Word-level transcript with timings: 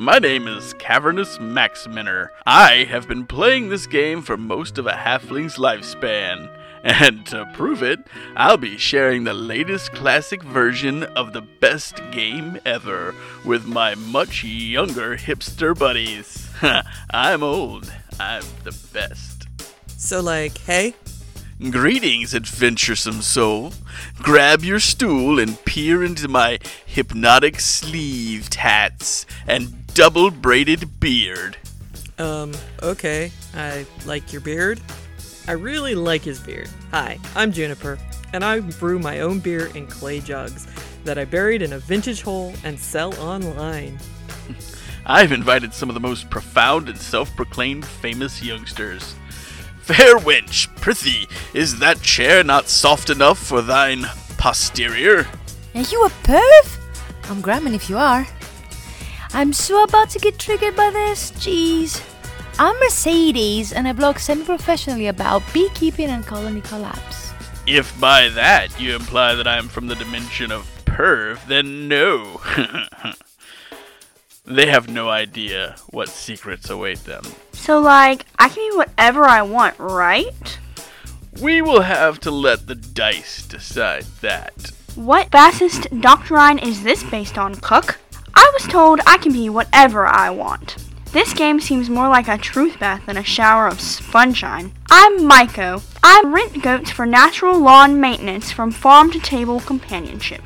My 0.00 0.20
name 0.20 0.46
is 0.46 0.74
Cavernous 0.74 1.38
Maximiner. 1.38 2.28
I 2.46 2.84
have 2.84 3.08
been 3.08 3.26
playing 3.26 3.68
this 3.68 3.88
game 3.88 4.22
for 4.22 4.36
most 4.36 4.78
of 4.78 4.86
a 4.86 4.92
halfling's 4.92 5.56
lifespan. 5.56 6.56
And 6.84 7.26
to 7.26 7.50
prove 7.52 7.82
it, 7.82 7.98
I'll 8.36 8.58
be 8.58 8.78
sharing 8.78 9.24
the 9.24 9.34
latest 9.34 9.92
classic 9.94 10.44
version 10.44 11.02
of 11.02 11.32
the 11.32 11.40
best 11.40 12.00
game 12.12 12.60
ever 12.64 13.12
with 13.44 13.66
my 13.66 13.96
much 13.96 14.44
younger 14.44 15.16
hipster 15.16 15.76
buddies. 15.76 16.48
I'm 17.10 17.42
old. 17.42 17.92
I'm 18.20 18.44
the 18.62 18.78
best. 18.92 19.48
So, 19.96 20.20
like, 20.20 20.58
hey? 20.58 20.94
Greetings, 21.60 22.36
adventuresome 22.36 23.20
soul. 23.20 23.72
Grab 24.22 24.62
your 24.62 24.78
stool 24.78 25.40
and 25.40 25.60
peer 25.64 26.04
into 26.04 26.28
my 26.28 26.60
hypnotic 26.86 27.58
sleeved 27.58 28.54
hats 28.54 29.26
and 29.48 29.87
double 29.98 30.30
braided 30.30 31.00
beard. 31.00 31.56
Um, 32.20 32.52
okay. 32.84 33.32
I 33.52 33.84
like 34.06 34.32
your 34.32 34.40
beard. 34.40 34.80
I 35.48 35.52
really 35.52 35.96
like 35.96 36.22
his 36.22 36.38
beard. 36.38 36.68
Hi, 36.92 37.18
I'm 37.34 37.50
Juniper, 37.50 37.98
and 38.32 38.44
I 38.44 38.60
brew 38.60 39.00
my 39.00 39.18
own 39.18 39.40
beer 39.40 39.66
in 39.74 39.88
clay 39.88 40.20
jugs 40.20 40.68
that 41.02 41.18
I 41.18 41.24
buried 41.24 41.62
in 41.62 41.72
a 41.72 41.80
vintage 41.80 42.22
hole 42.22 42.54
and 42.62 42.78
sell 42.78 43.12
online. 43.18 43.98
I've 45.04 45.32
invited 45.32 45.74
some 45.74 45.90
of 45.90 45.94
the 45.94 46.00
most 46.00 46.30
profound 46.30 46.88
and 46.88 46.96
self 46.96 47.34
proclaimed 47.34 47.84
famous 47.84 48.40
youngsters. 48.40 49.16
Fair 49.80 50.18
wench, 50.18 50.72
prithee, 50.76 51.26
is 51.54 51.80
that 51.80 52.00
chair 52.02 52.44
not 52.44 52.68
soft 52.68 53.10
enough 53.10 53.38
for 53.38 53.62
thine 53.62 54.06
posterior? 54.36 55.26
Are 55.74 55.80
you 55.80 56.04
a 56.04 56.10
perv? 56.22 56.78
I'm 57.24 57.40
gramming 57.40 57.74
if 57.74 57.90
you 57.90 57.98
are. 57.98 58.28
I'm 59.34 59.52
so 59.52 59.82
about 59.84 60.08
to 60.10 60.18
get 60.18 60.38
triggered 60.38 60.74
by 60.74 60.90
this. 60.90 61.32
Jeez. 61.32 62.02
I'm 62.58 62.74
Mercedes, 62.80 63.72
and 63.72 63.86
I 63.86 63.92
blog 63.92 64.18
semi 64.18 64.44
professionally 64.44 65.06
about 65.06 65.42
beekeeping 65.52 66.08
and 66.08 66.26
colony 66.26 66.62
collapse. 66.62 67.32
If 67.66 67.98
by 68.00 68.30
that 68.30 68.80
you 68.80 68.96
imply 68.96 69.34
that 69.34 69.46
I'm 69.46 69.68
from 69.68 69.86
the 69.86 69.94
dimension 69.94 70.50
of 70.50 70.66
perv, 70.86 71.46
then 71.46 71.86
no. 71.86 72.40
they 74.46 74.66
have 74.66 74.88
no 74.88 75.10
idea 75.10 75.76
what 75.90 76.08
secrets 76.08 76.70
await 76.70 77.04
them. 77.04 77.22
So, 77.52 77.80
like, 77.80 78.24
I 78.38 78.48
can 78.48 78.70
be 78.70 78.76
whatever 78.78 79.24
I 79.24 79.42
want, 79.42 79.78
right? 79.78 80.58
We 81.42 81.60
will 81.60 81.82
have 81.82 82.18
to 82.20 82.30
let 82.30 82.66
the 82.66 82.74
dice 82.74 83.46
decide 83.46 84.04
that. 84.22 84.72
What 84.94 85.30
fascist 85.30 85.86
doctrine 86.00 86.58
is 86.58 86.82
this 86.82 87.04
based 87.04 87.36
on, 87.36 87.54
Cook? 87.56 88.00
I 88.40 88.52
was 88.54 88.68
told 88.68 89.00
I 89.04 89.18
can 89.18 89.32
be 89.32 89.48
whatever 89.48 90.06
I 90.06 90.30
want. 90.30 90.76
This 91.10 91.34
game 91.34 91.58
seems 91.58 91.90
more 91.90 92.08
like 92.08 92.28
a 92.28 92.38
truth 92.38 92.78
bath 92.78 93.04
than 93.06 93.16
a 93.16 93.24
shower 93.24 93.66
of 93.66 93.80
sunshine. 93.80 94.70
I'm 94.88 95.18
Maiko. 95.28 95.82
I 96.04 96.22
rent 96.24 96.62
goats 96.62 96.88
for 96.88 97.04
natural 97.04 97.58
lawn 97.58 98.00
maintenance 98.00 98.52
from 98.52 98.70
farm 98.70 99.10
to 99.10 99.18
table 99.18 99.58
companionship. 99.58 100.42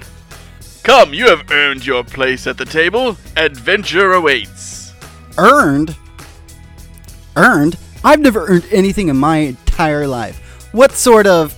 Come, 0.83 1.13
you 1.13 1.27
have 1.27 1.51
earned 1.51 1.85
your 1.85 2.03
place 2.03 2.47
at 2.47 2.57
the 2.57 2.65
table. 2.65 3.19
Adventure 3.37 4.15
awaits. 4.15 4.95
Earned? 5.37 5.95
Earned? 7.37 7.77
I've 8.03 8.21
never 8.21 8.47
earned 8.47 8.69
anything 8.71 9.09
in 9.09 9.19
my 9.19 9.37
entire 9.37 10.07
life. 10.07 10.39
What 10.73 10.93
sort 10.93 11.27
of. 11.27 11.55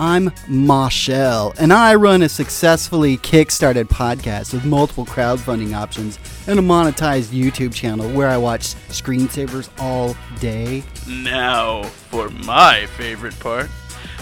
I'm 0.00 0.30
Moshell, 0.48 1.54
and 1.58 1.72
I 1.72 1.94
run 1.94 2.22
a 2.22 2.28
successfully 2.28 3.16
kickstarted 3.18 3.84
podcast 3.84 4.52
with 4.52 4.64
multiple 4.64 5.06
crowdfunding 5.06 5.74
options 5.74 6.18
and 6.46 6.58
a 6.58 6.62
monetized 6.62 7.28
YouTube 7.28 7.72
channel 7.72 8.10
where 8.10 8.28
I 8.28 8.36
watch 8.36 8.74
screensavers 8.88 9.68
all 9.78 10.16
day. 10.40 10.82
Now, 11.08 11.84
for 11.84 12.28
my 12.30 12.86
favorite 12.96 13.38
part 13.38 13.70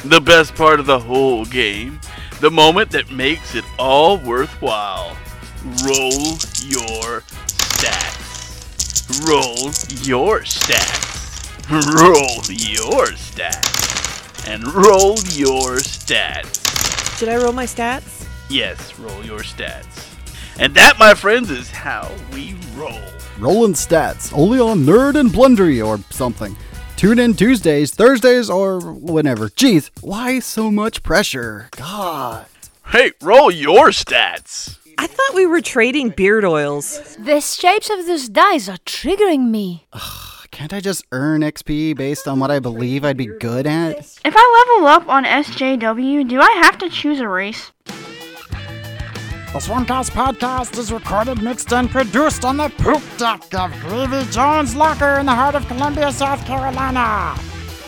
the 0.04 0.20
best 0.20 0.54
part 0.56 0.80
of 0.80 0.86
the 0.86 0.98
whole 0.98 1.44
game, 1.44 2.00
the 2.40 2.50
moment 2.50 2.90
that 2.90 3.10
makes 3.12 3.54
it 3.54 3.64
all 3.78 4.18
worthwhile. 4.18 5.16
Roll 5.84 6.32
your 6.66 7.22
stats. 7.60 9.24
Roll 9.24 9.70
your 10.04 10.40
stats. 10.40 11.70
Roll 11.70 12.42
your 12.50 13.06
stats. 13.14 14.11
And 14.46 14.66
roll 14.74 15.18
your 15.30 15.76
stats. 15.78 17.18
Should 17.18 17.28
I 17.28 17.36
roll 17.36 17.52
my 17.52 17.64
stats? 17.64 18.26
Yes, 18.50 18.98
roll 18.98 19.24
your 19.24 19.40
stats. 19.40 20.08
And 20.58 20.74
that, 20.74 20.98
my 20.98 21.14
friends, 21.14 21.50
is 21.50 21.70
how 21.70 22.10
we 22.32 22.56
roll. 22.74 23.00
Rolling 23.38 23.72
stats, 23.72 24.32
only 24.36 24.58
on 24.58 24.80
Nerd 24.80 25.18
and 25.18 25.30
Blundery 25.30 25.84
or 25.84 25.98
something. 26.10 26.56
Tune 26.96 27.18
in 27.18 27.34
Tuesdays, 27.34 27.92
Thursdays, 27.92 28.50
or 28.50 28.80
whenever. 28.80 29.48
Jeez, 29.48 29.90
why 30.00 30.38
so 30.38 30.70
much 30.70 31.02
pressure? 31.02 31.68
God. 31.72 32.46
Hey, 32.88 33.12
roll 33.22 33.50
your 33.50 33.88
stats. 33.88 34.76
I 34.98 35.06
thought 35.06 35.34
we 35.34 35.46
were 35.46 35.60
trading 35.60 36.10
beard 36.10 36.44
oils. 36.44 37.16
The 37.16 37.40
shapes 37.40 37.88
of 37.90 38.06
those 38.06 38.28
dice 38.28 38.68
are 38.68 38.78
triggering 38.78 39.50
me. 39.50 39.86
Can't 40.52 40.72
I 40.74 40.80
just 40.80 41.04
earn 41.12 41.40
XP 41.40 41.96
based 41.96 42.28
on 42.28 42.38
what 42.38 42.50
I 42.50 42.60
believe 42.60 43.06
I'd 43.06 43.16
be 43.16 43.26
good 43.26 43.66
at? 43.66 43.96
If 44.22 44.34
I 44.36 44.66
level 44.76 44.86
up 44.86 45.08
on 45.08 45.24
SJW, 45.24 46.28
do 46.28 46.40
I 46.40 46.50
have 46.62 46.76
to 46.78 46.90
choose 46.90 47.20
a 47.20 47.28
race? 47.28 47.72
The 47.86 49.58
Swarmcast 49.58 50.10
podcast 50.10 50.78
is 50.78 50.92
recorded, 50.92 51.42
mixed, 51.42 51.72
and 51.72 51.90
produced 51.90 52.44
on 52.44 52.58
the 52.58 52.68
poop 52.68 53.02
deck 53.16 53.42
of 53.54 53.72
Levy 53.90 54.30
Jones 54.30 54.76
Locker 54.76 55.18
in 55.18 55.26
the 55.26 55.34
heart 55.34 55.54
of 55.54 55.66
Columbia, 55.68 56.12
South 56.12 56.44
Carolina. 56.46 57.34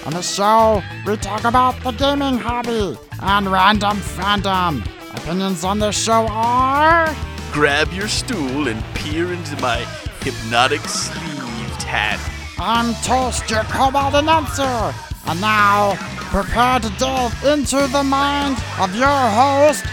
On 0.06 0.12
the 0.12 0.22
show, 0.22 0.82
we 1.06 1.16
talk 1.18 1.44
about 1.44 1.78
the 1.84 1.92
gaming 1.92 2.38
hobby 2.38 2.96
and 3.20 3.46
random 3.46 3.98
fandom. 3.98 4.82
Opinions 5.14 5.64
on 5.64 5.78
the 5.78 5.92
show 5.92 6.26
are. 6.30 7.14
Grab 7.52 7.92
your 7.92 8.08
stool 8.08 8.68
and 8.68 8.82
peer 8.94 9.32
into 9.32 9.54
my 9.60 9.78
hypnotic 10.22 10.80
sleeved 10.80 11.82
hat. 11.82 12.18
I'm 12.58 12.94
Toast, 13.02 13.50
your 13.50 13.64
cobalt 13.64 14.14
announcer. 14.14 14.94
And 15.26 15.40
now, 15.40 15.96
prepare 16.30 16.78
to 16.80 16.90
delve 16.98 17.34
into 17.44 17.86
the 17.88 18.04
mind 18.04 18.56
of 18.78 18.94
your 18.94 19.08
host, 19.08 19.84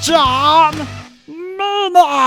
John 0.00 0.86
Minas. 1.26 2.24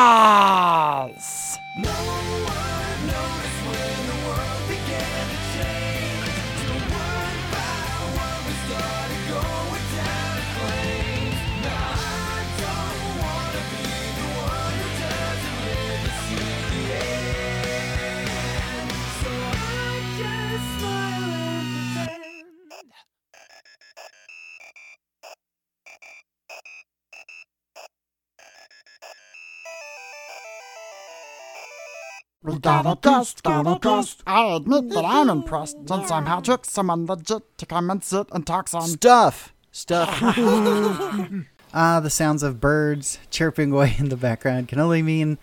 We 32.44 32.58
got 32.58 32.88
a 32.88 32.98
guest, 33.00 33.44
got 33.44 33.68
a 33.68 33.78
guest. 33.80 34.24
I 34.26 34.56
admit 34.56 34.90
that 34.90 35.06
I'm 35.06 35.30
impressed 35.30 35.78
since 35.88 36.10
I'm 36.10 36.26
how 36.26 36.40
trick 36.40 36.66
someone 36.66 37.06
legit 37.06 37.56
to 37.60 37.68
come 37.68 37.92
and 37.92 38.04
sit 38.04 38.28
and 38.32 38.48
talk 38.48 38.68
some 38.68 38.82
Stuff. 38.82 39.54
Stuff. 39.72 40.10
ah, 41.74 42.00
the 42.00 42.10
sounds 42.10 42.42
of 42.42 42.60
birds 42.60 43.20
chirping 43.30 43.72
away 43.72 43.96
in 44.00 44.10
the 44.10 44.18
background 44.18 44.70
can 44.70 44.80
only 44.80 45.04
mean, 45.04 45.38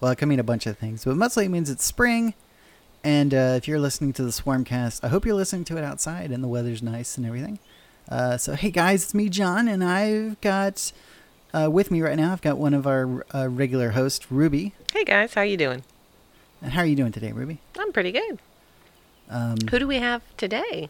well, 0.00 0.12
it 0.12 0.16
can 0.16 0.28
mean 0.28 0.38
a 0.38 0.44
bunch 0.44 0.66
of 0.66 0.78
things, 0.78 1.04
but 1.04 1.16
mostly 1.16 1.46
it 1.46 1.48
means 1.48 1.68
it's 1.68 1.84
spring. 1.84 2.34
And 3.02 3.34
uh, 3.34 3.54
if 3.56 3.66
you're 3.66 3.80
listening 3.80 4.12
to 4.12 4.22
the 4.22 4.30
Swarmcast, 4.30 5.00
I 5.02 5.08
hope 5.08 5.26
you're 5.26 5.34
listening 5.34 5.64
to 5.64 5.76
it 5.76 5.82
outside 5.82 6.30
and 6.30 6.42
the 6.42 6.48
weather's 6.48 6.84
nice 6.84 7.16
and 7.16 7.26
everything. 7.26 7.58
Uh, 8.08 8.36
so, 8.36 8.54
hey 8.54 8.70
guys, 8.70 9.02
it's 9.02 9.14
me, 9.14 9.28
John, 9.28 9.66
and 9.66 9.82
I've 9.82 10.40
got 10.40 10.92
uh, 11.52 11.68
with 11.68 11.90
me 11.90 12.00
right 12.00 12.16
now, 12.16 12.32
I've 12.32 12.42
got 12.42 12.58
one 12.58 12.74
of 12.74 12.86
our 12.86 13.26
uh, 13.34 13.48
regular 13.48 13.90
hosts, 13.90 14.30
Ruby. 14.30 14.72
Hey 14.92 15.02
guys, 15.02 15.34
how 15.34 15.42
you 15.42 15.56
doing? 15.56 15.82
And 16.64 16.72
how 16.72 16.80
are 16.80 16.86
you 16.86 16.96
doing 16.96 17.12
today, 17.12 17.30
Ruby? 17.30 17.58
I'm 17.78 17.92
pretty 17.92 18.10
good. 18.10 18.38
Um, 19.28 19.58
Who 19.70 19.78
do 19.78 19.86
we 19.86 19.98
have 19.98 20.22
today? 20.38 20.88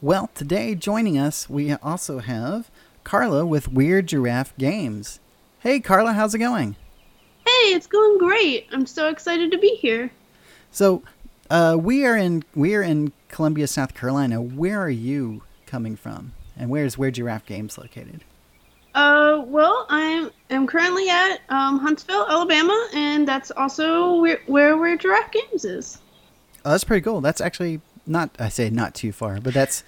Well, 0.00 0.30
today 0.34 0.74
joining 0.74 1.18
us, 1.18 1.48
we 1.48 1.74
also 1.74 2.20
have 2.20 2.70
Carla 3.04 3.44
with 3.44 3.70
Weird 3.70 4.06
Giraffe 4.06 4.56
Games. 4.56 5.20
Hey, 5.58 5.78
Carla, 5.78 6.14
how's 6.14 6.34
it 6.34 6.38
going? 6.38 6.74
Hey, 7.46 7.74
it's 7.74 7.86
going 7.86 8.16
great. 8.16 8.66
I'm 8.72 8.86
so 8.86 9.08
excited 9.08 9.50
to 9.50 9.58
be 9.58 9.74
here. 9.74 10.10
So, 10.70 11.02
uh, 11.50 11.76
we 11.78 12.06
are 12.06 12.16
in 12.16 12.42
we 12.54 12.74
are 12.74 12.82
in 12.82 13.12
Columbia, 13.28 13.66
South 13.66 13.92
Carolina. 13.92 14.40
Where 14.40 14.80
are 14.80 14.88
you 14.88 15.42
coming 15.66 15.96
from? 15.96 16.32
And 16.56 16.70
where's 16.70 16.96
Weird 16.96 17.16
Giraffe 17.16 17.44
Games 17.44 17.76
located? 17.76 18.24
Uh, 18.94 19.42
well, 19.46 19.86
I'm 19.88 20.30
am 20.50 20.66
currently 20.66 21.08
at 21.08 21.40
um, 21.48 21.78
Huntsville, 21.78 22.26
Alabama, 22.28 22.88
and 22.94 23.26
that's 23.26 23.50
also 23.52 24.16
where 24.20 24.40
where, 24.46 24.76
where 24.76 24.96
Giraffe 24.96 25.30
Games 25.32 25.64
is. 25.64 25.98
Oh, 26.64 26.70
that's 26.72 26.84
pretty 26.84 27.02
cool. 27.02 27.20
That's 27.20 27.40
actually 27.40 27.80
not. 28.06 28.30
I 28.38 28.48
say 28.48 28.68
not 28.68 28.94
too 28.94 29.12
far, 29.12 29.40
but 29.40 29.54
that's 29.54 29.84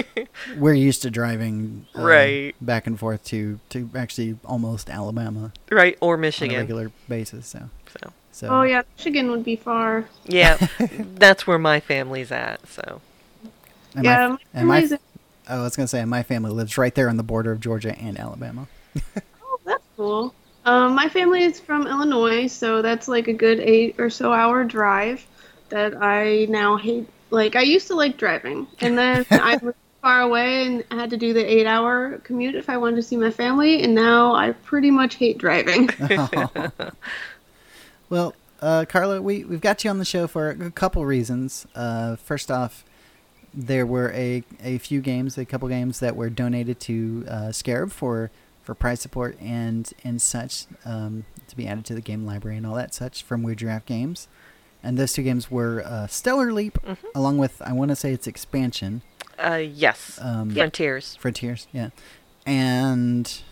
we're 0.58 0.74
used 0.74 1.02
to 1.02 1.10
driving 1.10 1.86
uh, 1.94 2.02
Right. 2.02 2.54
back 2.60 2.86
and 2.86 2.98
forth 2.98 3.24
to 3.26 3.58
to 3.70 3.88
actually 3.94 4.36
almost 4.44 4.90
Alabama 4.90 5.52
Right, 5.70 5.96
or 6.00 6.14
on 6.14 6.18
a 6.18 6.22
Michigan. 6.22 6.56
regular 6.58 6.90
basis. 7.08 7.46
So 7.46 7.70
So 8.00 8.10
so 8.32 8.48
Oh 8.50 8.62
yeah, 8.62 8.82
Michigan 8.98 9.30
would 9.30 9.44
be 9.44 9.56
far. 9.56 10.04
yeah, 10.26 10.58
that's 11.16 11.46
where 11.46 11.58
my 11.58 11.80
family's 11.80 12.30
at. 12.30 12.66
So 12.68 13.00
and 13.94 14.04
yeah, 14.04 14.28
my, 14.28 14.28
my 14.28 14.38
and 14.54 14.68
my 14.68 14.80
family's. 14.82 14.92
oh, 14.92 14.98
I 15.52 15.62
was 15.62 15.76
gonna 15.76 15.88
say 15.88 16.04
my 16.04 16.22
family 16.22 16.50
lives 16.50 16.78
right 16.78 16.94
there 16.94 17.08
on 17.08 17.16
the 17.16 17.22
border 17.22 17.52
of 17.52 17.60
Georgia 17.60 17.96
and 17.98 18.18
Alabama. 18.18 18.68
oh, 19.42 19.60
that's 19.64 19.84
cool. 19.96 20.34
Um, 20.64 20.94
my 20.94 21.08
family 21.08 21.42
is 21.42 21.58
from 21.60 21.86
Illinois, 21.86 22.46
so 22.46 22.82
that's 22.82 23.08
like 23.08 23.28
a 23.28 23.32
good 23.32 23.60
eight 23.60 23.96
or 23.98 24.08
so 24.08 24.32
hour 24.32 24.64
drive 24.64 25.26
that 25.68 26.00
I 26.00 26.46
now 26.48 26.76
hate. 26.76 27.08
Like 27.30 27.56
I 27.56 27.62
used 27.62 27.88
to 27.88 27.94
like 27.94 28.16
driving, 28.16 28.66
and 28.80 28.96
then 28.96 29.26
I 29.30 29.58
lived 29.62 29.76
far 30.00 30.20
away 30.22 30.66
and 30.66 30.84
had 30.90 31.10
to 31.10 31.16
do 31.16 31.32
the 31.32 31.44
eight 31.44 31.66
hour 31.66 32.18
commute 32.24 32.54
if 32.54 32.68
I 32.68 32.76
wanted 32.76 32.96
to 32.96 33.02
see 33.02 33.16
my 33.16 33.30
family, 33.30 33.82
and 33.82 33.94
now 33.94 34.34
I 34.34 34.52
pretty 34.52 34.90
much 34.90 35.16
hate 35.16 35.38
driving. 35.38 35.90
Well, 38.12 38.34
uh, 38.60 38.84
Carla, 38.86 39.22
we 39.22 39.42
we've 39.44 39.62
got 39.62 39.84
you 39.84 39.88
on 39.90 39.96
the 39.96 40.04
show 40.04 40.26
for 40.26 40.50
a 40.50 40.70
couple 40.70 41.06
reasons. 41.06 41.66
Uh, 41.74 42.16
first 42.16 42.50
off, 42.50 42.84
there 43.54 43.86
were 43.86 44.10
a, 44.12 44.42
a 44.62 44.78
few 44.78 45.00
games, 45.00 45.36
a 45.36 45.44
couple 45.44 45.68
games 45.68 46.00
that 46.00 46.16
were 46.16 46.30
donated 46.30 46.80
to 46.80 47.24
uh, 47.28 47.52
Scarab 47.52 47.90
for 47.90 48.30
for 48.62 48.74
prize 48.74 49.00
support 49.00 49.36
and 49.40 49.92
and 50.04 50.22
such 50.22 50.66
um, 50.84 51.24
to 51.48 51.56
be 51.56 51.66
added 51.66 51.84
to 51.84 51.94
the 51.94 52.00
game 52.00 52.24
library 52.24 52.56
and 52.56 52.66
all 52.66 52.74
that 52.76 52.94
such 52.94 53.22
from 53.22 53.42
Weird 53.42 53.58
Giraffe 53.58 53.86
Games. 53.86 54.28
And 54.84 54.98
those 54.98 55.12
two 55.12 55.22
games 55.22 55.50
were 55.50 55.82
uh, 55.84 56.06
Stellar 56.08 56.52
Leap, 56.52 56.76
along 57.14 57.38
with 57.38 57.62
I 57.62 57.72
want 57.72 57.90
to 57.90 57.96
say 57.96 58.12
its 58.12 58.26
expansion, 58.26 59.02
uh, 59.38 59.54
yes, 59.56 60.18
um, 60.20 60.50
Frontiers. 60.50 61.16
Frontiers, 61.16 61.68
yeah, 61.72 61.90
and 62.46 63.42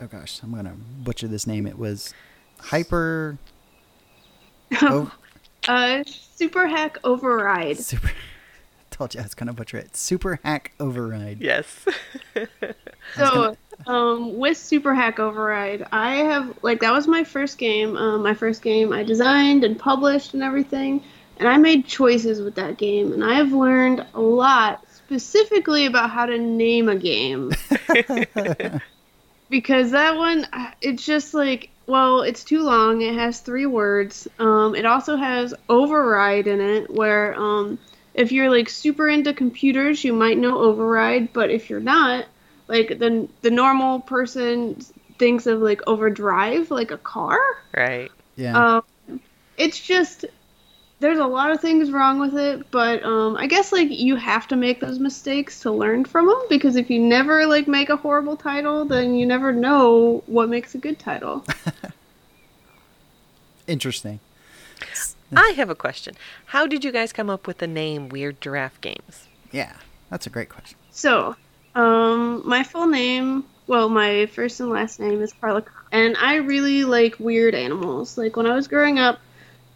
oh 0.00 0.06
gosh, 0.06 0.40
I'm 0.42 0.54
gonna 0.54 0.76
butcher 1.02 1.26
this 1.26 1.46
name. 1.46 1.66
It 1.66 1.78
was 1.78 2.14
Hyper. 2.60 3.38
Oh, 4.82 5.10
uh, 5.66 6.04
Super 6.06 6.66
Hack 6.66 6.98
Override. 7.02 7.78
Super. 7.78 8.10
Told 8.98 9.14
you 9.14 9.20
I 9.20 9.22
was 9.22 9.34
gonna 9.34 9.52
butcher 9.52 9.78
it. 9.78 9.94
Super 9.96 10.40
Hack 10.42 10.72
Override. 10.80 11.40
Yes. 11.40 11.86
So, 13.14 13.56
um, 13.86 14.36
with 14.36 14.58
Super 14.58 14.94
Hack 14.94 15.18
Override, 15.18 15.86
I 15.92 16.16
have 16.16 16.58
like 16.60 16.80
that 16.80 16.92
was 16.92 17.06
my 17.06 17.24
first 17.24 17.56
game. 17.56 17.96
Um, 17.96 18.22
my 18.22 18.34
first 18.34 18.60
game 18.60 18.92
I 18.92 19.02
designed 19.02 19.64
and 19.64 19.78
published 19.78 20.34
and 20.34 20.42
everything, 20.42 21.02
and 21.38 21.48
I 21.48 21.56
made 21.56 21.86
choices 21.86 22.42
with 22.42 22.56
that 22.56 22.76
game, 22.76 23.14
and 23.14 23.24
I 23.24 23.34
have 23.36 23.52
learned 23.52 24.04
a 24.12 24.20
lot 24.20 24.84
specifically 24.92 25.86
about 25.86 26.10
how 26.10 26.26
to 26.26 26.36
name 26.36 26.90
a 26.90 26.96
game. 26.96 27.52
because 29.48 29.92
that 29.92 30.16
one, 30.16 30.46
uh, 30.52 30.72
it's 30.82 31.06
just 31.06 31.32
like, 31.32 31.70
well, 31.86 32.20
it's 32.20 32.44
too 32.44 32.62
long. 32.62 33.00
It 33.00 33.14
has 33.14 33.40
three 33.40 33.64
words. 33.64 34.28
Um, 34.38 34.74
it 34.74 34.84
also 34.84 35.16
has 35.16 35.54
override 35.70 36.46
in 36.46 36.60
it, 36.60 36.90
where 36.90 37.34
um, 37.40 37.78
if 38.18 38.32
you're 38.32 38.50
like 38.50 38.68
super 38.68 39.08
into 39.08 39.32
computers, 39.32 40.02
you 40.02 40.12
might 40.12 40.38
know 40.38 40.58
override, 40.58 41.32
but 41.32 41.50
if 41.50 41.70
you're 41.70 41.78
not, 41.78 42.26
like 42.66 42.98
the 42.98 43.28
the 43.42 43.50
normal 43.50 44.00
person 44.00 44.80
thinks 45.18 45.46
of 45.46 45.60
like 45.60 45.82
overdrive, 45.86 46.72
like 46.72 46.90
a 46.90 46.98
car. 46.98 47.38
right. 47.76 48.10
Yeah. 48.34 48.80
Um, 49.08 49.20
it's 49.56 49.78
just 49.78 50.24
there's 50.98 51.20
a 51.20 51.26
lot 51.26 51.52
of 51.52 51.60
things 51.60 51.92
wrong 51.92 52.18
with 52.18 52.36
it, 52.36 52.68
but 52.72 53.04
um, 53.04 53.36
I 53.36 53.46
guess 53.46 53.70
like 53.70 53.90
you 53.90 54.16
have 54.16 54.48
to 54.48 54.56
make 54.56 54.80
those 54.80 54.98
mistakes 54.98 55.60
to 55.60 55.70
learn 55.70 56.04
from 56.04 56.26
them 56.26 56.42
because 56.48 56.74
if 56.74 56.90
you 56.90 56.98
never 56.98 57.46
like 57.46 57.68
make 57.68 57.88
a 57.88 57.96
horrible 57.96 58.36
title, 58.36 58.84
then 58.84 59.14
you 59.14 59.26
never 59.26 59.52
know 59.52 60.24
what 60.26 60.48
makes 60.48 60.74
a 60.74 60.78
good 60.78 60.98
title. 60.98 61.44
Interesting. 63.68 64.18
I 65.34 65.50
have 65.56 65.70
a 65.70 65.74
question. 65.74 66.14
How 66.46 66.66
did 66.66 66.84
you 66.84 66.92
guys 66.92 67.12
come 67.12 67.28
up 67.28 67.46
with 67.46 67.58
the 67.58 67.66
name 67.66 68.08
Weird 68.08 68.40
Giraffe 68.40 68.80
Games? 68.80 69.28
Yeah, 69.52 69.74
that's 70.10 70.26
a 70.26 70.30
great 70.30 70.48
question. 70.48 70.78
So, 70.90 71.36
um, 71.74 72.42
my 72.46 72.62
full 72.62 72.86
name, 72.86 73.44
well, 73.66 73.88
my 73.88 74.26
first 74.26 74.60
and 74.60 74.70
last 74.70 75.00
name 75.00 75.20
is 75.22 75.32
Carla, 75.32 75.64
and 75.92 76.16
I 76.16 76.36
really 76.36 76.84
like 76.84 77.18
weird 77.18 77.54
animals. 77.54 78.16
Like 78.16 78.36
when 78.36 78.46
I 78.46 78.54
was 78.54 78.68
growing 78.68 78.98
up, 78.98 79.20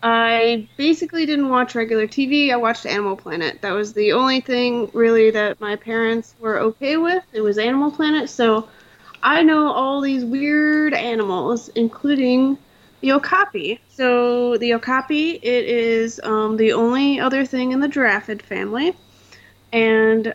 I 0.03 0.69
basically 0.77 1.27
didn't 1.27 1.49
watch 1.49 1.75
regular 1.75 2.09
TV. 2.09 2.51
I 2.51 2.57
watched 2.57 2.87
Animal 2.87 3.17
Planet. 3.17 3.61
That 3.63 3.73
was 3.73 3.93
the 3.93 4.13
only 4.13 4.41
thing 4.41 4.91
really 4.93 5.31
that 5.31 5.61
my 5.61 5.77
parents 5.77 6.35
were 6.41 6.59
okay 6.59 6.97
with. 6.97 7.23
It 7.33 7.41
was 7.41 7.57
Animal 7.57 7.93
Planet. 7.93 8.29
So 8.29 8.69
I 9.23 9.43
know 9.43 9.71
all 9.71 10.01
these 10.01 10.25
weird 10.25 10.93
animals, 10.93 11.69
including 11.77 12.59
the 13.03 13.13
okapi. 13.13 13.79
So 13.91 14.57
the 14.57 14.73
okapi, 14.75 15.33
it 15.43 15.65
is 15.67 16.21
um, 16.25 16.57
the 16.57 16.73
only 16.73 17.21
other 17.21 17.45
thing 17.45 17.73
in 17.73 17.81
the 17.81 17.89
giraffid 17.89 18.41
family, 18.43 18.95
and 19.73 20.33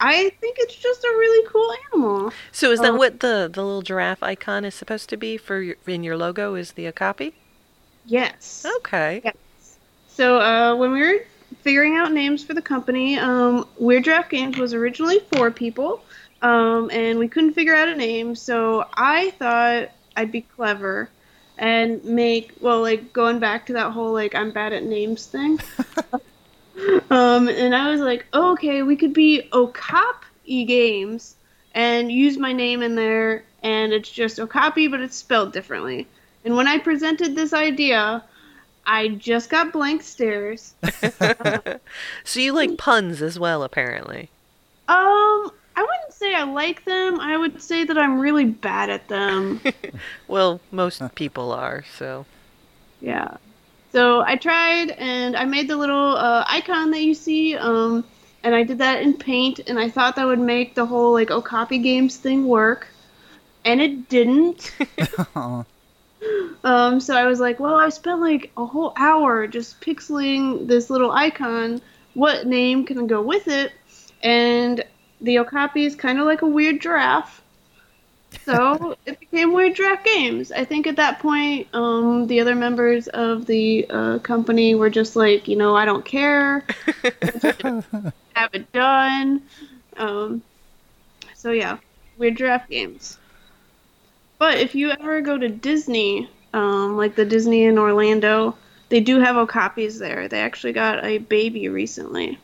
I 0.00 0.30
think 0.40 0.56
it's 0.60 0.74
just 0.76 1.02
a 1.04 1.08
really 1.08 1.48
cool 1.48 1.74
animal. 1.92 2.32
So 2.52 2.70
is 2.70 2.80
that 2.80 2.92
Oh. 2.92 2.96
what 2.96 3.20
the 3.20 3.50
the 3.52 3.62
little 3.64 3.82
giraffe 3.82 4.22
icon 4.22 4.64
is 4.64 4.74
supposed 4.74 5.08
to 5.10 5.16
be 5.16 5.36
for 5.36 5.60
your, 5.60 5.76
in 5.86 6.04
your 6.04 6.16
logo? 6.16 6.54
Is 6.54 6.72
the 6.72 6.86
okapi? 6.88 7.34
Yes. 8.06 8.64
Okay. 8.78 9.20
Yes. 9.24 9.34
So 10.08 10.40
uh, 10.40 10.76
when 10.76 10.92
we 10.92 11.00
were 11.02 11.20
figuring 11.62 11.96
out 11.96 12.12
names 12.12 12.44
for 12.44 12.54
the 12.54 12.62
company, 12.62 13.18
um, 13.18 13.66
Weird 13.78 14.04
Giraffe 14.04 14.28
Games 14.30 14.56
was 14.56 14.72
originally 14.74 15.20
four 15.32 15.50
people, 15.50 16.02
um, 16.42 16.90
and 16.92 17.18
we 17.18 17.28
couldn't 17.28 17.54
figure 17.54 17.74
out 17.74 17.88
a 17.88 17.96
name. 17.96 18.34
So 18.34 18.86
I 18.94 19.30
thought 19.32 19.90
I'd 20.16 20.32
be 20.32 20.42
clever 20.42 21.08
and 21.60 22.02
make 22.04 22.54
well, 22.60 22.80
like 22.80 23.12
going 23.12 23.38
back 23.38 23.66
to 23.66 23.74
that 23.74 23.92
whole 23.92 24.12
like 24.12 24.34
I'm 24.34 24.50
bad 24.50 24.72
at 24.72 24.82
names 24.82 25.26
thing. 25.26 25.60
um, 27.10 27.48
and 27.48 27.76
I 27.76 27.90
was 27.90 28.00
like, 28.00 28.26
okay, 28.34 28.82
we 28.82 28.96
could 28.96 29.12
be 29.12 29.46
Okap 29.52 30.22
E 30.46 30.64
Games 30.64 31.36
and 31.74 32.10
use 32.10 32.38
my 32.38 32.52
name 32.52 32.82
in 32.82 32.96
there, 32.96 33.44
and 33.62 33.92
it's 33.92 34.10
just 34.10 34.40
Okapi, 34.40 34.88
but 34.88 35.00
it's 35.00 35.16
spelled 35.16 35.52
differently. 35.52 36.08
And 36.44 36.56
when 36.56 36.66
I 36.66 36.78
presented 36.78 37.36
this 37.36 37.52
idea, 37.52 38.24
I 38.86 39.08
just 39.08 39.50
got 39.50 39.72
blank 39.72 40.02
stares. 40.02 40.74
So 42.24 42.40
you 42.40 42.52
like 42.52 42.78
puns 42.78 43.22
as 43.22 43.38
well, 43.38 43.62
apparently. 43.62 44.30
Um, 44.88 45.52
I 45.80 45.82
wouldn't 45.82 46.12
say 46.12 46.34
I 46.34 46.42
like 46.42 46.84
them. 46.84 47.18
I 47.20 47.38
would 47.38 47.62
say 47.62 47.84
that 47.84 47.96
I'm 47.96 48.20
really 48.20 48.44
bad 48.44 48.90
at 48.90 49.08
them. 49.08 49.60
Well, 50.28 50.60
most 50.70 51.02
people 51.14 51.52
are. 51.52 51.84
So 51.96 52.26
yeah. 53.00 53.38
So 53.92 54.20
I 54.20 54.36
tried 54.36 54.90
and 54.90 55.34
I 55.34 55.44
made 55.46 55.68
the 55.68 55.76
little 55.76 56.16
uh, 56.16 56.44
icon 56.46 56.90
that 56.90 57.00
you 57.00 57.14
see. 57.14 57.56
Um, 57.56 58.04
and 58.44 58.54
I 58.54 58.62
did 58.62 58.76
that 58.78 59.02
in 59.02 59.14
Paint, 59.14 59.60
and 59.68 59.78
I 59.78 59.88
thought 59.88 60.16
that 60.16 60.26
would 60.26 60.38
make 60.38 60.74
the 60.74 60.84
whole 60.84 61.12
like 61.14 61.30
oh 61.30 61.40
copy 61.40 61.78
Games 61.78 62.18
thing 62.18 62.46
work, 62.46 62.86
and 63.64 63.80
it 63.80 64.10
didn't. 64.10 64.72
Um, 66.62 67.00
so 67.00 67.16
I 67.16 67.24
was 67.24 67.40
like, 67.40 67.58
well, 67.58 67.76
I 67.76 67.88
spent 67.88 68.20
like 68.20 68.52
a 68.58 68.66
whole 68.66 68.92
hour 68.98 69.46
just 69.46 69.80
pixeling 69.80 70.66
this 70.66 70.90
little 70.90 71.10
icon. 71.10 71.80
What 72.12 72.46
name 72.46 72.84
can 72.84 73.06
go 73.06 73.22
with 73.22 73.48
it? 73.48 73.72
And 74.22 74.84
the 75.20 75.38
Okapi 75.38 75.84
is 75.84 75.94
kind 75.94 76.18
of 76.18 76.26
like 76.26 76.42
a 76.42 76.46
weird 76.46 76.80
giraffe. 76.80 77.42
So 78.44 78.96
it 79.06 79.18
became 79.20 79.52
Weird 79.52 79.76
Giraffe 79.76 80.04
Games. 80.04 80.52
I 80.52 80.64
think 80.64 80.86
at 80.86 80.96
that 80.96 81.18
point, 81.18 81.68
um, 81.72 82.26
the 82.26 82.40
other 82.40 82.54
members 82.54 83.08
of 83.08 83.46
the 83.46 83.86
uh, 83.90 84.18
company 84.20 84.74
were 84.74 84.90
just 84.90 85.16
like, 85.16 85.48
you 85.48 85.56
know, 85.56 85.74
I 85.74 85.84
don't 85.84 86.04
care. 86.04 86.64
Have 88.34 88.54
it 88.54 88.70
done. 88.72 89.42
Um, 89.96 90.42
so 91.34 91.50
yeah, 91.50 91.78
Weird 92.18 92.36
Giraffe 92.36 92.68
Games. 92.68 93.18
But 94.38 94.58
if 94.58 94.74
you 94.74 94.90
ever 94.90 95.20
go 95.20 95.36
to 95.36 95.48
Disney, 95.48 96.28
um, 96.54 96.96
like 96.96 97.14
the 97.14 97.24
Disney 97.24 97.64
in 97.64 97.78
Orlando, 97.78 98.56
they 98.88 99.00
do 99.00 99.20
have 99.20 99.36
Okapis 99.36 99.98
there. 99.98 100.28
They 100.28 100.40
actually 100.40 100.72
got 100.72 101.04
a 101.04 101.18
baby 101.18 101.68
recently. 101.68 102.38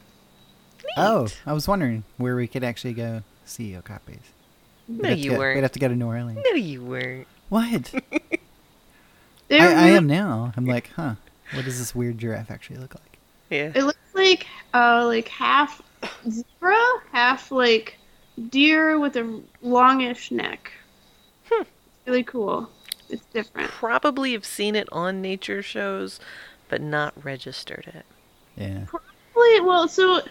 Oh, 0.97 1.29
I 1.45 1.53
was 1.53 1.69
wondering 1.69 2.05
where 2.17 2.37
we 2.37 2.47
could 2.47 2.65
actually 2.65 2.95
go 2.95 3.23
see 3.45 3.73
Okapis. 3.73 4.19
We'd 4.89 5.03
no, 5.03 5.09
you 5.11 5.31
go- 5.33 5.39
weren't. 5.39 5.57
We'd 5.57 5.63
have 5.63 5.73
to 5.73 5.79
go 5.79 5.89
to 5.89 5.95
New 5.97 6.07
Orleans. 6.07 6.41
No, 6.45 6.57
you 6.57 6.83
weren't. 6.83 7.27
What? 7.49 7.93
They're 9.49 9.77
I, 9.77 9.85
I 9.85 9.89
am 9.91 10.07
now. 10.07 10.53
I'm 10.57 10.67
like, 10.67 10.91
huh? 10.97 11.15
What 11.53 11.65
does 11.65 11.79
this 11.79 11.95
weird 11.95 12.19
giraffe 12.19 12.51
actually 12.51 12.79
look 12.79 12.95
like? 12.95 13.19
Yeah. 13.51 13.71
It 13.75 13.85
looks 13.85 13.99
like 14.15 14.47
uh, 14.75 15.05
like 15.07 15.29
half 15.29 15.81
zebra, 16.29 16.83
half 17.13 17.53
like 17.53 17.99
deer 18.51 18.99
with 18.99 19.17
a 19.17 19.41
longish 19.63 20.31
neck. 20.33 20.73
Hmm. 21.51 21.63
Really 22.07 22.25
cool. 22.25 22.69
it's 23.09 23.25
different. 23.27 23.69
Probably 23.71 24.33
have 24.33 24.45
seen 24.45 24.75
it 24.75 24.89
on 24.91 25.23
nature 25.23 25.63
shows, 25.63 26.19
but 26.69 26.81
not 26.81 27.13
registered 27.25 27.87
it. 27.95 28.05
Yeah. 28.57 28.87
Well, 29.35 29.67
well, 29.67 29.89
so 29.89 30.23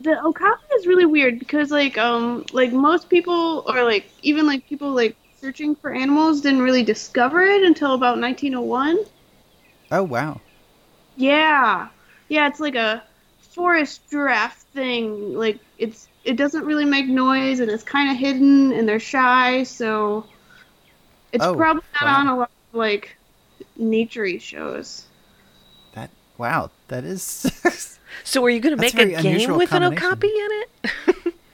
the 0.00 0.20
okapi 0.24 0.62
is 0.76 0.86
really 0.86 1.06
weird 1.06 1.38
because 1.38 1.70
like 1.70 1.98
um 1.98 2.44
like 2.52 2.72
most 2.72 3.08
people 3.08 3.64
or 3.66 3.84
like 3.84 4.10
even 4.22 4.46
like 4.46 4.66
people 4.66 4.92
like 4.92 5.16
searching 5.40 5.74
for 5.76 5.92
animals 5.92 6.40
didn't 6.40 6.62
really 6.62 6.82
discover 6.84 7.42
it 7.42 7.62
until 7.62 7.94
about 7.94 8.18
1901. 8.18 8.98
Oh 9.90 10.02
wow. 10.02 10.40
Yeah, 11.16 11.88
yeah, 12.28 12.46
it's 12.48 12.60
like 12.60 12.74
a 12.76 13.04
forest 13.54 14.02
giraffe 14.10 14.64
thing. 14.74 15.34
Like 15.34 15.60
it's 15.78 16.08
it 16.24 16.36
doesn't 16.36 16.64
really 16.64 16.84
make 16.84 17.06
noise 17.06 17.60
and 17.60 17.70
it's 17.70 17.82
kind 17.82 18.10
of 18.10 18.16
hidden 18.16 18.72
and 18.72 18.88
they're 18.88 19.00
shy, 19.00 19.64
so 19.64 20.26
it's 21.32 21.46
Oh, 21.46 21.54
probably 21.56 21.82
not 22.00 22.08
wow. 22.08 22.20
on 22.20 22.26
a 22.28 22.36
lot 22.36 22.50
of 22.72 22.78
like 22.78 23.16
naturey 23.78 24.40
shows. 24.40 25.07
That 26.38 26.42
wow. 26.42 26.70
That 26.88 27.04
is. 27.04 27.50
So 28.24 28.44
are 28.44 28.50
you 28.50 28.60
going 28.60 28.76
to 28.76 28.80
make 28.80 28.94
a 28.94 29.22
game 29.22 29.56
with 29.56 29.72
an 29.72 29.82
combination. 29.82 30.06
okapi 30.06 30.28
in 30.28 30.48
it? 30.50 31.34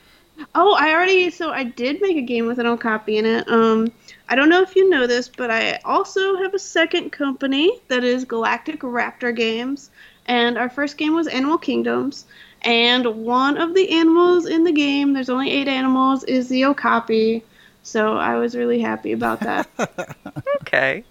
Oh, 0.57 0.76
I 0.79 0.93
already 0.93 1.31
so 1.31 1.50
I 1.50 1.64
did 1.64 2.00
make 2.00 2.17
a 2.17 2.23
game 2.23 2.47
with 2.47 2.59
an 2.59 2.67
okapi 2.67 3.19
in 3.19 3.26
it. 3.26 3.49
Um, 3.49 3.93
I 4.29 4.37
don't 4.37 4.49
know 4.49 4.62
if 4.62 4.76
you 4.76 4.88
know 4.88 5.07
this, 5.07 5.29
but 5.29 5.50
I 5.50 5.81
also 5.85 6.37
have 6.37 6.55
a 6.55 6.59
second 6.59 7.11
company 7.11 7.81
that 7.88 8.05
is 8.05 8.25
Galactic 8.25 8.81
Raptor 8.81 9.35
Games, 9.35 9.91
and 10.26 10.57
our 10.57 10.69
first 10.69 10.97
game 10.97 11.14
was 11.14 11.26
Animal 11.26 11.59
Kingdoms. 11.59 12.25
And 12.62 13.25
one 13.25 13.59
of 13.59 13.75
the 13.75 13.91
animals 13.91 14.47
in 14.47 14.64
the 14.64 14.73
game, 14.73 15.12
there's 15.12 15.29
only 15.29 15.50
eight 15.50 15.69
animals, 15.69 16.25
is 16.25 16.49
the 16.49 16.64
okapi. 16.67 17.43
So 17.83 18.17
I 18.17 18.37
was 18.37 18.57
really 18.57 18.81
happy 18.81 19.12
about 19.12 19.41
that. 19.41 19.69
Okay. 20.62 21.05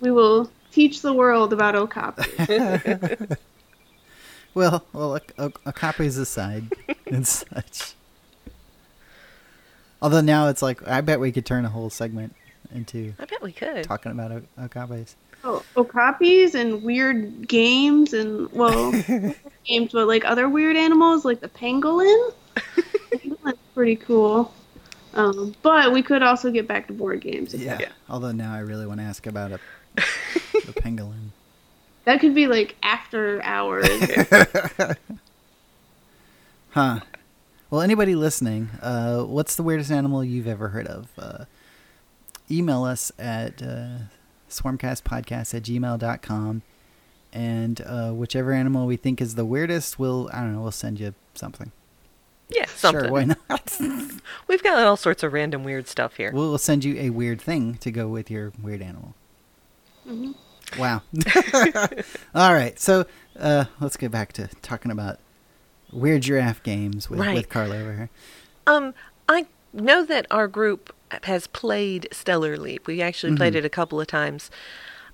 we 0.00 0.10
will 0.10 0.50
teach 0.72 1.02
the 1.02 1.12
world 1.12 1.52
about 1.52 1.74
okapi. 1.74 2.24
well, 4.54 4.84
well, 4.92 5.16
a, 5.16 5.20
a, 5.38 5.52
a 5.66 5.72
copies 5.72 6.16
aside 6.16 6.72
and 7.06 7.26
such. 7.26 7.94
Although 10.02 10.22
now 10.22 10.48
it's 10.48 10.62
like 10.62 10.86
I 10.88 11.00
bet 11.00 11.20
we 11.20 11.32
could 11.32 11.44
turn 11.46 11.64
a 11.64 11.68
whole 11.68 11.90
segment 11.90 12.34
into 12.74 13.12
I 13.18 13.24
bet 13.24 13.42
we 13.42 13.52
could. 13.52 13.84
talking 13.84 14.12
about 14.12 14.32
o- 14.32 14.42
okapis. 14.58 15.14
Oh, 15.42 15.62
okapis 15.74 16.54
and 16.54 16.82
weird 16.82 17.48
games 17.48 18.12
and 18.12 18.50
well 18.52 18.92
games 19.64 19.92
but 19.92 20.06
like 20.06 20.24
other 20.24 20.48
weird 20.48 20.76
animals 20.76 21.24
like 21.24 21.40
the 21.40 21.48
pangolin. 21.48 22.32
Pangolin's 23.12 23.58
pretty 23.74 23.96
cool. 23.96 24.52
Um, 25.14 25.54
but 25.62 25.92
we 25.92 26.02
could 26.02 26.22
also 26.22 26.50
get 26.50 26.68
back 26.68 26.86
to 26.86 26.92
board 26.92 27.20
games. 27.20 27.52
if 27.52 27.60
Yeah. 27.60 27.88
Although 28.08 28.32
now 28.32 28.54
I 28.54 28.60
really 28.60 28.86
want 28.86 29.00
to 29.00 29.04
ask 29.04 29.26
about 29.26 29.52
a 29.52 29.60
the 30.66 30.72
pangolin. 30.72 31.30
That 32.04 32.20
could 32.20 32.34
be 32.34 32.46
like 32.46 32.76
after 32.82 33.42
hours. 33.42 33.88
Huh. 36.70 37.00
Well, 37.68 37.80
anybody 37.80 38.14
listening, 38.14 38.68
uh, 38.80 39.22
what's 39.22 39.56
the 39.56 39.62
weirdest 39.62 39.90
animal 39.90 40.22
you've 40.24 40.46
ever 40.46 40.68
heard 40.68 40.86
of? 40.86 41.08
Uh, 41.18 41.44
email 42.50 42.84
us 42.84 43.10
at 43.18 43.62
uh, 43.62 43.88
swarmcastpodcast 44.48 45.54
at 45.54 45.62
gmail.com. 45.62 46.62
And 47.32 47.80
uh, 47.82 48.10
whichever 48.10 48.52
animal 48.52 48.86
we 48.86 48.96
think 48.96 49.20
is 49.20 49.36
the 49.36 49.44
weirdest, 49.44 49.98
we'll, 49.98 50.28
I 50.32 50.40
don't 50.40 50.54
know, 50.54 50.62
we'll 50.62 50.72
send 50.72 50.98
you 50.98 51.14
something. 51.34 51.70
Yeah, 52.48 52.66
something. 52.66 53.04
Sure, 53.04 53.10
why 53.12 53.24
not? 53.24 53.76
We've 54.48 54.62
got 54.62 54.84
all 54.84 54.96
sorts 54.96 55.22
of 55.22 55.32
random 55.32 55.62
weird 55.62 55.86
stuff 55.86 56.16
here. 56.16 56.32
we'll 56.32 56.58
send 56.58 56.84
you 56.84 56.96
a 56.98 57.10
weird 57.10 57.40
thing 57.40 57.74
to 57.78 57.92
go 57.92 58.08
with 58.08 58.30
your 58.30 58.52
weird 58.60 58.82
animal. 58.82 59.14
Mhm. 60.08 60.34
Wow. 60.78 61.02
All 62.34 62.52
right, 62.54 62.78
so 62.78 63.06
uh, 63.38 63.64
let's 63.80 63.96
get 63.96 64.10
back 64.10 64.32
to 64.34 64.48
talking 64.62 64.90
about 64.90 65.18
weird 65.92 66.22
giraffe 66.22 66.62
games 66.62 67.10
with, 67.10 67.18
Right. 67.20 67.34
with 67.34 67.48
Carla 67.48 67.76
over 67.78 67.92
here. 67.92 68.10
Um, 68.66 68.94
I 69.28 69.46
know 69.72 70.04
that 70.04 70.26
our 70.30 70.46
group 70.48 70.94
has 71.24 71.46
played 71.48 72.06
Stellar 72.12 72.56
Leap. 72.56 72.86
We 72.86 73.02
actually 73.02 73.36
played 73.36 73.54
Mhm. 73.54 73.58
it 73.58 73.64
a 73.64 73.68
couple 73.70 74.00
of 74.00 74.06
times. 74.06 74.50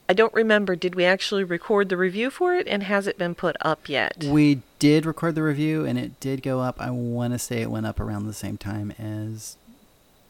I 0.09 0.13
don't 0.13 0.33
remember. 0.35 0.77
Did 0.77 0.95
we 0.95 1.05
actually 1.05 1.43
record 1.43 1.89
the 1.89 1.97
review 1.97 2.31
for 2.31 2.55
it, 2.55 2.69
and 2.69 2.83
has 2.85 3.07
it 3.07 3.19
been 3.19 3.35
put 3.35 3.57
up 3.63 3.89
yet? 3.89 4.23
We 4.25 4.61
did 4.79 5.05
record 5.07 5.35
the 5.35 5.43
review, 5.43 5.85
and 5.85 5.99
it 5.99 6.21
did 6.21 6.43
go 6.43 6.61
up. 6.61 6.77
I 6.81 6.91
want 6.91 7.33
to 7.33 7.39
say 7.39 7.63
it 7.63 7.71
went 7.71 7.87
up 7.87 7.99
around 7.99 8.27
the 8.27 8.33
same 8.35 8.57
time 8.57 8.93
as 8.99 9.57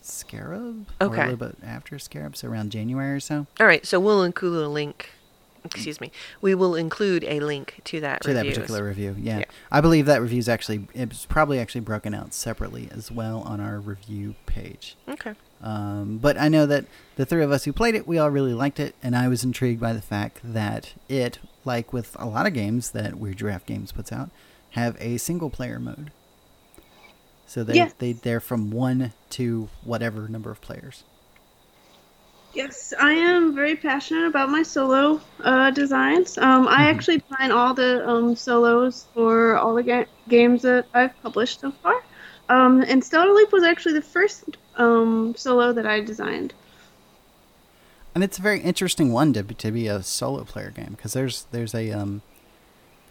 Scarab, 0.01 0.87
or 1.01 1.09
Okay. 1.09 1.21
a 1.23 1.25
little 1.31 1.49
bit 1.49 1.57
after 1.67 1.99
Scarab, 1.99 2.37
so 2.37 2.49
around 2.49 2.71
January 2.71 3.17
or 3.17 3.21
so. 3.21 3.47
All 3.61 3.67
right, 3.67 3.85
so 3.85 3.99
we'll 4.01 4.23
include 4.23 4.65
a 4.65 4.69
link. 4.69 5.11
Excuse 5.75 6.01
me. 6.01 6.11
We 6.41 6.55
will 6.55 6.75
include 6.75 7.25
a 7.25 7.41
link 7.41 7.81
to 7.85 8.01
that 8.01 8.23
to 8.23 8.33
that 8.35 8.47
particular 8.47 8.85
review. 8.85 9.17
Yeah. 9.19 9.39
Yeah. 9.41 9.45
I 9.71 9.81
believe 9.81 10.07
that 10.07 10.21
review 10.23 10.39
is 10.39 10.49
actually 10.49 10.89
it's 10.95 11.27
probably 11.27 11.59
actually 11.59 11.83
broken 11.83 12.15
out 12.15 12.33
separately 12.35 12.89
as 12.91 13.11
well 13.11 13.41
on 13.41 13.61
our 13.61 13.79
review 13.79 14.35
page. 14.47 14.97
Okay. 15.09 15.35
Um, 15.63 16.19
but 16.19 16.39
I 16.39 16.49
know 16.49 16.67
that 16.67 16.85
the 17.17 17.25
three 17.25 17.43
of 17.43 17.51
us 17.51 17.65
who 17.65 17.73
played 17.73 17.95
it, 17.95 18.07
we 18.07 18.19
all 18.19 18.31
really 18.31 18.53
liked 18.55 18.79
it, 18.79 18.95
and 19.03 19.17
I 19.17 19.29
was 19.29 19.43
intrigued 19.43 19.81
by 19.81 19.93
the 19.95 20.03
fact 20.03 20.41
that 20.45 20.93
it, 21.09 21.39
like 21.65 21.93
with 21.93 22.15
a 22.19 22.27
lot 22.27 22.47
of 22.47 22.53
games 22.53 22.91
that 22.91 23.15
Weird 23.17 23.39
Giraffe 23.39 23.65
Games 23.67 23.91
puts 23.91 24.13
out, 24.13 24.31
have 24.73 24.97
a 25.01 25.17
single 25.17 25.49
player 25.49 25.79
mode. 25.79 26.11
So 27.47 27.65
they 27.65 27.75
Yes. 27.75 27.95
they 27.99 28.13
they're 28.13 28.41
from 28.41 28.71
one 28.71 29.13
to 29.31 29.69
whatever 29.85 30.29
number 30.29 30.51
of 30.51 30.61
players. 30.61 31.05
Yes, 32.57 32.95
I 32.99 33.13
am 33.13 33.55
very 33.55 33.77
passionate 33.77 34.27
about 34.27 34.49
my 34.49 34.63
solo 34.63 35.21
uh, 35.41 35.71
designs. 35.73 36.39
Um, 36.39 36.67
I 36.67 36.89
actually 36.89 37.19
design 37.19 37.51
all 37.51 37.75
the 37.75 38.09
um, 38.09 38.35
solos 38.35 39.07
for 39.13 39.59
all 39.59 39.75
the 39.75 39.83
ga- 39.83 40.07
games 40.27 40.63
that 40.63 40.87
I've 40.95 41.13
published 41.23 41.61
so 41.61 41.71
far. 41.71 42.03
Um, 42.49 42.81
and 42.81 43.05
Stellar 43.05 43.35
Leap 43.35 43.53
was 43.53 43.63
actually 43.63 43.93
the 43.93 44.01
first 44.01 44.57
um, 44.77 45.35
solo 45.37 45.75
that 45.75 45.87
I 45.87 46.01
designed. 46.01 46.55
and 48.15 48.25
it's 48.25 48.39
a 48.39 48.43
very 48.43 48.61
interesting 48.63 49.13
one 49.13 49.35
to 49.35 49.45
be, 49.45 49.55
to 49.57 49.71
be 49.71 49.87
a 49.89 50.03
solo 50.03 50.43
player 50.45 50.71
game 50.71 50.95
because 50.97 51.13
there's 51.13 51.45
there's 51.51 51.75
a 51.75 51.93
um, 51.93 52.23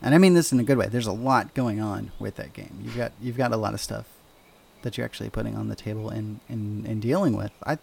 and 0.02 0.16
I 0.16 0.18
mean 0.18 0.34
this 0.34 0.52
in 0.52 0.60
a 0.60 0.64
good 0.64 0.80
way. 0.80 0.88
There's 0.88 1.06
a 1.06 1.12
lot 1.12 1.54
going 1.54 1.80
on 1.80 2.12
with 2.18 2.38
that 2.38 2.54
game. 2.54 2.80
You've 2.84 2.98
got 2.98 3.12
you've 3.22 3.38
got 3.38 3.52
a 3.52 3.58
lot 3.58 3.76
of 3.76 3.80
stuff 3.80 4.08
that 4.82 4.98
you're 4.98 5.06
actually 5.06 5.30
putting 5.30 5.56
on 5.56 5.70
the 5.70 5.76
table 5.76 6.10
and 6.10 6.40
and, 6.50 6.88
and 6.88 7.00
dealing 7.00 7.38
with. 7.38 7.52
I 7.64 7.78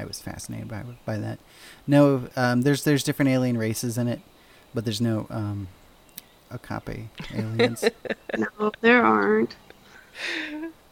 I 0.00 0.04
was 0.04 0.20
fascinated 0.20 0.68
by 0.68 0.82
by 1.04 1.18
that. 1.18 1.38
No, 1.86 2.28
um, 2.36 2.62
there's 2.62 2.84
there's 2.84 3.02
different 3.04 3.30
alien 3.30 3.58
races 3.58 3.98
in 3.98 4.08
it, 4.08 4.20
but 4.74 4.84
there's 4.84 5.00
no 5.00 5.26
um, 5.30 5.68
okapi 6.52 7.08
aliens. 7.34 7.84
No, 8.38 8.70
there 8.80 9.04
aren't. 9.04 9.56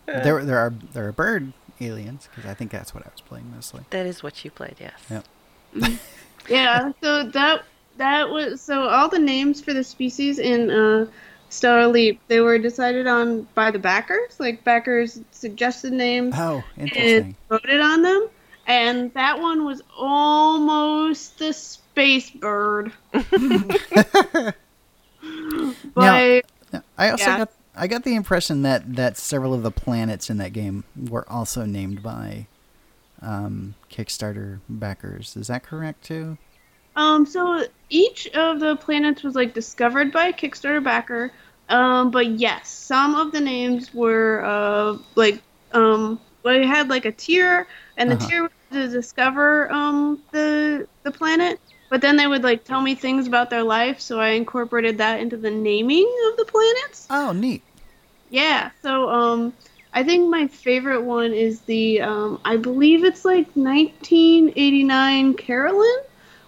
there 0.07 0.45
there 0.45 0.59
are 0.59 0.73
there 0.93 1.07
are 1.07 1.13
bird 1.13 1.53
aliens 1.81 2.29
because 2.35 2.51
I 2.51 2.55
think 2.55 2.71
that's 2.71 2.93
what 2.95 3.07
I 3.07 3.11
was 3.13 3.21
playing 3.21 3.51
mostly. 3.55 3.83
That 3.91 4.07
is 4.07 4.23
what 4.23 4.45
you 4.45 4.51
played, 4.51 4.77
yes. 4.81 4.95
Yep. 5.11 5.99
Yeah, 6.49 6.93
so 7.03 7.25
that 7.25 7.65
that 7.99 8.31
was 8.31 8.63
so 8.63 8.89
all 8.89 9.09
the 9.11 9.19
names 9.19 9.61
for 9.61 9.75
the 9.75 9.85
species 9.85 10.39
in 10.39 10.71
uh, 10.71 11.07
Stellar 11.51 11.87
Leap 11.89 12.21
they 12.29 12.41
were 12.41 12.59
decided 12.59 13.07
on 13.07 13.43
by 13.55 13.71
the 13.71 13.79
backers. 13.79 14.41
Like 14.41 14.65
backers 14.65 15.21
suggested 15.31 15.93
names 15.93 16.35
Oh, 16.39 16.65
interesting. 16.79 17.17
and 17.25 17.35
voted 17.51 17.81
on 17.83 18.01
them, 18.03 18.29
and 18.69 19.13
that 19.15 19.41
one 19.41 19.65
was 19.65 19.83
almost 19.97 21.39
the 21.39 21.53
space 21.53 22.31
bird. 22.31 22.93
but 23.15 24.55
Yeah, 25.95 26.83
I 26.97 27.11
also 27.11 27.33
Yeah. 27.33 27.37
got 27.39 27.51
I 27.75 27.87
got 27.87 28.05
the 28.05 28.15
impression 28.15 28.63
that 28.63 28.97
that 28.97 29.17
several 29.17 29.55
of 29.55 29.63
the 29.63 29.71
planets 29.71 30.31
in 30.31 30.39
that 30.39 30.53
game 30.53 30.85
were 30.97 31.29
also 31.31 31.65
named 31.65 32.03
by 32.03 32.49
um, 33.23 33.77
Kickstarter 33.91 34.61
backers. 34.69 35.37
Is 35.37 35.49
that 35.49 35.63
correct 35.65 36.05
too? 36.05 36.39
Um, 36.97 37.27
so 37.27 37.65
each 37.89 38.27
of 38.29 38.61
the 38.61 38.77
planets 38.77 39.23
was 39.23 39.35
like 39.35 39.55
discovered 39.55 40.13
by 40.13 40.27
a 40.27 40.33
Kickstarter 40.33 40.83
backer. 40.83 41.33
Um, 41.69 42.11
but 42.11 42.27
yes, 42.39 42.71
some 42.71 43.15
of 43.15 43.33
the 43.33 43.41
names 43.41 43.93
were 43.95 44.43
uh 44.45 44.99
like 45.15 45.43
um 45.73 46.21
well 46.43 46.55
you 46.57 46.67
had 46.67 46.89
like 46.89 47.05
a 47.05 47.13
tier 47.13 47.69
and 47.97 48.11
the 48.11 48.17
Uh-huh. 48.17 48.27
tier 48.27 48.43
was 48.43 48.51
to 48.73 48.89
discover 48.89 49.71
um 49.73 50.19
the 50.33 50.87
the 51.03 51.11
planet, 51.11 51.61
but 51.91 52.01
then 52.01 52.17
they 52.17 52.27
would 52.27 52.43
like 52.43 52.65
tell 52.65 52.81
me 52.81 52.95
things 52.95 53.27
about 53.27 53.51
their 53.51 53.63
life, 53.63 54.01
so 54.01 54.21
I 54.21 54.31
incorporated 54.31 54.99
that 54.99 55.21
into 55.21 55.37
the 55.37 55.51
naming 55.51 56.09
of 56.31 56.37
the 56.37 56.45
planets. 56.45 57.07
Oh, 57.11 57.33
neat. 57.33 57.63
Yeah, 58.31 58.71
so 58.83 59.09
um 59.09 59.53
I 59.93 60.03
think 60.05 60.29
my 60.29 60.47
favorite 60.49 61.03
one 61.03 61.33
is 61.33 61.61
the 61.63 62.03
um 62.03 62.41
I 62.45 62.57
believe 62.57 63.05
it's 63.05 63.25
like 63.25 63.47
1989 63.57 65.35
Carolyn 65.35 65.97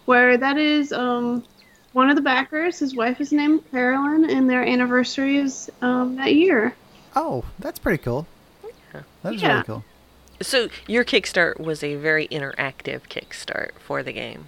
where 0.04 0.36
that 0.36 0.58
is 0.58 0.92
um 0.92 1.44
one 1.92 2.10
of 2.10 2.16
the 2.16 2.22
backers 2.22 2.78
his 2.78 2.94
wife 2.94 3.20
is 3.20 3.32
named 3.32 3.68
Carolyn 3.70 4.28
and 4.28 4.48
their 4.48 4.62
anniversary 4.64 5.38
is 5.38 5.70
um 5.80 6.16
that 6.16 6.34
year. 6.34 6.74
Oh, 7.16 7.44
that's 7.58 7.78
pretty 7.78 8.02
cool. 8.02 8.26
Yeah. 8.94 9.02
That 9.22 9.34
is 9.34 9.42
Yeah. 9.42 9.52
really 9.52 9.62
cool. 9.64 9.84
So 10.42 10.68
your 10.86 11.04
Kickstart 11.04 11.60
was 11.60 11.82
a 11.82 11.96
very 11.96 12.26
interactive 12.28 13.02
Kickstart 13.08 13.72
for 13.78 14.02
the 14.02 14.12
game. 14.12 14.46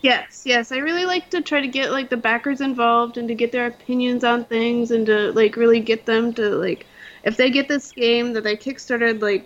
Yes, 0.00 0.42
yes. 0.46 0.70
I 0.70 0.76
really 0.78 1.06
like 1.06 1.28
to 1.30 1.42
try 1.42 1.60
to 1.60 1.66
get 1.66 1.90
like 1.90 2.08
the 2.08 2.16
backers 2.16 2.60
involved 2.60 3.16
and 3.16 3.26
to 3.26 3.34
get 3.34 3.50
their 3.50 3.66
opinions 3.66 4.22
on 4.22 4.44
things 4.44 4.92
and 4.92 5.04
to 5.06 5.32
like 5.32 5.56
really 5.56 5.80
get 5.80 6.06
them 6.06 6.32
to 6.34 6.50
like 6.50 6.86
if 7.24 7.36
they 7.36 7.50
get 7.50 7.66
this 7.66 7.90
game 7.90 8.32
that 8.34 8.44
they 8.44 8.56
kickstarted 8.56 9.20
like 9.20 9.44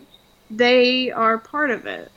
they 0.51 1.11
are 1.11 1.39
part 1.39 1.71
of 1.71 1.87
it. 1.87 2.13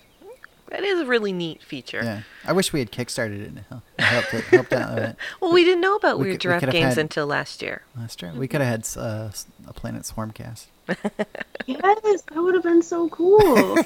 That 0.67 0.83
is 0.83 0.99
a 0.99 1.05
really 1.05 1.31
neat 1.31 1.63
feature. 1.63 2.01
Yeah. 2.03 2.21
I 2.43 2.51
wish 2.51 2.73
we 2.73 2.79
had 2.79 2.91
kickstarted 2.91 3.39
it 3.41 3.47
and 3.47 3.63
helped, 3.99 4.33
it, 4.33 4.43
helped 4.45 4.73
out 4.73 4.95
with 4.95 5.03
it. 5.11 5.15
Well, 5.39 5.53
we 5.53 5.63
didn't 5.63 5.79
know 5.79 5.95
about 5.95 6.17
We 6.19 6.25
Weird 6.25 6.41
could- 6.41 6.47
we 6.47 6.49
Giraffe 6.49 6.59
could 6.63 6.71
games 6.71 6.95
had- 6.95 6.97
until 6.97 7.27
last 7.27 7.61
year. 7.61 7.83
That's 7.95 8.15
true. 8.17 8.31
We 8.35 8.49
could 8.49 8.59
have 8.61 8.69
had 8.69 8.99
uh, 9.01 9.27
s- 9.27 9.45
a 9.65 9.71
Planet 9.73 10.01
Swarmcast. 10.03 10.65
Yes, 11.67 12.21
that 12.21 12.35
would 12.35 12.53
have 12.53 12.63
been 12.63 12.81
so 12.81 13.09
cool. 13.09 13.77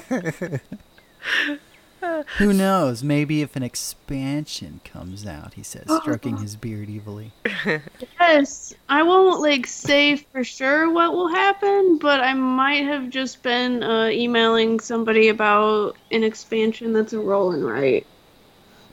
Who 2.38 2.52
knows? 2.52 3.02
Maybe 3.02 3.42
if 3.42 3.56
an 3.56 3.62
expansion 3.62 4.80
comes 4.84 5.26
out, 5.26 5.54
he 5.54 5.62
says, 5.62 5.84
stroking 6.02 6.38
his 6.38 6.56
beard 6.56 6.88
evilly. 6.90 7.32
yes, 8.18 8.74
I 8.88 9.02
won't 9.02 9.40
like 9.40 9.66
say 9.66 10.16
for 10.16 10.42
sure 10.42 10.90
what 10.90 11.12
will 11.12 11.28
happen, 11.28 11.98
but 11.98 12.20
I 12.20 12.32
might 12.34 12.84
have 12.84 13.10
just 13.10 13.42
been 13.42 13.82
uh, 13.82 14.08
emailing 14.08 14.80
somebody 14.80 15.28
about 15.28 15.96
an 16.10 16.24
expansion 16.24 16.92
that's 16.92 17.12
a 17.12 17.18
rolling 17.18 17.64
right. 17.64 18.06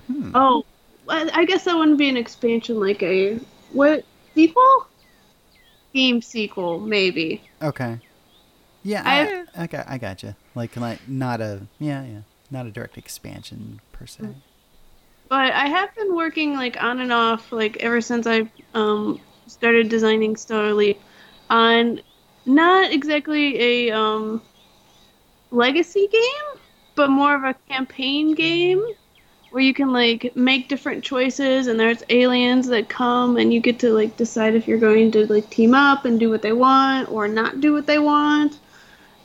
Hmm. 0.08 0.32
Oh, 0.36 0.66
I 1.10 1.46
guess 1.46 1.64
that 1.64 1.78
wouldn't 1.78 1.98
be 1.98 2.10
an 2.10 2.18
expansion, 2.18 2.80
like 2.80 3.02
a 3.04 3.40
what 3.72 4.04
sequel? 4.36 4.88
Game 5.98 6.22
sequel, 6.22 6.80
maybe. 6.80 7.42
Okay. 7.62 8.00
Yeah, 8.84 9.02
I- 9.04 9.24
I, 9.60 9.64
I, 9.64 9.68
got, 9.68 9.90
I 9.90 9.98
gotcha. 9.98 10.38
Like, 10.54 10.78
like 10.78 11.08
not 11.10 11.42
a, 11.42 11.68
yeah, 11.80 12.04
yeah, 12.04 12.22
not 12.52 12.68
a 12.68 12.72
direct 12.72 12.98
expansion 13.00 13.82
per 13.92 14.06
se. 14.06 14.28
But 15.30 15.52
I 15.54 15.68
have 15.68 15.94
been 15.96 16.16
working 16.16 16.54
like 16.54 16.82
on 16.82 17.00
and 17.00 17.12
off 17.12 17.52
like 17.52 17.78
ever 17.78 18.00
since 18.00 18.28
I 18.28 18.50
um 18.74 19.20
started 19.48 19.90
designing 19.90 20.36
Leap 20.50 21.02
on 21.50 22.00
not 22.46 22.92
exactly 22.92 23.60
a 23.90 23.92
um 23.92 24.42
legacy 25.52 26.08
game, 26.12 26.62
but 26.96 27.10
more 27.10 27.36
of 27.36 27.44
a 27.44 27.56
campaign 27.70 28.34
game 28.36 28.84
where 29.52 29.64
you 29.64 29.74
can 29.74 29.92
like 29.94 30.36
make 30.36 30.68
different 30.68 31.04
choices 31.04 31.68
and 31.68 31.80
there's 31.80 32.04
aliens 32.10 32.68
that 32.68 32.90
come 32.90 33.38
and 33.38 33.54
you 33.54 33.60
get 33.60 33.80
to 33.80 33.92
like 33.94 34.18
decide 34.18 34.56
if 34.56 34.68
you're 34.68 34.78
going 34.78 35.12
to 35.12 35.26
like 35.32 35.50
team 35.50 35.74
up 35.74 36.06
and 36.06 36.20
do 36.20 36.30
what 36.30 36.42
they 36.42 36.54
want 36.54 37.10
or 37.10 37.28
not 37.28 37.62
do 37.62 37.74
what 37.74 37.86
they 37.88 38.00
want. 38.00 38.58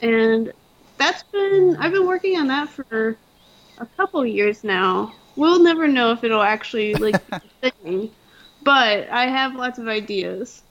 And 0.01 0.51
that's 0.97 1.23
been 1.23 1.75
I've 1.79 1.91
been 1.91 2.07
working 2.07 2.37
on 2.39 2.47
that 2.47 2.69
for 2.69 3.17
a 3.77 3.85
couple 3.97 4.25
years 4.25 4.63
now. 4.63 5.13
We'll 5.35 5.59
never 5.61 5.87
know 5.87 6.11
if 6.11 6.23
it'll 6.23 6.41
actually 6.41 6.93
like 6.95 7.15
be 7.27 7.33
a 7.63 7.71
thing, 7.71 8.11
but 8.61 9.09
I 9.09 9.27
have 9.27 9.55
lots 9.55 9.79
of 9.79 9.87
ideas. 9.87 10.61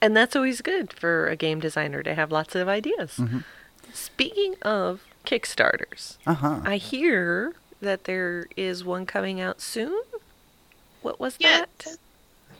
And 0.00 0.16
that's 0.16 0.36
always 0.36 0.60
good 0.60 0.92
for 0.92 1.26
a 1.26 1.36
game 1.36 1.58
designer 1.60 2.02
to 2.04 2.14
have 2.14 2.30
lots 2.32 2.54
of 2.54 2.68
ideas. 2.68 3.16
Mhm. 3.18 3.44
Speaking 3.92 4.54
of 4.62 5.02
Kickstarters, 5.26 6.16
Uh 6.26 6.34
huh. 6.34 6.60
I 6.64 6.76
hear 6.76 7.54
that 7.80 8.04
there 8.04 8.46
is 8.56 8.84
one 8.84 9.06
coming 9.06 9.40
out 9.40 9.60
soon. 9.60 10.00
What 11.02 11.20
was 11.20 11.36
Yes. 11.38 11.66
that? 11.84 11.96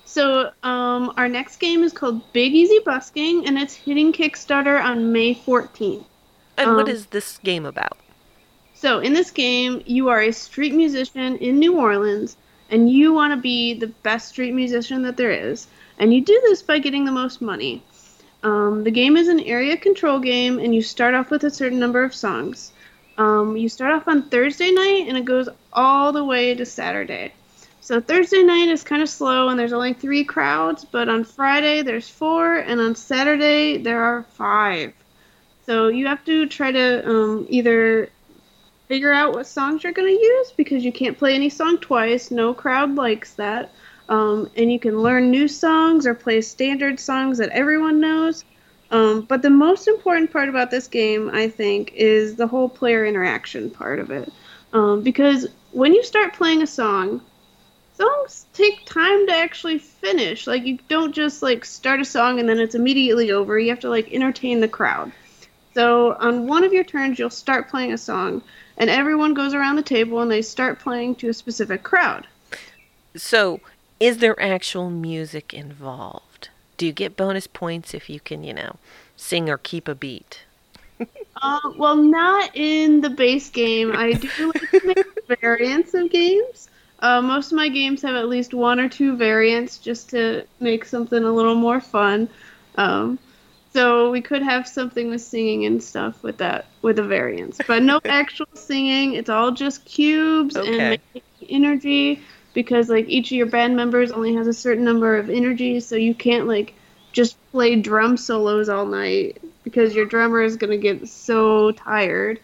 So, 0.05 0.51
um, 0.63 1.13
our 1.17 1.29
next 1.29 1.59
game 1.61 1.83
is 1.83 1.93
called 1.93 2.33
Big 2.33 2.55
Easy 2.55 2.79
Busking, 2.85 3.47
and 3.47 3.59
it's 3.59 3.75
hitting 3.75 4.13
Kickstarter 4.13 4.83
on 4.83 5.13
May 5.13 5.35
14th. 5.35 6.07
And 6.57 6.75
what 6.77 6.89
Um, 6.89 6.95
is 6.95 7.07
this 7.07 7.39
game 7.39 7.67
about? 7.67 7.99
So, 8.75 9.01
in 9.01 9.13
this 9.13 9.31
game, 9.31 9.83
you 9.87 10.09
are 10.09 10.21
a 10.21 10.33
street 10.33 10.73
musician 10.75 11.37
in 11.39 11.59
New 11.59 11.77
Orleans, 11.77 12.37
and 12.71 12.91
you 12.91 13.13
want 13.13 13.33
to 13.33 13.37
be 13.37 13.75
the 13.75 13.89
best 13.89 14.29
street 14.29 14.55
musician 14.55 15.03
that 15.03 15.17
there 15.17 15.33
is. 15.33 15.67
And 15.99 16.15
you 16.15 16.21
do 16.21 16.41
this 16.47 16.63
by 16.63 16.79
getting 16.79 17.05
the 17.05 17.13
most 17.13 17.43
money. 17.43 17.83
Um, 18.45 18.85
the 18.85 18.91
game 18.93 19.17
is 19.17 19.27
an 19.29 19.41
area 19.41 19.77
control 19.77 20.21
game, 20.21 20.59
and 20.59 20.75
you 20.75 20.81
start 20.81 21.13
off 21.15 21.31
with 21.31 21.43
a 21.45 21.51
certain 21.51 21.79
number 21.81 22.05
of 22.05 22.15
songs. 22.15 22.73
Um, 23.19 23.57
you 23.57 23.69
start 23.69 23.93
off 23.93 24.09
on 24.09 24.31
Thursday 24.31 24.71
night, 24.71 25.07
and 25.09 25.19
it 25.19 25.25
goes 25.25 25.49
all 25.73 26.13
the 26.13 26.25
way 26.25 26.55
to 26.55 26.65
Saturday. 26.65 27.33
So 27.81 28.01
Thursday 28.01 28.43
night 28.43 28.69
is 28.69 28.85
kind 28.85 29.03
of 29.03 29.09
slow, 29.09 29.49
and 29.49 29.59
there's 29.59 29.73
only 29.73 29.93
three 29.93 30.25
crowds. 30.25 30.85
But 30.85 31.09
on 31.09 31.25
Friday 31.25 31.83
there's 31.83 32.09
four, 32.09 32.55
and 32.55 32.81
on 32.81 32.95
Saturday 32.95 33.79
there 33.79 34.03
are 34.03 34.23
five. 34.35 34.93
So 35.67 35.89
you 35.89 36.07
have 36.07 36.25
to 36.27 36.47
try 36.47 36.71
to 36.71 37.09
um, 37.09 37.47
either 37.49 38.09
figure 38.87 39.13
out 39.13 39.35
what 39.35 39.47
songs 39.47 39.85
you're 39.85 39.93
going 39.93 40.15
to 40.15 40.23
use 40.23 40.53
because 40.57 40.85
you 40.85 40.93
can't 40.93 41.19
play 41.19 41.35
any 41.35 41.51
song 41.51 41.79
twice. 41.79 42.31
No 42.31 42.55
crowd 42.55 42.95
likes 42.95 43.35
that. 43.35 43.73
Um, 44.09 44.51
and 44.57 44.73
you 44.73 44.79
can 44.79 45.03
learn 45.03 45.31
new 45.31 45.49
songs 45.49 46.07
or 46.07 46.15
play 46.15 46.41
standard 46.41 46.99
songs 46.99 47.39
that 47.39 47.51
everyone 47.51 48.01
knows. 48.01 48.45
Um, 48.91 49.23
but 49.23 49.43
the 49.43 49.51
most 49.51 49.87
important 49.87 50.33
part 50.33 50.49
about 50.49 50.71
this 50.71 50.87
game, 50.87 51.31
I 51.33 51.49
think, 51.49 51.93
is 51.95 52.37
the 52.37 52.47
whole 52.47 52.69
player 52.69 53.05
interaction 53.05 53.71
part 53.71 53.99
of 53.99 54.11
it. 54.11 54.33
Um, 54.73 55.03
because 55.03 55.47
when 55.73 55.95
you 55.95 56.03
start 56.03 56.35
playing 56.35 56.63
a 56.63 56.67
song, 56.67 57.21
songs 57.95 58.47
take 58.55 58.85
time 58.87 59.27
to 59.27 59.33
actually 59.33 59.79
finish. 59.79 60.47
Like 60.47 60.65
you 60.65 60.79
don't 60.89 61.15
just 61.15 61.43
like 61.43 61.65
start 61.65 62.01
a 62.01 62.05
song 62.05 62.41
and 62.41 62.49
then 62.49 62.59
it's 62.59 62.75
immediately 62.75 63.31
over. 63.31 63.59
You 63.59 63.71
have 63.71 63.81
to 63.81 63.91
like 63.91 64.13
entertain 64.13 64.61
the 64.61 64.69
crowd. 64.69 65.13
So 65.75 66.17
on 66.19 66.47
one 66.47 66.65
of 66.65 66.73
your 66.73 66.85
turns, 66.85 67.19
you'll 67.19 67.31
start 67.31 67.69
playing 67.69 67.93
a 67.93 67.99
song, 67.99 68.43
and 68.79 68.91
everyone 68.91 69.35
goes 69.35 69.55
around 69.55 69.77
the 69.77 69.83
table 69.83 70.21
and 70.21 70.31
they 70.31 70.43
start 70.43 70.81
playing 70.81 71.15
to 71.17 71.29
a 71.29 71.35
specific 71.35 71.85
crowd. 71.85 72.27
So, 73.15 73.61
is 74.01 74.19
there 74.19 74.41
actual 74.41 74.91
music 74.91 75.55
involved? 75.55 76.28
Do 76.79 76.87
you 76.87 76.93
get 76.93 77.17
bonus 77.17 77.47
points 77.47 77.93
if 77.93 78.09
you 78.09 78.21
can, 78.21 78.43
you 78.45 78.55
know, 78.55 78.77
sing 79.17 79.51
or 79.51 79.59
keep 79.59 79.87
a 79.89 79.95
beat? 79.95 80.45
Uh, 81.41 81.61
well, 81.77 81.95
not 81.95 82.51
in 82.57 83.01
the 83.01 83.09
base 83.11 83.49
game. 83.49 83.93
I 83.95 84.15
do 84.15 84.29
like 84.53 84.71
to 84.73 84.81
make 84.85 85.39
variants 85.41 85.95
of 85.95 86.11
games. 86.11 86.69
Uh, 86.99 87.23
most 87.23 87.53
of 87.53 87.57
my 87.57 87.69
games 87.69 88.03
have 88.03 88.17
at 88.17 88.29
least 88.29 88.55
one 88.55 88.81
or 88.81 88.89
two 88.89 89.17
variants 89.17 89.79
just 89.79 90.11
to 90.11 90.45
make 90.59 90.85
something 90.85 91.23
a 91.23 91.31
little 91.33 91.55
more 91.55 91.81
fun. 91.81 92.29
Um, 92.75 93.21
so 93.73 94.11
we 94.11 94.21
could 94.21 94.43
have 94.43 94.67
something 94.67 95.11
with 95.11 95.21
singing 95.21 95.65
and 95.65 95.81
stuff 95.81 96.21
with 96.25 96.39
that 96.39 96.67
with 96.83 96.97
the 96.97 97.05
variants, 97.05 97.61
but 97.69 97.85
no 97.85 98.01
actual 98.05 98.49
singing. 98.55 99.15
It's 99.15 99.31
all 99.31 99.53
just 99.53 99.85
cubes 99.85 100.57
Okay. 100.57 100.69
and 100.77 101.01
making 101.15 101.23
energy 101.49 102.21
because 102.59 102.89
like 102.89 103.09
each 103.09 103.31
of 103.31 103.37
your 103.37 103.47
band 103.47 103.77
members 103.77 104.11
only 104.11 104.35
has 104.35 104.49
a 104.49 104.53
certain 104.53 104.83
number 104.83 105.17
of 105.17 105.31
energies, 105.31 105.87
so 105.87 105.95
you 105.95 106.13
can't 106.13 106.49
like 106.49 106.75
just 107.13 107.37
play 107.53 107.77
drum 107.77 108.17
solos 108.17 108.69
all 108.69 108.85
night 108.85 109.41
because 109.63 109.95
your 109.95 110.05
drummer 110.05 110.43
is 110.43 110.57
gonna 110.57 110.77
get 110.77 111.07
so 111.07 111.71
tired. 111.71 112.41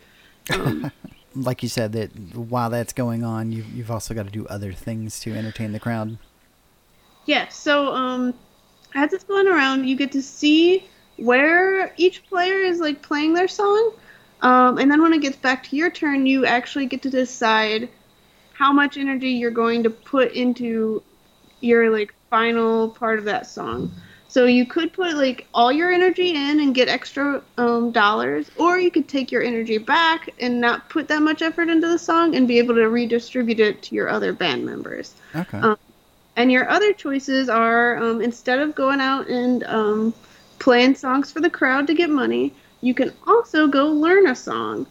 Um, 0.53 0.93
Like 1.37 1.65
you 1.65 1.69
said, 1.69 1.91
that 1.95 2.15
while 2.37 2.71
that's 2.71 2.93
going 2.93 3.25
on, 3.25 3.51
you, 3.51 3.65
you've 3.75 3.91
also 3.91 4.15
got 4.15 4.25
to 4.27 4.31
do 4.31 4.47
other 4.47 4.73
things 4.73 5.19
to 5.21 5.35
entertain 5.35 5.73
the 5.73 5.81
crowd. 5.81 6.17
Yeah, 7.27 7.49
so 7.49 7.93
um, 7.93 8.35
as 8.95 9.13
it's 9.13 9.25
going 9.25 9.49
around, 9.49 9.89
you 9.89 9.97
get 9.97 10.13
to 10.13 10.23
see 10.23 10.85
where 11.17 11.93
each 11.97 12.25
player 12.27 12.59
is 12.59 12.79
like 12.79 13.03
playing 13.03 13.35
their 13.35 13.49
song, 13.49 13.95
um, 14.43 14.79
and 14.79 14.89
then 14.89 15.03
when 15.03 15.13
it 15.13 15.23
gets 15.23 15.37
back 15.37 15.65
to 15.65 15.77
your 15.77 15.91
turn, 15.91 16.25
you 16.25 16.47
actually 16.47 16.87
get 16.87 17.03
to 17.03 17.11
decide 17.11 17.89
how 18.55 18.73
much 18.73 18.97
energy 18.97 19.31
you're 19.31 19.51
going 19.51 19.83
to 19.83 19.91
put 19.91 20.33
into 20.33 21.03
your 21.61 21.91
like 21.91 22.15
final 22.31 22.89
part 22.89 23.19
of 23.19 23.27
that 23.27 23.47
song. 23.47 23.93
So 24.29 24.47
you 24.47 24.67
could 24.67 24.93
put 24.93 25.15
like 25.17 25.47
all 25.55 25.71
your 25.71 25.93
energy 25.93 26.31
in 26.31 26.61
and 26.61 26.75
get 26.75 26.89
extra 26.89 27.43
um, 27.59 27.93
dollars, 27.93 28.51
or 28.57 28.81
you 28.81 28.91
could 28.91 29.09
take 29.09 29.31
your 29.31 29.43
energy 29.43 29.79
back 29.79 30.31
and 30.41 30.61
not 30.61 30.89
put 30.89 31.07
that 31.09 31.23
much 31.23 31.43
effort 31.43 31.69
into 31.69 31.87
the 31.87 31.99
song 31.99 32.35
and 32.35 32.49
be 32.49 32.59
able 32.59 32.75
to 32.75 32.89
redistribute 32.89 33.61
it 33.61 33.83
to 33.83 33.95
your 33.95 34.09
other 34.09 34.33
band 34.33 34.65
members. 34.65 35.15
Okay. 35.37 35.59
Um, 35.59 35.77
And 36.37 36.51
your 36.51 36.69
other 36.69 36.93
choices 36.93 37.49
are 37.49 37.97
um, 37.97 38.21
instead 38.21 38.59
of 38.59 38.75
going 38.75 39.01
out 39.01 39.29
and 39.29 39.63
um, 39.65 40.13
playing 40.59 40.97
songs 40.97 41.31
for 41.31 41.41
the 41.41 41.51
crowd 41.51 41.87
to 41.87 41.95
get 41.95 42.11
money, 42.11 42.53
you 42.81 42.93
can 42.93 43.13
also 43.25 43.69
go 43.69 43.87
learn 43.87 44.27
a 44.27 44.35
song. 44.35 44.87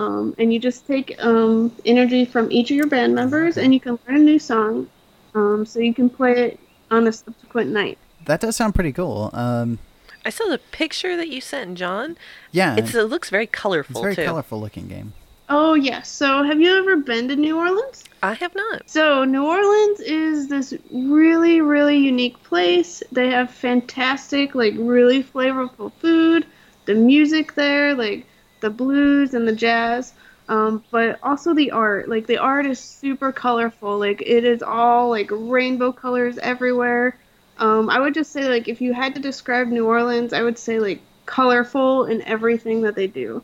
Um, 0.00 0.34
and 0.38 0.50
you 0.52 0.58
just 0.58 0.86
take 0.86 1.08
um, 1.22 1.70
energy 1.84 2.24
from 2.24 2.50
each 2.50 2.70
of 2.70 2.76
your 2.76 2.86
band 2.86 3.14
members 3.14 3.58
and 3.58 3.74
you 3.74 3.80
can 3.80 3.98
learn 4.06 4.16
a 4.16 4.24
new 4.30 4.38
song 4.38 4.88
um, 5.34 5.66
so 5.66 5.78
you 5.78 5.92
can 5.92 6.08
play 6.08 6.32
it 6.46 6.60
on 6.90 7.06
a 7.06 7.12
subsequent 7.12 7.70
night. 7.70 7.98
that 8.24 8.40
does 8.40 8.56
sound 8.56 8.74
pretty 8.74 8.92
cool. 8.92 9.28
Um, 9.34 9.78
I 10.24 10.30
saw 10.30 10.44
the 10.46 10.58
picture 10.72 11.16
that 11.16 11.28
you 11.28 11.40
sent, 11.42 11.76
John. 11.76 12.16
yeah, 12.50 12.76
It's, 12.76 12.94
it 12.94 13.04
looks 13.04 13.28
very 13.30 13.46
colorful, 13.46 13.90
it's 13.90 13.98
a 13.98 14.00
colorful, 14.00 14.02
very 14.02 14.16
too. 14.16 14.24
colorful 14.30 14.60
looking 14.60 14.88
game. 14.88 15.12
Oh, 15.52 15.74
yes. 15.74 16.08
So 16.08 16.44
have 16.44 16.60
you 16.60 16.70
ever 16.78 16.96
been 16.96 17.28
to 17.28 17.36
New 17.36 17.58
Orleans? 17.58 18.04
I 18.22 18.34
have 18.34 18.54
not. 18.54 18.88
So 18.88 19.24
New 19.24 19.44
Orleans 19.44 20.00
is 20.00 20.48
this 20.48 20.72
really, 20.92 21.60
really 21.60 21.96
unique 21.98 22.40
place. 22.44 23.02
They 23.12 23.28
have 23.30 23.50
fantastic, 23.50 24.54
like 24.54 24.74
really 24.78 25.22
flavorful 25.24 25.90
food. 26.00 26.46
The 26.86 26.94
music 26.94 27.54
there, 27.54 27.94
like 27.94 28.26
the 28.60 28.70
blues 28.70 29.34
and 29.34 29.46
the 29.46 29.54
jazz. 29.54 30.12
Um, 30.48 30.82
but 30.90 31.20
also 31.22 31.54
the 31.54 31.70
art. 31.70 32.08
Like 32.08 32.26
the 32.26 32.38
art 32.38 32.66
is 32.66 32.80
super 32.80 33.30
colorful. 33.30 33.98
Like 33.98 34.20
it 34.20 34.44
is 34.44 34.62
all 34.62 35.08
like 35.08 35.28
rainbow 35.30 35.92
colors 35.92 36.38
everywhere. 36.38 37.16
Um, 37.58 37.88
I 37.88 38.00
would 38.00 38.14
just 38.14 38.32
say 38.32 38.48
like 38.48 38.66
if 38.66 38.80
you 38.80 38.92
had 38.92 39.14
to 39.14 39.20
describe 39.20 39.68
New 39.68 39.86
Orleans, 39.86 40.32
I 40.32 40.42
would 40.42 40.58
say 40.58 40.80
like 40.80 41.00
colorful 41.26 42.06
in 42.06 42.22
everything 42.22 42.82
that 42.82 42.96
they 42.96 43.06
do. 43.06 43.42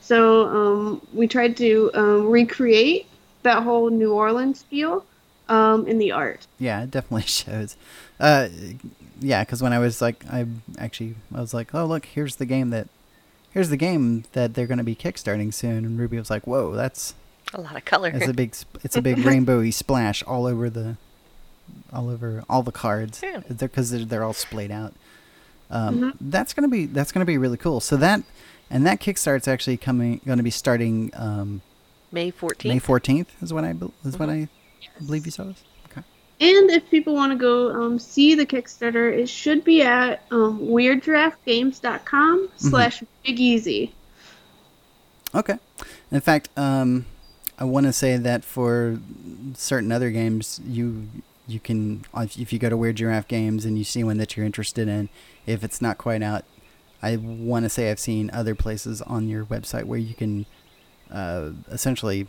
So 0.00 0.46
um, 0.46 1.06
we 1.12 1.26
tried 1.26 1.56
to 1.58 1.90
um, 1.92 2.26
recreate 2.28 3.06
that 3.42 3.62
whole 3.62 3.90
New 3.90 4.12
Orleans 4.14 4.62
feel 4.62 5.04
um, 5.48 5.86
in 5.86 5.98
the 5.98 6.12
art. 6.12 6.46
Yeah, 6.58 6.84
it 6.84 6.90
definitely 6.90 7.22
shows. 7.26 7.76
Uh, 8.18 8.48
yeah, 9.20 9.44
because 9.44 9.62
when 9.62 9.72
I 9.72 9.78
was 9.78 10.00
like, 10.00 10.24
I 10.30 10.46
actually 10.78 11.16
I 11.34 11.40
was 11.40 11.52
like, 11.52 11.74
oh 11.74 11.84
look, 11.84 12.06
here's 12.06 12.36
the 12.36 12.46
game 12.46 12.70
that, 12.70 12.88
here's 13.56 13.70
the 13.70 13.76
game 13.78 14.24
that 14.32 14.52
they're 14.52 14.66
going 14.66 14.76
to 14.76 14.84
be 14.84 14.94
kickstarting 14.94 15.52
soon, 15.52 15.86
and 15.86 15.98
Ruby 15.98 16.18
was 16.18 16.28
like, 16.28 16.46
whoa, 16.46 16.72
that's 16.72 17.14
A 17.54 17.60
lot 17.62 17.74
of 17.74 17.86
color. 17.86 18.10
it's 18.14 18.28
a 18.28 18.34
big 18.34 18.54
it's 18.84 18.96
a 18.96 19.00
big 19.02 19.16
rainbowy 19.16 19.72
splash 19.72 20.22
all 20.24 20.44
over 20.44 20.68
the, 20.68 20.98
all 21.90 22.10
over 22.10 22.44
all 22.50 22.62
the 22.62 22.70
cards. 22.72 23.22
Yeah. 23.22 23.40
because 23.48 23.90
they're, 23.90 24.04
they're 24.04 24.24
all 24.24 24.34
splayed 24.34 24.70
out. 24.70 24.92
Um, 25.70 26.12
That's 26.20 26.52
gonna 26.52 26.68
be 26.68 26.84
that's 26.86 27.12
gonna 27.12 27.24
be 27.24 27.38
really 27.38 27.56
cool. 27.56 27.80
So 27.80 27.96
that 27.96 28.22
and 28.70 28.86
that 28.86 29.00
kickstart's 29.00 29.48
actually 29.48 29.78
coming 29.78 30.20
going 30.26 30.36
to 30.38 30.44
be 30.44 30.50
starting 30.50 31.10
um, 31.14 31.62
May 32.12 32.30
14th. 32.30 32.64
May 32.66 32.78
fourteenth 32.78 33.42
is 33.42 33.52
what 33.54 33.64
I 33.64 33.74
is 34.04 34.18
what 34.18 34.28
I 34.28 34.48
believe 34.98 35.24
you 35.24 35.32
saw 35.32 35.44
this. 35.44 35.62
And 36.38 36.70
if 36.70 36.90
people 36.90 37.14
want 37.14 37.32
to 37.32 37.38
go 37.38 37.70
um, 37.70 37.98
see 37.98 38.34
the 38.34 38.44
Kickstarter, 38.44 39.10
it 39.10 39.28
should 39.28 39.64
be 39.64 39.82
at 39.82 40.22
um, 40.30 40.60
weirdgiraffegames.com 40.60 42.50
slash 42.56 43.02
Big 43.24 43.40
Easy. 43.40 43.94
Okay. 45.34 45.58
In 46.10 46.20
fact, 46.20 46.50
um, 46.56 47.06
I 47.58 47.64
want 47.64 47.86
to 47.86 47.92
say 47.92 48.18
that 48.18 48.44
for 48.44 49.00
certain 49.54 49.90
other 49.90 50.10
games, 50.10 50.60
you 50.66 51.08
you 51.48 51.58
can 51.58 52.04
if 52.14 52.38
if 52.38 52.52
you 52.52 52.58
go 52.58 52.68
to 52.68 52.76
Weird 52.76 52.96
Giraffe 52.96 53.28
Games 53.28 53.64
and 53.64 53.78
you 53.78 53.84
see 53.84 54.04
one 54.04 54.18
that 54.18 54.36
you're 54.36 54.46
interested 54.46 54.88
in, 54.88 55.08
if 55.46 55.64
it's 55.64 55.80
not 55.80 55.96
quite 55.96 56.22
out, 56.22 56.44
I 57.02 57.16
want 57.16 57.64
to 57.64 57.70
say 57.70 57.90
I've 57.90 58.00
seen 58.00 58.30
other 58.30 58.54
places 58.54 59.00
on 59.02 59.28
your 59.28 59.44
website 59.44 59.84
where 59.84 59.98
you 59.98 60.14
can 60.14 60.44
uh, 61.10 61.50
essentially 61.70 62.26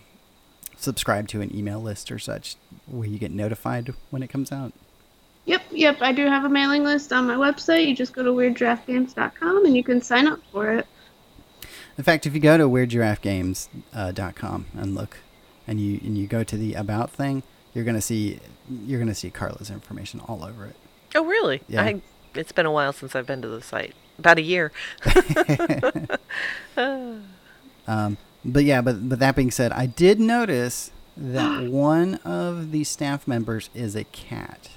subscribe 0.78 1.28
to 1.30 1.42
an 1.42 1.56
email 1.56 1.82
list 1.82 2.12
or 2.12 2.20
such, 2.20 2.56
where 2.86 3.08
you 3.08 3.18
get 3.18 3.32
notified 3.32 3.94
when 4.10 4.24
it 4.24 4.30
comes 4.30 4.52
out. 4.52 4.74
Yep, 5.46 5.62
yep, 5.72 5.98
I 6.02 6.12
do 6.12 6.26
have 6.26 6.44
a 6.44 6.50
mailing 6.50 6.84
list 6.84 7.13
on 7.13 7.26
my 7.26 7.36
website. 7.36 7.88
You 7.88 7.96
just 7.96 8.13
go 8.13 8.24
to 8.24 8.32
weirdgiraffegames.com 8.32 9.66
and 9.66 9.78
you 9.78 9.84
can 9.84 10.02
sign 10.02 10.28
up 10.28 10.42
for 10.52 10.72
it. 10.72 10.86
In 11.98 12.04
fact, 12.04 12.26
if 12.26 12.34
you 12.34 12.40
go 12.40 12.58
to 12.58 12.66
weirdgiraffegames.com 12.66 14.66
and 14.74 14.96
look, 14.96 15.18
and 15.66 15.82
you 15.82 16.00
and 16.04 16.18
you 16.18 16.28
go 16.28 16.44
to 16.44 16.58
the 16.58 16.74
about 16.74 17.12
thing, 17.12 17.44
you're 17.74 17.86
gonna 17.86 18.02
see 18.02 18.40
you're 18.86 19.00
gonna 19.00 19.16
see 19.16 19.30
Carla's 19.30 19.70
information 19.70 20.20
all 20.22 20.44
over 20.44 20.66
it. 20.66 20.76
Oh, 21.16 21.26
really? 21.26 21.62
Yeah. 21.68 21.84
I, 21.84 22.02
it's 22.36 22.52
been 22.52 22.66
a 22.66 22.72
while 22.72 22.94
since 22.94 23.16
I've 23.16 23.26
been 23.26 23.42
to 23.42 23.48
the 23.48 23.62
site. 23.62 23.96
About 24.20 24.38
a 24.38 24.42
year. 24.42 24.72
Um, 27.88 28.18
but 28.43 28.63
yeah, 28.63 28.82
but 28.82 29.10
but 29.10 29.19
that 29.19 29.36
being 29.36 29.52
said, 29.52 29.71
I 29.71 29.86
did 29.86 30.19
notice 30.19 30.91
that 31.15 31.63
one 31.71 32.15
of 32.26 32.71
the 32.71 32.84
staff 32.84 33.28
members 33.28 33.69
is 33.73 33.95
a 33.95 34.04
cat. 34.06 34.69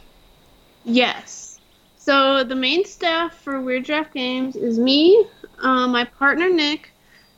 Yes. 0.85 1.61
So 1.99 2.43
the 2.45 2.57
main 2.57 2.85
staff 2.87 3.35
for 3.35 3.61
Weird 3.61 3.85
Giraffe 3.85 4.13
Games 4.13 4.57
is 4.57 4.79
me, 4.79 5.27
uh, 5.59 5.87
my 5.87 6.05
partner 6.05 6.49
Nick, 6.49 6.91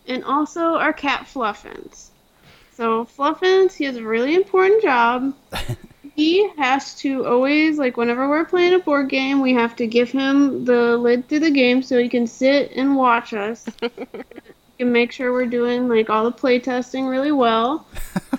and 0.06 0.24
also 0.24 0.76
our 0.76 0.92
cat 0.92 1.26
Fluffins. 1.26 2.10
So 2.72 3.04
Fluffins, 3.04 3.74
he 3.74 3.84
has 3.84 3.96
a 3.96 4.02
really 4.02 4.34
important 4.34 4.82
job. 4.82 5.34
he 6.16 6.48
has 6.56 6.94
to 7.00 7.26
always, 7.26 7.78
like, 7.78 7.96
whenever 7.96 8.28
we're 8.28 8.44
playing 8.44 8.74
a 8.74 8.78
board 8.78 9.08
game, 9.08 9.40
we 9.40 9.52
have 9.52 9.76
to 9.76 9.86
give 9.86 10.10
him 10.10 10.64
the 10.64 10.96
lid 10.96 11.28
to 11.28 11.38
the 11.38 11.50
game 11.50 11.82
so 11.82 11.98
he 11.98 12.08
can 12.08 12.26
sit 12.26 12.72
and 12.72 12.96
watch 12.96 13.34
us. 13.34 13.66
he 14.82 14.84
can 14.84 14.92
make 14.92 15.12
sure 15.12 15.32
we're 15.32 15.46
doing 15.46 15.88
like 15.88 16.10
all 16.10 16.24
the 16.24 16.32
play 16.32 16.58
testing 16.58 17.06
really 17.06 17.30
well. 17.30 17.86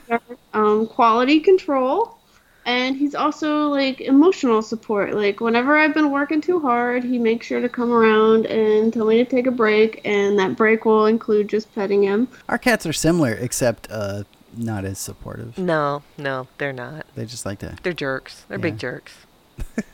um, 0.53 0.85
quality 0.87 1.39
control 1.39 2.17
and 2.65 2.97
he's 2.97 3.15
also 3.15 3.67
like 3.69 3.99
emotional 4.01 4.61
support 4.61 5.13
like 5.13 5.41
whenever 5.41 5.77
i've 5.77 5.93
been 5.93 6.11
working 6.11 6.39
too 6.39 6.59
hard 6.61 7.03
he 7.03 7.17
makes 7.19 7.45
sure 7.45 7.59
to 7.59 7.67
come 7.67 7.91
around 7.91 8.45
and 8.45 8.93
tell 8.93 9.05
me 9.05 9.17
to 9.17 9.25
take 9.25 9.47
a 9.47 9.51
break 9.51 9.99
and 10.05 10.39
that 10.39 10.55
break 10.55 10.85
will 10.85 11.05
include 11.07 11.47
just 11.49 11.73
petting 11.75 12.03
him 12.03 12.25
Our 12.47 12.57
cats 12.57 12.85
are 12.85 12.93
similar, 12.93 13.33
except 13.33 13.87
uh, 13.91 14.23
not 14.55 14.85
as 14.85 14.97
supportive. 14.99 15.57
No, 15.57 16.03
no, 16.17 16.47
they're 16.57 16.71
not. 16.73 17.05
They 17.15 17.25
just 17.25 17.45
like 17.45 17.59
to. 17.59 17.75
They're 17.83 17.91
jerks. 17.93 18.45
They're 18.47 18.57
Yeah. 18.59 18.61
big 18.61 18.77
jerks. 18.77 19.13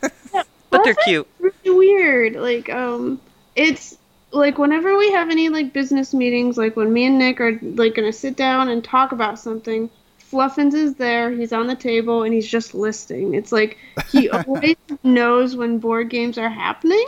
but 0.70 0.84
they're 0.84 0.94
cute. 1.04 1.26
really 1.40 1.76
weird 1.76 2.34
like 2.36 2.68
um 2.70 3.20
it's 3.56 3.96
like 4.32 4.58
whenever 4.58 4.96
we 4.96 5.10
have 5.12 5.30
any 5.30 5.48
like 5.48 5.72
business 5.72 6.14
meetings 6.14 6.56
like 6.56 6.76
when 6.76 6.92
me 6.92 7.06
and 7.06 7.18
nick 7.18 7.40
are 7.40 7.58
like 7.62 7.94
gonna 7.94 8.12
sit 8.12 8.36
down 8.36 8.68
and 8.68 8.84
talk 8.84 9.12
about 9.12 9.38
something 9.38 9.90
fluffins 10.30 10.74
is 10.74 10.94
there 10.94 11.30
he's 11.30 11.52
on 11.52 11.66
the 11.66 11.74
table 11.74 12.22
and 12.22 12.32
he's 12.32 12.48
just 12.48 12.74
listening 12.74 13.34
it's 13.34 13.52
like 13.52 13.76
he 14.08 14.28
always 14.30 14.76
knows 15.02 15.56
when 15.56 15.78
board 15.78 16.08
games 16.08 16.38
are 16.38 16.48
happening 16.48 17.06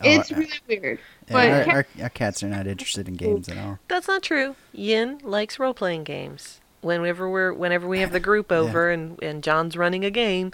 it's 0.00 0.30
uh, 0.30 0.36
really 0.36 0.60
weird 0.68 0.98
yeah, 1.28 1.32
but 1.32 1.48
our, 1.50 1.64
cat- 1.64 1.74
our, 1.74 2.02
our 2.04 2.08
cats 2.08 2.42
are 2.42 2.48
not 2.48 2.66
interested 2.66 3.08
in 3.08 3.14
games 3.14 3.48
at 3.48 3.58
all. 3.58 3.78
That's 3.88 4.08
not 4.08 4.22
true. 4.22 4.56
Yin 4.72 5.20
likes 5.22 5.58
role 5.58 5.74
playing 5.74 6.04
games. 6.04 6.60
Whenever 6.80 7.28
we're 7.28 7.52
whenever 7.52 7.88
we 7.88 8.00
have 8.00 8.12
the 8.12 8.20
group 8.20 8.52
over 8.52 8.90
and, 8.90 9.20
and 9.22 9.42
John's 9.42 9.76
running 9.76 10.04
a 10.04 10.10
game, 10.10 10.52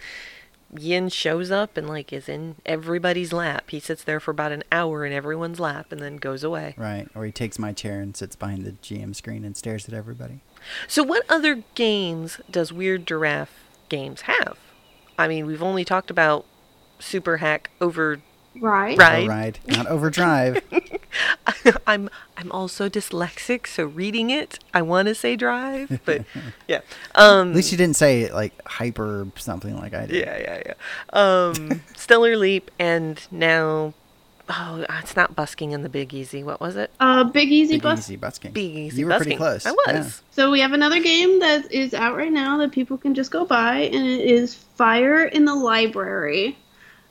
Yin 0.78 1.08
shows 1.08 1.50
up 1.50 1.76
and 1.76 1.88
like 1.88 2.12
is 2.12 2.28
in 2.28 2.56
everybody's 2.66 3.32
lap. 3.32 3.70
He 3.70 3.80
sits 3.80 4.04
there 4.04 4.20
for 4.20 4.30
about 4.30 4.52
an 4.52 4.64
hour 4.72 5.04
in 5.04 5.12
everyone's 5.12 5.60
lap 5.60 5.92
and 5.92 6.00
then 6.00 6.16
goes 6.16 6.42
away. 6.42 6.74
Right. 6.76 7.08
Or 7.14 7.24
he 7.24 7.32
takes 7.32 7.58
my 7.58 7.72
chair 7.72 8.00
and 8.00 8.16
sits 8.16 8.36
behind 8.36 8.64
the 8.64 8.72
GM 8.72 9.14
screen 9.14 9.44
and 9.44 9.56
stares 9.56 9.88
at 9.88 9.94
everybody. 9.94 10.40
So 10.88 11.02
what 11.02 11.24
other 11.28 11.62
games 11.74 12.40
does 12.50 12.72
Weird 12.72 13.06
Giraffe 13.06 13.64
Games 13.88 14.22
have? 14.22 14.58
I 15.18 15.28
mean, 15.28 15.46
we've 15.46 15.62
only 15.62 15.84
talked 15.84 16.10
about 16.10 16.44
Super 16.98 17.36
Hack 17.36 17.70
over 17.80 18.20
right 18.60 18.96
Ride. 18.98 19.22
Override, 19.24 19.58
not 19.66 19.86
overdrive. 19.86 20.62
I'm 21.86 22.08
I'm 22.36 22.50
also 22.52 22.88
dyslexic, 22.88 23.66
so 23.66 23.84
reading 23.84 24.30
it, 24.30 24.58
I 24.72 24.82
want 24.82 25.08
to 25.08 25.14
say 25.14 25.36
drive, 25.36 26.00
but 26.04 26.24
yeah. 26.68 26.80
Um 27.14 27.50
At 27.50 27.56
least 27.56 27.72
you 27.72 27.78
didn't 27.78 27.96
say 27.96 28.30
like 28.32 28.52
hyper 28.66 29.26
something 29.36 29.76
like 29.76 29.94
I 29.94 30.06
did. 30.06 30.16
Yeah, 30.24 30.38
yeah, 30.38 30.62
yeah. 30.66 30.74
Um, 31.12 31.82
Stellar 31.96 32.36
Leap, 32.36 32.70
and 32.78 33.20
now, 33.30 33.94
oh, 34.48 34.84
it's 35.00 35.14
not 35.16 35.34
busking 35.36 35.70
in 35.72 35.82
the 35.82 35.88
Big 35.88 36.12
Easy. 36.12 36.42
What 36.42 36.60
was 36.60 36.76
it? 36.76 36.90
uh 37.00 37.24
big 37.24 37.50
easy 37.52 37.74
Big 37.76 37.82
bus 37.82 37.98
easy 38.00 38.16
busking. 38.16 38.52
Big 38.52 38.74
Easy 38.76 39.00
You 39.00 39.06
were 39.06 39.10
busking. 39.10 39.24
pretty 39.24 39.36
close. 39.36 39.66
I 39.66 39.72
was. 39.72 40.22
So 40.32 40.50
we 40.50 40.60
have 40.60 40.72
another 40.72 41.00
game 41.00 41.38
that 41.40 41.70
is 41.72 41.94
out 41.94 42.16
right 42.16 42.32
now 42.32 42.58
that 42.58 42.72
people 42.72 42.98
can 42.98 43.14
just 43.14 43.30
go 43.30 43.44
buy, 43.44 43.76
and 43.92 44.06
it 44.06 44.20
is 44.20 44.54
Fire 44.54 45.24
in 45.24 45.44
the 45.44 45.54
Library. 45.54 46.58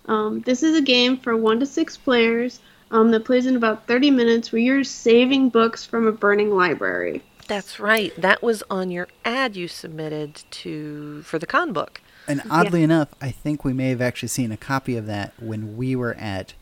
Um, 0.08 0.42
this 0.42 0.64
is 0.64 0.78
a 0.78 0.82
game 0.82 1.18
for 1.18 1.36
one 1.36 1.60
to 1.60 1.66
six 1.66 1.98
players 1.98 2.60
um, 2.92 3.12
that 3.12 3.26
plays 3.26 3.46
in 3.46 3.56
about 3.56 3.88
30 3.88 4.12
minutes 4.12 4.52
where 4.52 4.62
you're 4.62 4.84
saving 4.84 5.50
books 5.50 5.86
from 5.86 6.08
a 6.08 6.12
burning 6.12 6.56
library. 6.56 7.24
That's 7.48 7.80
right. 7.80 8.14
That 8.20 8.42
was 8.42 8.64
on 8.70 8.92
your 8.92 9.08
ad 9.26 9.56
you 9.56 9.68
submitted 9.68 10.44
to 10.52 11.22
for 11.24 11.40
the 11.40 11.48
con 11.48 11.74
book. 11.74 12.02
And 12.28 12.42
oddly 12.50 12.84
enough, 12.84 13.10
I 13.22 13.32
think 13.32 13.66
we 13.66 13.74
may 13.74 13.90
have 13.90 14.02
actually 14.02 14.30
seen 14.30 14.52
a 14.52 14.58
copy 14.58 14.96
of 14.96 15.08
that 15.08 15.34
when 15.40 15.76
we 15.76 15.96
were 15.96 16.14
at 16.14 16.54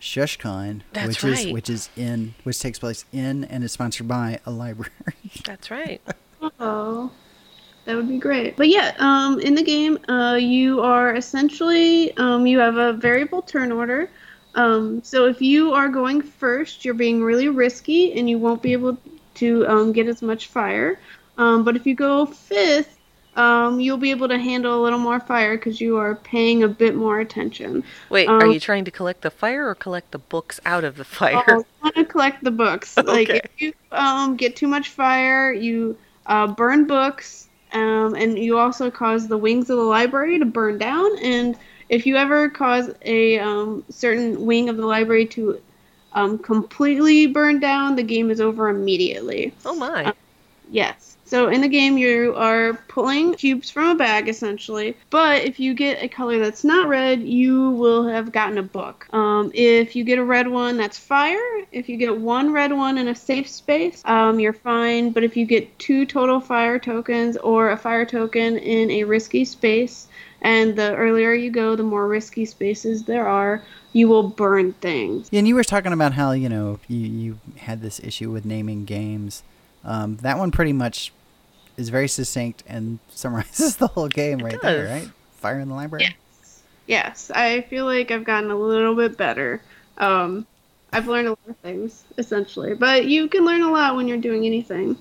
ShushCon, 0.00 0.82
That's 0.92 1.22
which 1.22 1.24
is 1.24 1.52
which 1.52 1.70
is 1.70 1.88
in 1.96 2.34
which 2.44 2.60
takes 2.60 2.78
place 2.78 3.04
in 3.10 3.44
and 3.44 3.64
is 3.64 3.72
sponsored 3.72 4.06
by 4.06 4.40
a 4.44 4.50
library. 4.50 4.92
That's 5.44 5.70
right. 5.70 6.00
Oh, 6.60 7.10
that 7.88 7.96
would 7.96 8.08
be 8.08 8.18
great. 8.18 8.54
But 8.54 8.68
yeah, 8.68 8.94
um, 8.98 9.40
in 9.40 9.54
the 9.54 9.62
game, 9.62 9.98
uh, 10.10 10.34
you 10.34 10.82
are 10.82 11.16
essentially 11.16 12.14
um, 12.18 12.46
you 12.46 12.58
have 12.58 12.76
a 12.76 12.92
variable 12.92 13.40
turn 13.40 13.72
order. 13.72 14.10
Um, 14.54 15.02
so 15.02 15.24
if 15.26 15.40
you 15.40 15.72
are 15.72 15.88
going 15.88 16.20
first, 16.20 16.84
you're 16.84 16.92
being 16.92 17.22
really 17.22 17.48
risky, 17.48 18.12
and 18.12 18.28
you 18.28 18.36
won't 18.36 18.60
be 18.60 18.74
able 18.74 18.98
to 19.36 19.66
um, 19.66 19.92
get 19.92 20.06
as 20.06 20.20
much 20.20 20.48
fire. 20.48 21.00
Um, 21.38 21.64
but 21.64 21.76
if 21.76 21.86
you 21.86 21.94
go 21.94 22.26
fifth, 22.26 22.98
um, 23.36 23.80
you'll 23.80 23.96
be 23.96 24.10
able 24.10 24.28
to 24.28 24.38
handle 24.38 24.78
a 24.78 24.82
little 24.82 24.98
more 24.98 25.20
fire 25.20 25.56
because 25.56 25.80
you 25.80 25.96
are 25.96 26.16
paying 26.16 26.64
a 26.64 26.68
bit 26.68 26.94
more 26.94 27.20
attention. 27.20 27.84
Wait, 28.10 28.28
are 28.28 28.44
Um, 28.44 28.52
you 28.52 28.60
trying 28.60 28.84
to 28.84 28.90
collect 28.90 29.22
the 29.22 29.30
fire 29.30 29.66
or 29.66 29.74
collect 29.74 30.10
the 30.10 30.18
books 30.18 30.60
out 30.66 30.84
of 30.84 30.96
the 30.96 31.04
fire? 31.04 31.42
Oh, 31.48 31.64
want 31.82 31.94
to 31.94 32.04
collect 32.04 32.44
the 32.44 32.50
books. 32.50 32.96
Like 33.02 33.30
if 33.30 33.50
you 33.56 33.72
um, 33.92 34.36
get 34.36 34.56
too 34.56 34.68
much 34.68 34.90
fire, 34.90 35.52
you 35.52 35.96
uh, 36.26 36.48
burn 36.48 36.86
books, 36.86 37.47
um, 37.72 38.14
and 38.14 38.38
you 38.38 38.58
also 38.58 38.90
cause 38.90 39.28
the 39.28 39.38
wings 39.38 39.70
of 39.70 39.76
the 39.76 39.82
library 39.82 40.38
to 40.38 40.44
burn 40.44 40.78
down. 40.78 41.18
And 41.22 41.56
if 41.88 42.06
you 42.06 42.16
ever 42.16 42.48
cause 42.48 42.90
a 43.02 43.38
um, 43.38 43.84
certain 43.90 44.46
wing 44.46 44.68
of 44.68 44.76
the 44.76 44.86
library 44.86 45.26
to 45.26 45.60
um, 46.12 46.38
completely 46.38 47.26
burn 47.26 47.60
down, 47.60 47.96
the 47.96 48.02
game 48.02 48.30
is 48.30 48.40
over 48.40 48.68
immediately. 48.68 49.52
Oh 49.64 49.74
my. 49.76 50.14
Yes. 50.70 51.17
So 51.28 51.48
in 51.48 51.60
the 51.60 51.68
game, 51.68 51.98
you 51.98 52.34
are 52.36 52.72
pulling 52.88 53.34
cubes 53.34 53.70
from 53.70 53.90
a 53.90 53.94
bag 53.94 54.28
essentially. 54.28 54.96
But 55.10 55.44
if 55.44 55.60
you 55.60 55.74
get 55.74 56.02
a 56.02 56.08
color 56.08 56.38
that's 56.38 56.64
not 56.64 56.88
red, 56.88 57.20
you 57.20 57.70
will 57.72 58.08
have 58.08 58.32
gotten 58.32 58.56
a 58.56 58.62
book. 58.62 59.06
Um, 59.12 59.50
if 59.52 59.94
you 59.94 60.04
get 60.04 60.18
a 60.18 60.24
red 60.24 60.48
one, 60.48 60.78
that's 60.78 60.96
fire. 60.96 61.36
If 61.70 61.86
you 61.88 61.98
get 61.98 62.18
one 62.18 62.50
red 62.50 62.72
one 62.72 62.96
in 62.96 63.08
a 63.08 63.14
safe 63.14 63.46
space, 63.46 64.02
um, 64.06 64.40
you're 64.40 64.54
fine. 64.54 65.10
But 65.10 65.22
if 65.22 65.36
you 65.36 65.44
get 65.44 65.78
two 65.78 66.06
total 66.06 66.40
fire 66.40 66.78
tokens 66.78 67.36
or 67.36 67.70
a 67.70 67.76
fire 67.76 68.06
token 68.06 68.56
in 68.56 68.90
a 68.90 69.04
risky 69.04 69.44
space, 69.44 70.08
and 70.40 70.76
the 70.76 70.94
earlier 70.94 71.34
you 71.34 71.50
go, 71.50 71.76
the 71.76 71.82
more 71.82 72.08
risky 72.08 72.46
spaces 72.46 73.04
there 73.04 73.28
are, 73.28 73.62
you 73.92 74.08
will 74.08 74.28
burn 74.28 74.72
things. 74.74 75.28
Yeah, 75.30 75.40
and 75.40 75.48
you 75.48 75.54
were 75.54 75.64
talking 75.64 75.92
about 75.92 76.14
how 76.14 76.32
you 76.32 76.48
know 76.48 76.80
you 76.88 76.98
you 76.98 77.38
had 77.58 77.82
this 77.82 78.00
issue 78.00 78.30
with 78.30 78.46
naming 78.46 78.86
games. 78.86 79.42
Um, 79.84 80.16
that 80.18 80.38
one 80.38 80.50
pretty 80.50 80.72
much 80.72 81.12
is 81.78 81.88
very 81.88 82.08
succinct 82.08 82.64
and 82.66 82.98
summarizes 83.08 83.76
the 83.78 83.86
whole 83.86 84.08
game 84.08 84.38
right 84.40 84.60
there, 84.60 84.86
right? 84.86 85.08
Fire 85.32 85.60
in 85.60 85.68
the 85.68 85.74
library. 85.74 86.04
Yes. 86.04 86.62
Yes, 86.86 87.30
I 87.34 87.62
feel 87.62 87.84
like 87.84 88.10
I've 88.10 88.24
gotten 88.24 88.50
a 88.50 88.56
little 88.56 88.94
bit 88.94 89.16
better. 89.16 89.60
Um, 89.98 90.46
I've 90.92 91.06
learned 91.06 91.28
a 91.28 91.30
lot 91.30 91.48
of 91.48 91.56
things, 91.58 92.04
essentially. 92.16 92.74
But 92.74 93.06
you 93.06 93.28
can 93.28 93.44
learn 93.44 93.62
a 93.62 93.70
lot 93.70 93.94
when 93.94 94.08
you're 94.08 94.16
doing 94.16 94.46
anything. 94.46 94.96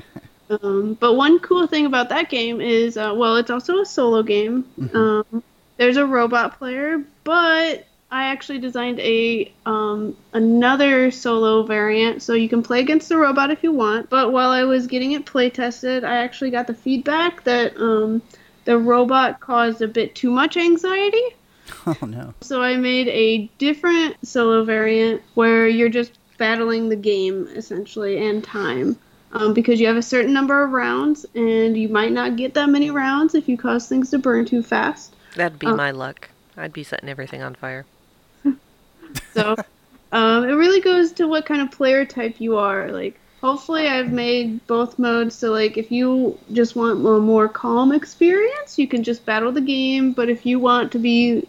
um, 0.50 0.94
but 1.00 1.14
one 1.14 1.40
cool 1.40 1.66
thing 1.66 1.86
about 1.86 2.08
that 2.10 2.30
game 2.30 2.60
is, 2.60 2.96
uh, 2.96 3.12
well, 3.16 3.36
it's 3.36 3.50
also 3.50 3.80
a 3.80 3.86
solo 3.86 4.22
game. 4.22 4.64
Um, 4.94 5.42
there's 5.76 5.96
a 5.96 6.06
robot 6.06 6.56
player, 6.56 7.02
but 7.24 7.86
I 8.14 8.26
actually 8.26 8.60
designed 8.60 9.00
a 9.00 9.50
um, 9.66 10.16
another 10.32 11.10
solo 11.10 11.64
variant, 11.64 12.22
so 12.22 12.34
you 12.34 12.48
can 12.48 12.62
play 12.62 12.78
against 12.78 13.08
the 13.08 13.16
robot 13.16 13.50
if 13.50 13.64
you 13.64 13.72
want. 13.72 14.08
But 14.08 14.30
while 14.30 14.50
I 14.50 14.62
was 14.62 14.86
getting 14.86 15.12
it 15.12 15.26
play 15.26 15.50
tested, 15.50 16.04
I 16.04 16.18
actually 16.18 16.50
got 16.52 16.68
the 16.68 16.74
feedback 16.74 17.42
that 17.42 17.76
um, 17.76 18.22
the 18.66 18.78
robot 18.78 19.40
caused 19.40 19.82
a 19.82 19.88
bit 19.88 20.14
too 20.14 20.30
much 20.30 20.56
anxiety. 20.56 21.22
Oh 21.86 22.06
no. 22.06 22.34
So 22.42 22.62
I 22.62 22.76
made 22.76 23.08
a 23.08 23.46
different 23.58 24.16
solo 24.26 24.64
variant 24.64 25.22
where 25.34 25.66
you're 25.66 25.88
just 25.88 26.12
battling 26.38 26.90
the 26.90 26.96
game 26.96 27.48
essentially 27.48 28.28
and 28.28 28.44
time. 28.44 28.96
Um, 29.32 29.54
because 29.54 29.80
you 29.80 29.88
have 29.88 29.96
a 29.96 30.02
certain 30.02 30.32
number 30.32 30.62
of 30.62 30.70
rounds, 30.70 31.26
and 31.34 31.76
you 31.76 31.88
might 31.88 32.12
not 32.12 32.36
get 32.36 32.54
that 32.54 32.68
many 32.68 32.90
rounds 32.92 33.34
if 33.34 33.48
you 33.48 33.58
cause 33.58 33.88
things 33.88 34.10
to 34.10 34.18
burn 34.18 34.44
too 34.44 34.62
fast. 34.62 35.16
That'd 35.34 35.58
be 35.58 35.66
Oh. 35.66 35.74
my 35.74 35.90
luck. 35.90 36.28
I'd 36.56 36.72
be 36.72 36.84
setting 36.84 37.08
everything 37.08 37.42
on 37.42 37.56
fire. 37.56 37.86
So 39.32 39.56
um, 40.12 40.44
it 40.48 40.52
really 40.52 40.80
goes 40.80 41.12
to 41.12 41.26
what 41.26 41.46
kind 41.46 41.60
of 41.60 41.70
player 41.70 42.04
type 42.04 42.40
you 42.40 42.56
are. 42.56 42.90
Like, 42.90 43.18
hopefully, 43.40 43.88
I've 43.88 44.12
made 44.12 44.66
both 44.66 44.98
modes 44.98 45.34
so 45.34 45.50
like 45.50 45.76
if 45.76 45.90
you 45.90 46.38
just 46.52 46.76
want 46.76 47.04
a 47.06 47.20
more 47.20 47.48
calm 47.48 47.92
experience, 47.92 48.78
you 48.78 48.88
can 48.88 49.02
just 49.02 49.24
battle 49.26 49.52
the 49.52 49.60
game. 49.60 50.12
But 50.12 50.28
if 50.28 50.46
you 50.46 50.58
want 50.58 50.92
to 50.92 50.98
be 50.98 51.46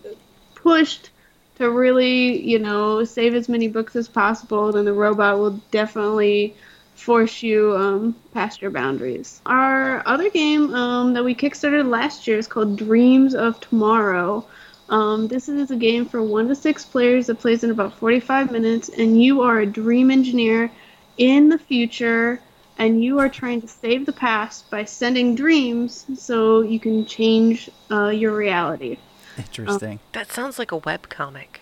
pushed 0.55 1.11
to 1.57 1.69
really, 1.69 2.41
you 2.41 2.59
know, 2.59 3.03
save 3.03 3.33
as 3.33 3.47
many 3.47 3.67
books 3.67 3.95
as 3.95 4.07
possible, 4.07 4.71
then 4.71 4.85
the 4.85 4.93
robot 4.93 5.37
will 5.37 5.59
definitely 5.71 6.55
force 6.95 7.43
you 7.43 7.75
um, 7.75 8.15
past 8.33 8.61
your 8.61 8.71
boundaries. 8.71 9.41
Our 9.45 10.01
other 10.07 10.29
game 10.29 10.73
um, 10.73 11.13
that 11.13 11.23
we 11.23 11.35
kickstarted 11.35 11.89
last 11.89 12.27
year 12.27 12.37
is 12.37 12.47
called 12.47 12.77
Dreams 12.77 13.35
of 13.35 13.59
Tomorrow. 13.59 14.45
Um, 14.89 15.27
this 15.27 15.49
is 15.49 15.71
a 15.71 15.75
game 15.75 16.05
for 16.05 16.21
one 16.21 16.47
to 16.47 16.55
six 16.55 16.85
players 16.85 17.27
that 17.27 17.39
plays 17.39 17.63
in 17.63 17.71
about 17.71 17.93
45 17.95 18.51
minutes, 18.51 18.89
and 18.89 19.21
you 19.21 19.41
are 19.41 19.59
a 19.59 19.65
dream 19.65 20.11
engineer 20.11 20.69
in 21.17 21.49
the 21.49 21.57
future, 21.57 22.39
and 22.77 23.03
you 23.03 23.19
are 23.19 23.29
trying 23.29 23.61
to 23.61 23.67
save 23.67 24.05
the 24.05 24.13
past 24.13 24.69
by 24.69 24.83
sending 24.83 25.33
dreams 25.33 26.05
so 26.21 26.61
you 26.61 26.79
can 26.79 27.05
change 27.05 27.69
uh, 27.89 28.09
your 28.09 28.35
reality. 28.35 28.97
Interesting. 29.37 29.99
That 30.11 30.31
sounds 30.31 30.59
like 30.59 30.71
a 30.71 30.77
web 30.77 31.09
comic. 31.09 31.61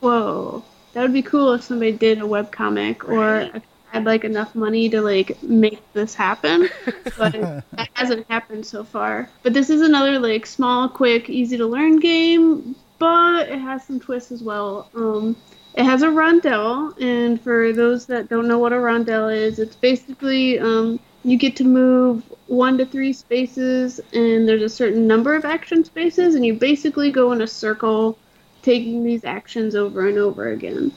Whoa, 0.00 0.64
that 0.92 1.02
would 1.02 1.12
be 1.12 1.22
cool 1.22 1.52
if 1.54 1.64
somebody 1.64 1.92
did 1.92 2.18
a 2.18 2.22
webcomic 2.22 3.04
or 3.08 3.18
Right. 3.18 3.54
if 3.54 3.56
I 3.56 3.62
had 3.90 4.04
like 4.04 4.24
enough 4.24 4.54
money 4.54 4.88
to 4.90 5.00
like 5.00 5.42
make 5.42 5.80
this 5.92 6.14
happen. 6.14 6.68
But 7.16 7.32
that 7.72 7.88
hasn't 7.94 8.26
happened 8.28 8.66
so 8.66 8.84
far. 8.84 9.28
But 9.42 9.54
this 9.54 9.70
is 9.70 9.80
another 9.80 10.18
like 10.18 10.46
small, 10.46 10.88
quick, 10.88 11.28
easy 11.28 11.56
to 11.56 11.66
learn 11.66 11.98
game, 12.00 12.76
but 12.98 13.48
it 13.48 13.58
has 13.58 13.84
some 13.86 14.00
twists 14.00 14.32
as 14.32 14.42
well. 14.42 14.90
Um, 14.94 15.36
it 15.74 15.84
has 15.84 16.02
a 16.02 16.08
rondel, 16.08 17.00
and 17.00 17.40
for 17.40 17.72
those 17.72 18.06
that 18.06 18.28
don't 18.28 18.48
know 18.48 18.58
what 18.58 18.72
a 18.72 18.76
rondel 18.76 19.32
is, 19.32 19.58
it's 19.58 19.76
basically 19.76 20.58
um, 20.58 20.98
you 21.24 21.36
get 21.36 21.56
to 21.56 21.64
move 21.64 22.24
one 22.46 22.78
to 22.78 22.86
three 22.86 23.12
spaces, 23.12 24.00
and 24.12 24.48
there's 24.48 24.62
a 24.62 24.68
certain 24.68 25.06
number 25.06 25.34
of 25.34 25.44
action 25.44 25.84
spaces, 25.84 26.34
and 26.34 26.44
you 26.44 26.54
basically 26.54 27.12
go 27.12 27.32
in 27.32 27.40
a 27.42 27.46
circle 27.46 28.18
taking 28.62 29.04
these 29.04 29.24
actions 29.24 29.74
over 29.74 30.08
and 30.08 30.18
over 30.18 30.48
again. 30.48 30.92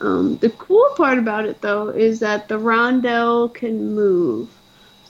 Um, 0.00 0.36
the 0.38 0.50
cool 0.50 0.88
part 0.96 1.18
about 1.18 1.46
it, 1.46 1.60
though, 1.60 1.88
is 1.88 2.20
that 2.20 2.48
the 2.48 2.58
rondel 2.58 3.52
can 3.52 3.94
move. 3.94 4.50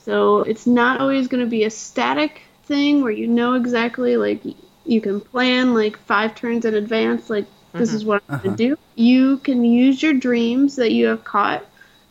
So 0.02 0.40
it's 0.40 0.66
not 0.66 1.00
always 1.00 1.26
going 1.26 1.44
to 1.44 1.50
be 1.50 1.64
a 1.64 1.70
static 1.70 2.42
thing 2.64 3.02
where 3.02 3.12
you 3.12 3.26
know 3.26 3.54
exactly, 3.54 4.16
like, 4.16 4.42
you 4.84 5.00
can 5.00 5.20
plan, 5.20 5.74
like, 5.74 5.96
five 5.96 6.34
turns 6.34 6.64
in 6.64 6.74
advance, 6.74 7.28
like, 7.28 7.46
this 7.76 7.92
is 7.92 8.04
what 8.04 8.22
I'm 8.28 8.38
going 8.42 8.56
to 8.56 8.68
do. 8.68 8.78
You 8.94 9.38
can 9.38 9.64
use 9.64 10.02
your 10.02 10.14
dreams 10.14 10.76
that 10.76 10.92
you 10.92 11.06
have 11.06 11.24
caught, 11.24 11.64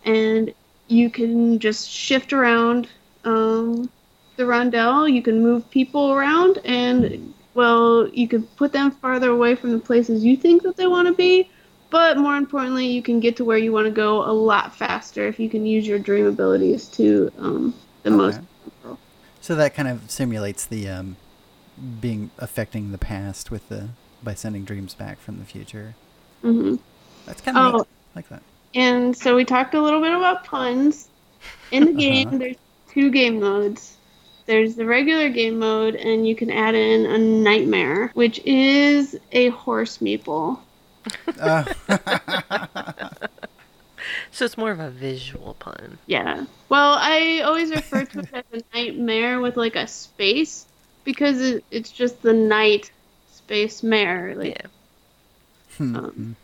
and 0.04 0.54
you 0.88 1.10
can 1.10 1.60
just 1.60 1.90
shift 1.90 2.34
around 2.34 2.88
um, 3.24 3.90
the 4.36 4.44
rondel. 4.44 5.12
You 5.12 5.22
can 5.22 5.42
move 5.42 5.70
people 5.72 6.12
around, 6.12 6.60
and 6.66 7.34
well, 7.54 8.08
you 8.10 8.28
can 8.28 8.44
put 8.44 8.74
them 8.74 8.92
farther 8.92 9.30
away 9.30 9.56
from 9.56 9.72
the 9.72 9.80
places 9.80 10.24
you 10.24 10.38
think 10.38 10.64
that 10.64 10.76
they 10.76 10.88
want 10.88 11.08
to 11.08 11.14
be. 11.14 11.50
But 11.96 12.18
more 12.18 12.36
importantly, 12.36 12.88
you 12.88 13.02
can 13.02 13.22
get 13.22 13.38
to 13.38 13.46
where 13.46 13.58
you 13.58 13.72
want 13.72 13.86
to 13.86 13.90
go 13.92 14.22
a 14.30 14.34
lot 14.34 14.76
faster 14.76 15.26
if 15.30 15.40
you 15.40 15.50
can 15.50 15.66
use 15.66 15.88
your 15.88 15.98
dream 15.98 16.26
abilities 16.26 16.90
to 16.90 17.32
um, 17.40 17.74
the 18.04 18.12
most. 18.12 18.42
Okay. 18.84 18.98
So 19.40 19.56
that 19.56 19.76
kind 19.76 19.88
of 19.88 20.12
simulates 20.12 20.66
the 20.66 20.90
um, 20.90 21.16
being 22.02 22.32
affecting 22.38 22.92
the 22.92 22.98
past 22.98 23.50
with 23.50 23.70
the 23.70 23.88
by 24.22 24.34
sending 24.34 24.66
dreams 24.66 24.94
back 24.94 25.18
from 25.20 25.40
the 25.40 25.46
future. 25.46 25.94
hmm 26.42 26.76
That's 27.26 27.40
kind 27.42 27.58
of 27.58 27.74
Oh. 27.76 27.78
neat. 27.78 27.88
Like 28.14 28.28
that. 28.28 28.44
And 28.74 29.16
so 29.16 29.34
we 29.38 29.46
talked 29.46 29.74
a 29.74 29.82
little 29.82 30.02
bit 30.02 30.12
about 30.14 30.44
puns. 30.44 31.08
In 31.72 31.86
the 31.86 31.94
game, 32.04 32.28
Uh-huh. 32.28 32.40
there's 32.40 32.58
two 32.90 33.10
game 33.10 33.40
modes. 33.40 33.96
There's 34.48 34.76
the 34.76 34.86
regular 34.86 35.30
game 35.30 35.60
mode, 35.60 35.96
and 35.96 36.28
you 36.28 36.36
can 36.36 36.52
add 36.52 36.76
in 36.76 37.06
a 37.06 37.18
nightmare, 37.18 38.12
which 38.16 38.40
is 38.44 39.18
a 39.32 39.48
horse 39.52 40.00
meeple. 40.00 40.60
Uh, 41.40 41.66
So 44.32 44.46
it's 44.46 44.58
more 44.58 44.72
of 44.72 44.80
a 44.80 44.90
visual 44.90 45.56
pun. 45.60 45.98
Yeah. 46.08 46.46
Well, 46.70 46.96
I 47.00 47.42
always 47.46 47.72
refer 47.72 48.04
to 48.06 48.20
it 48.20 48.28
as 48.54 48.62
a 48.62 48.76
nightmare 48.78 49.40
with 49.40 49.56
like 49.58 49.76
a 49.76 49.88
space 49.88 50.66
because 51.04 51.40
it, 51.42 51.64
it's 51.72 51.90
just 51.92 52.22
the 52.22 52.34
night 52.34 52.92
space 53.34 53.82
mare. 53.82 54.36
Like, 54.36 54.58
Yeah. 54.60 54.68
Um, 55.80 56.36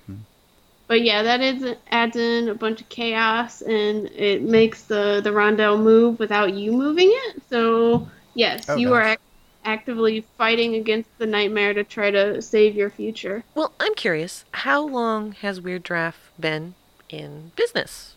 But 0.88 1.02
yeah, 1.04 1.24
that 1.24 1.42
is 1.42 1.76
adds 1.90 2.16
in 2.16 2.50
a 2.50 2.56
bunch 2.56 2.82
of 2.82 2.90
chaos 2.90 3.62
and 3.62 4.08
it 4.08 4.42
makes 4.42 4.84
the 4.84 5.22
the 5.24 5.32
rondel 5.32 5.78
move 5.82 6.18
without 6.20 6.54
you 6.54 6.72
moving 6.72 7.10
it. 7.12 7.42
So 7.50 8.08
yes, 8.36 8.66
Oh, 8.70 8.76
you 8.78 8.94
are 8.94 9.02
gosh. 9.02 9.12
ac- 9.14 9.22
actively 9.64 10.26
fighting 10.38 10.76
against 10.76 11.10
the 11.18 11.26
nightmare 11.26 11.74
to 11.74 11.84
try 11.84 12.12
to 12.12 12.42
save 12.42 12.76
your 12.76 12.90
future. 12.90 13.44
Well, 13.56 13.74
I'm 13.80 13.96
curious. 13.96 14.46
How 14.52 14.86
long 14.86 15.34
has 15.34 15.62
Weird 15.62 15.86
Giraffe 15.86 16.32
been 16.40 16.76
in 17.10 17.52
business? 17.56 18.16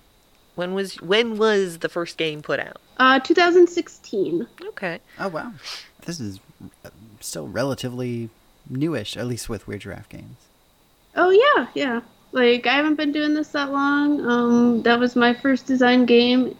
When 0.55 0.73
was 0.73 1.01
when 1.03 1.37
was 1.37 1.79
the 1.79 1.89
first 1.89 2.17
game 2.17 2.41
put 2.41 2.61
out? 2.61 2.81
Uh, 2.99 3.19
2016. 3.19 4.47
Okay. 4.69 5.01
Oh 5.19 5.29
wow, 5.29 5.53
this 6.07 6.21
is 6.21 6.39
uh, 6.85 6.91
still 7.21 7.49
relatively 7.49 8.31
newish, 8.71 9.17
at 9.17 9.27
least 9.27 9.49
with 9.49 9.67
Weird 9.67 9.81
Giraffe 9.81 10.09
games. 10.09 10.37
Oh 11.17 11.31
yeah, 11.31 11.67
yeah. 11.75 12.01
Like 12.33 12.67
I 12.67 12.75
haven't 12.75 12.95
been 12.95 13.13
doing 13.13 13.35
this 13.35 13.49
that 13.49 13.73
long. 13.73 14.25
Um, 14.25 14.83
that 14.83 14.99
was 14.99 15.17
my 15.17 15.35
first 15.35 15.67
design 15.67 16.07
game, 16.07 16.57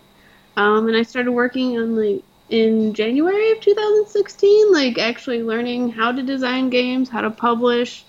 um, 0.57 0.89
and 0.89 0.97
I 0.97 1.03
started 1.03 1.31
working 1.33 1.79
on 1.79 1.97
like 1.97 2.23
in 2.55 2.95
January 2.95 3.51
of 3.51 3.61
2016. 3.61 4.73
Like 4.73 4.99
actually 4.99 5.43
learning 5.43 5.91
how 5.91 6.13
to 6.13 6.23
design 6.23 6.71
games, 6.71 7.09
how 7.09 7.23
to 7.23 7.31
publish, 7.31 8.05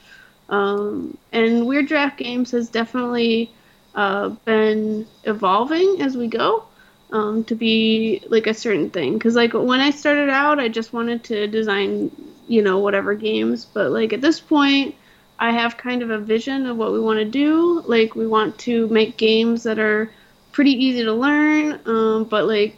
um, 0.49 1.17
and 1.31 1.65
Weird 1.65 1.87
Giraffe 1.87 2.17
Games 2.17 2.51
has 2.51 2.69
definitely 2.69 3.51
uh, 3.95 4.29
been 4.45 5.07
evolving 5.23 5.97
as 6.01 6.15
we 6.15 6.27
go. 6.27 6.65
Um, 7.11 7.43
to 7.45 7.55
be 7.55 8.23
like 8.27 8.47
a 8.47 8.53
certain 8.53 8.89
thing, 8.89 9.13
because 9.13 9.35
like 9.35 9.53
when 9.53 9.79
I 9.79 9.91
started 9.91 10.29
out, 10.29 10.59
I 10.59 10.67
just 10.67 10.91
wanted 10.91 11.23
to 11.25 11.47
design, 11.47 12.11
you 12.47 12.61
know, 12.61 12.79
whatever 12.79 13.13
games. 13.13 13.63
But 13.63 13.91
like 13.91 14.11
at 14.11 14.21
this 14.21 14.39
point, 14.39 14.95
I 15.39 15.51
have 15.51 15.77
kind 15.77 16.01
of 16.01 16.09
a 16.09 16.17
vision 16.17 16.65
of 16.65 16.77
what 16.77 16.91
we 16.91 16.99
want 16.99 17.19
to 17.19 17.25
do. 17.25 17.81
Like 17.85 18.15
we 18.15 18.27
want 18.27 18.57
to 18.59 18.87
make 18.87 19.17
games 19.17 19.63
that 19.63 19.79
are 19.79 20.11
pretty 20.51 20.71
easy 20.71 21.03
to 21.03 21.13
learn, 21.13 21.79
um, 21.85 22.23
but 22.25 22.47
like 22.47 22.75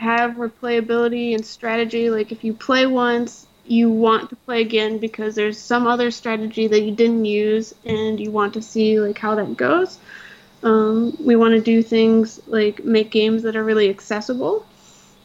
have 0.00 0.32
replayability 0.32 1.34
and 1.34 1.44
strategy. 1.44 2.10
Like 2.10 2.32
if 2.32 2.42
you 2.42 2.54
play 2.54 2.86
once, 2.86 3.46
you 3.66 3.90
want 3.90 4.30
to 4.30 4.36
play 4.36 4.62
again 4.62 4.98
because 4.98 5.34
there's 5.34 5.58
some 5.58 5.86
other 5.86 6.10
strategy 6.10 6.66
that 6.66 6.80
you 6.80 6.92
didn't 6.92 7.24
use 7.24 7.74
and 7.84 8.18
you 8.18 8.30
want 8.30 8.54
to 8.54 8.62
see 8.62 8.98
like 8.98 9.18
how 9.18 9.34
that 9.34 9.56
goes. 9.56 9.98
Um, 10.62 11.16
we 11.20 11.36
want 11.36 11.54
to 11.54 11.60
do 11.60 11.82
things 11.82 12.40
like 12.46 12.84
make 12.84 13.10
games 13.10 13.42
that 13.42 13.56
are 13.56 13.64
really 13.64 13.90
accessible. 13.90 14.66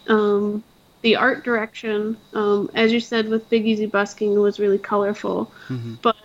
Um, 0.08 0.64
the 1.02 1.16
art 1.16 1.44
direction, 1.44 2.18
um, 2.34 2.70
as 2.74 2.92
you 2.92 3.00
said 3.00 3.30
with 3.30 3.50
Big 3.50 3.66
Easy 3.66 3.86
Busking, 3.86 4.40
was 4.40 4.60
really 4.60 4.78
colorful. 4.78 5.52
But 6.02 6.18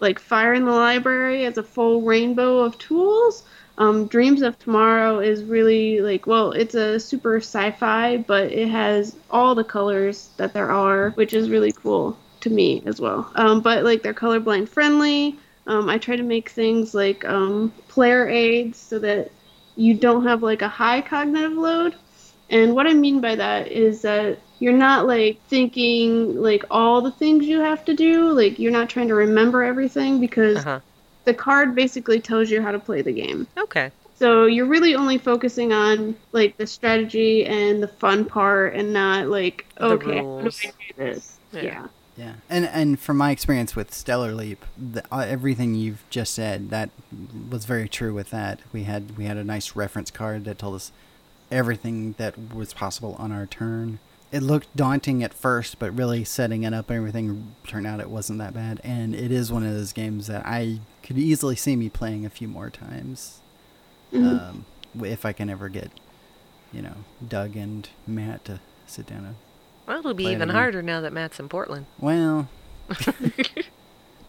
like 0.00 0.18
Fire 0.18 0.54
in 0.54 0.64
the 0.64 0.70
Library 0.72 1.44
as 1.44 1.58
a 1.58 1.62
full 1.62 2.02
rainbow 2.02 2.60
of 2.60 2.78
tools. 2.78 3.44
Um, 3.78 4.08
Dreams 4.08 4.42
of 4.42 4.58
Tomorrow 4.58 5.20
is 5.20 5.44
really 5.44 6.00
like 6.00 6.26
well, 6.26 6.52
it's 6.52 6.74
a 6.74 7.00
super 7.00 7.36
sci-fi, 7.38 8.18
but 8.18 8.52
it 8.52 8.68
has 8.68 9.16
all 9.30 9.54
the 9.54 9.64
colors 9.64 10.32
that 10.36 10.52
there 10.54 10.70
are, 10.70 11.10
which 11.12 11.32
is 11.32 11.50
really 11.50 11.72
cool 11.72 12.18
to 12.40 12.50
me 12.50 12.82
as 12.86 13.00
well. 13.00 13.32
Um, 13.36 13.62
but 13.62 13.84
like 13.84 14.02
they're 14.02 14.14
colorblind 14.14 14.68
friendly. 14.68 15.40
Um, 15.66 15.88
I 15.88 15.98
try 15.98 16.16
to 16.16 16.22
make 16.22 16.50
things 16.50 16.94
like 16.94 17.24
um, 17.24 17.74
player 17.88 18.28
aids 18.28 18.78
so 18.78 18.98
that 19.00 19.32
you 19.76 19.94
don't 19.94 20.26
have 20.26 20.42
like 20.42 20.62
a 20.62 20.68
high 20.68 21.00
cognitive 21.02 21.52
load. 21.56 21.96
And 22.50 22.74
what 22.74 22.86
I 22.86 22.94
mean 22.94 23.20
by 23.20 23.36
that 23.36 23.68
is 23.68 24.02
that 24.02 24.42
you're 24.58 24.72
not 24.72 25.06
like 25.06 25.42
thinking 25.48 26.34
like 26.36 26.64
all 26.70 27.02
the 27.02 27.12
things 27.12 27.46
you 27.46 27.60
have 27.60 27.84
to 27.86 27.94
do. 27.94 28.32
Like 28.32 28.58
you're 28.58 28.72
not 28.72 28.90
trying 28.90 29.08
to 29.08 29.14
remember 29.14 29.62
everything 29.62 30.20
because 30.20 30.66
Uh-huh. 30.66 30.80
The 31.28 31.34
card 31.34 31.74
basically 31.74 32.20
tells 32.22 32.50
you 32.50 32.62
how 32.62 32.72
to 32.72 32.78
play 32.78 33.02
the 33.02 33.12
game. 33.12 33.46
Okay. 33.58 33.90
So 34.14 34.46
you're 34.46 34.64
really 34.64 34.94
only 34.94 35.18
focusing 35.18 35.74
on 35.74 36.16
like 36.32 36.56
the 36.56 36.66
strategy 36.66 37.44
and 37.44 37.82
the 37.82 37.88
fun 37.88 38.24
part 38.24 38.74
and 38.74 38.94
not 38.94 39.28
like 39.28 39.66
The 39.76 39.84
okay, 39.84 40.16
how 40.16 40.22
do 40.22 40.26
rules. 40.26 40.60
I 40.64 40.70
do 40.70 40.94
this? 40.96 41.38
Yeah. 41.52 41.62
yeah. 41.62 41.86
Yeah, 42.16 42.32
and 42.50 42.64
and 42.64 42.98
from 42.98 43.16
my 43.16 43.30
experience 43.30 43.76
with 43.76 43.94
Stellar 43.94 44.34
Leap, 44.34 44.64
the, 44.76 45.04
uh, 45.12 45.24
everything 45.28 45.76
you've 45.76 46.02
just 46.10 46.34
said 46.34 46.70
that 46.70 46.90
was 47.48 47.64
very 47.64 47.88
true. 47.88 48.12
With 48.12 48.30
that, 48.30 48.58
we 48.72 48.84
had 48.84 49.16
we 49.16 49.26
had 49.26 49.36
a 49.36 49.44
nice 49.44 49.76
reference 49.76 50.10
card 50.10 50.44
that 50.46 50.58
told 50.58 50.74
us 50.74 50.90
everything 51.52 52.16
that 52.18 52.34
was 52.52 52.74
possible 52.74 53.14
on 53.20 53.30
our 53.30 53.46
turn. 53.46 54.00
It 54.32 54.42
looked 54.42 54.74
daunting 54.74 55.22
at 55.22 55.32
first, 55.32 55.78
but 55.78 55.96
really 55.96 56.24
setting 56.24 56.64
it 56.64 56.74
up 56.74 56.90
and 56.90 56.96
everything 56.96 57.54
turned 57.68 57.86
out 57.86 58.00
it 58.00 58.10
wasn't 58.10 58.40
that 58.40 58.52
bad. 58.52 58.80
And 58.82 59.14
it 59.14 59.30
is 59.30 59.52
one 59.52 59.64
of 59.64 59.72
those 59.72 59.92
games 59.92 60.26
that 60.26 60.44
I 60.44 60.80
could 61.08 61.18
easily 61.18 61.56
see 61.56 61.74
me 61.74 61.88
playing 61.88 62.24
a 62.24 62.30
few 62.30 62.46
more 62.46 62.70
times, 62.70 63.40
um, 64.14 64.64
if 65.02 65.24
I 65.26 65.32
can 65.32 65.50
ever 65.50 65.68
get, 65.68 65.90
you 66.72 66.82
know, 66.82 66.94
Doug 67.26 67.56
and 67.56 67.88
Matt 68.06 68.44
to 68.44 68.60
sit 68.86 69.06
down 69.06 69.24
and 69.24 69.34
Well, 69.86 69.98
it'll 69.98 70.14
be 70.14 70.24
Play 70.24 70.32
even 70.34 70.50
harder 70.50 70.82
now 70.82 71.00
that 71.00 71.12
Matt's 71.12 71.40
in 71.40 71.48
Portland. 71.48 71.86
Well, 71.98 72.48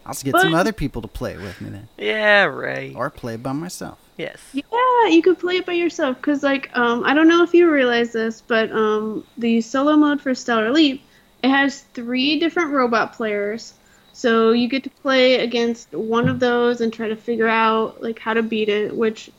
I'll 0.06 0.14
get 0.24 0.32
But- 0.32 0.42
some 0.42 0.54
other 0.56 0.72
people 0.74 1.02
to 1.02 1.08
play 1.08 1.38
with 1.38 1.60
me 1.62 1.70
then, 1.70 1.88
Yeah, 1.98 2.46
right. 2.46 2.96
or 2.96 3.10
play 3.10 3.36
it 3.36 3.44
by 3.44 3.52
myself. 3.52 4.00
yes. 4.18 4.38
Yeah, 4.54 4.64
you 5.10 5.22
could 5.22 5.40
play 5.40 5.58
it 5.58 5.66
by 5.66 5.74
yourself 5.74 6.18
because, 6.18 6.44
like, 6.44 6.70
um, 6.78 7.04
I 7.06 7.14
don't 7.14 7.28
know 7.28 7.44
if 7.44 7.54
you 7.54 7.70
realize 7.72 8.12
this, 8.12 8.42
but 8.42 8.72
um, 8.72 9.24
the 9.38 9.62
solo 9.62 9.96
mode 9.96 10.22
for 10.22 10.34
Stellar 10.36 10.72
Leap, 10.72 11.04
it 11.44 11.50
has 11.50 11.82
three 11.94 12.40
different 12.40 12.72
robot 12.72 13.14
players. 13.14 13.74
So 14.20 14.52
you 14.52 14.68
get 14.68 14.84
to 14.84 14.90
play 14.90 15.36
against 15.36 15.94
one 15.94 16.28
of 16.28 16.42
those 16.42 16.82
and 16.82 16.92
try 16.92 17.08
to 17.08 17.16
figure 17.16 17.48
out 17.48 18.04
like 18.04 18.20
how 18.20 18.34
to 18.34 18.44
beat 18.44 18.68
it, 18.68 18.94
which 18.94 19.32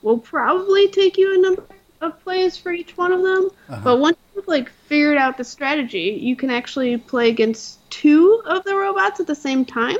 will 0.00 0.16
probably 0.16 0.88
take 0.88 1.18
you 1.18 1.34
a 1.34 1.42
number 1.42 1.62
of 2.00 2.18
plays 2.24 2.56
for 2.56 2.72
each 2.72 2.96
one 2.96 3.12
of 3.12 3.22
them. 3.22 3.50
Uh-huh. 3.68 3.80
But 3.84 3.98
once 3.98 4.16
you've 4.34 4.48
like 4.48 4.70
figured 4.70 5.18
out 5.18 5.36
the 5.36 5.44
strategy, 5.44 6.18
you 6.18 6.34
can 6.34 6.48
actually 6.48 6.96
play 6.96 7.28
against 7.28 7.78
two 7.90 8.42
of 8.46 8.64
the 8.64 8.74
robots 8.74 9.20
at 9.20 9.26
the 9.26 9.34
same 9.34 9.66
time. 9.66 9.98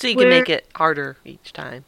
So 0.00 0.08
you 0.08 0.16
can 0.16 0.28
make 0.28 0.48
it 0.48 0.66
harder 0.74 1.16
each 1.24 1.52
time. 1.52 1.84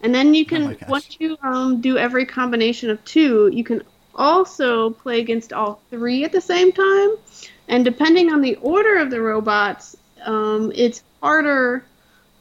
And 0.00 0.12
then 0.12 0.34
you 0.34 0.44
Oh 0.46 0.48
can 0.48 0.64
my 0.64 0.74
gosh. 0.74 0.88
once 0.88 1.16
you 1.20 1.38
um, 1.42 1.80
do 1.80 1.96
every 1.96 2.26
combination 2.26 2.90
of 2.90 3.04
two, 3.04 3.50
you 3.52 3.62
can 3.62 3.84
also 4.16 4.90
play 4.90 5.20
against 5.20 5.52
all 5.52 5.80
three 5.90 6.24
at 6.24 6.32
the 6.32 6.40
same 6.40 6.72
time. 6.72 7.10
And 7.68 7.84
depending 7.84 8.30
on 8.32 8.40
the 8.40 8.56
order 8.56 8.96
of 8.98 9.10
the 9.10 9.20
robots, 9.20 9.96
um, 10.24 10.72
it's 10.74 11.02
harder 11.22 11.84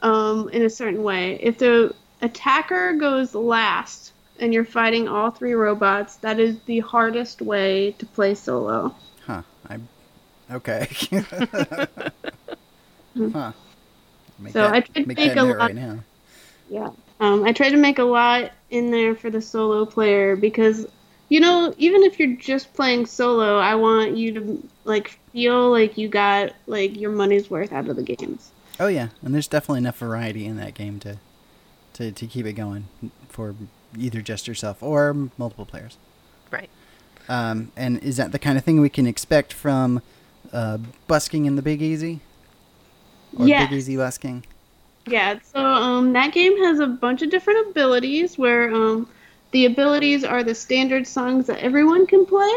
um, 0.02 0.50
in 0.50 0.64
a 0.64 0.70
certain 0.70 1.04
way. 1.04 1.40
If 1.42 1.58
the 1.58 1.94
attacker 2.22 2.94
goes 2.94 3.34
last 3.34 4.12
and 4.40 4.54
you're 4.54 4.66
fighting 4.66 5.08
all 5.08 5.32
three 5.32 5.54
robots, 5.54 6.18
that 6.18 6.40
is 6.40 6.60
the 6.66 6.80
hardest 6.80 7.42
way 7.42 7.92
to 8.00 8.06
play 8.06 8.36
solo. 8.36 8.96
Huh. 9.26 9.44
I. 9.70 9.80
Okay. 10.52 10.88
huh. 13.32 13.52
Make 14.40 14.54
So 14.54 14.62
that, 14.62 14.74
I 14.74 14.80
tried 14.82 14.94
to 14.94 15.08
make 15.08 15.18
make 15.18 15.34
that 15.34 15.38
a 15.38 15.44
lot- 15.44 15.58
right 15.58 15.76
now. 15.76 16.00
Yeah. 16.70 16.90
Um, 17.20 17.44
I 17.46 17.54
tried 17.54 17.70
to 17.70 17.78
make 17.78 18.00
a 18.00 18.04
lot 18.04 18.52
in 18.70 18.92
there 18.92 19.16
for 19.16 19.30
the 19.30 19.42
solo 19.42 19.86
player 19.86 20.36
because, 20.36 20.88
you 21.30 21.40
know, 21.40 21.74
even 21.78 22.04
if 22.04 22.20
you're 22.20 22.36
just 22.36 22.74
playing 22.74 23.06
solo, 23.06 23.58
I 23.58 23.76
want 23.76 24.16
you 24.18 24.34
to 24.34 24.70
like 24.84 25.20
feel 25.32 25.72
like 25.72 25.98
you 25.98 26.08
got 26.08 26.54
like 26.68 26.96
your 27.00 27.12
money's 27.12 27.50
worth 27.50 27.72
out 27.74 27.88
of 27.90 27.96
the 27.96 28.04
games. 28.04 28.52
Oh 28.80 28.88
yeah, 28.88 29.10
and 29.22 29.34
there's 29.34 29.48
definitely 29.48 29.80
enough 29.80 29.98
variety 29.98 30.46
in 30.46 30.58
that 30.58 30.74
game 30.74 31.00
to, 31.02 31.18
to 31.94 32.12
to 32.12 32.28
keep 32.28 32.46
it 32.46 32.54
going 32.54 32.88
for 33.30 33.56
either 33.98 34.22
just 34.22 34.48
yourself 34.48 34.82
or 34.82 35.30
multiple 35.38 35.66
players. 35.66 35.98
Right. 36.52 36.70
Um, 37.30 37.72
and 37.76 38.04
is 38.04 38.18
that 38.18 38.32
the 38.32 38.40
kind 38.40 38.58
of 38.58 38.64
thing 38.64 38.82
we 38.82 38.90
can 38.90 39.08
expect 39.08 39.54
from 39.54 40.02
uh, 40.52 40.78
busking 41.08 41.46
in 41.46 41.56
the 41.56 41.62
Big 41.62 41.82
Easy? 41.82 42.20
Or 43.38 43.48
Yes. 43.48 43.70
Big 43.70 43.78
Easy 43.78 43.96
busking? 43.96 44.46
Yeah. 45.08 45.40
So 45.44 45.64
um, 45.64 46.14
that 46.14 46.34
game 46.34 46.58
has 46.64 46.80
a 46.80 46.88
bunch 46.88 47.22
of 47.22 47.30
different 47.30 47.70
abilities 47.70 48.38
where 48.38 48.74
um, 48.74 49.08
the 49.54 49.66
abilities 49.66 50.24
are 50.24 50.44
the 50.44 50.56
standard 50.56 51.08
songs 51.08 51.48
that 51.48 51.60
everyone 51.60 52.06
can 52.06 52.26
play, 52.26 52.52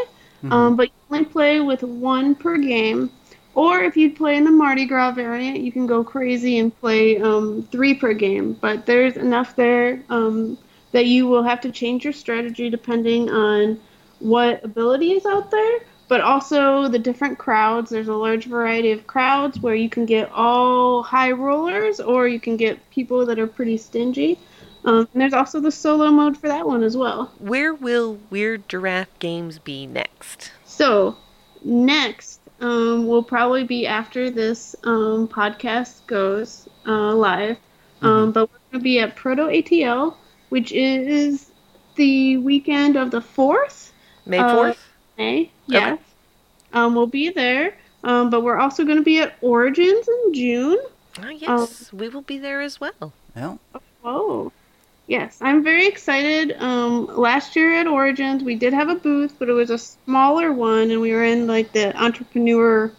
um, 0.51 0.77
but 0.77 0.89
you 0.89 0.95
only 1.11 1.25
play 1.27 1.61
with 1.61 1.83
one 1.83 2.35
per 2.35 2.57
game. 2.57 3.11
Or 3.55 3.81
if 3.81 3.97
you 3.97 4.13
play 4.13 4.37
in 4.37 4.45
the 4.45 4.51
Mardi 4.51 4.85
Gras 4.85 5.13
variant, 5.13 5.61
you 5.61 5.73
can 5.73 5.87
go 5.87 6.05
crazy 6.05 6.59
and 6.59 6.79
play 6.79 7.19
um, 7.19 7.63
three 7.71 7.95
per 7.95 8.13
game. 8.13 8.55
But 8.55 8.85
there's 8.85 9.17
enough 9.17 9.57
there 9.57 10.03
um, 10.11 10.59
that 10.93 11.07
you 11.07 11.27
will 11.27 11.43
have 11.43 11.61
to 11.63 11.71
change 11.71 12.05
your 12.05 12.13
strategy 12.13 12.69
depending 12.69 13.31
on 13.31 13.81
what 14.19 14.65
ability 14.65 15.13
is 15.13 15.25
out 15.27 15.51
there, 15.51 15.81
but 16.09 16.21
also 16.21 16.89
the 16.89 16.99
different 16.99 17.39
crowds. 17.39 17.91
There's 17.91 18.09
a 18.09 18.15
large 18.15 18.47
variety 18.47 18.93
of 18.93 19.07
crowds 19.07 19.61
where 19.61 19.75
you 19.75 19.89
can 19.89 20.07
get 20.07 20.31
all 20.33 21.03
high 21.03 21.33
rollers 21.33 22.01
or 22.01 22.29
you 22.29 22.41
can 22.41 22.57
get 22.57 22.91
people 22.91 23.27
that 23.27 23.39
are 23.39 23.47
pretty 23.47 23.77
stingy. 23.77 24.39
Um, 24.87 25.09
and 25.13 25.21
there's 25.21 25.33
also 25.33 25.61
the 25.61 25.71
solo 25.73 26.11
mode 26.11 26.37
for 26.39 26.49
that 26.49 26.67
one 26.67 26.83
as 26.83 26.97
well. 26.97 27.33
Where 27.39 27.75
will 27.75 28.19
Weird 28.31 28.69
Giraffe 28.69 29.19
Games 29.19 29.59
be 29.59 29.87
next? 29.87 30.53
So, 30.65 31.17
next 31.65 32.41
um, 32.61 33.07
will 33.07 33.23
probably 33.23 33.65
be 33.65 33.87
after 33.87 34.31
this 34.31 34.77
um, 34.85 35.27
podcast 35.29 36.07
goes 36.07 36.69
uh, 36.87 37.13
live. 37.15 37.59
Um, 38.03 38.31
but 38.31 38.49
we're 38.51 38.59
going 38.71 38.81
to 38.81 38.85
be 38.85 39.01
at 39.01 39.17
Proto 39.17 39.43
ATL, 39.47 40.15
which 40.51 40.71
is 40.71 41.51
the 41.97 42.37
weekend 42.37 42.97
of 42.97 43.11
the 43.11 43.21
4th. 43.21 43.91
May 44.25 44.39
Uh, 44.39 44.55
4th? 44.55 44.77
May, 45.19 45.51
yes. 45.67 45.99
Um, 46.73 46.95
we'll 46.95 47.07
be 47.07 47.31
there. 47.31 47.75
Um, 48.05 48.31
but 48.31 48.43
we're 48.43 48.59
also 48.59 48.85
going 48.85 48.99
to 48.99 49.03
be 49.03 49.19
at 49.19 49.35
Origins 49.41 50.07
in 50.07 50.35
June. 50.35 50.79
oh, 51.23 51.29
yes. 51.29 51.93
we 51.93 52.09
will 52.09 52.23
be 52.23 52.39
there 52.39 52.61
as 52.61 52.79
well. 52.81 53.13
Well, 53.35 53.59
Oh, 54.09 54.53
yes, 55.07 55.39
I'm 55.41 55.63
very 55.63 55.87
excited. 55.87 56.53
Um, 56.61 57.07
last 57.07 57.57
year 57.57 57.75
at 57.75 57.87
Origins, 57.87 58.43
we 58.43 58.55
did 58.57 58.73
have 58.73 58.89
a 58.89 58.95
booth, 58.97 59.35
but 59.39 59.49
it 59.49 59.53
was 59.53 59.71
a 59.71 59.79
smaller 59.79 60.53
one, 60.53 60.91
and 60.91 61.01
we 61.01 61.13
were 61.13 61.25
in 61.25 61.47
like 61.47 61.73
the 61.73 61.97
entrepreneur 62.01 62.93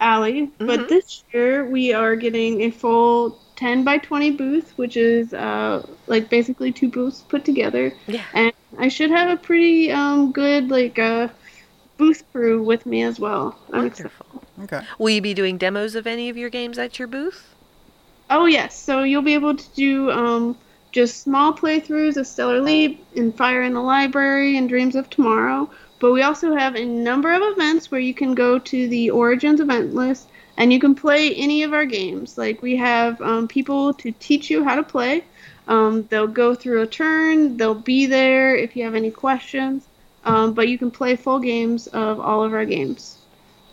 alley. 0.00 0.50
But 0.58 0.80
Mhm. 0.80 0.88
this 0.88 1.24
year, 1.32 1.64
we 1.64 1.92
are 1.92 2.16
getting 2.16 2.62
a 2.62 2.70
full 2.70 3.38
10 3.56 3.84
by 3.84 3.98
20 3.98 4.30
booth, 4.32 4.72
which 4.76 4.96
is 4.96 5.32
uh, 5.34 5.86
like 6.06 6.28
basically 6.28 6.72
two 6.72 6.88
booths 6.88 7.22
put 7.22 7.44
together. 7.44 7.92
Yeah. 8.08 8.22
And 8.34 8.52
I 8.78 8.88
should 8.88 9.10
have 9.10 9.30
a 9.30 9.36
pretty 9.36 9.92
um, 9.92 10.32
good 10.32 10.70
like 10.70 10.98
uh, 10.98 11.28
booth 11.98 12.24
crew 12.32 12.62
with 12.62 12.86
me 12.86 13.02
as 13.02 13.20
well. 13.20 13.56
I'm 13.72 13.86
excited. 13.86 14.10
Wonderful. 14.58 14.76
okay. 14.78 14.86
Will 14.98 15.10
you 15.10 15.20
be 15.20 15.34
doing 15.34 15.58
demos 15.58 15.94
of 15.94 16.06
any 16.06 16.28
of 16.28 16.36
your 16.36 16.50
games 16.50 16.78
at 16.78 16.98
your 16.98 17.08
booth? 17.08 17.54
Oh 18.30 18.46
yes, 18.46 18.78
so 18.80 19.02
you'll 19.02 19.22
be 19.22 19.34
able 19.34 19.54
to 19.56 19.74
do 19.74 20.10
um, 20.10 20.56
just 20.92 21.22
small 21.22 21.52
playthroughs 21.52 22.16
of 22.16 22.26
Stellar 22.26 22.60
Leap 22.60 23.04
and 23.16 23.34
Fire 23.34 23.62
in 23.62 23.74
the 23.74 23.80
Library 23.80 24.56
and 24.56 24.68
Dreams 24.68 24.94
of 24.94 25.10
Tomorrow. 25.10 25.70
But 25.98 26.12
we 26.12 26.22
also 26.22 26.54
have 26.54 26.74
a 26.74 26.84
number 26.84 27.32
of 27.32 27.42
events 27.42 27.90
where 27.90 28.00
you 28.00 28.14
can 28.14 28.34
go 28.34 28.58
to 28.58 28.88
the 28.88 29.10
Origins 29.10 29.60
event 29.60 29.94
list 29.94 30.28
and 30.56 30.72
you 30.72 30.78
can 30.78 30.94
play 30.94 31.34
any 31.34 31.62
of 31.62 31.72
our 31.72 31.86
games. 31.86 32.36
Like 32.36 32.60
we 32.60 32.76
have 32.76 33.20
um, 33.22 33.48
people 33.48 33.94
to 33.94 34.12
teach 34.12 34.50
you 34.50 34.64
how 34.64 34.76
to 34.76 34.82
play. 34.82 35.24
Um, 35.68 36.06
they'll 36.08 36.26
go 36.26 36.54
through 36.54 36.82
a 36.82 36.86
turn. 36.86 37.56
They'll 37.56 37.74
be 37.74 38.06
there 38.06 38.54
if 38.54 38.76
you 38.76 38.84
have 38.84 38.94
any 38.94 39.10
questions. 39.10 39.86
Um, 40.24 40.52
but 40.52 40.68
you 40.68 40.78
can 40.78 40.90
play 40.90 41.16
full 41.16 41.40
games 41.40 41.86
of 41.88 42.20
all 42.20 42.44
of 42.44 42.52
our 42.52 42.64
games. 42.64 43.18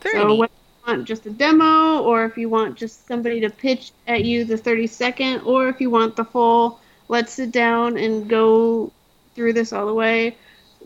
Very 0.00 0.18
so 0.18 0.28
neat. 0.28 0.38
whether 0.38 0.52
you 0.52 0.92
want 0.92 1.06
just 1.06 1.26
a 1.26 1.30
demo, 1.30 2.02
or 2.02 2.24
if 2.24 2.36
you 2.36 2.48
want 2.48 2.76
just 2.76 3.06
somebody 3.06 3.40
to 3.40 3.50
pitch 3.50 3.92
at 4.08 4.24
you 4.24 4.44
the 4.44 4.56
30 4.56 4.86
second, 4.86 5.40
or 5.42 5.68
if 5.68 5.80
you 5.80 5.90
want 5.90 6.16
the 6.16 6.24
full, 6.24 6.79
let's 7.10 7.32
sit 7.32 7.50
down 7.50 7.96
and 7.98 8.28
go 8.28 8.92
through 9.34 9.52
this 9.52 9.72
all 9.72 9.86
the 9.86 9.94
way, 9.94 10.36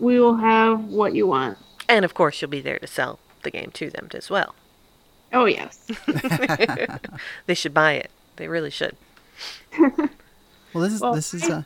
we 0.00 0.18
will 0.18 0.36
have 0.36 0.82
what 0.84 1.14
you 1.14 1.26
want. 1.26 1.58
And 1.88 2.04
of 2.04 2.14
course, 2.14 2.40
you'll 2.40 2.50
be 2.50 2.62
there 2.62 2.78
to 2.78 2.86
sell 2.86 3.18
the 3.42 3.50
game 3.50 3.70
to 3.74 3.90
them 3.90 4.08
as 4.14 4.30
well. 4.30 4.54
Oh 5.32 5.44
yes. 5.44 5.86
They 7.46 7.54
should 7.54 7.74
buy 7.74 7.92
it. 7.92 8.10
They 8.36 8.48
really 8.48 8.70
should. 8.70 8.96
Well, 9.78 10.82
this 10.82 10.92
is 10.94 11.00
Well, 11.00 11.14
this 11.14 11.34
is 11.34 11.44
uh, 11.44 11.62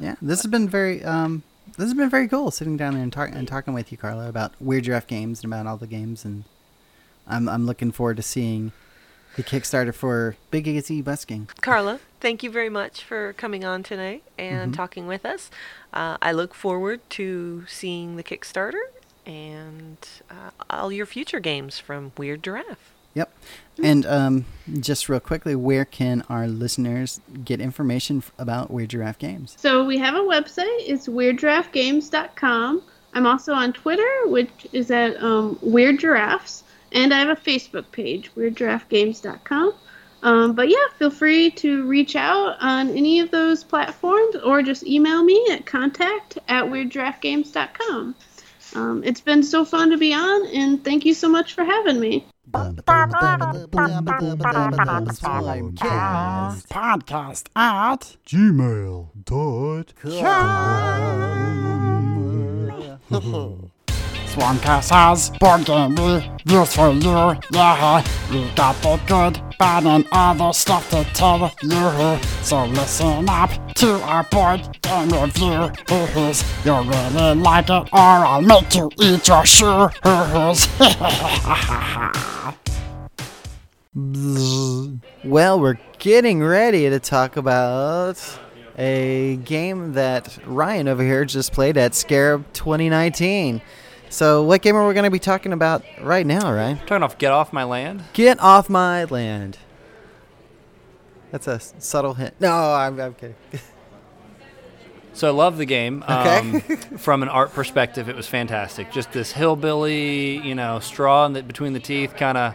yeah, 0.00 0.16
this 0.22 0.42
has 0.42 0.50
been 0.50 0.68
very 0.68 1.04
um, 1.04 1.42
this 1.76 1.84
has 1.86 1.94
been 1.94 2.08
very 2.10 2.28
cool 2.28 2.50
sitting 2.50 2.76
down 2.76 2.94
there 2.94 3.02
and, 3.02 3.12
talk- 3.12 3.30
and 3.32 3.46
talking 3.46 3.74
with 3.74 3.92
you, 3.92 3.98
Carla, 3.98 4.28
about 4.28 4.52
Weird 4.58 4.84
Giraffe 4.84 5.06
games 5.06 5.44
and 5.44 5.52
about 5.52 5.66
all 5.66 5.76
the 5.76 5.86
games, 5.86 6.24
and 6.24 6.44
I'm 7.26 7.48
I'm 7.48 7.66
looking 7.66 7.92
forward 7.92 8.16
to 8.16 8.22
seeing 8.22 8.72
the 9.38 9.44
Kickstarter 9.44 9.94
for 9.94 10.34
Big 10.50 10.66
Easy 10.66 11.00
Busking. 11.00 11.48
Carla, 11.60 12.00
thank 12.20 12.42
you 12.42 12.50
very 12.50 12.68
much 12.68 13.04
for 13.04 13.34
coming 13.34 13.64
on 13.64 13.84
today 13.84 14.22
and 14.36 14.74
talking 14.74 15.06
with 15.06 15.24
us. 15.24 15.48
Uh, 15.92 16.18
I 16.20 16.32
look 16.32 16.54
forward 16.54 17.08
to 17.10 17.64
seeing 17.68 18.16
the 18.16 18.24
Kickstarter 18.24 18.80
and 19.24 19.96
uh, 20.28 20.50
all 20.68 20.90
your 20.90 21.06
future 21.06 21.38
games 21.38 21.78
from 21.78 22.10
Weird 22.18 22.42
Giraffe. 22.42 22.92
Yep. 23.14 23.32
And 23.80 24.04
um, 24.06 24.44
just 24.80 25.08
real 25.08 25.20
quickly, 25.20 25.54
where 25.54 25.84
can 25.84 26.24
our 26.28 26.48
listeners 26.48 27.20
get 27.44 27.60
information 27.60 28.24
about 28.38 28.72
Weird 28.72 28.90
Giraffe 28.90 29.20
games? 29.20 29.54
So 29.56 29.84
we 29.84 29.98
have 29.98 30.16
a 30.16 30.20
website. 30.20 30.66
It's 30.80 31.06
weirdgiraffegames.com. 31.06 32.82
I'm 33.14 33.26
also 33.26 33.52
on 33.52 33.72
Twitter, 33.72 34.08
which 34.24 34.66
is 34.72 34.90
at 34.90 35.22
um, 35.22 35.60
Weird 35.62 36.00
Giraffes, 36.00 36.64
and 36.92 37.12
I 37.12 37.18
have 37.18 37.28
a 37.28 37.40
Facebook 37.40 37.90
page, 37.92 38.30
weirdgiraffegames.com. 38.34 39.74
Um, 40.22 40.54
but 40.54 40.68
yeah, 40.68 40.76
feel 40.98 41.10
free 41.10 41.50
to 41.52 41.86
reach 41.86 42.16
out 42.16 42.56
on 42.60 42.90
any 42.90 43.20
of 43.20 43.30
those 43.30 43.62
platforms 43.62 44.34
or 44.36 44.62
just 44.62 44.84
email 44.84 45.22
me 45.22 45.46
at 45.50 45.64
contact 45.64 46.38
at 46.48 46.64
weirdgiraffegames.com. 46.64 48.16
Um, 48.74 49.04
it's 49.04 49.20
been 49.20 49.42
so 49.42 49.64
fun 49.64 49.90
to 49.90 49.96
be 49.96 50.12
on, 50.12 50.46
and 50.48 50.84
thank 50.84 51.06
you 51.06 51.14
so 51.14 51.28
much 51.28 51.54
for 51.54 51.64
having 51.64 52.00
me. 52.00 52.26
Podcast 56.70 57.46
at 57.56 58.16
gmail.com. 58.26 58.88
Swarmcast 64.38 64.90
has 64.90 65.30
board 65.40 65.64
game 65.64 65.96
reviews 65.96 66.72
for 66.72 66.92
you, 66.92 67.36
yeah. 67.50 68.04
We 68.30 68.48
got 68.54 68.80
the 68.82 69.00
good, 69.08 69.42
bad, 69.58 69.84
and 69.84 70.06
other 70.12 70.52
stuff 70.52 70.88
to 70.90 71.02
tell 71.12 71.52
you. 71.60 72.18
So 72.44 72.66
listen 72.66 73.28
up 73.28 73.50
to 73.74 73.94
our 74.02 74.22
board 74.30 74.60
game 74.80 75.08
review. 75.08 75.72
You'll 76.64 76.84
really 76.84 77.34
like 77.34 77.68
it, 77.68 77.92
or 77.92 77.98
I'll 77.98 78.40
make 78.40 78.76
you 78.76 78.88
eat 79.00 79.26
your 79.26 79.44
shoes. 79.44 80.68
Well, 85.24 85.58
we're 85.58 85.78
getting 85.98 86.40
ready 86.40 86.88
to 86.88 87.00
talk 87.00 87.36
about 87.36 88.38
a 88.78 89.36
game 89.44 89.94
that 89.94 90.38
Ryan 90.46 90.86
over 90.86 91.02
here 91.02 91.24
just 91.24 91.52
played 91.52 91.76
at 91.76 91.96
Scarab 91.96 92.52
2019. 92.52 93.60
So, 94.10 94.42
what 94.42 94.62
game 94.62 94.74
are 94.76 94.86
we 94.88 94.94
going 94.94 95.04
to 95.04 95.10
be 95.10 95.18
talking 95.18 95.52
about 95.52 95.84
right 96.00 96.24
now, 96.26 96.52
Ryan? 96.52 96.78
Turn 96.86 97.02
off 97.02 97.18
Get 97.18 97.30
Off 97.32 97.52
My 97.52 97.64
Land. 97.64 98.02
Get 98.14 98.40
off 98.40 98.68
my 98.70 99.04
land. 99.04 99.58
That's 101.30 101.46
a 101.46 101.60
subtle 101.60 102.14
hint. 102.14 102.34
No, 102.40 102.50
I'm, 102.72 102.98
I'm 102.98 103.14
kidding. 103.14 103.34
So 105.12 105.28
I 105.28 105.30
love 105.32 105.58
the 105.58 105.66
game. 105.66 106.02
Okay. 106.04 106.38
Um, 106.38 106.60
from 106.98 107.22
an 107.22 107.28
art 107.28 107.52
perspective, 107.52 108.08
it 108.08 108.16
was 108.16 108.26
fantastic. 108.26 108.90
Just 108.92 109.12
this 109.12 109.32
hillbilly, 109.32 110.38
you 110.38 110.54
know, 110.54 110.78
straw 110.80 111.26
in 111.26 111.32
the, 111.34 111.42
between 111.42 111.72
the 111.74 111.80
teeth 111.80 112.14
kind 112.16 112.38
of 112.38 112.54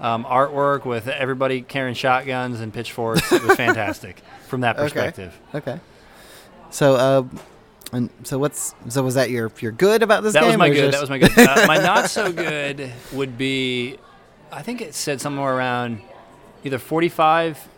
um, 0.00 0.24
artwork 0.24 0.84
with 0.84 1.06
everybody 1.06 1.60
carrying 1.62 1.94
shotguns 1.94 2.60
and 2.60 2.72
pitchforks. 2.72 3.30
It 3.30 3.42
was 3.42 3.56
fantastic 3.56 4.20
from 4.48 4.62
that 4.62 4.76
Okay. 4.76 4.84
perspective. 4.84 5.38
Okay. 5.54 5.78
So, 6.70 6.94
uh, 6.96 7.22
and 7.92 8.10
so 8.24 8.38
what's 8.38 8.74
so 8.88 9.02
was 9.02 9.14
that 9.14 9.30
your 9.30 9.50
your 9.60 9.72
good 9.72 10.02
about 10.02 10.22
this 10.22 10.34
That 10.34 10.40
game? 10.40 10.48
was 10.50 10.56
my 10.58 10.68
good. 10.68 10.92
just- 10.92 10.92
That 10.92 11.00
was 11.00 11.10
my 11.10 11.18
good. 11.18 11.38
Uh, 11.38 11.64
my 11.66 11.76
not 11.78 12.10
so 12.10 12.32
good 12.48 12.92
would 13.12 13.38
be, 13.38 13.96
I 14.52 14.62
think 14.62 14.80
it 14.80 14.94
said 14.94 15.20
somewhere 15.20 15.54
around 15.56 16.00
either 16.64 16.78
45 16.78 17.68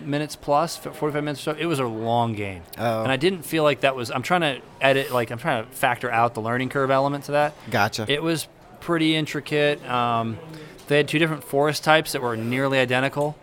minutes 0.00 0.36
plus, 0.36 0.76
45 0.76 1.14
minutes 1.24 1.40
or 1.46 1.54
so. 1.54 1.58
It 1.58 1.66
was 1.66 1.78
a 1.78 1.86
long 1.86 2.34
game. 2.34 2.62
Oh. 2.78 3.02
And 3.02 3.12
I 3.12 3.16
didn't 3.16 3.42
feel 3.42 3.62
like 3.62 3.80
that 3.80 3.94
was, 3.96 4.10
I'm 4.10 4.22
trying 4.22 4.40
to 4.40 4.60
edit, 4.80 5.12
like, 5.12 5.30
I'm 5.30 5.38
trying 5.38 5.64
to 5.64 5.70
factor 5.70 6.10
out 6.10 6.34
the 6.34 6.40
learning 6.40 6.68
curve 6.68 6.90
element 6.90 7.24
to 7.24 7.32
that. 7.32 7.54
Gotcha. 7.70 8.04
It 8.08 8.22
was 8.22 8.48
pretty 8.80 9.14
intricate. 9.14 9.82
Um, 9.88 10.36
they 10.88 10.96
had 10.96 11.08
two 11.08 11.18
different 11.20 11.44
forest 11.44 11.84
types 11.84 12.12
that 12.12 12.20
were 12.22 12.36
nearly 12.36 12.78
identical. 12.78 13.36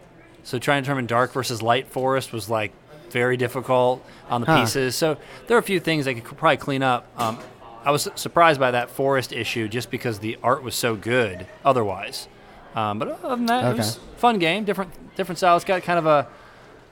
So 0.43 0.59
trying 0.59 0.84
to 0.84 0.86
determine 0.86 1.05
dark 1.07 1.32
versus 1.34 1.61
light 1.61 1.88
forest 1.88 2.34
was 2.34 2.49
like 2.49 2.74
very 3.12 3.38
difficult 3.38 4.03
on 4.30 4.41
the 4.41 4.47
Huh. 4.47 4.62
pieces. 4.62 4.95
So 4.95 5.18
there 5.47 5.55
are 5.57 5.59
a 5.59 5.64
few 5.64 5.80
things 5.80 6.07
I 6.07 6.14
could 6.16 6.38
probably 6.38 6.57
clean 6.57 6.84
up. 6.84 7.05
Um, 7.18 7.38
I 7.86 7.91
was 7.91 8.07
surprised 8.16 8.59
by 8.59 8.72
that 8.72 8.89
forest 8.89 9.32
issue 9.34 9.68
just 9.68 9.89
because 9.91 10.20
the 10.20 10.38
art 10.43 10.64
was 10.64 10.76
so 10.76 10.95
good 10.95 11.45
otherwise. 11.66 12.28
Um, 12.76 12.99
but 12.99 13.07
other 13.24 13.36
than 13.36 13.45
that, 13.47 13.64
Okay. 13.66 13.74
it 13.74 13.78
was 13.78 13.97
a 13.97 14.18
fun 14.20 14.39
game. 14.39 14.64
Different 14.64 14.91
different 15.16 15.38
style. 15.39 15.55
It's 15.55 15.66
got 15.66 15.82
kind 15.84 15.99
of 15.99 16.05
a 16.05 16.28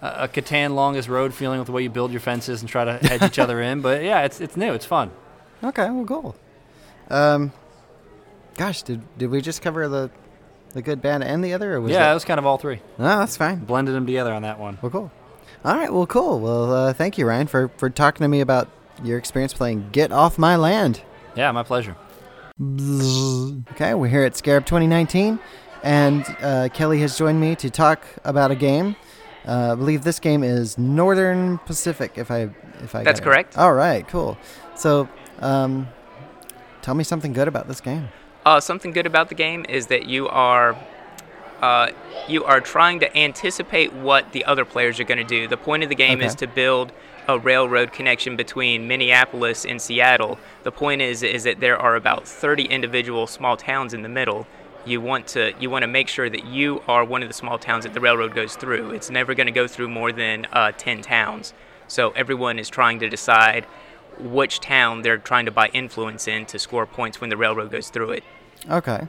a 0.01 0.23
a 0.23 0.27
Catan 0.27 0.75
longest 0.75 1.07
road 1.09 1.33
feeling 1.33 1.59
with 1.59 1.67
the 1.67 1.71
way 1.71 1.83
you 1.83 1.89
build 1.89 2.11
your 2.11 2.19
fences 2.21 2.61
and 2.61 2.69
try 2.69 2.85
to 2.85 2.93
hedge 2.97 3.21
each 3.23 3.39
other 3.39 3.61
in. 3.61 3.81
But 3.81 4.03
yeah, 4.03 4.21
it's 4.23 4.41
it's 4.41 4.57
new. 4.57 4.73
It's 4.73 4.85
fun. 4.85 5.11
Okay, 5.63 5.89
well, 5.89 6.05
cool. 6.05 6.35
Um, 7.09 7.51
gosh, 8.57 8.81
did 8.83 9.01
did 9.17 9.29
we 9.29 9.41
just 9.41 9.61
cover 9.61 9.87
the 9.87 10.09
the 10.73 10.81
good, 10.81 11.01
bad, 11.01 11.21
and 11.23 11.43
the 11.43 11.53
other? 11.53 11.75
Or 11.75 11.81
was 11.81 11.91
yeah, 11.91 11.99
that- 11.99 12.11
it 12.11 12.13
was 12.13 12.25
kind 12.25 12.39
of 12.39 12.45
all 12.45 12.57
three. 12.57 12.81
No, 12.97 13.19
that's 13.19 13.37
fine. 13.37 13.59
Blended 13.59 13.95
them 13.95 14.05
together 14.05 14.33
on 14.33 14.41
that 14.43 14.59
one. 14.59 14.77
Well, 14.81 14.91
cool. 14.91 15.11
All 15.65 15.75
right, 15.75 15.91
well, 15.91 16.07
cool. 16.07 16.39
Well, 16.39 16.73
uh, 16.73 16.93
thank 16.93 17.17
you, 17.17 17.25
Ryan, 17.25 17.47
for 17.47 17.67
for 17.75 17.89
talking 17.89 18.23
to 18.23 18.29
me 18.29 18.39
about 18.39 18.69
your 19.03 19.17
experience 19.17 19.53
playing 19.53 19.89
Get 19.91 20.11
Off 20.11 20.37
My 20.37 20.55
Land. 20.55 21.01
Yeah, 21.35 21.51
my 21.51 21.63
pleasure. 21.63 21.97
Okay, 23.71 23.93
we're 23.93 24.07
here 24.07 24.23
at 24.23 24.37
Scarab 24.37 24.65
2019, 24.65 25.37
and 25.83 26.25
uh, 26.41 26.69
Kelly 26.73 27.01
has 27.01 27.17
joined 27.17 27.41
me 27.41 27.55
to 27.57 27.69
talk 27.69 28.05
about 28.23 28.51
a 28.51 28.55
game. 28.55 28.95
Uh, 29.45 29.73
I 29.73 29.75
believe 29.75 30.03
this 30.05 30.19
game 30.19 30.43
is 30.43 30.77
Northern 30.77 31.57
Pacific. 31.59 32.17
If 32.17 32.31
I 32.31 32.49
if 32.81 32.95
I 32.95 33.03
That's 33.03 33.19
correct. 33.19 33.57
All 33.57 33.73
right, 33.73 34.07
cool. 34.07 34.37
So, 34.75 35.09
um, 35.39 35.89
tell 36.81 36.95
me 36.95 37.03
something 37.03 37.33
good 37.33 37.49
about 37.49 37.67
this 37.67 37.81
game. 37.81 38.07
Uh, 38.45 38.61
something 38.61 38.91
good 38.91 39.05
about 39.05 39.27
the 39.27 39.35
game 39.35 39.65
is 39.67 39.87
that 39.87 40.05
you 40.05 40.29
are 40.29 40.77
uh, 41.61 41.91
you 42.27 42.43
are 42.43 42.61
trying 42.61 42.99
to 43.01 43.17
anticipate 43.17 43.93
what 43.93 44.31
the 44.31 44.45
other 44.45 44.65
players 44.65 44.99
are 44.99 45.03
going 45.03 45.17
to 45.17 45.23
do. 45.23 45.47
The 45.47 45.57
point 45.57 45.83
of 45.83 45.89
the 45.89 45.95
game 45.95 46.21
is 46.21 46.35
to 46.35 46.47
build 46.47 46.91
a 47.27 47.37
railroad 47.37 47.91
connection 47.91 48.35
between 48.35 48.87
Minneapolis 48.87 49.65
and 49.65 49.81
Seattle. 49.81 50.39
The 50.63 50.71
point 50.71 51.01
is 51.01 51.21
is 51.21 51.43
that 51.43 51.59
there 51.59 51.77
are 51.77 51.95
about 51.95 52.27
30 52.27 52.65
individual 52.65 53.27
small 53.27 53.57
towns 53.57 53.93
in 53.93 54.01
the 54.01 54.09
middle. 54.09 54.47
You 54.85 55.01
want 55.01 55.27
to 55.27 55.53
you 55.59 55.69
want 55.69 55.83
to 55.83 55.87
make 55.87 56.07
sure 56.07 56.29
that 56.29 56.45
you 56.45 56.81
are 56.87 57.03
one 57.03 57.21
of 57.21 57.29
the 57.29 57.33
small 57.33 57.59
towns 57.59 57.83
that 57.83 57.93
the 57.93 57.99
railroad 57.99 58.33
goes 58.33 58.55
through. 58.55 58.91
It's 58.91 59.09
never 59.09 59.35
going 59.35 59.47
to 59.47 59.51
go 59.51 59.67
through 59.67 59.89
more 59.89 60.11
than 60.11 60.47
uh, 60.51 60.71
10 60.77 61.01
towns. 61.01 61.53
So 61.87 62.11
everyone 62.11 62.57
is 62.57 62.69
trying 62.69 62.99
to 62.99 63.09
decide 63.09 63.65
which 64.19 64.59
town 64.59 65.01
they're 65.01 65.17
trying 65.17 65.45
to 65.45 65.51
buy 65.51 65.67
influence 65.67 66.27
in 66.27 66.45
to 66.47 66.59
score 66.59 66.85
points 66.85 67.21
when 67.21 67.29
the 67.29 67.37
railroad 67.37 67.71
goes 67.71 67.89
through 67.89 68.11
it. 68.11 68.23
Okay, 68.69 69.07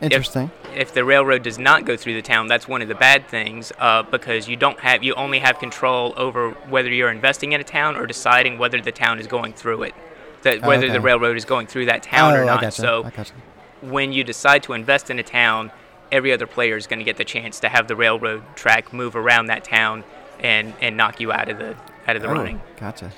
interesting. 0.00 0.50
If 0.74 0.94
the 0.94 1.04
railroad 1.04 1.42
does 1.42 1.58
not 1.58 1.84
go 1.84 1.96
through 1.96 2.14
the 2.14 2.22
town, 2.22 2.46
that's 2.46 2.66
one 2.68 2.80
of 2.82 2.88
the 2.88 2.94
bad 2.94 3.26
things 3.28 3.72
uh, 3.78 4.02
because 4.02 4.48
you 4.48 4.56
don't 4.56 4.78
have 4.80 5.02
you 5.02 5.14
only 5.14 5.38
have 5.40 5.58
control 5.58 6.14
over 6.16 6.50
whether 6.68 6.88
you're 6.88 7.10
investing 7.10 7.52
in 7.52 7.60
a 7.60 7.64
town 7.64 7.96
or 7.96 8.06
deciding 8.06 8.58
whether 8.58 8.80
the 8.80 8.92
town 8.92 9.18
is 9.18 9.26
going 9.26 9.52
through 9.52 9.82
it, 9.84 9.94
that 10.42 10.62
whether 10.62 10.84
Okay. 10.86 10.92
the 10.92 11.00
railroad 11.00 11.36
is 11.36 11.44
going 11.44 11.66
through 11.66 11.86
that 11.86 12.02
town 12.02 12.32
oh, 12.34 12.42
or 12.42 12.44
not. 12.44 12.60
gotcha. 12.60 12.80
So 12.80 13.02
gotcha. 13.02 13.32
when 13.82 14.12
you 14.12 14.24
decide 14.24 14.62
to 14.64 14.72
invest 14.74 15.10
in 15.10 15.18
a 15.18 15.22
town, 15.22 15.70
every 16.12 16.32
other 16.32 16.46
player 16.46 16.76
is 16.76 16.86
going 16.86 16.98
to 17.00 17.04
get 17.04 17.16
the 17.16 17.24
chance 17.24 17.60
to 17.60 17.68
have 17.68 17.88
the 17.88 17.96
railroad 17.96 18.42
track 18.56 18.92
move 18.92 19.14
around 19.16 19.46
that 19.46 19.64
town 19.64 20.04
and, 20.40 20.72
and 20.80 20.96
knock 20.96 21.20
you 21.20 21.30
out 21.32 21.48
of 21.48 21.58
the 21.58 21.76
out 22.08 22.16
of 22.16 22.22
the 22.22 22.28
Oh, 22.28 22.32
running. 22.32 22.60
Gotcha. 22.78 23.12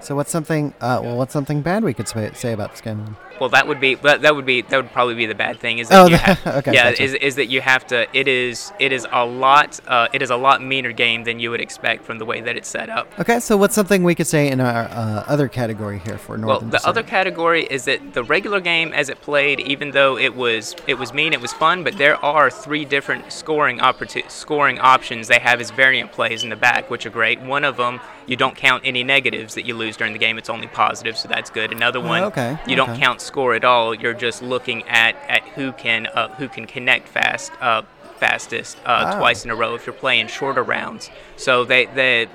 So 0.00 0.14
what's 0.16 0.30
something? 0.30 0.74
Uh, 0.80 1.00
well, 1.02 1.16
what's 1.16 1.32
something 1.32 1.62
bad 1.62 1.82
we 1.84 1.94
could 1.94 2.08
say, 2.08 2.30
say 2.34 2.52
about 2.52 2.70
this 2.72 2.80
game? 2.80 3.16
Well, 3.40 3.48
that 3.50 3.66
would 3.66 3.80
be 3.80 3.96
that, 3.96 4.22
that 4.22 4.34
would 4.36 4.46
be 4.46 4.62
that 4.62 4.76
would 4.76 4.92
probably 4.92 5.14
be 5.14 5.26
the 5.26 5.34
bad 5.34 5.58
thing. 5.58 5.78
Is 5.78 5.88
Oh, 5.90 6.04
that 6.08 6.10
you 6.10 6.16
have, 6.16 6.46
okay, 6.58 6.72
yeah, 6.72 6.90
gotcha. 6.90 7.02
is, 7.02 7.14
is 7.14 7.34
that 7.36 7.46
you 7.46 7.60
have 7.60 7.86
to. 7.88 8.06
It 8.16 8.28
is 8.28 8.72
it 8.78 8.92
is 8.92 9.06
a 9.10 9.24
lot. 9.24 9.80
Uh, 9.86 10.08
it 10.12 10.22
is 10.22 10.30
a 10.30 10.36
lot 10.36 10.62
meaner 10.62 10.92
game 10.92 11.24
than 11.24 11.40
you 11.40 11.50
would 11.50 11.60
expect 11.60 12.04
from 12.04 12.18
the 12.18 12.24
way 12.24 12.40
that 12.40 12.56
it's 12.56 12.68
set 12.68 12.88
up. 12.90 13.08
Okay, 13.18 13.40
so 13.40 13.56
what's 13.56 13.74
something 13.74 14.04
we 14.04 14.14
could 14.14 14.26
say 14.26 14.48
in 14.48 14.60
our 14.60 14.84
uh, 14.84 15.24
other 15.26 15.48
category 15.48 15.98
here 15.98 16.18
for 16.18 16.36
Northern? 16.38 16.70
Well, 16.70 16.80
the 16.80 16.86
other 16.88 17.02
category 17.02 17.64
is 17.64 17.84
that 17.86 18.14
the 18.14 18.22
regular 18.24 18.60
game, 18.60 18.92
as 18.92 19.08
it 19.08 19.20
played, 19.20 19.60
even 19.60 19.90
though 19.90 20.16
it 20.16 20.34
was 20.34 20.74
it 20.86 20.94
was 20.94 21.12
mean, 21.12 21.32
it 21.32 21.40
was 21.40 21.52
fun. 21.52 21.82
But 21.84 21.98
there 21.98 22.22
are 22.24 22.50
three 22.50 22.84
different 22.84 23.32
scoring 23.32 23.78
opportu- 23.78 24.30
scoring 24.30 24.78
options 24.78 25.28
they 25.28 25.38
have 25.40 25.60
as 25.60 25.70
variant 25.70 26.12
plays 26.12 26.44
in 26.44 26.50
the 26.50 26.56
back, 26.56 26.90
which 26.90 27.04
are 27.06 27.10
great. 27.10 27.40
One 27.40 27.64
of 27.64 27.76
them, 27.76 28.00
you 28.26 28.36
don't 28.36 28.56
count 28.56 28.82
any 28.86 29.02
negatives 29.04 29.54
that 29.54 29.66
you 29.66 29.74
lose 29.74 29.96
during 29.96 30.12
the 30.12 30.18
game; 30.18 30.38
it's 30.38 30.50
only 30.50 30.66
positive, 30.68 31.16
so 31.16 31.28
that's 31.28 31.50
good. 31.50 31.72
Another 31.72 32.00
one, 32.00 32.22
Oh, 32.22 32.26
okay, 32.26 32.58
you 32.66 32.76
don't 32.76 32.98
count 32.98 33.20
score 33.24 33.54
at 33.54 33.64
all. 33.64 33.94
You're 33.94 34.14
just 34.14 34.42
looking 34.42 34.82
at 34.88 35.16
at 35.28 35.42
who 35.54 35.72
can 35.72 36.06
uh, 36.06 36.28
who 36.36 36.48
can 36.48 36.66
connect 36.66 37.08
fast. 37.08 37.52
Uh, 37.60 37.82
fastest 38.18 38.78
uh, 38.86 39.12
Oh. 39.14 39.18
twice 39.18 39.44
in 39.44 39.50
a 39.50 39.56
row 39.56 39.74
if 39.74 39.86
you're 39.86 39.92
playing 39.92 40.28
shorter 40.28 40.62
rounds 40.62 41.10
so 41.36 41.64
they, 41.64 41.86
they 41.86 42.28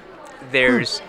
there's 0.51 1.01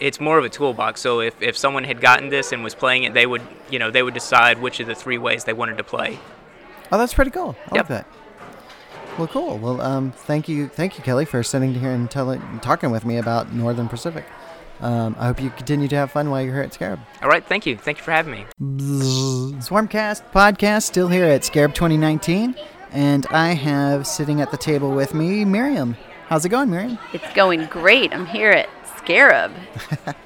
it's 0.00 0.20
more 0.20 0.38
of 0.38 0.44
a 0.44 0.50
toolbox. 0.50 1.00
So 1.00 1.20
if, 1.20 1.40
if 1.42 1.56
someone 1.56 1.82
had 1.82 2.00
gotten 2.00 2.28
this 2.28 2.52
and 2.52 2.62
was 2.62 2.74
playing 2.74 3.04
it, 3.04 3.14
they 3.14 3.24
would 3.26 3.40
you 3.70 3.78
know 3.78 3.90
they 3.90 4.02
would 4.02 4.12
decide 4.14 4.60
which 4.60 4.80
of 4.80 4.86
the 4.86 4.94
three 4.94 5.16
ways 5.18 5.44
they 5.44 5.54
wanted 5.54 5.78
to 5.78 5.82
play. 5.82 6.18
Oh, 6.92 6.98
that's 6.98 7.14
pretty 7.14 7.30
cool. 7.30 7.56
I 7.72 7.76
like 7.76 7.88
that. 7.88 8.06
Well, 9.18 9.26
cool. 9.28 9.58
Well, 9.58 9.80
um, 9.80 10.12
thank 10.12 10.48
you, 10.48 10.68
thank 10.68 10.96
you, 10.96 11.02
Kelly, 11.02 11.24
for 11.24 11.42
sitting 11.42 11.74
here 11.74 11.90
and 11.90 12.08
telling, 12.08 12.60
talking 12.60 12.90
with 12.92 13.04
me 13.04 13.16
about 13.16 13.52
Northern 13.52 13.88
Pacific. 13.88 14.24
Um, 14.80 15.16
I 15.18 15.26
hope 15.26 15.40
you 15.42 15.50
continue 15.50 15.88
to 15.88 15.96
have 15.96 16.10
fun 16.12 16.30
while 16.30 16.40
you're 16.42 16.54
here 16.54 16.62
at 16.62 16.72
Scarab. 16.72 17.00
All 17.22 17.28
right, 17.28 17.44
thank 17.44 17.66
you, 17.66 17.76
thank 17.76 17.98
you 17.98 18.04
for 18.04 18.12
having 18.12 18.32
me. 18.32 18.46
Swarmcast 19.60 20.22
podcast 20.32 20.82
still 20.84 21.08
here 21.08 21.24
at 21.24 21.44
Scarab 21.44 21.74
2019, 21.74 22.54
and 22.92 23.26
I 23.30 23.54
have 23.54 24.06
sitting 24.06 24.40
at 24.40 24.50
the 24.50 24.56
table 24.56 24.92
with 24.92 25.14
me 25.14 25.44
Miriam. 25.44 25.96
How's 26.28 26.44
it 26.44 26.50
going, 26.50 26.70
Miriam? 26.70 26.98
It's 27.12 27.32
going 27.34 27.66
great. 27.66 28.12
I'm 28.12 28.26
here 28.26 28.50
at 28.50 28.68
Scarab. 28.98 29.52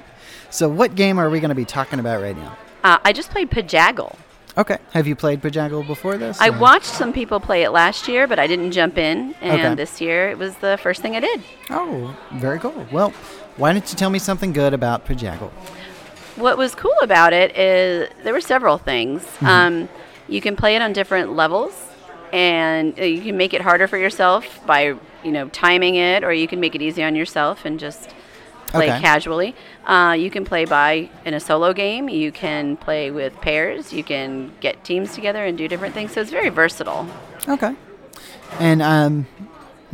So, 0.49 0.69
what 0.69 0.93
game 0.93 1.17
are 1.17 1.31
we 1.31 1.39
going 1.39 1.49
to 1.49 1.55
be 1.55 1.65
talking 1.65 1.97
about 1.99 2.21
right 2.21 2.37
now? 2.37 2.55
Uh, 2.83 2.99
I 3.03 3.11
just 3.11 3.31
played 3.31 3.49
Pajaggle. 3.49 4.15
Okay. 4.55 4.77
Have 4.91 5.07
you 5.07 5.15
played 5.15 5.41
Pajaggle 5.41 5.87
before 5.87 6.15
this? 6.15 6.39
I 6.39 6.49
or- 6.49 6.59
watched 6.59 6.85
some 6.85 7.11
people 7.11 7.39
play 7.39 7.63
it 7.63 7.71
last 7.71 8.07
year, 8.07 8.27
but 8.27 8.37
I 8.37 8.45
didn't 8.45 8.71
jump 8.71 8.99
in. 8.99 9.33
And 9.41 9.59
Okay. 9.59 9.73
this 9.73 9.99
year, 9.99 10.29
it 10.29 10.37
was 10.37 10.53
the 10.57 10.77
first 10.83 11.01
thing 11.01 11.15
I 11.15 11.21
did. 11.21 11.41
Oh, 11.71 12.15
very 12.33 12.59
cool. 12.59 12.85
Well, 12.91 13.11
why 13.57 13.71
don't 13.73 13.89
you 13.89 13.97
tell 13.97 14.09
me 14.09 14.19
something 14.19 14.53
good 14.53 14.73
about 14.73 15.05
Pajaggle? 15.05 15.51
What 16.35 16.57
was 16.57 16.73
cool 16.73 16.95
about 17.01 17.33
it 17.33 17.55
is 17.55 18.09
there 18.23 18.33
were 18.33 18.41
several 18.41 18.77
things. 18.77 19.21
Mm-hmm. 19.23 19.45
Um, 19.45 19.89
you 20.27 20.41
can 20.41 20.55
play 20.55 20.75
it 20.75 20.81
on 20.81 20.93
different 20.93 21.33
levels, 21.33 21.73
and 22.31 22.97
uh, 22.99 23.03
you 23.03 23.21
can 23.21 23.37
make 23.37 23.53
it 23.53 23.61
harder 23.61 23.87
for 23.87 23.97
yourself 23.97 24.65
by 24.65 24.95
you 25.23 25.31
know 25.31 25.49
timing 25.49 25.95
it, 25.95 26.23
or 26.23 26.33
you 26.33 26.47
can 26.47 26.59
make 26.59 26.73
it 26.73 26.81
easy 26.81 27.03
on 27.03 27.15
yourself 27.15 27.65
and 27.65 27.79
just 27.79 28.09
play 28.67 28.89
Okay. 28.89 28.99
casually. 28.99 29.55
Uh, 29.85 30.15
you 30.17 30.31
can 30.31 30.43
play 30.45 30.65
by 30.65 31.09
in 31.25 31.35
a 31.35 31.39
solo 31.39 31.73
game. 31.73 32.09
You 32.09 32.31
can 32.31 32.75
play 32.77 33.11
with 33.11 33.39
pairs. 33.39 33.93
You 33.93 34.03
can 34.03 34.51
get 34.59 34.83
teams 34.83 35.13
together 35.13 35.45
and 35.45 35.55
do 35.55 35.67
different 35.67 35.93
things. 35.93 36.13
So 36.13 36.21
it's 36.21 36.31
very 36.31 36.49
versatile. 36.49 37.07
Okay. 37.47 37.75
And 38.59 38.81
um, 38.81 39.27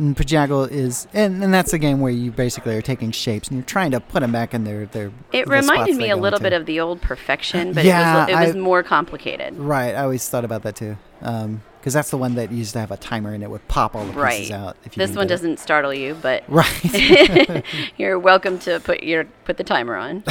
and 0.00 0.16
Pajaggle 0.16 0.68
is, 0.70 1.06
and, 1.12 1.44
and 1.44 1.54
that's 1.54 1.72
a 1.72 1.78
game 1.78 2.00
where 2.00 2.10
you 2.10 2.32
basically 2.32 2.74
are 2.76 2.82
taking 2.82 3.12
shapes 3.12 3.48
and 3.48 3.58
you're 3.58 3.64
trying 3.66 3.92
to 3.92 4.00
put 4.00 4.20
them 4.20 4.32
back 4.32 4.54
in 4.54 4.64
their 4.64 4.86
their. 4.86 5.12
It 5.32 5.44
the 5.46 5.50
reminded 5.52 5.96
me 5.96 6.10
a 6.10 6.16
little 6.16 6.38
into. 6.38 6.50
bit 6.50 6.52
of 6.54 6.66
the 6.66 6.80
old 6.80 7.00
Perfection, 7.02 7.72
but 7.74 7.84
Yeah, 7.84 8.26
it 8.26 8.32
was 8.34 8.42
it 8.42 8.46
was 8.48 8.56
I- 8.56 8.58
more 8.58 8.82
complicated. 8.82 9.56
Right. 9.56 9.94
I 9.94 10.02
always 10.02 10.28
thought 10.28 10.44
about 10.44 10.62
that 10.62 10.74
too, 10.74 10.96
because 11.20 11.92
that's 11.92 12.10
the 12.10 12.16
one 12.16 12.34
that 12.34 12.50
used 12.50 12.72
to 12.72 12.80
have 12.80 12.90
a 12.90 12.96
timer 12.96 13.32
and 13.34 13.44
it 13.44 13.50
would 13.50 13.66
pop 13.68 13.94
all 13.94 14.04
the 14.06 14.12
pieces 14.12 14.50
Right. 14.50 14.50
out. 14.50 14.76
If 14.84 14.96
you 14.96 15.06
This 15.06 15.14
one 15.14 15.26
doesn't 15.26 15.58
startle 15.60 15.92
you, 15.94 16.16
but 16.20 16.42
Right. 16.48 17.62
you're 17.96 18.18
welcome 18.18 18.58
to 18.60 18.80
put 18.80 19.02
your 19.04 19.24
put 19.44 19.58
the 19.58 19.64
timer 19.64 19.96
on. 19.96 20.24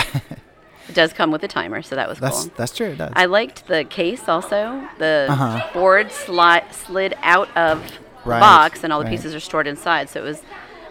it 0.88 0.96
does 0.96 1.14
come 1.14 1.30
with 1.32 1.44
a 1.44 1.48
timer, 1.48 1.84
so 1.84 1.96
that 1.96 2.10
was 2.10 2.18
That's 2.20 2.44
cool. 2.46 2.54
that's 2.58 2.76
true. 2.76 2.96
It. 3.00 3.14
I 3.14 3.26
liked 3.26 3.68
the 3.68 3.84
case 3.84 4.28
also. 4.28 4.84
The 4.98 5.28
Uh-huh. 5.30 5.68
board 5.74 6.08
sli- 6.10 6.74
slid 6.74 7.16
out 7.22 7.56
of 7.56 8.00
Right, 8.26 8.40
box, 8.40 8.84
and 8.84 8.92
all 8.94 9.00
the 9.00 9.06
right. 9.06 9.12
pieces 9.12 9.34
are 9.34 9.40
stored 9.40 9.68
inside. 9.68 10.10
So 10.10 10.20
it 10.22 10.24
was. 10.24 10.42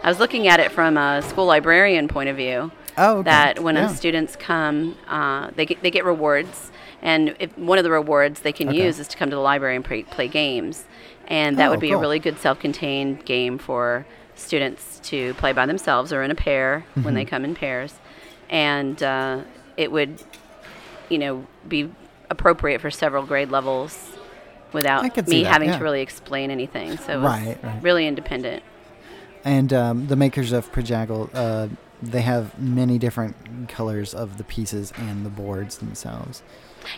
I 0.01 0.07
was 0.07 0.19
looking 0.19 0.47
at 0.47 0.59
it 0.61 0.71
from 0.71 0.97
a 0.97 1.21
school 1.21 1.45
librarian 1.45 2.07
point 2.07 2.29
of 2.29 2.37
view. 2.37 2.71
Oh, 2.97 3.17
okay. 3.17 3.23
That 3.29 3.59
when 3.59 3.75
Yeah. 3.75 3.87
students 3.87 4.35
come, 4.35 4.97
uh, 5.07 5.49
they 5.55 5.65
get 5.65 5.81
they 5.83 5.91
get 5.91 6.05
rewards, 6.05 6.71
and 7.01 7.35
if 7.39 7.57
one 7.57 7.77
of 7.77 7.83
the 7.83 7.91
rewards 7.91 8.41
they 8.41 8.53
can 8.53 8.69
Okay. 8.69 8.85
use 8.85 8.99
is 8.99 9.07
to 9.09 9.17
come 9.17 9.29
to 9.29 9.35
the 9.35 9.41
library 9.41 9.75
and 9.75 9.83
play, 9.85 10.03
play 10.03 10.27
games, 10.27 10.85
and 11.27 11.57
that 11.57 11.67
Oh, 11.67 11.71
would 11.71 11.79
be 11.81 11.89
cool. 11.89 11.97
a 11.97 12.01
really 12.01 12.19
good 12.19 12.39
self-contained 12.39 13.25
game 13.25 13.57
for 13.57 14.05
students 14.35 14.99
to 15.03 15.33
play 15.35 15.51
by 15.51 15.65
themselves 15.65 16.13
or 16.13 16.23
in 16.23 16.31
a 16.31 16.35
pair 16.35 16.85
when 17.03 17.13
they 17.13 17.25
Mhm. 17.25 17.29
come 17.29 17.43
in 17.45 17.55
pairs, 17.55 17.95
and 18.49 19.03
uh, 19.03 19.39
it 19.77 19.91
would, 19.91 20.21
you 21.09 21.17
know, 21.17 21.45
be 21.67 21.89
appropriate 22.29 22.79
for 22.79 22.89
several 22.89 23.23
grade 23.25 23.49
levels 23.51 24.11
without 24.73 25.03
I 25.03 25.09
could 25.09 25.27
see 25.27 25.37
me 25.37 25.43
that, 25.43 25.53
having 25.53 25.69
yeah. 25.69 25.77
to 25.77 25.83
really 25.83 26.01
explain 26.01 26.51
anything. 26.51 26.97
So 26.97 27.13
it 27.13 27.15
was 27.17 27.25
Right, 27.25 27.57
right. 27.63 27.83
really 27.83 28.07
independent. 28.07 28.63
And 29.45 29.71
um, 29.73 30.07
the 30.07 30.15
makers 30.15 30.51
of 30.51 30.71
Pajaggle, 30.71 31.29
uh, 31.33 31.67
they 32.01 32.21
have 32.21 32.57
many 32.59 32.97
different 32.97 33.35
colors 33.69 34.13
of 34.13 34.37
the 34.37 34.43
pieces 34.43 34.91
and 34.97 35.25
the 35.25 35.29
boards 35.29 35.77
themselves. 35.77 36.43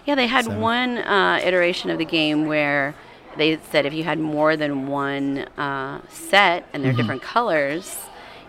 Yeah, 0.06 0.16
they 0.16 0.28
had 0.28 0.46
So- 0.46 0.58
one 0.60 0.98
uh, 1.00 1.40
iteration 1.44 1.90
of 1.90 1.98
the 1.98 2.06
game 2.06 2.46
where 2.48 2.94
they 3.38 3.58
said 3.72 3.86
if 3.86 3.94
you 3.94 4.04
had 4.04 4.20
more 4.20 4.56
than 4.58 4.88
one 4.88 5.40
uh, 5.58 6.02
set 6.10 6.66
and 6.74 6.84
they're 6.84 6.94
Mhm. 6.94 6.98
different 6.98 7.22
colors, 7.22 7.98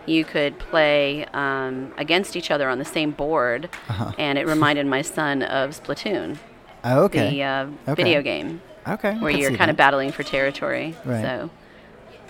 you 0.05 0.25
could 0.25 0.59
play 0.59 1.25
um, 1.33 1.93
against 1.97 2.35
each 2.35 2.51
other 2.51 2.67
on 2.67 2.77
the 2.79 2.85
same 2.85 3.11
board. 3.11 3.69
Uh-huh. 3.89 4.11
And 4.17 4.37
it 4.37 4.45
reminded 4.45 4.85
my 4.85 5.01
son 5.01 5.41
of 5.43 5.71
Splatoon. 5.71 6.37
Oh, 6.83 7.03
okay. 7.05 7.29
The 7.29 7.43
uh, 7.43 7.67
Okay. 7.89 8.03
video 8.03 8.21
game. 8.21 8.61
Okay, 8.87 9.13
Where 9.17 9.31
you're 9.31 9.55
kind 9.55 9.71
of 9.71 9.77
battling 9.77 10.11
for 10.11 10.23
territory. 10.23 10.95
Right. 11.05 11.21
So, 11.21 11.49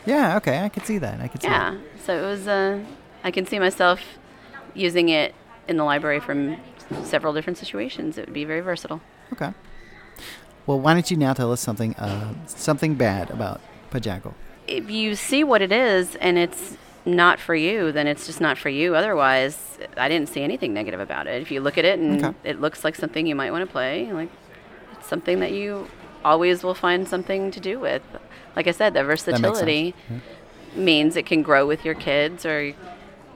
Yeah, 0.06 0.38
okay, 0.38 0.60
I 0.60 0.70
could 0.70 0.86
see 0.86 0.98
that. 1.00 1.20
I 1.22 1.28
could 1.28 1.42
see 1.42 1.48
yeah. 1.48 1.78
So 2.06 2.16
it 2.18 2.26
was, 2.26 2.48
uh, 2.48 2.84
I 3.24 3.32
can 3.32 3.46
see 3.46 3.58
myself 3.60 4.02
using 4.74 5.10
it 5.10 5.34
in 5.68 5.78
the 5.78 5.84
library 5.84 6.20
from 6.20 6.58
several 7.04 7.34
different 7.34 7.58
situations. 7.58 8.18
It 8.18 8.26
would 8.26 8.34
be 8.34 8.44
very 8.46 8.62
versatile. 8.62 9.02
Okay. 9.32 9.54
Well, 10.68 10.80
why 10.80 10.94
don't 10.94 11.10
you 11.10 11.18
now 11.18 11.34
tell 11.34 11.52
us 11.52 11.60
something 11.62 11.96
uh, 11.96 12.34
something 12.46 12.96
bad 12.96 13.30
about 13.32 13.62
Pajaggle? 13.92 14.34
if 14.66 14.90
you 14.90 15.14
see 15.14 15.44
what 15.44 15.62
it 15.62 15.74
is 15.74 16.16
and 16.22 16.38
it's 16.38 16.78
not 17.06 17.38
for 17.38 17.54
you, 17.54 17.92
then 17.92 18.08
it's 18.08 18.26
just 18.26 18.40
not 18.40 18.58
for 18.58 18.70
you. 18.70 18.96
Otherwise, 18.96 19.78
I 19.98 20.08
didn't 20.08 20.30
see 20.30 20.42
anything 20.42 20.74
negative 20.74 21.02
about 21.02 21.28
it. 21.28 21.42
If 21.42 21.52
you 21.52 21.60
look 21.60 21.78
at 21.78 21.84
it 21.84 22.00
and 22.00 22.24
Okay. 22.24 22.38
it 22.46 22.62
looks 22.62 22.86
like 22.86 22.96
something 22.96 23.28
you 23.28 23.36
might 23.36 23.52
want 23.52 23.66
to 23.68 23.70
play, 23.72 24.10
like 24.14 24.30
it's 24.94 25.08
something 25.10 25.42
that 25.42 25.52
you 25.52 25.90
always 26.24 26.64
will 26.64 26.74
find 26.76 27.08
something 27.08 27.52
to 27.52 27.60
do 27.60 27.80
with. 27.80 28.02
Like 28.56 28.68
I 28.68 28.72
said, 28.72 28.94
the 28.94 29.04
versatility 29.04 29.94
means 30.76 31.16
it 31.16 31.26
can 31.26 31.42
grow 31.44 31.66
with 31.66 31.86
your 31.86 31.96
kids, 31.96 32.46
or 32.46 32.74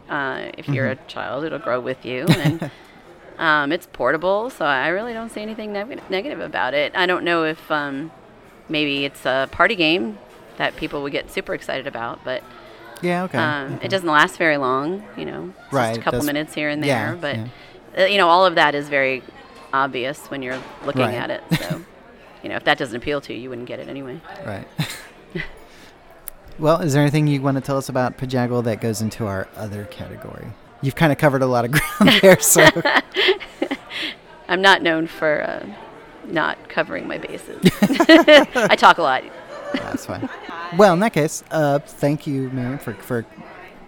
uh, 0.10 0.52
if 0.58 0.68
you're 0.68 0.88
Mhm. 0.88 1.00
a 1.04 1.08
child, 1.08 1.44
it'll 1.44 1.60
grow 1.60 1.80
with 1.80 2.06
you. 2.06 2.26
And 2.44 2.70
um, 3.40 3.72
it's 3.72 3.86
portable, 3.88 4.50
so 4.50 4.66
I 4.66 4.88
really 4.88 5.14
don't 5.14 5.30
see 5.32 5.42
anything 5.42 5.72
neg- 5.74 6.02
negative 6.10 6.40
about 6.40 6.74
it. 6.74 6.94
I 6.96 7.06
don't 7.06 7.24
know 7.24 7.44
if 7.44 7.70
um, 7.72 8.12
maybe 8.70 9.06
it's 9.06 9.26
a 9.26 9.48
party 9.52 9.76
game 9.76 10.18
that 10.58 10.76
people 10.76 11.04
would 11.04 11.12
get 11.12 11.30
super 11.32 11.54
excited 11.54 11.86
about, 11.86 12.24
but 12.24 12.42
Yeah, 13.02 13.24
okay. 13.26 13.38
um, 13.38 13.76
okay. 13.76 13.86
it 13.86 13.90
doesn't 13.90 14.10
last 14.10 14.38
very 14.38 14.58
long. 14.58 15.04
You 15.16 15.26
know, 15.26 15.54
Right, 15.72 15.90
just 15.90 16.00
a 16.00 16.04
couple 16.04 16.24
minutes 16.24 16.54
here 16.56 16.70
and 16.70 16.84
yeah, 16.84 17.12
there, 17.14 17.16
but 17.22 17.36
yeah. 17.96 18.04
uh, 18.04 18.08
you 18.08 18.18
know, 18.18 18.28
all 18.28 18.46
of 18.46 18.56
that 18.56 18.74
is 18.74 18.90
very 18.90 19.22
obvious 19.72 20.28
when 20.32 20.42
you're 20.42 20.60
looking 20.86 21.02
Right. 21.04 21.14
at 21.16 21.30
it. 21.30 21.44
So, 21.60 21.84
you 22.48 22.54
know, 22.54 22.56
if 22.56 22.64
that 22.64 22.78
doesn't 22.78 22.96
appeal 22.96 23.20
to 23.20 23.34
you, 23.34 23.42
you 23.42 23.50
wouldn't 23.50 23.68
get 23.68 23.82
it 23.82 23.90
anyway. 23.90 24.22
Right. 24.46 24.66
well, 26.60 26.80
is 26.80 26.94
there 26.94 27.02
anything 27.02 27.28
you 27.28 27.42
want 27.42 27.58
to 27.58 27.62
tell 27.62 27.76
us 27.76 27.90
about 27.90 28.18
Pajaggle 28.18 28.64
that 28.64 28.80
goes 28.80 29.02
into 29.02 29.26
our 29.26 29.50
other 29.58 29.84
category? 29.84 30.48
You've 30.82 30.96
kind 30.96 31.12
of 31.12 31.18
covered 31.18 31.42
a 31.42 31.46
lot 31.46 31.66
of 31.66 31.72
ground 32.00 32.22
there, 32.22 32.40
so 32.40 32.66
I'm 34.48 34.62
not 34.62 34.82
known 34.82 35.08
for 35.08 35.44
uh, 35.44 35.66
not 36.24 36.70
covering 36.70 37.06
my 37.06 37.18
bases. 37.18 37.60
I 37.82 38.78
talk 38.78 38.98
a 38.98 39.02
lot. 39.02 39.26
that's 39.74 40.06
fine. 40.06 40.30
Well, 40.78 40.94
in 40.94 41.02
that 41.02 41.12
case, 41.12 41.44
uh, 41.52 41.80
thank 41.80 42.26
you, 42.28 42.50
Miriam, 42.52 42.80
for, 42.80 42.94
for 42.94 43.26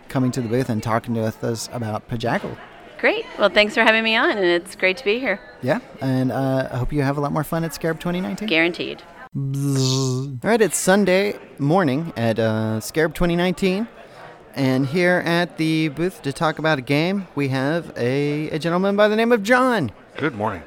coming 0.09 0.31
to 0.31 0.41
the 0.41 0.49
booth 0.49 0.67
and 0.67 0.83
talking 0.83 1.13
to 1.13 1.21
us 1.21 1.69
about 1.71 2.09
Pajaggle. 2.09 2.57
Great. 2.99 3.25
Well, 3.37 3.49
thanks 3.49 3.73
for 3.73 3.81
having 3.81 4.03
me 4.03 4.15
on, 4.17 4.31
and 4.31 4.45
it's 4.45 4.75
great 4.75 4.97
to 4.97 5.05
be 5.05 5.19
here. 5.19 5.39
Yeah, 5.61 5.79
and 6.01 6.33
uh, 6.33 6.67
I 6.71 6.77
hope 6.77 6.91
you 6.91 7.01
have 7.01 7.17
a 7.17 7.21
lot 7.21 7.31
more 7.31 7.45
fun 7.45 7.63
at 7.63 7.73
Scarab 7.73 7.99
2019. 7.99 8.47
Guaranteed. 8.47 9.01
All 9.35 10.39
right, 10.43 10.59
it's 10.59 10.77
Sunday 10.77 11.39
morning 11.59 12.11
at 12.17 12.39
uh, 12.39 12.81
Scarab 12.81 13.13
2019, 13.13 13.87
And 14.55 14.87
here 14.87 15.23
at 15.25 15.57
the 15.57 15.89
booth 15.89 16.21
to 16.23 16.33
talk 16.33 16.59
about 16.59 16.77
a 16.77 16.81
game, 16.81 17.27
we 17.35 17.47
have 17.49 17.93
a, 17.95 18.49
a 18.49 18.59
gentleman 18.59 18.97
by 18.97 19.07
the 19.07 19.15
name 19.15 19.31
of 19.31 19.43
John. 19.43 19.91
Good 20.17 20.35
morning. 20.35 20.63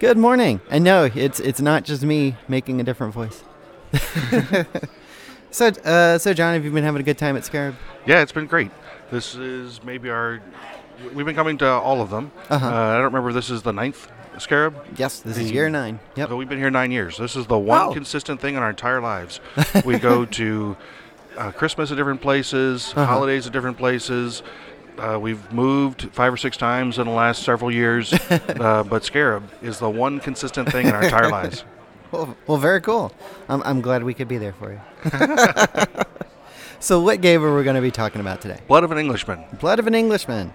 Good 0.00 0.16
morning. 0.18 0.60
And 0.70 0.82
no, 0.82 1.10
it's 1.14 1.38
it's 1.38 1.60
not 1.60 1.84
just 1.84 2.02
me 2.02 2.36
making 2.48 2.80
a 2.80 2.84
different 2.84 3.14
voice. 3.14 3.44
so, 5.50 5.66
uh, 5.66 6.18
so 6.18 6.32
John, 6.32 6.54
have 6.54 6.64
you 6.64 6.70
been 6.72 6.84
having 6.84 7.00
a 7.00 7.04
good 7.04 7.18
time 7.18 7.36
at 7.36 7.44
Scarab? 7.44 7.74
Yeah, 8.06 8.22
it's 8.22 8.32
been 8.32 8.46
great. 8.46 8.70
This 9.10 9.34
is 9.34 9.82
maybe 9.84 10.08
our. 10.10 10.40
We've 11.14 11.26
been 11.26 11.34
coming 11.34 11.58
to 11.58 11.66
all 11.68 12.00
of 12.00 12.10
them. 12.10 12.32
Uh-huh. 12.50 12.66
Uh, 12.66 12.70
I 12.70 12.94
don't 12.94 13.04
remember. 13.04 13.32
This 13.32 13.50
is 13.50 13.62
the 13.62 13.72
ninth 13.72 14.10
Scarab. 14.38 14.74
Yes, 14.96 15.20
this 15.20 15.36
is 15.38 15.50
year 15.50 15.68
nine. 15.68 16.00
Yep. 16.16 16.28
So 16.30 16.36
we've 16.36 16.48
been 16.48 16.58
here 16.58 16.70
nine 16.70 16.90
years. 16.90 17.16
This 17.18 17.36
is 17.36 17.46
the 17.46 17.58
one 17.58 17.88
Oh. 17.88 17.92
consistent 17.92 18.40
thing 18.40 18.54
in 18.56 18.62
our 18.62 18.70
entire 18.70 19.00
lives. 19.00 19.40
we 19.84 19.98
go 19.98 20.24
to 20.24 20.76
uh, 21.36 21.50
Christmas 21.52 21.90
at 21.90 21.96
different 21.96 22.20
places, 22.20 22.92
Uh-huh. 22.96 23.04
holidays 23.06 23.46
at 23.46 23.52
different 23.52 23.78
places. 23.78 24.42
Uh, 24.98 25.16
we've 25.20 25.52
moved 25.52 26.10
five 26.12 26.32
or 26.32 26.36
six 26.36 26.56
times 26.56 26.98
in 26.98 27.06
the 27.06 27.12
last 27.12 27.44
several 27.44 27.70
years, 27.72 28.12
uh, 28.30 28.82
but 28.88 29.04
Scarab 29.04 29.48
is 29.62 29.78
the 29.78 29.88
one 29.88 30.18
consistent 30.18 30.70
thing 30.72 30.88
in 30.88 30.94
our 30.94 31.02
entire 31.02 31.28
lives. 31.30 31.64
Well, 32.10 32.34
well, 32.46 32.56
very 32.56 32.80
cool. 32.80 33.12
I'm, 33.50 33.62
I'm 33.64 33.82
glad 33.82 34.02
we 34.02 34.14
could 34.14 34.28
be 34.28 34.38
there 34.38 34.54
for 34.54 34.72
you. 34.72 34.80
so, 36.80 37.00
what 37.02 37.20
game 37.20 37.44
are 37.44 37.54
we 37.54 37.62
going 37.64 37.76
to 37.76 37.82
be 37.82 37.90
talking 37.90 38.22
about 38.22 38.40
today? 38.40 38.60
Blood 38.66 38.82
of 38.82 38.90
an 38.92 38.96
Englishman. 38.96 39.44
Blood 39.60 39.78
of 39.78 39.86
an 39.86 39.94
Englishman. 39.94 40.54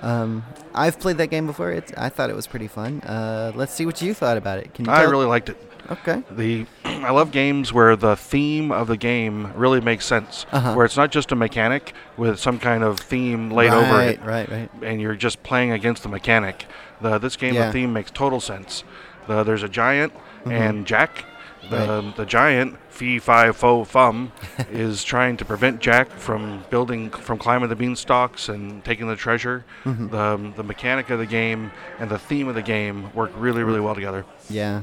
Um, 0.00 0.44
I've 0.74 1.00
played 1.00 1.16
that 1.18 1.28
game 1.28 1.46
before. 1.46 1.70
It's, 1.72 1.92
I 1.96 2.08
thought 2.08 2.30
it 2.30 2.36
was 2.36 2.46
pretty 2.46 2.68
fun. 2.68 3.00
Uh, 3.00 3.52
let's 3.54 3.72
see 3.72 3.86
what 3.86 4.00
you 4.02 4.12
thought 4.14 4.36
about 4.36 4.58
it. 4.58 4.74
Can 4.74 4.84
you 4.84 4.90
I 4.92 5.02
tell- 5.02 5.10
really 5.10 5.26
liked 5.26 5.48
it. 5.48 5.56
Okay. 5.90 6.22
The 6.32 6.66
I 6.84 7.10
love 7.12 7.30
games 7.30 7.72
where 7.72 7.94
the 7.94 8.16
theme 8.16 8.72
of 8.72 8.88
the 8.88 8.96
game 8.96 9.52
really 9.54 9.80
makes 9.80 10.04
sense. 10.04 10.44
Uh-huh. 10.50 10.74
Where 10.74 10.84
it's 10.84 10.96
not 10.96 11.12
just 11.12 11.30
a 11.30 11.36
mechanic 11.36 11.94
with 12.16 12.40
some 12.40 12.58
kind 12.58 12.82
of 12.82 12.98
theme 12.98 13.50
laid 13.50 13.70
over 13.72 14.00
it. 14.02 14.18
Right, 14.20 14.48
right, 14.48 14.50
right. 14.50 14.70
And 14.82 15.00
you're 15.00 15.14
just 15.14 15.42
playing 15.44 15.70
against 15.70 16.02
the 16.02 16.08
mechanic. 16.08 16.66
The 17.00 17.18
this 17.18 17.36
game 17.36 17.54
Yeah. 17.54 17.66
the 17.66 17.72
theme 17.72 17.92
makes 17.92 18.10
total 18.10 18.40
sense. 18.40 18.82
The, 19.28 19.44
there's 19.44 19.62
a 19.62 19.68
giant 19.68 20.12
Mhm. 20.44 20.52
and 20.52 20.86
Jack. 20.86 21.24
The 21.70 21.76
Right. 22.02 22.16
the 22.16 22.26
giant 22.26 22.76
fee 22.96 23.18
fi 23.18 23.52
fo 23.52 23.84
fum 23.84 24.32
is 24.70 25.04
trying 25.04 25.36
to 25.36 25.44
prevent 25.44 25.80
Jack 25.80 26.10
from 26.10 26.64
building 26.70 27.10
from 27.10 27.38
climbing 27.38 27.68
the 27.68 27.76
beanstalks 27.76 28.48
and 28.48 28.84
taking 28.84 29.06
the 29.06 29.16
treasure. 29.16 29.64
Mhm. 29.84 30.10
The 30.10 30.52
the 30.56 30.62
mechanic 30.64 31.10
of 31.10 31.18
the 31.18 31.26
game 31.26 31.70
and 31.98 32.10
the 32.10 32.18
theme 32.18 32.48
of 32.48 32.54
the 32.54 32.62
game 32.62 33.12
work 33.14 33.30
really 33.36 33.62
really 33.62 33.80
well 33.80 33.94
together. 33.94 34.24
Yeah. 34.48 34.82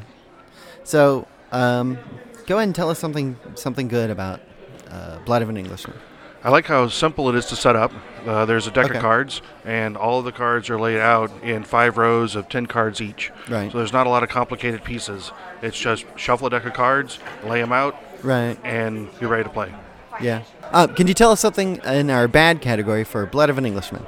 So, 0.84 1.28
um, 1.52 1.98
go 2.46 2.58
ahead 2.58 2.68
and 2.68 2.76
tell 2.76 2.90
us 2.90 3.00
something 3.00 3.38
something 3.56 3.88
good 3.88 4.10
about 4.10 4.42
uh, 4.92 5.18
Blood 5.26 5.42
of 5.42 5.50
an 5.50 5.58
Englishman. 5.58 5.98
I 6.46 6.50
like 6.50 6.66
how 6.68 6.90
simple 6.90 7.30
it 7.30 7.36
is 7.36 7.46
to 7.48 7.56
set 7.56 7.78
up. 7.78 7.94
Uh, 8.28 8.44
there's 8.46 8.68
a 8.68 8.72
deck 8.72 8.88
Okay. 8.88 8.96
of 8.98 9.02
cards, 9.02 9.42
and 9.64 9.96
all 9.96 10.20
of 10.20 10.26
the 10.26 10.34
cards 10.34 10.70
are 10.70 10.78
laid 10.78 11.00
out 11.00 11.32
in 11.42 11.64
five 11.64 11.98
rows 11.98 12.36
of 12.36 12.50
10 12.50 12.66
cards 12.66 13.00
each. 13.00 13.32
Right. 13.50 13.72
So 13.72 13.78
there's 13.78 13.94
not 13.94 14.08
a 14.08 14.10
lot 14.10 14.24
of 14.24 14.30
complicated 14.30 14.84
pieces. 14.84 15.32
It's 15.64 15.80
just 15.80 16.06
shuffle 16.18 16.48
a 16.48 16.50
deck 16.52 16.66
of 16.66 16.74
cards, 16.74 17.18
lay 17.46 17.62
them 17.62 17.72
out, 17.72 17.96
Right. 18.22 18.58
and 18.64 19.08
you're 19.20 19.30
ready 19.30 19.44
to 19.46 19.50
play. 19.50 19.74
Yeah. 20.22 20.42
Uh, 20.72 20.88
can 20.88 21.08
you 21.08 21.14
tell 21.14 21.32
us 21.32 21.40
something 21.40 21.78
in 21.86 22.10
our 22.10 22.28
bad 22.28 22.62
category 22.62 23.04
for 23.04 23.26
Blood 23.26 23.50
of 23.50 23.58
an 23.58 23.66
Englishman? 23.66 24.06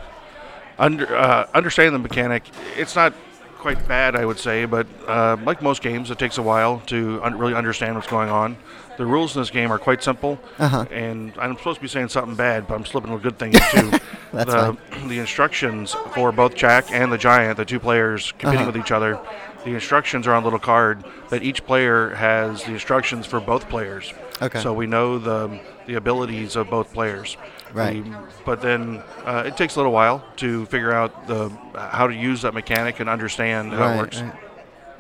Under, 0.77 1.15
uh, 1.15 1.47
understanding 1.53 1.93
the 1.93 1.99
mechanic, 1.99 2.43
it's 2.77 2.95
not 2.95 3.13
quite 3.57 3.87
bad, 3.87 4.15
I 4.15 4.25
would 4.25 4.37
say, 4.37 4.65
but 4.65 4.85
uh, 5.07 5.37
like 5.45 5.61
most 5.61 5.81
games, 5.81 6.11
it 6.11 6.19
takes 6.19 6.37
a 6.37 6.41
while 6.43 6.81
to 6.87 7.19
un- 7.23 7.37
really 7.39 7.55
understand 7.55 7.95
what's 7.95 8.05
going 8.07 8.29
on. 8.29 8.57
The 8.97 9.05
rules 9.05 9.35
in 9.35 9.41
this 9.41 9.49
game 9.49 9.71
are 9.71 9.79
quite 9.79 10.03
simple, 10.03 10.37
Uh-huh. 10.59 10.85
and 10.91 11.33
I'm 11.39 11.57
supposed 11.57 11.77
to 11.77 11.81
be 11.81 11.87
saying 11.87 12.09
something 12.09 12.35
bad, 12.35 12.67
but 12.67 12.75
I'm 12.75 12.85
slipping 12.85 13.13
a 13.13 13.17
good 13.17 13.39
thing 13.39 13.53
in 13.53 13.61
too. 13.71 13.99
That's 14.33 14.51
the, 14.53 14.77
the 15.07 15.19
instructions 15.19 15.93
for 16.13 16.31
both 16.33 16.55
Jack 16.55 16.91
and 16.91 17.11
the 17.11 17.17
Giant, 17.17 17.57
the 17.57 17.65
two 17.65 17.79
players 17.79 18.33
competing 18.33 18.67
Uh-huh. 18.67 18.71
with 18.73 18.77
each 18.77 18.91
other, 18.91 19.17
the 19.65 19.71
instructions 19.71 20.27
are 20.27 20.33
on 20.33 20.43
a 20.43 20.45
little 20.45 20.59
card 20.59 21.03
that 21.29 21.43
each 21.43 21.65
player 21.65 22.11
has 22.15 22.63
the 22.63 22.71
instructions 22.71 23.25
for 23.25 23.39
both 23.39 23.67
players. 23.67 24.13
Okay. 24.41 24.61
So 24.61 24.71
we 24.73 24.85
know 24.87 25.17
the 25.19 25.59
the 25.87 25.95
abilities 25.95 26.55
of 26.55 26.69
both 26.69 26.93
players. 26.93 27.35
Right. 27.73 28.03
We- 28.03 28.13
but 28.45 28.61
then 28.61 29.01
uh, 29.25 29.43
it 29.45 29.57
takes 29.57 29.75
a 29.75 29.79
little 29.79 29.91
while 29.91 30.23
to 30.37 30.65
figure 30.67 30.93
out 30.93 31.27
the 31.27 31.49
how 31.75 32.07
to 32.07 32.13
use 32.15 32.41
that 32.43 32.53
mechanic 32.53 32.99
and 32.99 33.09
understand 33.09 33.73
how 33.73 33.93
it 33.93 33.97
works. 33.97 34.21
right. 34.21 34.33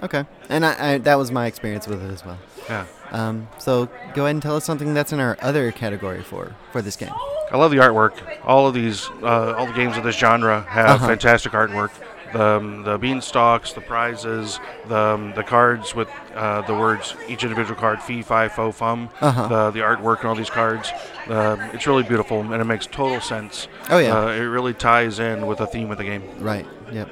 Okay. 0.03 0.25
And 0.49 0.65
I, 0.65 0.93
I, 0.93 0.97
that 0.99 1.15
was 1.15 1.31
my 1.31 1.45
experience 1.45 1.87
with 1.87 2.03
it 2.03 2.11
as 2.11 2.25
well. 2.25 2.37
Yeah. 2.69 2.85
Um, 3.11 3.47
so 3.59 3.85
go 4.13 4.23
ahead 4.25 4.35
and 4.35 4.41
tell 4.41 4.57
us 4.57 4.65
something 4.65 4.93
that's 4.93 5.13
in 5.13 5.19
our 5.21 5.37
other 5.41 5.71
category 5.71 6.21
for 6.21 6.53
for 6.71 6.81
this 6.81 6.95
game. 6.97 7.13
I 7.51 7.57
love 7.57 7.71
the 7.71 7.77
artwork. 7.77 8.13
All 8.43 8.67
of 8.67 8.73
these, 8.73 9.07
uh, 9.21 9.53
all 9.55 9.67
the 9.67 9.73
games 9.73 9.95
of 9.97 10.03
this 10.03 10.17
genre 10.17 10.61
have 10.67 10.95
Uh-huh. 10.97 11.07
fantastic 11.09 11.51
artwork. 11.53 11.91
The, 12.33 12.43
um, 12.43 12.83
the 12.83 12.97
beanstalks, 12.97 13.73
the 13.73 13.81
prizes, 13.81 14.59
the, 14.87 14.97
um, 14.97 15.33
the 15.35 15.43
cards 15.43 15.95
with 15.95 16.09
uh, 16.33 16.61
the 16.61 16.73
words 16.73 17.15
each 17.27 17.43
individual 17.43 17.79
card 17.79 18.01
fee, 18.01 18.21
fi, 18.21 18.47
fo, 18.47 18.71
fum. 18.71 19.09
Uh-huh. 19.21 19.47
The, 19.47 19.71
the 19.71 19.79
artwork 19.79 20.19
and 20.19 20.29
all 20.29 20.35
these 20.35 20.49
cards. 20.49 20.91
Uh, 21.27 21.69
it's 21.73 21.87
really 21.87 22.03
beautiful 22.03 22.41
and 22.41 22.53
it 22.53 22.65
makes 22.65 22.85
total 22.87 23.21
sense. 23.21 23.67
Oh, 23.89 23.97
yeah. 23.97 24.17
Uh, 24.17 24.27
it 24.29 24.39
really 24.39 24.73
ties 24.73 25.19
in 25.19 25.47
with 25.47 25.59
the 25.59 25.67
theme 25.67 25.91
of 25.91 25.97
the 25.97 26.03
game. 26.03 26.23
Right. 26.39 26.65
Yep. 26.91 27.09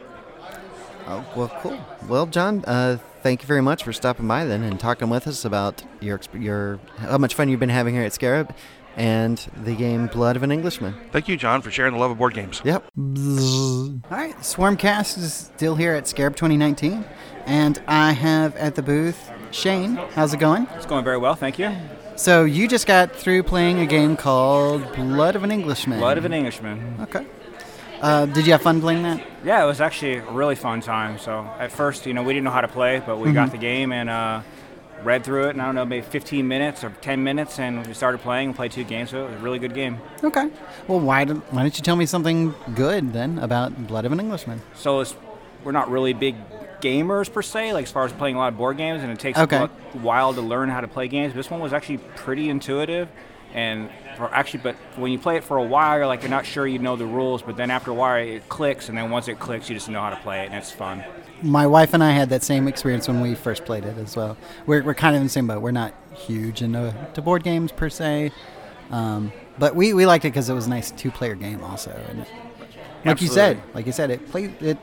Oh 1.05 1.26
well, 1.36 1.51
cool. 1.61 1.78
Well, 2.07 2.26
John, 2.28 2.64
uh, 2.66 2.97
thank 3.22 3.41
you 3.41 3.47
very 3.47 3.61
much 3.61 3.84
for 3.84 3.91
stopping 3.91 4.28
by 4.28 4.45
then 4.45 4.64
and 4.64 4.80
talking 4.80 5.09
with 5.09 5.28
us 5.28 5.43
about 5.43 5.84
your 5.99 6.20
your 6.34 6.80
how 6.97 7.18
much 7.18 7.36
fun 7.36 7.49
you've 7.49 7.59
been 7.59 7.70
having 7.70 7.93
here 7.93 8.03
at 8.03 8.14
Scarab, 8.14 8.55
and 8.95 9.37
the 9.63 9.75
game 9.75 10.07
Blood 10.07 10.35
of 10.35 10.43
an 10.43 10.51
Englishman. 10.51 10.93
Thank 11.11 11.27
you, 11.27 11.37
John, 11.37 11.61
for 11.61 11.71
sharing 11.71 11.93
the 11.93 11.99
love 11.99 12.11
of 12.11 12.17
board 12.17 12.33
games. 12.33 12.61
Yep. 12.63 12.83
All 12.97 13.99
right, 14.09 14.35
Swarmcast 14.39 15.17
is 15.17 15.33
still 15.33 15.75
here 15.75 15.93
at 15.93 16.07
Scarab 16.07 16.35
2019, 16.35 17.03
and 17.45 17.81
I 17.87 18.11
have 18.11 18.55
at 18.57 18.75
the 18.75 18.81
booth 18.83 19.31
Shane. 19.51 19.95
How's 20.15 20.33
it 20.33 20.39
going? 20.39 20.67
It's 20.75 20.85
going 20.85 21.03
very 21.03 21.17
well, 21.17 21.35
thank 21.35 21.57
you. 21.59 21.71
So 22.15 22.43
you 22.45 22.67
just 22.67 22.85
got 22.85 23.15
through 23.15 23.43
playing 23.43 23.79
a 23.79 23.85
game 23.87 24.15
called 24.15 24.83
Blood 24.95 25.35
of 25.35 25.43
an 25.43 25.51
Englishman. 25.51 25.99
Blood 25.99 26.17
of 26.19 26.25
an 26.25 26.33
Englishman. 26.33 26.97
Okay. 27.01 27.25
Uh, 28.01 28.25
did 28.27 28.45
you 28.45 28.51
have 28.51 28.61
fun 28.61 28.81
playing 28.81 29.01
that? 29.03 29.25
Yeah, 29.45 29.63
it 29.63 29.65
was 29.67 29.79
actually 29.81 30.17
a 30.17 30.31
really 30.31 30.55
fun 30.55 30.81
time. 30.81 31.17
So 31.17 31.49
at 31.57 31.71
first, 31.71 32.05
you 32.05 32.13
know, 32.13 32.21
we 32.21 32.33
didn't 32.33 32.43
know 32.43 32.51
how 32.51 32.61
to 32.61 32.67
play, 32.67 33.01
but 33.03 33.17
we 33.17 33.29
Mhm. 33.29 33.33
got 33.33 33.51
the 33.51 33.57
game 33.57 33.91
and 33.93 34.09
uh, 34.09 34.41
read 35.03 35.23
through 35.23 35.47
it. 35.47 35.49
And 35.51 35.61
I 35.61 35.65
don't 35.65 35.75
know, 35.75 35.85
maybe 35.85 36.05
15 36.05 36.47
minutes 36.47 36.83
or 36.83 36.89
10 37.01 37.23
minutes, 37.23 37.59
and 37.59 37.85
we 37.85 37.93
started 37.93 38.19
playing 38.21 38.49
and 38.49 38.55
played 38.55 38.71
two 38.71 38.83
games. 38.83 39.09
So 39.11 39.25
it 39.25 39.31
was 39.31 39.39
a 39.39 39.43
really 39.43 39.59
good 39.59 39.73
game. 39.73 39.97
Okay. 40.23 40.49
Well, 40.87 40.99
why 40.99 41.25
did, 41.25 41.37
why 41.51 41.61
don't 41.61 41.75
you 41.77 41.83
tell 41.83 41.95
me 41.95 42.05
something 42.05 42.53
good 42.75 43.13
then 43.13 43.39
about 43.39 43.87
Blood 43.87 44.05
of 44.05 44.11
an 44.11 44.19
Englishman? 44.19 44.61
So 44.75 44.99
it's, 45.01 45.15
we're 45.63 45.71
not 45.71 45.89
really 45.89 46.13
big 46.13 46.35
gamers 46.81 47.31
per 47.31 47.41
se, 47.41 47.71
like 47.73 47.83
as 47.85 47.91
far 47.91 48.03
as 48.05 48.11
playing 48.11 48.35
a 48.35 48.39
lot 48.39 48.49
of 48.49 48.57
board 48.57 48.75
games, 48.77 49.01
and 49.03 49.11
it 49.11 49.19
takes 49.19 49.39
Okay. 49.39 49.55
a 49.57 49.67
while 49.99 50.33
to 50.33 50.41
learn 50.41 50.69
how 50.69 50.81
to 50.81 50.87
play 50.87 51.07
games. 51.07 51.33
This 51.33 51.49
one 51.49 51.61
was 51.61 51.71
actually 51.71 51.97
pretty 51.97 52.49
intuitive, 52.49 53.07
and 53.53 53.89
for 54.17 54.25
actually, 54.33 54.59
but 54.63 54.75
when 54.97 55.09
you 55.13 55.17
play 55.17 55.37
it 55.37 55.45
for 55.45 55.55
a 55.55 55.63
while, 55.63 55.95
you're 55.97 56.07
like 56.07 56.21
you're 56.23 56.29
not 56.29 56.45
sure 56.45 56.67
you 56.67 56.79
know 56.79 56.97
the 56.97 57.05
rules, 57.05 57.41
but 57.41 57.55
then 57.55 57.71
after 57.71 57.91
a 57.91 57.93
while 57.93 58.15
it 58.21 58.49
clicks, 58.49 58.89
and 58.89 58.97
then 58.97 59.09
once 59.09 59.29
it 59.29 59.39
clicks, 59.39 59.69
you 59.69 59.75
just 59.75 59.87
know 59.87 60.01
how 60.01 60.09
to 60.09 60.17
play 60.17 60.41
it, 60.41 60.47
and 60.47 60.55
it's 60.55 60.71
fun. 60.71 61.05
My 61.43 61.67
wife 61.67 61.93
and 61.93 62.03
I 62.03 62.11
had 62.11 62.29
that 62.29 62.41
same 62.41 62.67
experience 62.67 63.07
when 63.07 63.19
we 63.21 63.35
first 63.35 63.65
played 63.65 63.83
it 63.85 63.97
as 63.97 64.15
well. 64.15 64.37
We're, 64.65 64.81
we're 64.81 64.93
kind 64.93 65.15
of 65.15 65.19
in 65.21 65.25
the 65.25 65.29
same 65.29 65.45
boat. 65.47 65.61
We're 65.61 65.71
not 65.71 65.93
huge 66.15 66.61
into 66.61 66.93
to 67.13 67.21
board 67.21 67.43
games 67.43 67.71
per 67.71 67.89
se, 67.89 68.31
um, 68.91 69.31
but 69.59 69.75
we, 69.75 69.93
we 69.93 70.05
liked 70.05 70.23
it 70.25 70.29
because 70.29 70.49
it 70.49 70.53
was 70.53 70.67
a 70.67 70.69
nice 70.69 70.91
two 70.91 71.11
player 71.11 71.35
game 71.35 71.61
also. 71.63 71.91
And 72.09 72.21
it, 72.21 72.27
like 73.05 73.21
you 73.21 73.27
said, 73.27 73.61
like 73.73 73.85
you 73.85 73.91
said, 73.91 74.09
it 74.09 74.29
played 74.31 74.59
it 74.61 74.77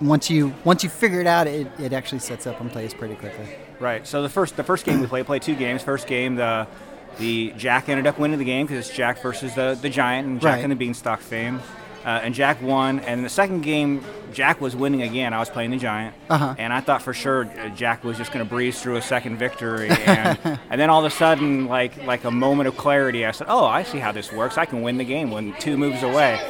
once 0.00 0.28
you 0.28 0.52
once 0.64 0.82
you 0.84 0.90
figure 0.90 1.20
it 1.20 1.26
out, 1.26 1.46
it, 1.46 1.66
it 1.78 1.92
actually 1.92 2.18
sets 2.18 2.46
up 2.46 2.60
and 2.60 2.70
plays 2.70 2.92
pretty 2.92 3.14
quickly. 3.14 3.46
Right. 3.80 4.06
So 4.06 4.22
the 4.22 4.28
first 4.28 4.56
the 4.56 4.64
first 4.64 4.84
game 4.84 5.00
we 5.00 5.06
played 5.06 5.24
played 5.26 5.42
two 5.42 5.54
games. 5.56 5.82
First 5.82 6.06
game 6.06 6.34
the 6.36 6.66
the 7.18 7.52
Jack 7.56 7.88
ended 7.88 8.06
up 8.06 8.18
winning 8.18 8.38
the 8.38 8.44
game 8.44 8.66
because 8.66 8.86
it's 8.86 8.94
Jack 8.96 9.22
versus 9.22 9.54
the 9.54 9.78
the 9.80 9.88
Giant 9.88 10.26
and 10.28 10.40
Jack 10.40 10.56
Right. 10.56 10.62
and 10.62 10.72
the 10.72 10.76
Beanstalk 10.76 11.20
fame. 11.20 11.60
Uh, 12.04 12.20
and 12.24 12.34
Jack 12.34 12.60
won. 12.62 12.98
And 13.00 13.24
the 13.24 13.28
second 13.28 13.60
game, 13.62 14.02
Jack 14.32 14.60
was 14.60 14.74
winning 14.74 15.02
again. 15.02 15.32
I 15.32 15.38
was 15.38 15.48
playing 15.50 15.70
the 15.70 15.76
Giant, 15.76 16.14
Uh-huh. 16.28 16.54
and 16.58 16.72
I 16.72 16.80
thought 16.80 17.00
for 17.02 17.14
sure 17.14 17.44
uh, 17.44 17.68
Jack 17.70 18.02
was 18.02 18.16
just 18.18 18.32
going 18.32 18.44
to 18.44 18.48
breeze 18.48 18.80
through 18.82 18.96
a 18.96 19.02
second 19.02 19.36
victory. 19.38 19.88
And, 19.90 20.38
and 20.70 20.80
then 20.80 20.90
all 20.90 21.04
of 21.04 21.12
a 21.12 21.14
sudden, 21.14 21.66
like 21.68 22.04
like 22.04 22.24
a 22.24 22.30
moment 22.30 22.66
of 22.68 22.76
clarity, 22.76 23.24
I 23.24 23.30
said, 23.30 23.46
"Oh, 23.48 23.64
I 23.66 23.82
see 23.84 23.98
how 23.98 24.10
this 24.12 24.32
works. 24.32 24.58
I 24.58 24.64
can 24.64 24.82
win 24.82 24.96
the 24.98 25.04
game 25.04 25.30
when 25.30 25.52
two 25.60 25.76
moves 25.76 26.02
away." 26.02 26.40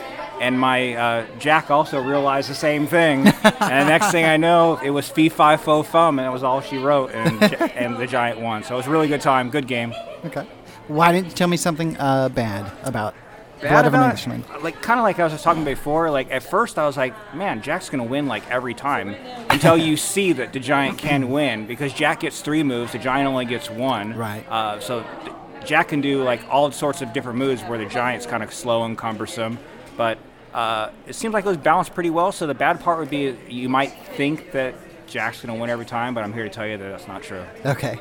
And 0.40 0.58
my 0.58 0.94
uh, 0.94 1.26
Jack 1.38 1.70
also 1.70 2.02
realized 2.02 2.48
the 2.50 2.54
same 2.54 2.86
thing. 2.86 3.26
and 3.44 3.86
the 3.86 3.90
next 3.90 4.10
thing 4.10 4.24
I 4.24 4.36
know, 4.38 4.78
it 4.82 4.90
was 4.90 5.08
fee 5.08 5.28
fi 5.28 5.56
fo 5.56 5.82
fum, 5.82 6.18
and 6.18 6.26
it 6.26 6.32
was 6.32 6.42
all 6.42 6.60
she 6.62 6.78
wrote, 6.78 7.10
and 7.12 7.42
and 7.76 7.96
the 7.98 8.06
Giant 8.06 8.40
won. 8.40 8.62
So 8.64 8.74
it 8.74 8.78
was 8.78 8.86
a 8.86 8.90
really 8.90 9.08
good 9.08 9.20
time, 9.20 9.50
good 9.50 9.66
game. 9.68 9.92
Okay. 10.24 10.46
Why 10.88 11.12
didn't 11.12 11.26
you 11.28 11.32
tell 11.34 11.48
me 11.48 11.56
something 11.56 11.96
uh, 11.98 12.28
bad 12.30 12.70
about 12.84 13.14
Bad 13.62 13.70
Blood 13.70 13.86
of 13.86 13.94
an 13.94 14.00
about- 14.00 14.04
Englishman? 14.06 14.44
Like 14.62 14.82
kind 14.82 14.98
of 15.00 15.04
like 15.04 15.18
I 15.18 15.24
was 15.24 15.32
just 15.32 15.44
talking 15.44 15.64
before. 15.64 16.10
Like 16.10 16.30
at 16.30 16.42
first 16.42 16.78
I 16.78 16.86
was 16.86 16.96
like, 16.96 17.14
man, 17.34 17.62
Jack's 17.62 17.88
gonna 17.88 18.04
win 18.04 18.26
like 18.26 18.48
every 18.50 18.74
time, 18.74 19.14
until 19.50 19.76
you 19.76 19.96
see 19.96 20.32
that 20.34 20.52
the 20.52 20.60
giant 20.60 20.98
can 20.98 21.30
win 21.30 21.66
because 21.66 21.92
Jack 21.92 22.20
gets 22.20 22.40
three 22.40 22.62
moves, 22.62 22.92
the 22.92 22.98
giant 22.98 23.28
only 23.28 23.44
gets 23.44 23.70
one. 23.70 24.14
Right. 24.14 24.44
Uh, 24.48 24.80
so 24.80 25.04
th- 25.24 25.36
Jack 25.64 25.88
can 25.88 26.00
do 26.00 26.22
like 26.24 26.40
all 26.50 26.70
sorts 26.72 27.02
of 27.02 27.12
different 27.12 27.38
moves 27.38 27.62
where 27.62 27.78
the 27.78 27.86
giant's 27.86 28.26
kind 28.26 28.42
of 28.42 28.52
slow 28.52 28.84
and 28.84 28.98
cumbersome, 28.98 29.58
but 29.96 30.18
uh, 30.52 30.90
it 31.06 31.14
seems 31.14 31.32
like 31.32 31.44
it 31.44 31.48
was 31.48 31.56
balanced 31.56 31.94
pretty 31.94 32.10
well. 32.10 32.32
So 32.32 32.46
the 32.46 32.54
bad 32.54 32.80
part 32.80 32.98
would 32.98 33.08
be 33.10 33.36
you 33.48 33.68
might 33.68 33.92
think 34.16 34.52
that 34.52 34.74
Jack's 35.06 35.40
going 35.40 35.54
to 35.54 35.60
win 35.60 35.70
every 35.70 35.86
time, 35.86 36.14
but 36.14 36.24
I'm 36.24 36.32
here 36.32 36.42
to 36.44 36.50
tell 36.50 36.66
you 36.66 36.76
that 36.78 36.88
that's 36.90 37.06
not 37.06 37.22
true. 37.22 37.44
Okay. 37.64 38.00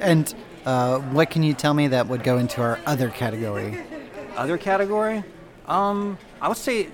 And 0.00 0.32
uh, 0.64 0.98
what 0.98 1.30
can 1.30 1.42
you 1.42 1.54
tell 1.54 1.74
me 1.74 1.88
that 1.88 2.08
would 2.08 2.24
go 2.24 2.38
into 2.38 2.60
our 2.62 2.78
other 2.86 3.08
category? 3.10 3.78
Other 4.36 4.58
category, 4.58 5.24
um, 5.66 6.18
I 6.40 6.48
would 6.48 6.56
say 6.56 6.88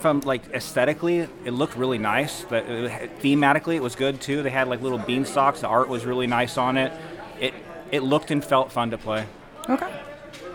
from 0.00 0.20
like 0.20 0.48
aesthetically, 0.52 1.20
it 1.44 1.50
looked 1.50 1.76
really 1.76 1.98
nice. 1.98 2.44
But 2.44 2.66
thematically, 2.66 3.76
it 3.76 3.82
was 3.82 3.94
good 3.96 4.20
too. 4.20 4.42
They 4.42 4.50
had 4.50 4.68
like 4.68 4.80
little 4.80 4.98
beanstalks. 4.98 5.60
The 5.60 5.68
art 5.68 5.88
was 5.88 6.04
really 6.04 6.26
nice 6.26 6.56
on 6.56 6.76
it. 6.76 6.92
It 7.40 7.54
it 7.90 8.02
looked 8.02 8.30
and 8.30 8.44
felt 8.44 8.72
fun 8.72 8.90
to 8.90 8.98
play. 8.98 9.26
Okay. 9.68 9.92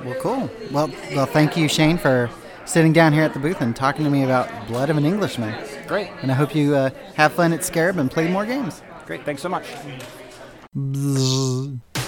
Well, 0.04 0.16
cool. 0.20 0.50
Well, 0.72 0.90
well, 1.14 1.26
thank 1.26 1.58
you, 1.58 1.68
Shane, 1.68 1.98
for 1.98 2.30
sitting 2.66 2.94
down 2.94 3.14
here 3.14 3.24
at 3.24 3.34
the 3.34 3.40
booth 3.40 3.62
and 3.62 3.76
talking 3.76 4.06
to 4.06 4.12
me 4.12 4.24
about 4.24 4.50
Blood 4.68 4.90
of 4.90 4.98
an 4.98 5.06
Englishman. 5.06 5.54
Great. 5.88 6.10
And 6.22 6.32
I 6.32 6.34
hope 6.34 6.56
you 6.56 6.76
uh, 6.76 6.90
have 7.16 7.34
fun 7.34 7.54
at 7.54 7.64
Scarab 7.64 7.98
and 7.98 8.10
play 8.10 8.28
more 8.28 8.46
games. 8.46 8.82
Great. 9.06 9.26
Thanks 9.26 9.42
so 9.42 9.50
much. 9.50 9.66
It 10.74 12.01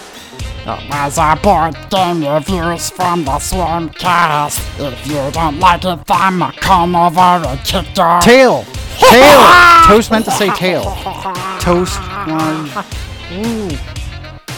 was 0.66 1.18
a 1.18 1.36
board 1.42 1.76
game 1.90 2.26
reviews 2.26 2.90
from 2.90 3.26
the 3.26 3.32
Swarmcast. 3.32 4.60
If 4.80 5.08
you 5.08 5.32
don't 5.32 5.60
like 5.60 5.84
it, 5.84 6.06
then 6.06 6.52
come 6.54 6.96
over 6.96 7.20
and 7.20 7.60
kick 7.66 7.98
your 7.98 8.20
Tail! 8.22 8.64
Tail! 9.00 9.74
Toast 9.88 10.12
meant 10.12 10.26
to 10.26 10.32
say 10.32 10.50
tail. 10.52 10.84
Toast. 11.60 12.00
One. 12.28 12.70
Ooh. 13.34 13.76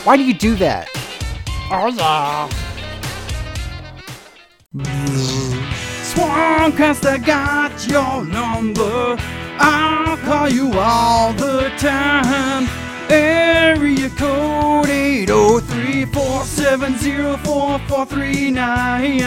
Why 0.04 0.18
do 0.18 0.24
you 0.24 0.34
do 0.34 0.56
that? 0.56 0.88
Oh 1.72 1.88
yeah. 1.88 2.50
Swarmcast, 6.14 7.06
I 7.06 7.18
got 7.18 7.88
your 7.88 8.24
number. 8.26 9.18
I'll 9.58 10.18
call 10.18 10.50
you 10.50 10.72
all 10.78 11.34
the 11.34 11.72
time. 11.78 12.85
Area 13.10 14.10
code 14.10 14.90
803 14.90 16.06
470 16.06 17.38
4439. 17.46 19.20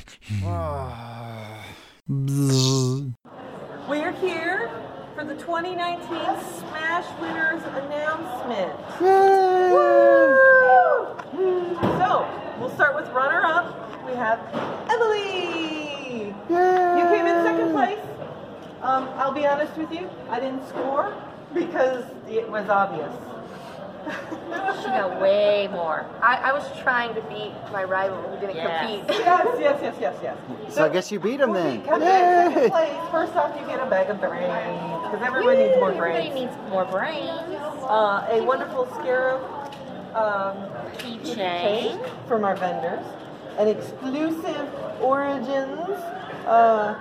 We're 3.88 4.12
here 4.12 4.70
for 5.16 5.24
the 5.24 5.34
2019 5.36 6.06
Smash 6.58 7.06
Winners 7.22 7.62
announcement. 7.62 8.78
Woo! 9.00 10.36
So, 11.96 12.28
we'll 12.60 12.74
start 12.74 12.94
with 12.94 13.08
runner 13.14 13.40
up. 13.42 14.04
We 14.06 14.12
have 14.12 14.38
Emily. 14.90 16.34
Yay! 16.50 16.98
You 16.98 17.04
came 17.16 17.26
in 17.26 17.44
second 17.46 17.72
place. 17.72 17.98
Um, 18.82 19.08
I'll 19.14 19.32
be 19.32 19.46
honest 19.46 19.74
with 19.78 19.90
you, 19.90 20.10
I 20.28 20.38
didn't 20.38 20.68
score 20.68 21.10
because 21.54 22.04
it 22.28 22.46
was 22.50 22.68
obvious. 22.68 23.14
She 24.06 24.86
got 24.88 25.20
way 25.20 25.68
more. 25.72 26.06
I, 26.22 26.36
I 26.36 26.52
was 26.52 26.64
trying 26.80 27.14
to 27.14 27.22
beat 27.22 27.52
my 27.72 27.84
rival 27.84 28.18
who 28.22 28.38
didn't 28.40 28.56
Yes. 28.56 28.80
compete. 29.04 29.18
Yes, 29.18 29.46
yes, 29.58 29.78
yes, 29.82 29.96
yes, 30.00 30.16
yes. 30.22 30.36
So 30.74 30.84
I 30.84 30.88
guess 30.88 31.10
you 31.10 31.18
beat 31.18 31.40
him 31.40 31.52
then. 31.52 31.82
Come 31.82 32.02
in 32.02 32.08
second 32.52 32.70
place. 32.70 33.10
First 33.10 33.34
off, 33.36 33.58
you 33.60 33.66
get 33.66 33.80
a 33.80 33.86
bag 33.90 34.08
of 34.10 34.20
brains 34.20 34.42
because 35.04 35.22
everyone 35.26 35.58
needs 35.58 35.76
more 35.78 35.92
brains. 35.92 36.26
Everybody 36.26 36.46
needs 36.46 36.70
more 36.70 36.84
brains. 36.84 37.56
Uh, 37.88 38.26
a 38.30 38.42
wonderful 38.42 38.86
scarab 38.94 39.40
um, 40.14 40.56
Keychain. 40.98 42.08
from 42.28 42.44
our 42.44 42.56
vendors. 42.56 43.04
An 43.58 43.68
exclusive 43.68 44.68
Origins 45.00 45.88
uh, 46.46 46.94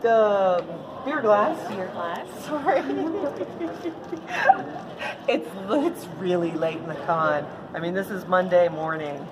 the 0.00 0.64
beer 1.04 1.20
glass. 1.20 1.68
Beer 1.68 1.88
glass. 1.88 2.26
Sorry. 2.44 2.80
it's 5.28 5.48
it's 5.70 6.06
really 6.18 6.50
late 6.52 6.76
in 6.76 6.86
the 6.86 6.94
con. 7.06 7.46
I 7.72 7.78
mean, 7.78 7.94
this 7.94 8.10
is 8.10 8.26
Monday 8.26 8.68
morning. 8.68 9.26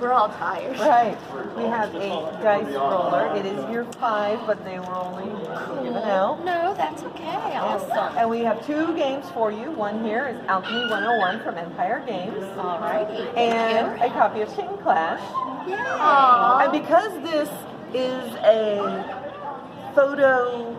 We're 0.00 0.12
all 0.12 0.28
tired. 0.28 0.78
Right. 0.80 1.16
We 1.56 1.62
have 1.64 1.94
a 1.94 2.38
dice 2.42 2.74
roller. 2.74 3.34
It 3.36 3.46
is 3.46 3.70
year 3.70 3.84
five, 4.00 4.44
but 4.46 4.64
they 4.64 4.78
were 4.80 4.94
only 4.94 5.30
given 5.84 6.02
out. 6.02 6.44
No, 6.44 6.74
that's 6.74 7.02
okay. 7.04 7.56
Awesome. 7.56 8.18
And 8.18 8.28
we 8.28 8.40
have 8.40 8.66
two 8.66 8.94
games 8.96 9.24
for 9.30 9.52
you. 9.52 9.70
One 9.70 10.04
here 10.04 10.26
is 10.26 10.36
Alchemy 10.48 10.90
101 10.90 11.42
from 11.44 11.56
Empire 11.56 12.02
Games. 12.06 12.42
Alrighty. 12.56 13.32
Thank 13.34 13.38
And 13.38 14.02
a 14.02 14.08
copy 14.10 14.40
of 14.40 14.54
King 14.56 14.76
Clash. 14.82 15.20
Aw. 15.22 16.58
And 16.64 16.72
because 16.72 17.12
this 17.22 17.48
is 17.94 18.34
a 18.42 19.22
photo 19.94 20.76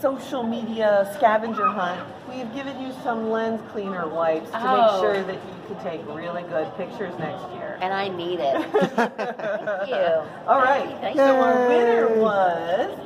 social 0.00 0.42
media 0.42 1.10
scavenger 1.16 1.66
hunt, 1.66 2.00
we 2.28 2.36
have 2.36 2.54
given 2.54 2.80
you 2.80 2.92
some 3.02 3.30
lens 3.30 3.60
cleaner 3.72 4.06
wipes 4.06 4.50
to 4.50 4.58
Oh. 4.60 5.02
make 5.02 5.14
sure 5.14 5.22
that 5.24 5.34
you 5.34 5.74
can 5.74 5.84
take 5.84 6.06
really 6.14 6.42
good 6.44 6.72
pictures 6.76 7.12
next 7.18 7.42
year. 7.54 7.78
And 7.80 7.92
I 7.92 8.08
need 8.08 8.38
it. 8.40 8.62
Thank 8.72 9.88
you. 9.88 10.22
All 10.46 10.60
right. 10.60 10.96
Thank 11.00 11.16
so 11.16 11.40
our 11.40 11.68
winner 11.68 12.08
was 12.20 12.98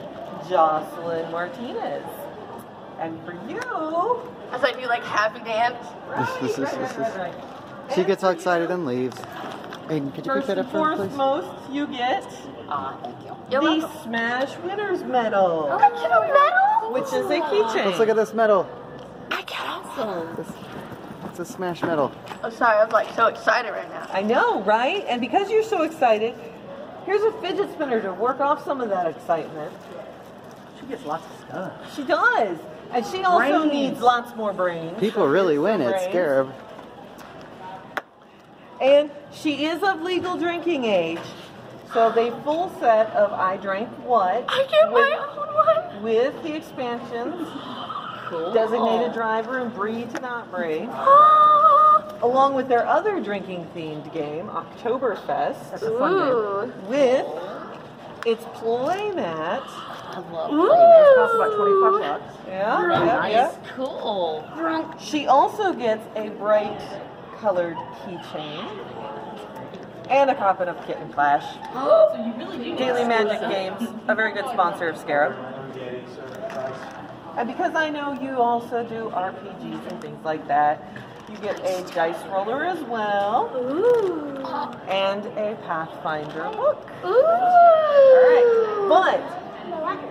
Jocelyn 0.49 1.31
Martinez. 1.31 2.05
And 2.99 3.19
for 3.25 3.33
you, 3.49 3.59
As 4.53 4.63
I 4.63 4.73
do 4.79 4.87
like 4.87 5.03
happy 5.03 5.41
dance. 5.45 5.77
This, 6.41 6.57
this, 6.57 6.57
this, 6.57 6.71
this, 6.73 6.97
right, 6.99 6.99
this. 6.99 7.17
right. 7.17 7.95
She 7.95 8.05
gets 8.05 8.23
all 8.23 8.31
excited 8.31 8.71
and 8.71 8.87
leaves. 8.87 9.17
Aiden, 9.89 10.15
could 10.15 10.25
you 10.27 10.33
pick 10.33 10.45
First 10.45 10.47
that 10.49 10.59
and 10.59 10.67
up 10.67 10.73
for 10.73 10.91
me, 10.91 10.97
fourth 10.97 11.09
please? 11.11 11.17
most, 11.17 11.71
you 11.73 11.87
get 11.89 12.25
Aw, 12.69 12.97
thank 13.61 13.65
you. 13.65 13.81
the 13.81 13.87
welcome. 13.87 14.03
Smash 14.05 14.57
Winners 14.59 15.03
Medal, 15.05 15.69
Oh, 15.71 15.79
I 15.79 15.89
get 15.91 16.11
a 16.11 16.21
medal? 16.21 16.93
which 16.93 17.05
is 17.05 17.31
a 17.31 17.41
keychain. 17.41 17.87
Let's 17.87 17.99
look 17.99 18.09
at 18.09 18.17
this 18.17 18.35
medal. 18.35 18.69
I 19.31 19.43
get 19.43 19.61
awesome. 19.61 20.37
This, 20.37 20.49
it's 21.27 21.39
a 21.39 21.45
smash 21.45 21.83
medal. 21.83 22.13
I'm 22.29 22.39
oh, 22.45 22.51
sorry. 22.51 22.79
I'm 22.79 22.91
like 22.91 23.15
so 23.15 23.27
excited 23.27 23.71
right 23.71 23.89
now. 23.89 24.07
I 24.13 24.23
know, 24.23 24.63
right? 24.63 25.05
And 25.09 25.21
because 25.21 25.51
you're 25.51 25.63
so 25.63 25.83
excited, 25.83 26.35
here's 27.07 27.23
a 27.23 27.33
fidget 27.41 27.73
spinner 27.73 28.01
to 28.03 28.13
work 28.13 28.41
off 28.41 28.65
some 28.65 28.81
of 28.81 28.91
that 28.91 29.07
excitement. 29.07 29.73
She 30.79 30.87
gets 30.87 31.05
lots 31.07 31.25
of 31.25 31.47
stuff. 31.49 31.97
She 31.97 32.05
does. 32.05 32.59
And 32.93 33.07
she 33.07 33.23
also 33.25 33.61
Brains. 33.61 33.73
needs 33.73 34.01
lots 34.01 34.37
more 34.37 34.53
brains. 34.53 34.99
People 35.01 35.27
really 35.27 35.57
win 35.59 35.81
Some 35.81 35.89
at 35.89 35.95
brains. 35.95 36.11
Scarab. 36.11 36.53
And 38.83 39.11
she 39.33 39.65
is 39.65 39.83
of 39.83 40.03
legal 40.03 40.37
drinking 40.37 40.85
age. 40.85 41.19
So 41.93 42.11
the 42.11 42.35
full 42.43 42.71
set 42.81 43.11
of 43.15 43.33
I 43.33 43.57
Drank 43.59 43.89
What 44.05 44.45
I 44.49 44.65
get 44.71 44.91
with, 44.91 45.11
my 45.11 45.19
own 45.19 45.93
one. 45.93 46.03
with 46.03 46.43
the 46.43 46.55
expansions, 46.57 47.47
Cool. 48.29 48.53
designated 48.53 49.13
driver 49.13 49.59
and 49.59 49.75
Bree 49.75 50.05
to 50.07 50.21
not 50.23 50.51
Bree, 50.51 50.89
Ah. 50.91 52.03
along 52.23 52.55
with 52.55 52.69
their 52.69 52.87
other 52.87 53.21
drinking 53.21 53.67
themed 53.77 54.11
game, 54.15 54.49
Oktoberfest. 54.49 55.71
That's 55.71 55.83
a 55.83 55.99
fun 55.99 56.71
game. 56.71 56.89
With 56.89 57.27
its 58.25 58.45
playmat. 58.57 59.63
I 60.15 60.23
love 60.33 60.51
Ooh. 60.53 60.67
playmates. 60.69 61.15
Costs 61.17 61.35
about 61.35 61.57
25 61.57 62.01
bucks. 62.21 62.35
Yeah, 62.49 62.83
Real 62.87 62.99
yeah, 63.05 63.17
nice. 63.17 63.33
yeah. 63.33 63.51
Cool. 63.77 64.45
She 64.99 65.27
also 65.27 65.73
gets 65.75 66.03
a 66.17 66.29
bright 66.31 66.81
colored 67.39 67.77
keychain 68.07 68.65
and 70.09 70.31
a 70.31 70.35
copy 70.35 70.65
of 70.65 70.87
Kitten 70.87 71.13
Flash. 71.13 71.45
Oh, 71.75 72.11
so 72.15 72.25
you 72.25 72.33
really 72.35 72.59
do 72.59 72.77
Daily 72.77 73.05
Magic. 73.05 73.41
Games, 73.41 73.89
a 74.09 74.15
very 74.15 74.33
good 74.33 74.47
sponsor 74.53 74.89
of 74.89 74.97
Scarab. 74.97 75.35
And 77.37 77.49
because 77.49 77.75
I 77.75 77.89
know 77.89 78.13
you 78.21 78.37
also 78.37 78.85
do 78.85 79.11
RPGs 79.15 79.91
and 79.91 80.01
things 80.03 80.25
like 80.25 80.47
that, 80.49 80.87
you 81.31 81.37
get 81.39 81.61
a 81.61 81.83
dice 81.95 82.23
roller 82.27 82.65
as 82.65 82.81
well. 82.83 83.51
Ooh. 83.57 84.37
And 84.89 85.25
a 85.39 85.57
Pathfinder 85.63 86.51
book. 86.51 86.91
Ooh. 87.05 87.25
All 87.25 88.13
right. 88.29 88.87
But 88.89 89.43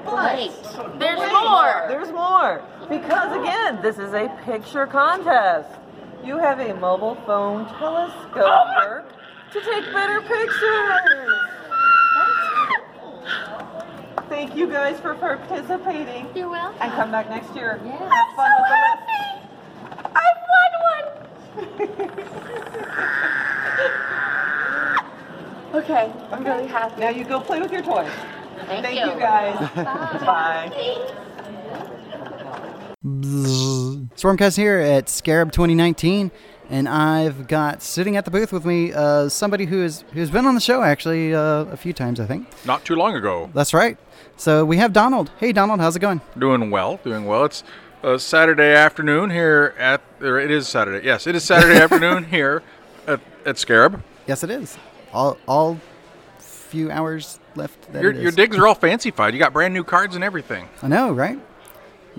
Wait. 0.05 0.51
There's 0.99 1.19
Wait, 1.19 1.31
more. 1.31 1.85
There's 1.87 2.11
more. 2.11 2.63
Because 2.89 3.37
again, 3.37 3.81
this 3.81 3.97
is 3.99 4.13
a 4.13 4.27
picture 4.43 4.87
contest. 4.87 5.69
You 6.23 6.37
have 6.37 6.59
a 6.59 6.73
mobile 6.73 7.15
phone 7.25 7.67
oh 7.69 7.79
telescope 7.79 9.20
to 9.53 9.61
take 9.61 9.91
better 9.93 10.21
pictures. 10.21 11.31
Thank 14.29 14.55
you 14.55 14.67
guys 14.67 14.99
for 14.99 15.13
participating. 15.15 16.25
You're 16.33 16.49
welcome. 16.49 16.77
And 16.81 16.91
come 16.93 17.11
back 17.11 17.29
next 17.29 17.53
year. 17.53 17.79
Yeah. 17.83 17.97
Have 17.97 18.35
fun 18.35 18.49
so 18.49 18.61
with 18.61 18.71
happy. 18.71 19.11
the. 19.91 20.11
I've 20.19 20.41
won 20.53 20.71
one. 20.87 21.05
okay, 25.83 26.11
I'm 26.31 26.41
okay. 26.41 26.49
really 26.49 26.67
happy. 26.67 27.01
Now 27.01 27.09
you 27.09 27.25
go 27.25 27.41
play 27.41 27.59
with 27.59 27.73
your 27.73 27.81
toys. 27.81 28.09
Thank, 28.67 28.85
Thank 28.85 28.99
you. 28.99 29.11
you. 29.11 29.19
guys. 29.19 29.57
Bye. 29.75 30.25
Bye. 30.25 30.71
Here 34.55 34.79
at 34.79 35.09
Scarab 35.09 35.51
2019 35.51 36.31
and 36.71 36.87
I've 36.87 37.47
got 37.47 37.83
sitting 37.83 38.15
at 38.15 38.23
the 38.23 38.31
booth 38.31 38.53
with 38.53 38.65
me 38.65 38.93
uh, 38.93 39.27
somebody 39.27 39.65
who 39.65 39.83
is 39.83 40.03
who's 40.13 40.31
been 40.31 40.45
on 40.45 40.55
the 40.55 40.61
show 40.61 40.81
actually 40.81 41.35
uh, 41.35 41.65
a 41.65 41.77
few 41.77 41.91
times, 41.91 42.19
I 42.19 42.25
think. 42.25 42.47
Not 42.65 42.85
too 42.85 42.95
long 42.95 43.13
ago. 43.13 43.49
That's 43.53 43.73
right. 43.73 43.97
So 44.37 44.63
we 44.63 44.77
have 44.77 44.93
Donald. 44.93 45.29
Hey, 45.37 45.51
Donald, 45.51 45.81
how's 45.81 45.95
it 45.97 45.99
going? 45.99 46.21
Doing 46.39 46.71
well, 46.71 46.99
doing 47.03 47.25
well. 47.25 47.43
It's 47.45 47.63
uh, 48.03 48.17
Saturday 48.17 48.73
afternoon 48.73 49.29
here 49.29 49.75
at, 49.77 50.01
or 50.21 50.39
it 50.39 50.49
is 50.49 50.67
Saturday. 50.67 51.05
Yes, 51.05 51.27
it 51.27 51.35
is 51.35 51.43
Saturday 51.43 51.79
afternoon 51.83 52.23
here 52.23 52.63
at, 53.05 53.19
at 53.45 53.57
Scarab. 53.57 54.01
Yes, 54.25 54.43
it 54.43 54.49
is. 54.49 54.77
All 55.13 55.37
all 55.47 55.77
few 56.39 56.89
hours 56.89 57.37
left. 57.55 57.91
That 57.91 58.01
Your, 58.01 58.13
your 58.13 58.31
digs 58.31 58.57
are 58.57 58.65
all 58.65 58.75
fancified. 58.75 59.33
You 59.33 59.39
got 59.39 59.51
brand 59.51 59.73
new 59.73 59.83
cards 59.83 60.15
and 60.15 60.23
everything. 60.23 60.69
I 60.81 60.87
know, 60.87 61.11
right? 61.11 61.37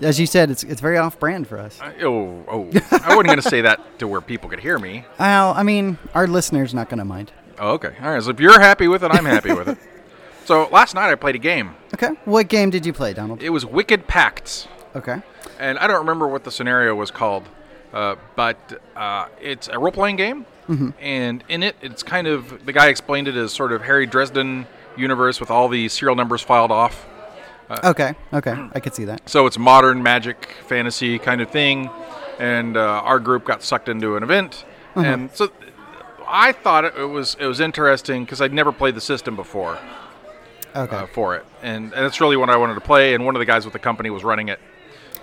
As 0.03 0.19
you 0.19 0.25
said, 0.25 0.51
it's 0.51 0.63
it's 0.63 0.81
very 0.81 0.97
off-brand 0.97 1.47
for 1.47 1.57
us. 1.57 1.79
I, 1.81 1.93
oh, 2.03 2.43
oh. 2.47 2.69
I 2.91 3.09
wasn't 3.15 3.25
going 3.27 3.41
to 3.41 3.49
say 3.49 3.61
that 3.61 3.99
to 3.99 4.07
where 4.07 4.21
people 4.21 4.49
could 4.49 4.59
hear 4.59 4.77
me. 4.79 5.05
Well, 5.19 5.53
I 5.55 5.63
mean, 5.63 5.97
our 6.13 6.27
listeners 6.27 6.73
not 6.73 6.89
going 6.89 6.99
to 6.99 7.05
mind. 7.05 7.31
Oh, 7.59 7.71
okay. 7.73 7.93
All 8.01 8.11
right. 8.11 8.21
So 8.21 8.29
if 8.31 8.39
you're 8.39 8.59
happy 8.59 8.87
with 8.87 9.03
it, 9.03 9.11
I'm 9.11 9.25
happy 9.25 9.53
with 9.53 9.67
it. 9.69 9.77
So 10.45 10.67
last 10.73 10.93
night 10.93 11.09
I 11.09 11.15
played 11.15 11.35
a 11.35 11.39
game. 11.39 11.73
Okay. 11.93 12.09
What 12.25 12.49
game 12.49 12.69
did 12.69 12.85
you 12.85 12.91
play, 12.91 13.13
Donald? 13.13 13.41
It 13.41 13.49
was 13.49 13.65
Wicked 13.65 14.07
Pacts. 14.07 14.67
Okay. 14.93 15.21
And 15.57 15.79
I 15.79 15.87
don't 15.87 15.99
remember 15.99 16.27
what 16.27 16.43
the 16.43 16.51
scenario 16.51 16.93
was 16.95 17.11
called, 17.11 17.47
uh, 17.93 18.17
but 18.35 18.81
uh, 18.93 19.27
it's 19.41 19.69
a 19.69 19.79
role 19.79 19.93
playing 19.93 20.17
game. 20.17 20.45
Mhm. 20.67 20.93
And 20.99 21.45
in 21.47 21.63
it, 21.63 21.77
it's 21.81 22.03
kind 22.03 22.27
of, 22.27 22.65
the 22.65 22.73
guy 22.73 22.87
explained 22.87 23.29
it 23.29 23.35
as 23.37 23.53
sort 23.53 23.71
of 23.71 23.83
Harry 23.83 24.05
Dresden 24.05 24.67
universe 24.97 25.39
with 25.39 25.49
all 25.49 25.69
the 25.69 25.87
serial 25.87 26.15
numbers 26.17 26.41
filed 26.41 26.71
off. 26.71 27.05
Uh, 27.83 27.89
Okay. 27.91 28.13
Okay. 28.33 28.55
I 28.73 28.79
could 28.79 28.93
see 28.95 29.05
that. 29.05 29.27
So 29.29 29.45
it's 29.45 29.57
modern 29.57 30.03
magic 30.03 30.49
fantasy 30.67 31.17
kind 31.19 31.41
of 31.41 31.49
thing, 31.49 31.89
and 32.39 32.77
uh, 32.77 32.81
our 33.03 33.19
group 33.19 33.45
got 33.45 33.63
sucked 33.63 33.89
into 33.89 34.15
an 34.15 34.23
event, 34.23 34.65
Mhm. 34.95 35.13
and 35.13 35.31
so 35.33 35.51
I 36.27 36.51
thought 36.51 36.85
it 36.85 36.95
was 37.09 37.35
it 37.39 37.45
was 37.45 37.59
interesting 37.59 38.23
because 38.25 38.41
I'd 38.41 38.53
never 38.53 38.71
played 38.71 38.95
the 38.95 39.01
system 39.01 39.35
before. 39.35 39.77
Okay. 40.75 40.95
Uh, 40.95 41.05
for 41.05 41.35
it, 41.35 41.45
and, 41.61 41.93
and 41.93 42.03
that's 42.03 42.19
really 42.19 42.35
what 42.35 42.49
I 42.49 42.57
wanted 42.57 42.73
to 42.75 42.81
play. 42.81 43.13
And 43.13 43.25
one 43.25 43.35
of 43.35 43.39
the 43.39 43.45
guys 43.45 43.63
with 43.63 43.73
the 43.73 43.79
company 43.79 44.09
was 44.09 44.23
running 44.23 44.47
it, 44.49 44.59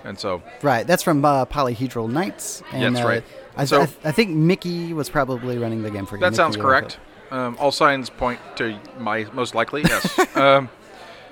and 0.05 0.17
so 0.17 0.41
Right. 0.61 0.87
That's 0.87 1.03
from 1.03 1.25
uh, 1.25 1.45
Polyhedral 1.45 2.09
Knights. 2.09 2.63
And, 2.71 2.95
That's 2.95 3.05
uh, 3.05 3.09
right. 3.09 3.23
I, 3.57 3.65
So- 3.65 3.81
I, 3.81 3.87
I 4.05 4.11
think 4.13 4.29
Mickey 4.29 4.93
was 4.93 5.09
probably 5.09 5.57
running 5.57 5.83
the 5.83 5.91
game 5.91 6.05
for 6.05 6.15
you. 6.15 6.21
that 6.21 6.27
Mickey 6.27 6.37
sounds 6.37 6.55
correct. 6.55 6.99
Um, 7.31 7.57
all 7.59 7.71
signs 7.73 8.09
point 8.09 8.39
to 8.57 8.77
my 8.97 9.25
most 9.33 9.53
likely 9.53 9.81
yes. 9.83 10.17
um, 10.37 10.69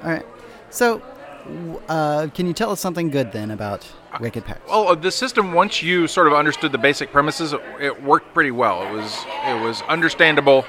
All 0.04 0.10
right. 0.12 0.26
So, 0.70 1.02
uh, 1.88 2.28
can 2.34 2.46
you 2.46 2.54
tell 2.54 2.72
us 2.72 2.80
something 2.80 3.10
good 3.10 3.32
then 3.32 3.52
about 3.52 3.88
Wicked 4.20 4.46
Pact? 4.46 4.68
Well, 4.68 4.90
uh, 4.90 4.96
the 4.96 5.12
system 5.12 5.54
once 5.54 5.82
you 5.82 6.08
sort 6.08 6.28
of 6.28 6.34
understood 6.34 6.72
the 6.72 6.78
basic 6.78 7.12
premises, 7.12 7.54
it, 7.54 7.62
it 7.80 8.04
worked 8.04 8.34
pretty 8.34 8.52
well. 8.52 8.84
It 8.84 8.92
was 8.94 9.26
it 9.48 9.62
was 9.62 9.82
understandable, 9.84 10.66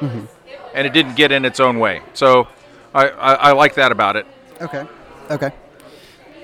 Mhm. 0.00 0.28
and 0.74 0.86
it 0.86 0.92
didn't 0.92 1.16
get 1.16 1.32
in 1.32 1.44
its 1.44 1.60
own 1.60 1.78
way. 1.78 2.02
So 2.14 2.46
I 2.94 3.08
I, 3.08 3.32
I 3.34 3.52
like 3.52 3.74
that 3.74 3.92
about 3.92 4.16
it. 4.16 4.26
Okay. 4.60 4.84
Okay. 5.30 5.50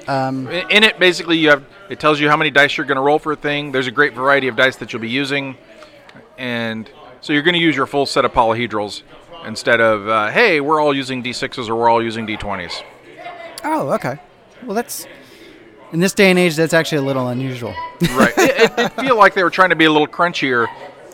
Um, 0.09 0.49
In 0.49 0.70
in 0.70 0.83
it, 0.85 0.99
basically, 0.99 1.39
you 1.39 1.51
have 1.51 1.62
it 1.89 2.01
tells 2.01 2.18
you 2.18 2.28
how 2.28 2.37
many 2.37 2.51
dice 2.51 2.76
you're 2.76 2.87
going 2.87 2.97
to 2.97 3.03
roll 3.03 3.18
for 3.18 3.33
a 3.33 3.37
thing. 3.37 3.70
There's 3.70 3.87
a 3.87 3.91
great 3.93 4.14
variety 4.14 4.49
of 4.49 4.57
dice 4.57 4.76
that 4.76 4.93
you'll 4.93 5.03
be 5.03 5.09
using, 5.09 5.57
and 6.39 6.91
so 7.20 7.33
you're 7.33 7.43
going 7.43 7.55
to 7.55 7.61
use 7.61 7.76
your 7.76 7.87
full 7.87 8.07
set 8.07 8.24
of 8.24 8.33
polyhedrals 8.33 9.03
instead 9.47 9.80
of 9.80 10.09
uh, 10.09 10.30
hey, 10.30 10.61
we're 10.61 10.80
all 10.80 10.95
using 10.95 11.22
d6s 11.22 11.68
or 11.68 11.76
we're 11.76 11.88
all 11.88 12.03
using 12.03 12.26
d20s. 12.26 12.82
oh, 13.64 13.90
okay. 13.93 14.18
Well, 14.64 14.74
that's 14.74 15.07
in 15.93 16.01
this 16.01 16.14
day 16.14 16.30
and 16.30 16.38
age, 16.38 16.57
that's 16.57 16.72
actually 16.72 16.99
a 16.99 17.03
little 17.03 17.28
unusual. 17.28 17.74
right. 18.12 18.32
It, 18.38 18.61
it 18.62 18.76
did 18.76 18.93
feel 19.07 19.16
like 19.16 19.34
they 19.34 19.43
were 19.43 19.51
trying 19.51 19.70
to 19.70 19.76
be 19.76 19.84
a 19.84 19.90
little 19.93 20.07
crunchier, 20.09 20.66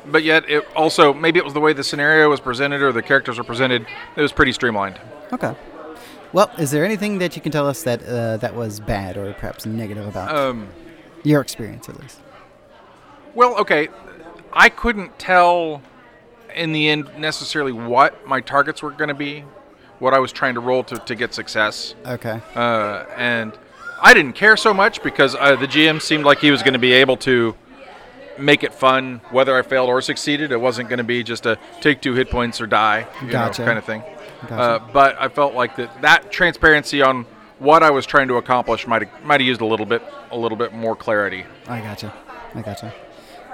but 0.06 0.22
yet 0.22 0.48
it 0.48 0.64
also 0.76 1.12
maybe 1.12 1.38
it 1.38 1.44
was 1.44 1.54
the 1.54 1.60
way 1.60 1.72
the 1.72 1.82
scenario 1.84 2.28
was 2.30 2.40
presented 2.40 2.80
or 2.82 2.92
the 2.92 3.02
characters 3.02 3.38
were 3.38 3.44
presented. 3.44 3.86
It 4.16 4.20
was 4.22 4.32
pretty 4.32 4.52
streamlined. 4.52 5.00
Okay. 5.32 5.54
Well, 6.32 6.50
is 6.58 6.70
there 6.70 6.84
anything 6.84 7.18
that 7.18 7.34
you 7.36 7.42
can 7.42 7.52
tell 7.52 7.66
us 7.66 7.82
that 7.84 8.02
uh, 8.06 8.36
that 8.36 8.54
was 8.54 8.80
bad 8.80 9.16
or 9.16 9.32
perhaps 9.32 9.64
negative 9.66 10.06
about 10.06 10.34
Um, 10.34 10.68
your 11.24 11.40
experience, 11.40 11.88
at 11.88 11.98
least? 12.00 12.20
Well, 13.34 13.56
okay, 13.58 13.88
I 14.52 14.68
couldn't 14.68 15.18
tell 15.18 15.80
in 16.54 16.72
the 16.72 16.88
end 16.88 17.10
necessarily 17.18 17.72
what 17.72 18.26
my 18.26 18.40
targets 18.40 18.82
were 18.82 18.90
going 18.90 19.08
to 19.08 19.14
be, 19.14 19.44
what 19.98 20.14
I 20.14 20.18
was 20.18 20.32
trying 20.32 20.54
to 20.54 20.60
roll 20.60 20.84
to, 20.84 20.98
to 20.98 21.14
get 21.14 21.34
success. 21.34 21.94
Okay. 22.06 22.40
Uh, 22.54 23.04
and 23.16 23.52
I 24.00 24.14
didn't 24.14 24.34
care 24.34 24.56
so 24.56 24.72
much 24.72 25.02
because 25.02 25.34
uh, 25.34 25.56
the 25.56 25.66
GM 25.66 26.00
seemed 26.00 26.24
like 26.24 26.38
he 26.38 26.50
was 26.50 26.62
going 26.62 26.74
to 26.74 26.78
be 26.78 26.92
able 26.92 27.16
to 27.18 27.56
make 28.38 28.62
it 28.62 28.72
fun 28.72 29.20
whether 29.30 29.56
I 29.56 29.62
failed 29.62 29.88
or 29.88 30.00
succeeded. 30.00 30.52
It 30.52 30.60
wasn't 30.60 30.88
going 30.88 30.98
to 30.98 31.04
be 31.04 31.22
just 31.22 31.46
a 31.46 31.58
take 31.80 32.00
two 32.00 32.14
hit 32.14 32.30
points 32.30 32.60
or 32.60 32.66
die, 32.66 33.06
Gotcha. 33.28 33.62
know, 33.62 33.66
kind 33.66 33.78
of 33.78 33.84
thing. 33.84 34.02
Gotcha. 34.42 34.54
Uh, 34.54 34.78
but 34.92 35.20
I 35.20 35.28
felt 35.28 35.54
like 35.54 35.76
that 35.76 36.02
that 36.02 36.30
transparency 36.30 37.02
on 37.02 37.26
what 37.58 37.82
I 37.82 37.90
was 37.90 38.06
trying 38.06 38.28
to 38.28 38.36
accomplish 38.36 38.86
might 38.86 39.24
might 39.24 39.40
have 39.40 39.46
used 39.46 39.60
a 39.60 39.66
little 39.66 39.86
bit 39.86 40.02
a 40.30 40.38
little 40.38 40.56
bit 40.56 40.72
more 40.72 40.94
clarity. 40.94 41.44
I 41.66 41.80
gotcha. 41.80 42.14
I 42.54 42.62
gotcha. 42.62 42.94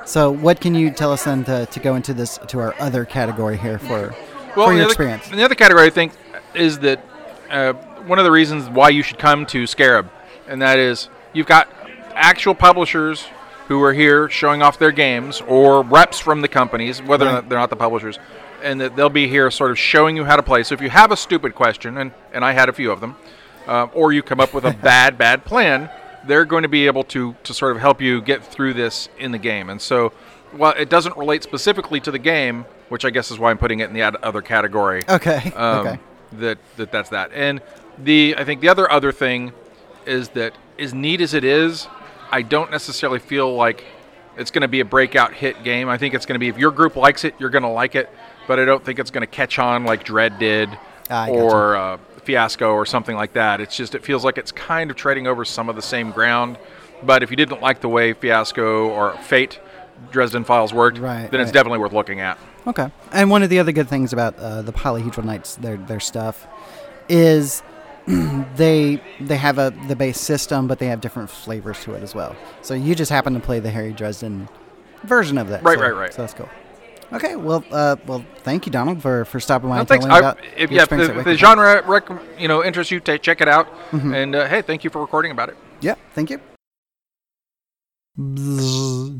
So, 0.06 0.30
what 0.30 0.60
can 0.60 0.74
you 0.74 0.90
tell 0.90 1.12
us 1.12 1.24
then 1.24 1.44
to, 1.44 1.66
to 1.66 1.80
go 1.80 1.94
into 1.94 2.12
this 2.12 2.38
to 2.48 2.58
our 2.60 2.74
other 2.78 3.04
category 3.04 3.56
here 3.56 3.78
for 3.78 4.14
Well, 4.56 4.66
for 4.66 4.72
the 4.72 4.74
your 4.76 4.82
other, 4.82 4.84
experience? 4.86 5.28
the 5.28 5.42
other 5.42 5.54
category 5.54 5.86
I 5.86 5.90
think 5.90 6.12
is 6.54 6.78
that 6.80 7.04
uh, 7.50 7.72
one 8.06 8.18
of 8.18 8.24
the 8.24 8.30
reasons 8.30 8.68
why 8.68 8.90
you 8.90 9.02
should 9.02 9.18
come 9.18 9.46
to 9.46 9.66
Scarab, 9.66 10.10
and 10.46 10.60
that 10.60 10.78
is 10.78 11.08
you've 11.32 11.46
got 11.46 11.68
actual 12.14 12.54
publishers 12.54 13.24
who 13.68 13.82
are 13.82 13.94
here 13.94 14.28
showing 14.28 14.60
off 14.62 14.78
their 14.78 14.92
games, 14.92 15.40
or 15.48 15.82
reps 15.82 16.20
from 16.20 16.42
the 16.42 16.48
companies, 16.48 17.00
whether 17.02 17.24
or 17.24 17.28
Right. 17.28 17.34
not 17.36 17.48
they're 17.48 17.58
not 17.58 17.70
the 17.70 17.76
publishers, 17.76 18.18
and 18.62 18.78
that 18.82 18.94
they'll 18.96 19.08
be 19.08 19.26
here 19.26 19.50
sort 19.50 19.70
of 19.70 19.78
showing 19.78 20.16
you 20.16 20.24
how 20.26 20.36
to 20.36 20.42
play. 20.42 20.62
So 20.64 20.74
if 20.74 20.82
you 20.82 20.90
have 20.90 21.12
a 21.12 21.16
stupid 21.16 21.54
question, 21.54 21.96
and, 21.96 22.12
and 22.34 22.44
I 22.44 22.52
had 22.52 22.68
a 22.68 22.74
few 22.74 22.92
of 22.92 23.00
them, 23.00 23.16
uh, 23.66 23.86
or 23.94 24.12
you 24.12 24.22
come 24.22 24.38
up 24.38 24.52
with 24.52 24.66
a 24.66 24.72
bad, 24.82 25.16
bad 25.16 25.46
plan, 25.46 25.88
they're 26.26 26.44
going 26.44 26.62
to 26.62 26.68
be 26.68 26.86
able 26.86 27.04
to, 27.04 27.34
to 27.44 27.54
sort 27.54 27.74
of 27.74 27.80
help 27.80 28.00
you 28.00 28.20
get 28.22 28.44
through 28.44 28.74
this 28.74 29.08
in 29.18 29.32
the 29.32 29.38
game. 29.38 29.70
And 29.70 29.80
so 29.80 30.10
while 30.52 30.72
it 30.72 30.88
doesn't 30.88 31.16
relate 31.16 31.42
specifically 31.42 32.00
to 32.00 32.10
the 32.10 32.18
game, 32.18 32.64
which 32.88 33.04
I 33.04 33.10
guess 33.10 33.30
is 33.30 33.38
why 33.38 33.50
I'm 33.50 33.58
putting 33.58 33.80
it 33.80 33.88
in 33.88 33.94
the 33.94 34.02
ad- 34.02 34.16
other 34.16 34.40
category. 34.42 35.02
Okay, 35.08 35.52
Um, 35.56 35.86
okay. 35.86 35.98
That, 36.32 36.58
that 36.76 36.90
that's 36.90 37.10
that. 37.10 37.30
And 37.32 37.60
the 37.98 38.34
I 38.36 38.44
think 38.44 38.60
the 38.60 38.68
other 38.68 38.90
other 38.90 39.12
thing 39.12 39.52
is 40.06 40.30
that 40.30 40.54
as 40.78 40.92
neat 40.92 41.20
as 41.20 41.32
it 41.34 41.44
is, 41.44 41.86
I 42.32 42.42
don't 42.42 42.70
necessarily 42.70 43.20
feel 43.20 43.54
like 43.54 43.84
it's 44.36 44.50
going 44.50 44.62
to 44.62 44.68
be 44.68 44.80
a 44.80 44.84
breakout 44.84 45.32
hit 45.32 45.62
game. 45.62 45.88
I 45.88 45.96
think 45.96 46.12
it's 46.14 46.26
going 46.26 46.34
to 46.34 46.40
be 46.40 46.48
if 46.48 46.58
your 46.58 46.72
group 46.72 46.96
likes 46.96 47.22
it, 47.24 47.34
you're 47.38 47.50
going 47.50 47.62
to 47.62 47.68
like 47.68 47.94
it. 47.94 48.10
But 48.48 48.58
I 48.58 48.64
don't 48.64 48.84
think 48.84 48.98
it's 48.98 49.12
going 49.12 49.20
to 49.22 49.28
catch 49.28 49.58
on 49.60 49.84
like 49.84 50.02
Dread 50.04 50.38
did 50.40 50.68
Ah, 51.10 51.28
or 51.28 51.76
uh, 51.76 51.98
Fiasco 52.24 52.72
or 52.72 52.86
something 52.86 53.16
like 53.16 53.32
that. 53.34 53.60
It's 53.60 53.76
just 53.76 53.94
it 53.94 54.02
feels 54.04 54.24
like 54.24 54.38
it's 54.38 54.52
kind 54.52 54.90
of 54.90 54.96
treading 54.96 55.26
over 55.26 55.44
some 55.44 55.68
of 55.68 55.76
the 55.76 55.82
same 55.82 56.10
ground. 56.10 56.58
But 57.02 57.22
if 57.22 57.30
you 57.30 57.36
didn't 57.36 57.60
like 57.60 57.80
the 57.80 57.88
way 57.88 58.12
Fiasco 58.14 58.88
or 58.88 59.16
Fate 59.18 59.60
Dresden 60.10 60.44
Files 60.44 60.72
worked, 60.72 60.98
Right, 60.98 61.30
then 61.30 61.40
it's 61.40 61.48
right. 61.48 61.54
definitely 61.54 61.78
worth 61.78 61.92
looking 61.92 62.20
at. 62.20 62.38
Okay. 62.66 62.90
And 63.12 63.30
one 63.30 63.42
of 63.42 63.50
the 63.50 63.58
other 63.58 63.72
good 63.72 63.88
things 63.88 64.12
about 64.12 64.38
uh, 64.38 64.62
the 64.62 64.72
Polyhedral 64.72 65.24
Knights, 65.24 65.56
their 65.56 65.76
their 65.76 66.00
stuff, 66.00 66.46
is 67.08 67.62
they 68.06 69.02
they 69.20 69.36
have 69.36 69.58
a 69.58 69.72
the 69.88 69.96
base 69.96 70.20
system, 70.20 70.66
but 70.66 70.78
they 70.78 70.86
have 70.86 71.00
different 71.00 71.28
flavors 71.30 71.82
to 71.84 71.94
it 71.94 72.02
as 72.02 72.14
well. 72.14 72.34
So 72.62 72.74
you 72.74 72.94
just 72.94 73.10
happen 73.10 73.34
to 73.34 73.40
play 73.40 73.60
the 73.60 73.70
Harry 73.70 73.92
Dresden 73.92 74.48
version 75.02 75.36
of 75.36 75.48
that. 75.48 75.62
Right, 75.62 75.76
so, 75.76 75.82
right, 75.82 75.94
right. 75.94 76.14
So 76.14 76.22
that's 76.22 76.34
cool. 76.34 76.48
Okay. 77.12 77.36
Well, 77.36 77.64
uh, 77.70 77.96
well, 78.06 78.24
thank 78.38 78.66
you, 78.66 78.72
Donald, 78.72 79.00
for, 79.02 79.24
for 79.24 79.38
stopping 79.40 79.68
by 79.68 79.76
No, 79.76 79.80
and 79.80 79.88
thanks. 79.88 80.04
telling 80.04 80.20
me 80.22 80.26
I, 80.26 80.30
about 80.30 80.44
if, 80.56 80.70
your 80.70 80.78
yeah, 80.78 80.82
if 80.82 80.92
experience 80.92 81.08
the, 81.08 81.14
at 81.14 81.18
if 81.20 81.24
the 81.24 81.36
genre 81.36 81.82
rec- 81.86 82.08
you 82.38 82.48
know 82.48 82.64
interests 82.64 82.90
you, 82.90 83.00
ta 83.00 83.16
check 83.16 83.40
it 83.40 83.48
out. 83.48 83.68
Mhm. 83.90 84.14
And 84.14 84.34
uh, 84.34 84.48
hey, 84.48 84.62
thank 84.62 84.82
you 84.84 84.90
for 84.90 85.00
recording 85.00 85.30
about 85.30 85.48
it. 85.50 85.56
Yeah, 85.80 85.94
thank 86.14 86.30
you. 86.30 86.40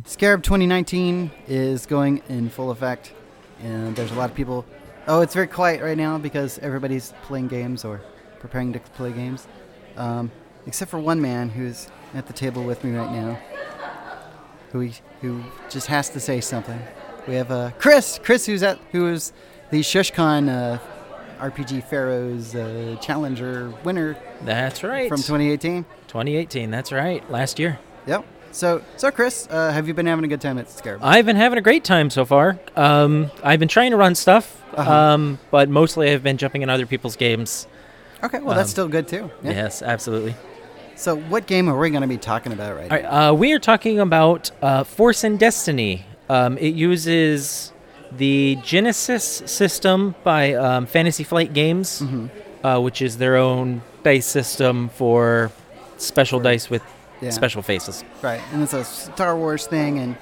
Scarab 0.07 0.43
2019 0.45 1.31
is 1.49 1.85
going 1.87 2.23
in 2.29 2.49
full 2.49 2.71
effect, 2.71 3.13
and 3.61 3.95
there's 3.97 4.13
a 4.13 4.15
lot 4.15 4.31
of 4.31 4.37
people. 4.37 4.65
Oh, 5.07 5.21
it's 5.21 5.35
very 5.35 5.49
quiet 5.49 5.83
right 5.83 5.97
now 5.99 6.17
because 6.17 6.59
everybody's 6.61 7.13
playing 7.23 7.49
games 7.49 7.85
or 7.85 8.01
preparing 8.41 8.73
to 8.73 8.79
play 8.81 9.13
games, 9.13 9.47
um, 9.97 10.31
except 10.67 10.91
for 10.91 10.99
one 10.99 11.21
man 11.21 11.49
who's 11.49 11.89
at 12.15 12.27
the 12.27 12.33
table 12.33 12.63
with 12.63 12.85
me 12.85 12.97
right 12.97 13.11
now, 13.11 13.39
who 14.71 14.81
he, 14.81 14.95
who 15.21 15.43
just 15.69 15.89
has 15.89 16.09
to 16.11 16.21
say 16.21 16.41
something. 16.41 16.81
We 17.27 17.35
have 17.35 17.51
uh, 17.51 17.71
Chris, 17.79 18.21
Chris, 18.23 18.47
who's 18.47 18.63
at 18.63 18.79
who 18.93 19.09
is 19.09 19.33
the 19.71 19.81
ShushCon 19.81 20.49
uh, 20.49 20.79
RPG 21.41 21.85
Pharaohs 21.85 22.55
uh, 22.55 22.97
Challenger 23.01 23.73
winner. 23.83 24.17
That's 24.43 24.83
right. 24.83 25.09
From 25.09 25.19
2018. 25.19 25.85
2018, 26.09 26.71
that's 26.71 26.93
right. 26.93 27.29
Last 27.31 27.59
year. 27.59 27.79
Yep. 28.07 28.25
So, 28.53 28.83
so 28.97 29.11
Chris, 29.11 29.49
uh, 29.51 29.73
have 29.73 29.89
you 29.89 29.95
been 29.95 30.07
having 30.07 30.25
a 30.25 30.29
good 30.29 30.41
time 30.41 30.59
at 30.59 30.71
Scarab? 30.71 31.01
I've 31.03 31.27
been 31.27 31.35
having 31.37 31.59
a 31.59 31.63
great 31.63 31.83
time 31.83 32.09
so 32.11 32.25
far. 32.25 32.59
Um, 32.77 33.31
I've 33.43 33.59
been 33.59 33.69
trying 33.69 33.91
to 33.91 33.97
run 33.97 34.15
stuff, 34.15 34.63
Uh-huh. 34.75 34.93
um, 34.93 35.39
but 35.51 35.69
mostly 35.69 36.11
I've 36.13 36.23
been 36.23 36.37
jumping 36.37 36.63
in 36.63 36.71
other 36.71 36.87
people's 36.87 37.17
games. 37.17 37.67
Okay, 38.23 38.39
well, 38.39 38.55
that's 38.55 38.69
Um, 38.69 38.73
still 38.73 38.89
good 38.89 39.09
too. 39.09 39.31
Yeah. 39.43 39.51
Yes, 39.51 39.83
absolutely. 39.83 40.37
So, 40.95 41.17
what 41.17 41.47
game 41.49 41.69
are 41.69 41.77
we 41.77 41.91
going 41.91 42.03
to 42.03 42.09
be 42.09 42.17
talking 42.17 42.53
about 42.53 42.77
right 42.77 42.91
right, 42.91 43.05
uh, 43.05 43.35
we 43.35 43.53
are 43.53 43.59
talking 43.59 43.99
about 43.99 44.53
uh, 44.63 44.85
Force 44.85 45.25
and 45.25 45.37
Destiny. 45.39 46.05
Um, 46.29 46.57
it 46.59 46.75
uses 46.75 47.73
the 48.13 48.57
Genesys 48.63 49.49
system 49.49 50.15
by 50.25 50.55
um, 50.55 50.87
Fantasy 50.87 51.25
Flight 51.25 51.53
Games, 51.53 52.01
Mm-hmm. 52.01 52.67
uh, 52.67 52.81
which 52.81 53.03
is 53.03 53.19
their 53.19 53.37
own 53.37 53.83
dice 54.03 54.27
system 54.27 54.89
for 54.91 55.51
special 55.97 56.41
dice 56.41 56.71
with 56.71 56.83
Yeah. 57.21 57.31
special 57.31 57.63
faces. 57.63 58.05
Right, 58.23 58.41
and 58.53 58.63
it's 58.63 58.73
a 58.75 58.85
Star 58.85 59.37
Wars 59.37 59.67
thing, 59.67 59.99
and 59.99 60.17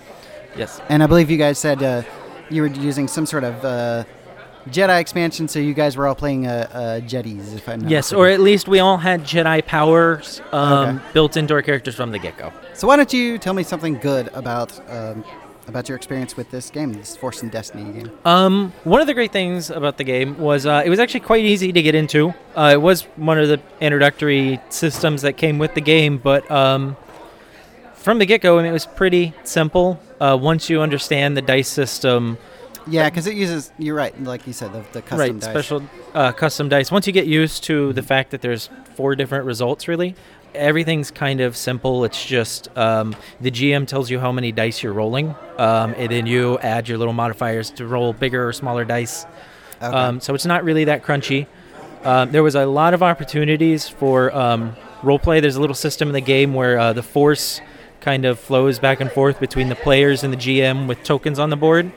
Yes. 0.57 0.81
and 0.89 1.03
I 1.03 1.07
believe 1.07 1.31
you 1.31 1.39
guys 1.39 1.59
said 1.59 1.83
uh, 1.83 2.03
you 2.51 2.63
were 2.63 2.69
using 2.69 3.09
some 3.09 3.27
sort 3.27 3.45
of 3.45 3.65
uh, 3.65 4.05
Jedi 4.69 5.01
expansion, 5.01 5.49
so 5.49 5.59
you 5.59 5.75
guys 5.75 5.97
were 5.97 6.07
all 6.07 6.15
playing 6.15 6.47
uh, 6.47 6.69
uh, 6.73 7.01
Jedis, 7.01 7.55
if 7.57 7.69
I'm 7.69 7.81
not 7.81 7.91
Yes, 7.91 8.13
or 8.13 8.29
at 8.29 8.41
least 8.41 8.69
we 8.69 8.79
all 8.79 8.97
had 8.99 9.23
Jedi 9.25 9.65
powers 9.67 10.41
um, 10.53 10.73
Okay. 10.73 11.05
built 11.13 11.37
into 11.37 11.55
our 11.55 11.63
characters 11.63 11.95
from 11.97 12.13
the 12.13 12.19
get 12.19 12.37
go. 12.37 12.53
So 12.75 12.87
why 12.87 12.97
don't 12.97 13.13
you 13.13 13.39
tell 13.39 13.55
me 13.55 13.63
something 13.65 13.95
good 13.99 14.29
about 14.35 14.79
um, 14.91 15.25
about 15.69 15.89
your 15.89 15.97
experience 15.97 16.37
with 16.37 16.51
this 16.51 16.71
game, 16.71 16.93
this 16.93 17.17
Force 17.17 17.43
and 17.43 17.51
Destiny 17.51 17.93
game? 17.93 18.11
Um, 18.25 18.73
one 18.85 19.01
of 19.01 19.07
the 19.07 19.15
great 19.15 19.33
things 19.33 19.71
about 19.71 19.97
the 19.97 20.05
game 20.05 20.39
was 20.39 20.67
uh, 20.67 20.83
it 20.85 20.89
was 20.91 20.99
actually 20.99 21.21
quite 21.21 21.45
easy 21.45 21.73
to 21.73 21.83
get 21.83 21.95
into. 21.95 22.35
Uh, 22.57 22.71
it 22.73 22.81
was 22.83 23.03
one 23.17 23.39
of 23.39 23.49
the 23.49 23.61
introductory 23.81 24.61
systems 24.71 25.23
that 25.23 25.35
came 25.37 25.59
with 25.59 25.75
the 25.75 25.81
game, 25.81 26.19
but 26.19 26.51
um, 26.51 26.97
from 27.95 28.19
the 28.19 28.27
get 28.27 28.41
go, 28.41 28.59
I 28.59 28.63
mean, 28.63 28.71
it 28.71 28.73
was 28.73 28.87
pretty 28.87 29.33
simple. 29.45 30.01
Uh, 30.21 30.37
once 30.41 30.69
you 30.71 30.81
understand 30.83 31.37
the 31.37 31.43
dice 31.43 31.69
system, 31.69 32.39
Yeah, 32.87 33.09
because 33.09 33.27
it 33.27 33.35
uses. 33.35 33.73
You're 33.79 33.95
right, 33.95 34.21
like 34.23 34.47
you 34.47 34.53
said, 34.53 34.73
the, 34.73 34.85
the 34.93 35.03
custom 35.03 35.19
right, 35.19 35.39
dice. 35.39 35.51
special 35.51 35.83
uh, 36.15 36.33
custom 36.33 36.69
dice. 36.69 36.91
Once 36.91 37.07
you 37.07 37.13
get 37.13 37.27
used 37.27 37.65
to 37.65 37.93
the 37.93 38.03
fact 38.03 38.31
that 38.33 38.41
there's 38.41 38.69
four 38.95 39.15
different 39.17 39.45
results, 39.47 39.87
really, 39.89 40.15
everything's 40.55 41.11
kind 41.11 41.41
of 41.41 41.57
simple. 41.57 42.05
It's 42.05 42.25
just 42.25 42.69
um, 42.77 43.15
the 43.41 43.51
GM 43.51 43.87
tells 43.87 44.11
you 44.11 44.19
how 44.19 44.33
many 44.33 44.53
dice 44.53 44.83
you're 44.83 44.93
rolling, 44.93 45.35
um, 45.59 45.95
and 45.97 46.11
then 46.11 46.27
you 46.27 46.59
add 46.59 46.89
your 46.89 46.99
little 46.99 47.15
modifiers 47.15 47.71
to 47.73 47.87
roll 47.87 48.13
bigger 48.13 48.49
or 48.49 48.53
smaller 48.53 48.85
dice. 48.85 49.25
Okay. 49.83 49.87
Um, 49.87 50.21
so 50.21 50.35
it's 50.35 50.47
not 50.47 50.65
really 50.65 50.85
that 50.85 51.03
crunchy. 51.03 51.47
Um, 52.05 52.33
there 52.33 52.43
was 52.43 52.55
a 52.55 52.67
lot 52.67 52.95
of 52.95 53.03
opportunities 53.03 53.89
for 53.89 54.35
um, 54.35 54.77
role 55.03 55.19
play. 55.19 55.41
There's 55.41 55.57
a 55.57 55.61
little 55.61 55.75
system 55.75 56.09
in 56.09 56.15
the 56.15 56.21
game 56.21 56.55
where 56.55 56.79
uh, 56.79 56.93
the 56.93 57.03
force 57.03 57.61
kind 58.01 58.25
of 58.25 58.39
flows 58.39 58.79
back 58.79 59.01
and 59.01 59.11
forth 59.11 59.39
between 59.39 59.69
the 59.69 59.77
players 59.77 60.25
and 60.25 60.33
the 60.33 60.37
GM 60.37 60.89
with 60.89 61.03
tokens 61.05 61.39
on 61.39 61.51
the 61.51 61.57
board. 61.57 61.93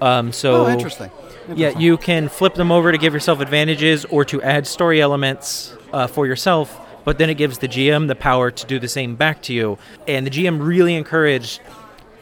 Um, 0.00 0.32
so 0.32 0.66
Oh, 0.66 0.68
interesting. 0.70 1.10
Yeah, 1.54 1.78
you 1.78 1.96
can 1.98 2.28
flip 2.28 2.54
them 2.54 2.70
over 2.72 2.92
to 2.92 2.98
give 2.98 3.12
yourself 3.12 3.40
advantages 3.40 4.04
or 4.06 4.24
to 4.26 4.40
add 4.42 4.66
story 4.66 5.00
elements 5.00 5.74
uh, 5.92 6.06
for 6.06 6.26
yourself. 6.26 6.80
But 7.04 7.18
then 7.18 7.30
it 7.30 7.34
gives 7.34 7.58
the 7.58 7.68
GM 7.68 8.08
the 8.08 8.14
power 8.14 8.50
to 8.50 8.66
do 8.66 8.78
the 8.78 8.88
same 8.88 9.16
back 9.16 9.42
to 9.42 9.52
you. 9.54 9.78
And 10.06 10.26
the 10.26 10.30
GM 10.30 10.64
really 10.64 10.94
encouraged 10.94 11.60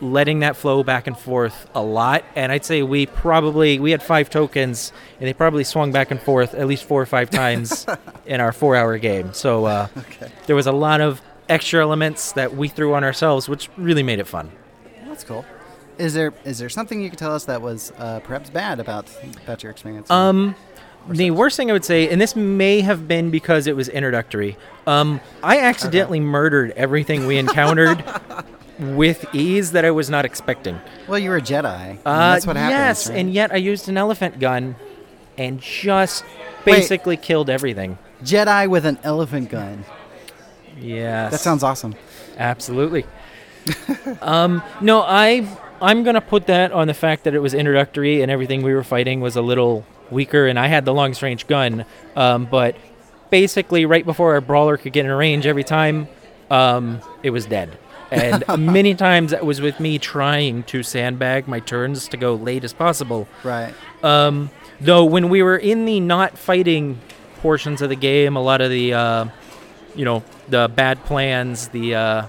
letting 0.00 0.38
that 0.40 0.54
flow 0.56 0.84
back 0.84 1.08
and 1.08 1.18
forth 1.18 1.68
a 1.74 1.82
lot. 1.82 2.24
And 2.36 2.52
I'd 2.52 2.64
say 2.64 2.82
we 2.82 3.06
probably 3.06 3.80
we 3.80 3.90
had 3.90 4.02
five 4.02 4.30
tokens, 4.30 4.92
and 5.18 5.26
they 5.28 5.32
probably 5.32 5.64
swung 5.64 5.90
back 5.90 6.10
and 6.12 6.20
forth 6.20 6.54
at 6.54 6.66
least 6.68 6.84
four 6.84 7.02
or 7.02 7.06
five 7.06 7.30
times 7.30 7.84
in 8.26 8.40
our 8.40 8.52
four-hour 8.52 8.98
game. 8.98 9.32
So 9.32 9.64
uh, 9.64 9.88
Okay. 9.96 10.30
there 10.46 10.54
was 10.54 10.66
a 10.68 10.72
lot 10.72 11.00
of 11.00 11.20
extra 11.48 11.80
elements 11.82 12.32
that 12.32 12.54
we 12.54 12.68
threw 12.68 12.94
on 12.94 13.02
ourselves, 13.02 13.48
which 13.48 13.68
really 13.76 14.02
made 14.04 14.20
it 14.20 14.26
fun. 14.28 14.52
That's 15.06 15.24
cool. 15.24 15.44
Is 15.96 16.14
there 16.14 16.32
is 16.44 16.60
there 16.60 16.68
something 16.68 17.00
you 17.02 17.10
could 17.10 17.18
tell 17.18 17.34
us 17.34 17.46
that 17.46 17.60
was 17.60 17.92
uh, 17.98 18.20
perhaps 18.20 18.50
bad 18.50 18.78
about 18.78 19.10
about 19.42 19.64
your 19.64 19.72
experience? 19.72 20.08
Um, 20.12 20.54
the 21.08 21.30
worst 21.30 21.56
thing 21.56 21.70
I 21.70 21.72
would 21.72 21.84
say, 21.84 22.08
and 22.08 22.20
this 22.20 22.36
may 22.36 22.80
have 22.80 23.08
been 23.08 23.30
because 23.30 23.66
it 23.66 23.74
was 23.76 23.88
introductory. 23.88 24.56
Um, 24.86 25.20
I 25.42 25.60
accidentally 25.60 26.20
murdered 26.20 26.72
everything 26.72 27.26
we 27.26 27.38
encountered 27.38 28.02
with 28.78 29.26
ease 29.34 29.72
that 29.72 29.84
I 29.84 29.90
was 29.90 30.08
not 30.10 30.24
expecting. 30.24 30.80
well, 31.08 31.18
you 31.18 31.30
were 31.30 31.36
a 31.36 31.40
Jedi. 31.42 31.90
and 31.90 31.98
Uh, 32.06 32.32
that's 32.34 32.46
what 32.46 32.56
happens. 32.56 32.70
yes, 32.78 33.08
right? 33.08 33.18
and 33.18 33.32
yet 33.32 33.52
I 33.52 33.56
used 33.56 33.88
an 33.88 33.96
elephant 33.96 34.38
gun, 34.38 34.76
and 35.36 35.60
just 35.60 36.24
Wait. 36.64 36.76
basically 36.76 37.16
killed 37.16 37.48
everything. 37.50 37.98
Jedi 38.22 38.68
with 38.68 38.84
an 38.86 38.98
elephant 39.04 39.50
gun. 39.50 39.84
Yes, 40.80 41.32
That 41.32 41.40
sounds 41.40 41.62
awesome. 41.62 41.94
Absolutely. 42.36 43.04
um, 44.22 44.62
no, 44.80 45.02
I 45.02 45.46
I'm 45.80 46.02
gonna 46.02 46.20
put 46.20 46.46
that 46.46 46.72
on 46.72 46.86
the 46.86 46.94
fact 46.94 47.24
that 47.24 47.34
it 47.34 47.40
was 47.40 47.54
introductory 47.54 48.22
and 48.22 48.30
everything 48.30 48.62
we 48.62 48.72
were 48.74 48.84
fighting 48.84 49.20
was 49.20 49.36
a 49.36 49.42
little 49.42 49.84
weaker, 50.10 50.46
and 50.46 50.58
I 50.58 50.66
had 50.66 50.84
the 50.84 50.94
long 50.94 51.14
range 51.22 51.46
gun. 51.46 51.84
Um, 52.16 52.46
but 52.46 52.76
basically, 53.30 53.86
right 53.86 54.04
before 54.04 54.34
our 54.34 54.40
brawler 54.40 54.76
could 54.76 54.92
get 54.92 55.04
in 55.04 55.12
range, 55.12 55.46
every 55.46 55.64
time 55.64 56.08
um, 56.50 57.00
it 57.22 57.30
was 57.30 57.46
dead. 57.46 57.78
And 58.10 58.44
many 58.58 58.94
times 58.94 59.32
that 59.32 59.44
was 59.44 59.60
with 59.60 59.80
me 59.80 59.98
trying 59.98 60.62
to 60.64 60.82
sandbag 60.82 61.46
my 61.46 61.60
turns 61.60 62.08
to 62.08 62.16
go 62.16 62.34
late 62.34 62.64
as 62.64 62.72
possible. 62.72 63.28
Right. 63.44 63.74
Um, 64.02 64.50
though 64.80 65.04
when 65.04 65.28
we 65.28 65.42
were 65.42 65.56
in 65.56 65.84
the 65.84 66.00
not 66.00 66.38
fighting 66.38 67.00
portions 67.40 67.82
of 67.82 67.88
the 67.88 67.96
game, 67.96 68.36
a 68.36 68.42
lot 68.42 68.60
of 68.60 68.70
the, 68.70 68.94
uh, 68.94 69.26
you 69.94 70.04
know, 70.04 70.22
the 70.48 70.70
bad 70.74 71.04
plans, 71.04 71.68
the 71.68 71.94
uh, 71.94 72.26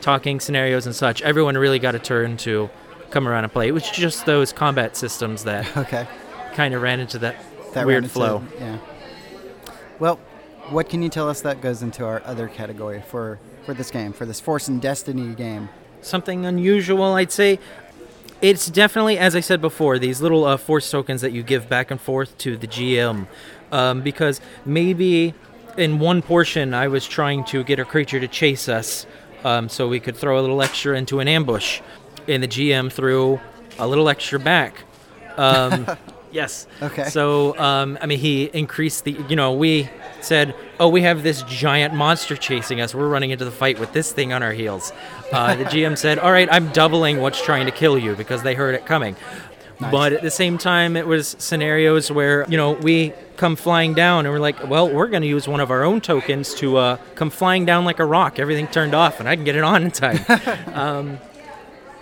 talking 0.00 0.40
scenarios 0.40 0.86
and 0.86 0.94
such, 0.94 1.22
everyone 1.22 1.56
really 1.56 1.78
got 1.78 1.94
a 1.94 1.98
turn 1.98 2.36
to 2.38 2.68
come 3.10 3.26
around 3.28 3.44
and 3.44 3.52
play. 3.52 3.68
It 3.68 3.72
was 3.72 3.88
just 3.90 4.26
those 4.26 4.52
combat 4.52 4.96
systems 4.96 5.44
that 5.44 5.76
Okay. 5.76 6.06
Kind 6.54 6.74
of 6.74 6.82
ran 6.82 7.00
into 7.00 7.18
that, 7.20 7.36
That 7.74 7.86
weird 7.86 8.04
into- 8.04 8.12
flow. 8.14 8.42
Yeah. 8.58 8.78
Well, 9.98 10.16
what 10.70 10.88
can 10.88 11.02
you 11.02 11.08
tell 11.08 11.28
us 11.28 11.40
that 11.42 11.60
goes 11.60 11.82
into 11.82 12.04
our 12.04 12.22
other 12.24 12.48
category 12.48 13.02
for 13.06 13.38
for 13.66 13.74
this 13.74 13.90
game, 13.90 14.12
for 14.12 14.24
this 14.24 14.40
Force 14.40 14.68
and 14.68 14.80
Destiny 14.80 15.34
game? 15.34 15.68
Something 16.00 16.46
unusual, 16.46 17.02
I'd 17.14 17.30
say. 17.32 17.58
It's 18.40 18.68
definitely, 18.70 19.18
as 19.18 19.36
I 19.36 19.40
said 19.40 19.60
before, 19.60 19.98
these 19.98 20.22
little 20.22 20.44
uh, 20.46 20.56
force 20.56 20.90
tokens 20.90 21.20
that 21.20 21.32
you 21.32 21.42
give 21.42 21.68
back 21.68 21.90
and 21.90 22.00
forth 22.00 22.36
to 22.38 22.56
the 22.56 22.66
GM. 22.66 23.26
Um, 23.70 24.00
because 24.00 24.40
maybe 24.64 25.34
in 25.76 25.98
one 25.98 26.22
portion 26.22 26.72
I 26.72 26.88
was 26.88 27.06
trying 27.06 27.44
to 27.44 27.62
get 27.62 27.78
a 27.78 27.84
creature 27.84 28.18
to 28.18 28.26
chase 28.26 28.66
us 28.68 29.06
um, 29.44 29.68
so 29.68 29.88
we 29.88 30.00
could 30.00 30.16
throw 30.16 30.38
a 30.38 30.42
little 30.42 30.62
extra 30.62 30.96
into 30.96 31.20
an 31.20 31.28
ambush. 31.28 31.82
And 32.26 32.42
the 32.42 32.48
GM 32.48 32.90
threw 32.90 33.38
a 33.78 33.86
little 33.86 34.08
extra 34.08 34.38
back. 34.40 34.84
Um, 35.36 35.86
yes. 36.32 36.66
Okay. 36.82 37.04
So, 37.04 37.58
um, 37.58 37.98
I 38.00 38.06
mean, 38.06 38.18
he 38.18 38.44
increased 38.44 39.04
the, 39.04 39.12
you 39.28 39.36
know, 39.36 39.52
we 39.52 39.88
said, 40.20 40.54
oh, 40.78 40.88
we 40.88 41.02
have 41.02 41.22
this 41.22 41.42
giant 41.42 41.94
monster 41.94 42.36
chasing 42.36 42.80
us. 42.80 42.94
We're 42.94 43.08
running 43.08 43.30
into 43.30 43.44
the 43.44 43.50
fight 43.50 43.78
with 43.78 43.92
this 43.92 44.12
thing 44.12 44.32
on 44.32 44.42
our 44.42 44.52
heels. 44.52 44.92
Uh, 45.32 45.56
the 45.56 45.64
GM 45.66 45.96
said, 45.96 46.18
all 46.18 46.32
right, 46.32 46.48
I'm 46.50 46.70
doubling 46.72 47.20
what's 47.20 47.42
trying 47.42 47.66
to 47.66 47.72
kill 47.72 47.98
you 47.98 48.14
because 48.14 48.42
they 48.42 48.54
heard 48.54 48.74
it 48.74 48.86
coming. 48.86 49.16
But 49.80 50.12
at 50.12 50.20
the 50.20 50.30
same 50.30 50.58
time, 50.58 50.94
it 50.94 51.06
was 51.06 51.36
scenarios 51.38 52.10
where, 52.10 52.44
you 52.50 52.58
know, 52.58 52.72
we 52.72 53.14
come 53.38 53.56
flying 53.56 53.94
down 53.94 54.26
and 54.26 54.32
we're 54.32 54.40
like, 54.40 54.68
well, 54.68 54.92
we're 54.92 55.08
going 55.08 55.22
to 55.22 55.28
use 55.28 55.48
one 55.48 55.60
of 55.60 55.70
our 55.70 55.84
own 55.84 56.02
tokens 56.02 56.54
to 56.56 56.76
uh, 56.76 56.96
come 57.14 57.30
flying 57.30 57.64
down 57.64 57.86
like 57.86 57.98
a 57.98 58.04
rock. 58.04 58.38
Everything 58.38 58.66
turned 58.66 58.94
off 58.94 59.20
and 59.20 59.28
I 59.28 59.36
can 59.36 59.44
get 59.44 59.56
it 59.56 59.64
on 59.64 59.82
in 59.82 59.90
time. 59.90 60.18
um, 60.74 61.18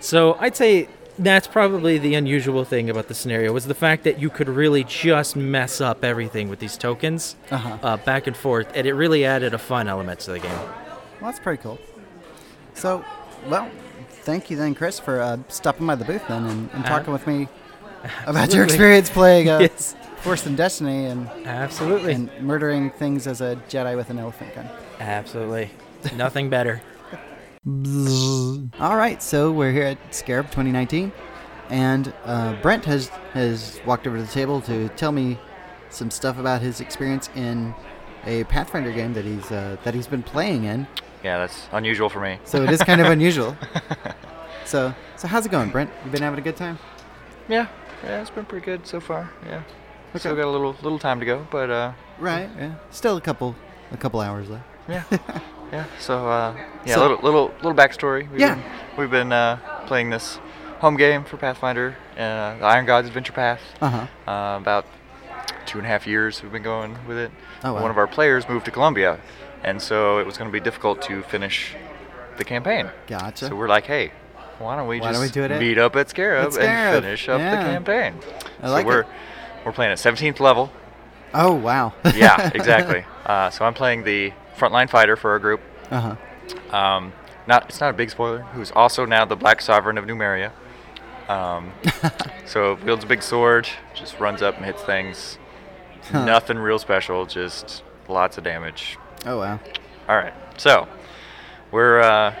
so 0.01 0.33
I'd 0.39 0.57
say 0.57 0.89
that's 1.19 1.47
probably 1.47 1.97
the 1.97 2.15
unusual 2.15 2.63
thing 2.65 2.89
about 2.89 3.07
the 3.07 3.13
scenario 3.13 3.51
was 3.53 3.65
the 3.65 3.75
fact 3.75 4.03
that 4.05 4.19
you 4.19 4.29
could 4.29 4.49
really 4.49 4.83
just 4.85 5.35
mess 5.35 5.81
up 5.81 6.03
everything 6.03 6.49
with 6.49 6.59
these 6.59 6.77
tokens 6.77 7.35
Uh-huh. 7.51 7.77
uh, 7.83 7.97
back 7.97 8.25
and 8.27 8.35
forth, 8.35 8.71
and 8.73 8.87
it 8.87 8.93
really 8.93 9.25
added 9.25 9.53
a 9.53 9.57
fun 9.57 9.87
element 9.87 10.19
to 10.21 10.31
the 10.31 10.39
game. 10.39 10.51
Well, 10.51 11.31
that's 11.31 11.39
pretty 11.39 11.61
cool. 11.61 11.77
So, 12.73 13.03
well, 13.47 13.69
thank 14.23 14.49
you 14.49 14.57
then, 14.57 14.73
Chris, 14.75 14.99
for 14.99 15.21
uh, 15.21 15.37
stopping 15.49 15.85
by 15.85 15.95
the 15.95 16.05
booth 16.05 16.25
then 16.27 16.45
and, 16.45 16.69
and 16.73 16.85
Uh, 16.85 16.89
talking 16.89 17.11
with 17.13 17.27
me 17.27 17.47
about 18.23 18.43
absolutely. 18.43 18.55
your 18.55 18.63
experience 18.65 19.09
playing 19.09 19.49
uh, 19.49 19.59
Yes. 19.59 19.95
Force 20.21 20.45
and 20.45 20.55
Destiny 20.57 21.05
and 21.05 21.29
Absolutely. 21.45 22.13
and 22.13 22.29
murdering 22.41 22.89
things 22.91 23.25
as 23.27 23.39
a 23.41 23.55
Jedi 23.69 23.95
with 23.95 24.09
an 24.09 24.19
elephant 24.19 24.53
gun. 24.55 24.67
Absolutely, 24.99 25.69
nothing 26.17 26.49
better. 26.49 26.81
All 28.79 28.95
right, 28.95 29.21
so 29.21 29.51
we're 29.51 29.73
here 29.73 29.83
at 29.83 29.97
Scarab 30.15 30.45
2019, 30.47 31.11
and 31.69 32.13
uh, 32.23 32.53
Brent 32.61 32.85
has 32.85 33.09
has 33.33 33.81
walked 33.85 34.07
over 34.07 34.15
to 34.15 34.23
the 34.23 34.31
table 34.31 34.61
to 34.61 34.87
tell 34.89 35.11
me 35.11 35.37
some 35.89 36.09
stuff 36.09 36.39
about 36.39 36.61
his 36.61 36.79
experience 36.79 37.29
in 37.35 37.73
a 38.25 38.45
Pathfinder 38.45 38.93
game 38.93 39.13
that 39.13 39.25
he's 39.25 39.51
uh, 39.51 39.75
that 39.83 39.93
he's 39.93 40.07
been 40.07 40.23
playing 40.23 40.63
in. 40.63 40.87
Yeah, 41.25 41.39
that's 41.39 41.67
unusual 41.73 42.07
for 42.07 42.21
me. 42.21 42.39
So 42.45 42.63
it 42.63 42.71
is 42.71 42.81
kind 42.81 43.01
of 43.01 43.07
unusual. 43.07 43.55
So 44.65 44.93
so 45.15 45.27
how's 45.27 45.47
it 45.47 45.49
going, 45.49 45.71
Brent? 45.71 45.89
You 46.05 46.11
been 46.11 46.21
having 46.21 46.37
a 46.37 46.43
good 46.43 46.55
time? 46.55 46.77
Yeah, 47.47 47.65
yeah, 48.03 48.21
it's 48.21 48.29
been 48.29 48.45
pretty 48.45 48.63
good 48.63 48.85
so 48.85 48.99
far. 48.99 49.31
Yeah, 49.43 49.63
still 50.15 50.35
got 50.35 50.45
a 50.45 50.51
little 50.51 50.75
little 50.83 50.99
time 50.99 51.19
to 51.19 51.25
go, 51.25 51.47
but 51.49 51.71
uh, 51.71 51.93
Right. 52.19 52.47
Yeah. 52.55 52.75
Still 52.91 53.17
a 53.17 53.21
couple 53.21 53.55
a 53.91 53.97
couple 53.97 54.19
hours 54.21 54.47
left. 54.47 54.65
Yeah. 54.87 55.03
yeah. 55.71 55.85
So 55.99 56.27
uh, 56.29 56.55
yeah, 56.85 56.95
So- 56.95 57.01
little 57.01 57.17
little 57.23 57.47
little 57.61 57.73
backstory. 57.73 58.29
We've 58.31 58.39
Yeah. 58.39 58.55
been 58.55 58.63
we've 58.97 59.11
been 59.11 59.31
uh, 59.31 59.57
playing 59.87 60.09
this 60.09 60.39
home 60.79 60.95
game 60.97 61.23
for 61.25 61.37
Pathfinder, 61.37 61.95
uh, 62.13 62.57
the 62.57 62.65
Iron 62.65 62.85
Gods 62.85 63.07
Adventure 63.07 63.33
Path. 63.33 63.61
Uh-huh. 63.81 64.07
Uh, 64.31 64.57
about 64.57 64.85
two 65.65 65.77
and 65.77 65.85
a 65.85 65.89
half 65.89 66.07
years 66.07 66.41
we've 66.41 66.51
been 66.51 66.63
going 66.63 66.97
with 67.07 67.17
it. 67.17 67.31
Oh, 67.63 67.73
wow. 67.73 67.81
One 67.81 67.91
of 67.91 67.97
our 67.97 68.07
players 68.07 68.47
moved 68.47 68.65
to 68.65 68.71
Columbia, 68.71 69.19
and 69.63 69.81
so 69.81 70.19
it 70.19 70.25
was 70.25 70.37
going 70.37 70.49
to 70.49 70.53
be 70.53 70.59
difficult 70.61 71.01
to 71.03 71.21
finish 71.23 71.75
the 72.37 72.43
campaign. 72.45 72.89
Gotcha. 73.07 73.47
So 73.49 73.55
we're 73.55 73.67
like, 73.67 73.85
hey, 73.85 74.11
why 74.57 74.75
don't 74.77 74.87
we 74.87 74.99
Why 75.01 75.07
just 75.11 75.19
don't 75.19 75.27
we 75.27 75.29
do 75.31 75.43
it 75.43 75.51
at- 75.51 75.59
meet 75.59 75.77
up 75.77 75.95
at 75.97 76.09
Scarab, 76.09 76.47
at 76.47 76.53
Scarab, 76.53 76.95
and 76.95 77.03
finish 77.03 77.27
up 77.29 77.39
yeah. 77.39 77.57
the 77.63 77.69
campaign? 77.69 78.15
I 78.61 78.67
so 78.67 78.71
like 78.71 78.85
we're 78.85 79.01
it. 79.01 79.07
we're 79.65 79.71
playing 79.73 79.91
at 79.91 79.97
17th 79.97 80.39
level. 80.39 80.71
Oh 81.33 81.53
wow. 81.53 81.93
yeah, 82.15 82.49
exactly. 82.55 83.03
Uh, 83.25 83.49
so 83.49 83.65
I'm 83.65 83.73
playing 83.73 84.03
the 84.03 84.31
frontline 84.59 84.89
fighter 84.89 85.15
for 85.15 85.31
our 85.31 85.39
group. 85.39 85.61
Uh 85.89 86.15
huh. 86.71 86.75
Um, 86.75 87.13
not 87.47 87.65
it's 87.69 87.79
not 87.79 87.89
a 87.89 87.93
big 87.93 88.09
spoiler. 88.09 88.41
Who's 88.53 88.71
also 88.71 89.05
now 89.05 89.25
the 89.25 89.35
Black 89.35 89.61
Sovereign 89.61 89.97
of 89.97 90.05
Numeria. 90.05 90.51
Um, 91.27 91.71
so 92.45 92.75
wields 92.83 93.03
a 93.03 93.07
big 93.07 93.21
sword, 93.21 93.67
just 93.95 94.19
runs 94.19 94.41
up 94.41 94.55
and 94.57 94.65
hits 94.65 94.81
things. 94.83 95.37
Huh. 96.11 96.25
Nothing 96.25 96.57
real 96.57 96.79
special, 96.79 97.25
just 97.25 97.83
lots 98.07 98.37
of 98.37 98.43
damage. 98.43 98.97
Oh 99.25 99.37
wow. 99.37 99.59
All 100.07 100.15
right, 100.17 100.33
so 100.57 100.87
we're 101.71 101.99
uh, 102.01 102.33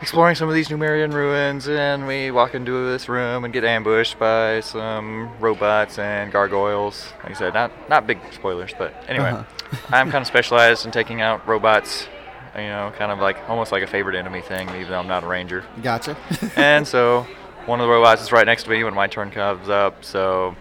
exploring 0.00 0.36
some 0.36 0.48
of 0.48 0.54
these 0.54 0.68
Numerian 0.68 1.12
ruins, 1.12 1.66
and 1.68 2.06
we 2.06 2.30
walk 2.30 2.54
into 2.54 2.90
this 2.92 3.08
room 3.08 3.44
and 3.44 3.52
get 3.52 3.64
ambushed 3.64 4.18
by 4.20 4.60
some 4.60 5.36
robots 5.40 5.98
and 5.98 6.30
gargoyles. 6.30 7.12
Like 7.24 7.32
I 7.32 7.34
said, 7.34 7.54
not 7.54 7.72
not 7.88 8.06
big 8.06 8.18
spoilers, 8.32 8.72
but 8.78 8.94
anyway, 9.08 9.30
Uh-huh. 9.30 9.44
I'm 9.90 10.10
kind 10.10 10.22
of 10.22 10.26
specialized 10.26 10.86
in 10.86 10.92
taking 10.92 11.20
out 11.20 11.46
robots. 11.46 12.08
You 12.56 12.62
know, 12.62 12.92
kind 12.96 13.10
of 13.10 13.18
like 13.18 13.36
almost 13.50 13.72
like 13.72 13.82
a 13.82 13.86
favorite 13.86 14.14
enemy 14.14 14.40
thing, 14.40 14.68
even 14.70 14.90
though 14.90 15.00
I'm 15.00 15.08
not 15.08 15.24
a 15.24 15.26
ranger. 15.26 15.64
Gotcha. 15.82 16.16
and 16.56 16.86
so 16.86 17.26
one 17.66 17.80
of 17.80 17.86
the 17.86 17.90
robots 17.92 18.22
is 18.22 18.30
right 18.30 18.46
next 18.46 18.62
to 18.64 18.70
me 18.70 18.84
when 18.84 18.94
my 18.94 19.08
turn 19.08 19.30
comes 19.32 19.68
up. 19.68 20.04
So 20.04 20.54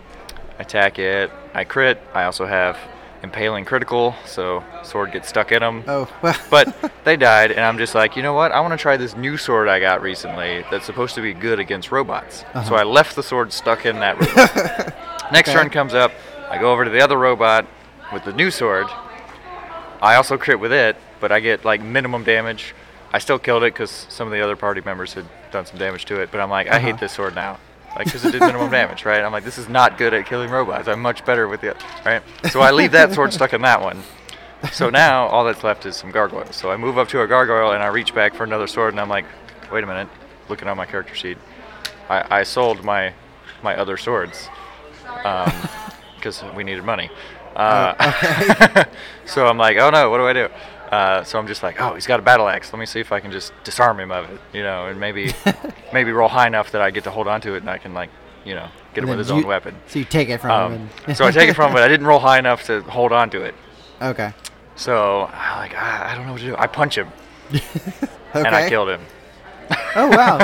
I 0.57 0.63
attack 0.63 0.97
it. 0.97 1.29
I 1.53 1.65
crit. 1.65 2.01
I 2.15 2.23
also 2.23 2.47
have 2.47 2.77
impaling 3.21 3.63
critical, 3.63 4.15
so 4.25 4.63
sword 4.81 5.11
gets 5.13 5.29
stuck 5.29 5.51
in 5.51 5.61
them. 5.61 5.83
Oh, 5.87 6.11
well. 6.23 6.35
but 6.49 6.75
they 7.05 7.15
died, 7.15 7.51
and 7.51 7.61
I'm 7.61 7.77
just 7.77 7.93
like, 7.95 8.15
you 8.17 8.23
know 8.23 8.33
what? 8.33 8.51
I 8.51 8.59
want 8.59 8.71
to 8.73 8.77
try 8.77 8.97
this 8.97 9.15
new 9.15 9.37
sword 9.37 9.69
I 9.69 9.79
got 9.79 10.01
recently 10.01 10.65
that's 10.71 10.85
supposed 10.85 11.13
to 11.15 11.21
be 11.21 11.33
good 11.33 11.57
against 11.59 11.91
robots. 11.91 12.39
So 12.39 12.45
Uh-huh. 12.55 12.75
I 12.75 12.83
left 12.83 13.15
the 13.15 13.23
sword 13.23 13.53
stuck 13.53 13.85
in 13.85 13.99
that 13.99 14.19
robot. 14.19 15.31
Next 15.31 15.49
Okay. 15.49 15.59
turn 15.59 15.69
comes 15.69 15.93
up. 15.93 16.11
I 16.49 16.57
go 16.57 16.73
over 16.73 16.83
to 16.83 16.89
the 16.91 16.99
other 17.01 17.17
robot 17.17 17.65
with 18.13 18.23
the 18.25 18.33
new 18.33 18.51
sword. 18.51 18.87
I 20.01 20.15
also 20.15 20.37
crit 20.37 20.59
with 20.59 20.71
it, 20.73 20.95
but 21.19 21.31
I 21.31 21.39
get 21.39 21.65
like 21.65 21.81
minimum 21.81 22.23
damage. 22.23 22.73
I 23.11 23.19
still 23.19 23.39
killed 23.39 23.63
it 23.63 23.73
because 23.73 24.05
some 24.09 24.27
of 24.27 24.33
the 24.33 24.41
other 24.41 24.55
party 24.55 24.81
members 24.81 25.13
had 25.13 25.25
done 25.51 25.65
some 25.65 25.77
damage 25.77 26.05
to 26.05 26.19
it. 26.21 26.31
But 26.31 26.39
I'm 26.41 26.49
like, 26.49 26.67
I 26.67 26.79
hate 26.79 26.91
Uh-huh. 26.93 26.99
this 27.01 27.11
sword 27.13 27.35
now, 27.35 27.57
like 27.95 28.05
because 28.05 28.25
it 28.25 28.31
did 28.31 28.41
minimum 28.41 28.69
damage, 28.79 29.05
right? 29.05 29.23
I'm 29.23 29.31
like, 29.31 29.43
this 29.43 29.57
is 29.57 29.69
not 29.69 29.97
good 29.97 30.13
at 30.13 30.25
killing 30.25 30.49
robots. 30.49 30.87
I'm 30.87 31.01
much 31.01 31.23
better 31.25 31.47
with 31.47 31.61
the 31.61 31.75
right. 32.05 32.21
So 32.51 32.61
I 32.61 32.71
leave 32.71 32.91
that 32.93 33.13
sword 33.13 33.33
stuck 33.33 33.53
in 33.53 33.61
that 33.61 33.81
one. 33.81 34.01
So 34.71 34.89
now 34.89 35.27
all 35.27 35.43
that's 35.45 35.63
left 35.63 35.85
is 35.85 35.95
some 35.97 36.09
gargoyles. 36.11 36.55
So 36.55 36.71
I 36.71 36.77
move 36.77 36.97
up 36.97 37.07
to 37.09 37.21
a 37.21 37.27
gargoyle 37.27 37.71
and 37.73 37.83
I 37.83 37.87
reach 37.87 38.15
back 38.15 38.33
for 38.33 38.43
another 38.45 38.65
sword, 38.67 38.93
and 38.93 38.99
I'm 39.01 39.09
like, 39.09 39.25
wait 39.71 39.83
a 39.83 39.87
minute, 39.87 40.07
looking 40.49 40.67
on 40.67 40.77
my 40.77 40.85
character 40.85 41.13
sheet, 41.15 41.37
I, 42.09 42.39
I 42.39 42.43
sold 42.43 42.83
my 42.83 43.13
my 43.61 43.75
other 43.77 43.95
swords 43.97 44.49
because 46.23 46.41
we 46.55 46.63
needed 46.63 46.83
money. 46.85 47.09
Uh, 47.55 48.85
so 49.25 49.45
I'm 49.45 49.57
like, 49.57 49.77
oh 49.77 49.89
no, 49.89 50.09
what 50.09 50.17
do 50.19 50.25
I 50.27 50.33
do? 50.33 50.47
Uh, 50.89 51.23
so 51.23 51.37
I'm 51.37 51.47
just 51.47 51.63
like, 51.63 51.81
oh, 51.81 51.93
he's 51.95 52.07
got 52.07 52.19
a 52.19 52.23
battle 52.23 52.47
axe. 52.47 52.71
Let 52.71 52.79
me 52.79 52.85
see 52.85 52.99
if 53.01 53.11
I 53.11 53.19
can 53.19 53.31
just 53.31 53.51
disarm 53.63 53.99
him 53.99 54.11
of 54.11 54.29
it, 54.29 54.39
you 54.53 54.63
know, 54.63 54.87
and 54.87 54.99
maybe 54.99 55.33
maybe 55.93 56.11
roll 56.11 56.29
high 56.29 56.47
enough 56.47 56.71
that 56.71 56.81
I 56.81 56.91
get 56.91 57.03
to 57.05 57.11
hold 57.11 57.27
on 57.27 57.41
to 57.41 57.55
it 57.55 57.57
and 57.57 57.69
I 57.69 57.77
can 57.77 57.93
like, 57.93 58.09
you 58.45 58.55
know, 58.55 58.69
get 58.93 59.01
And 59.03 59.09
him 59.09 59.09
with 59.09 59.19
his 59.19 59.29
you- 59.29 59.35
own 59.37 59.47
weapon. 59.47 59.75
so 59.87 59.99
you 59.99 60.05
take 60.05 60.29
it 60.29 60.39
from 60.39 60.51
Um, 60.51 60.71
him 60.73 60.89
and- 61.07 61.17
so 61.17 61.25
I 61.25 61.31
take 61.31 61.49
it 61.49 61.55
from 61.55 61.67
him, 61.69 61.73
but 61.73 61.83
I 61.83 61.87
didn't 61.89 62.07
roll 62.07 62.19
high 62.19 62.39
enough 62.39 62.63
to 62.67 62.81
hold 62.83 63.11
on 63.11 63.29
to 63.31 63.41
it. 63.41 63.53
Okay. 64.01 64.33
So 64.75 65.29
I'm 65.31 65.57
like, 65.59 65.73
ah, 65.75 66.09
I 66.11 66.15
don't 66.15 66.25
know 66.25 66.31
what 66.31 66.41
to 66.41 66.47
do. 66.47 66.55
I 66.57 66.65
punch 66.67 66.97
him, 66.97 67.09
and 68.33 68.47
I 68.47 68.67
killed 68.69 68.89
him. 68.89 69.01
Oh 69.95 70.07
wow. 70.09 70.37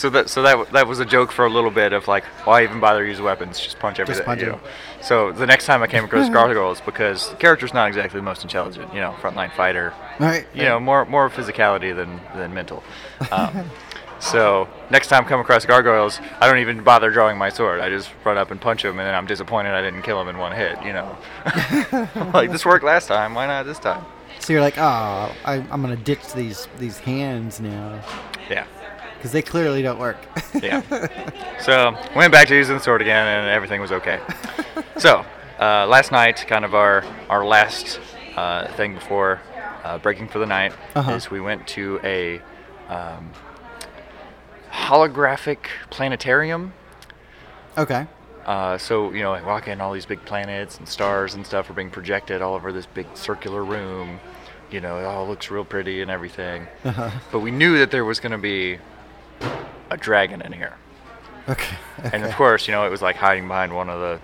So 0.00 0.08
that 0.08 0.30
so 0.30 0.40
that 0.40 0.72
that 0.72 0.86
was 0.86 0.98
a 0.98 1.04
joke 1.04 1.30
for 1.30 1.44
a 1.44 1.50
little 1.50 1.70
bit 1.70 1.92
of 1.92 2.08
like, 2.08 2.24
why 2.46 2.62
even 2.62 2.80
bother 2.80 3.04
use 3.04 3.20
weapons? 3.20 3.60
Just 3.60 3.78
punch 3.78 4.00
everything. 4.00 4.20
Just 4.20 4.26
punch 4.26 4.40
you 4.40 4.46
know. 4.46 4.60
So 5.02 5.30
the 5.30 5.46
next 5.46 5.66
time 5.66 5.82
I 5.82 5.86
came 5.88 6.04
across 6.04 6.30
gargoyles, 6.38 6.80
because 6.80 7.28
the 7.28 7.36
character's 7.36 7.74
not 7.74 7.86
exactly 7.86 8.18
the 8.18 8.24
most 8.24 8.42
intelligent, 8.42 8.94
you 8.94 9.00
know, 9.00 9.14
frontline 9.20 9.52
fighter. 9.52 9.92
Right, 10.18 10.46
You 10.54 10.62
know, 10.62 10.80
more 10.80 11.04
more 11.04 11.28
physicality 11.28 11.94
than 11.94 12.18
than 12.34 12.54
mental. 12.54 12.82
Um, 13.30 13.70
so 14.20 14.68
next 14.88 15.08
time 15.08 15.26
I 15.26 15.28
come 15.28 15.40
across 15.40 15.66
gargoyles, 15.66 16.18
I 16.40 16.48
don't 16.48 16.60
even 16.60 16.82
bother 16.82 17.10
drawing 17.10 17.36
my 17.36 17.50
sword. 17.50 17.80
I 17.80 17.90
just 17.90 18.10
run 18.24 18.38
up 18.38 18.50
and 18.50 18.58
punch 18.58 18.82
him, 18.82 18.98
and 18.98 19.06
then 19.06 19.14
I'm 19.14 19.26
disappointed 19.26 19.74
I 19.74 19.82
didn't 19.82 20.00
kill 20.00 20.18
him 20.18 20.28
in 20.28 20.38
one 20.38 20.56
hit. 20.56 20.82
You 20.82 20.94
know, 20.94 21.18
like 22.32 22.50
this 22.50 22.64
worked 22.64 22.86
last 22.86 23.06
time. 23.06 23.34
Why 23.34 23.46
not 23.46 23.66
this 23.66 23.78
time? 23.78 24.02
So 24.38 24.54
you're 24.54 24.62
like, 24.62 24.78
oh, 24.78 25.36
I, 25.44 25.56
I'm 25.70 25.82
gonna 25.82 25.96
ditch 25.96 26.32
these 26.32 26.68
these 26.78 26.96
hands 26.96 27.60
now. 27.60 28.00
Yeah. 28.48 28.64
Because 29.20 29.32
they 29.32 29.42
clearly 29.42 29.82
don't 29.82 29.98
work. 29.98 30.16
Yeah. 30.62 30.80
So 31.60 31.94
went 32.16 32.32
back 32.32 32.48
to 32.48 32.54
using 32.56 32.76
the 32.76 32.82
sword 32.82 33.02
again, 33.02 33.26
and 33.26 33.48
everything 33.48 33.80
was 33.80 33.92
okay. 33.92 34.18
so 34.98 35.24
uh, 35.60 35.86
last 35.86 36.10
night, 36.10 36.44
kind 36.48 36.64
of 36.64 36.74
our 36.74 37.04
our 37.28 37.44
last 37.46 38.00
uh, 38.36 38.66
thing 38.72 38.94
before 38.94 39.40
uh, 39.84 39.98
breaking 39.98 40.28
for 40.28 40.38
the 40.38 40.46
night, 40.46 40.72
Uh-huh. 40.96 41.12
is 41.12 41.30
we 41.30 41.40
went 41.40 41.66
to 41.68 42.00
a 42.02 42.40
um, 42.88 43.30
holographic 44.72 45.58
planetarium. 45.90 46.72
Okay. 47.78 48.06
Uh, 48.46 48.78
so 48.78 49.12
you 49.12 49.22
know, 49.22 49.32
I 49.32 49.42
walk 49.42 49.68
in, 49.68 49.80
all 49.80 49.92
these 49.92 50.06
big 50.06 50.24
planets 50.24 50.78
and 50.78 50.88
stars 50.88 51.34
and 51.34 51.46
stuff 51.46 51.68
are 51.70 51.74
being 51.74 51.90
projected 51.90 52.42
all 52.42 52.54
over 52.54 52.72
this 52.72 52.86
big 52.86 53.06
circular 53.14 53.64
room. 53.64 54.18
You 54.70 54.80
know, 54.80 54.98
it 54.98 55.04
all 55.04 55.26
looks 55.28 55.50
real 55.50 55.64
pretty 55.64 56.00
and 56.00 56.10
everything. 56.10 56.66
Uh-huh. 56.84 57.10
But 57.32 57.40
we 57.40 57.50
knew 57.50 57.78
that 57.78 57.90
there 57.90 58.04
was 58.04 58.20
going 58.20 58.32
to 58.32 58.38
be 58.38 58.78
a 59.90 59.96
dragon 59.96 60.40
in 60.42 60.52
here. 60.52 60.74
Okay. 61.48 61.76
And 62.12 62.24
of 62.24 62.32
course, 62.34 62.68
you 62.68 62.72
know, 62.72 62.86
it 62.86 62.90
was 62.90 63.02
like 63.02 63.16
hiding 63.16 63.48
behind 63.48 63.74
one 63.74 63.88
of 63.90 64.00
the 64.00 64.20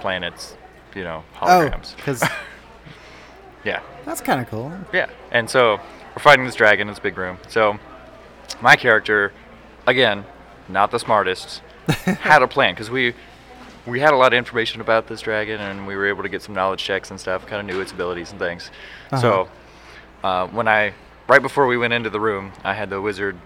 planets, 0.00 0.56
you 0.94 1.04
know, 1.04 1.22
Oh, 1.40 1.46
holograms. 1.46 1.94
because 1.96 2.22
yeah. 3.64 3.80
that's 4.04 4.20
kind 4.20 4.40
of 4.40 4.48
cool. 4.48 4.72
Yeah. 4.92 5.08
And 5.30 5.48
so 5.48 5.78
we're 6.14 6.22
fighting 6.22 6.44
this 6.44 6.54
dragon 6.54 6.88
in 6.88 6.94
this 6.94 6.98
big 7.00 7.16
room. 7.16 7.38
So 7.48 7.78
my 8.60 8.76
character, 8.76 9.32
again, 9.86 10.24
not 10.68 10.90
the 10.90 10.98
smartest, 10.98 11.62
had 12.04 12.42
a 12.42 12.48
plan 12.48 12.74
because 12.74 12.90
we 12.90 13.14
we 13.86 14.00
had 14.00 14.12
a 14.12 14.16
lot 14.16 14.32
of 14.32 14.36
information 14.36 14.80
about 14.80 15.06
this 15.06 15.20
dragon 15.20 15.60
and 15.60 15.86
we 15.86 15.94
were 15.94 16.08
able 16.08 16.24
to 16.24 16.28
get 16.28 16.42
some 16.42 16.52
knowledge 16.54 16.82
checks 16.82 17.10
and 17.12 17.20
stuff. 17.20 17.46
Kind 17.46 17.60
of 17.60 17.72
knew 17.72 17.80
its 17.80 17.92
abilities 17.92 18.30
and 18.32 18.40
things. 18.40 18.70
So 19.20 19.48
uh, 20.24 20.48
when 20.48 20.66
I 20.66 20.92
right 21.28 21.40
before 21.40 21.68
we 21.68 21.76
went 21.78 21.92
into 21.92 22.10
the 22.10 22.18
room, 22.18 22.52
I 22.64 22.74
had 22.74 22.90
the 22.90 23.00
wizard 23.00 23.36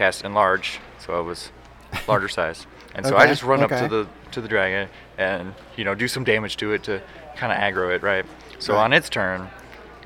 cast 0.00 0.24
enlarge, 0.24 0.80
so 0.98 1.14
I 1.14 1.20
was 1.20 1.50
larger 2.08 2.28
size. 2.40 2.66
And 2.94 3.04
so 3.04 3.16
I 3.18 3.26
just 3.26 3.42
run 3.42 3.62
up 3.62 3.68
to 3.68 3.86
the 3.86 4.06
to 4.32 4.40
the 4.40 4.48
dragon 4.48 4.88
and 5.18 5.54
you 5.76 5.84
know 5.84 5.94
do 5.94 6.08
some 6.08 6.24
damage 6.24 6.56
to 6.56 6.72
it 6.72 6.82
to 6.84 7.02
kind 7.36 7.52
of 7.52 7.58
aggro 7.58 7.94
it, 7.94 8.02
right? 8.02 8.24
So 8.58 8.72
Right. 8.74 8.84
on 8.84 8.92
its 8.94 9.10
turn, 9.10 9.48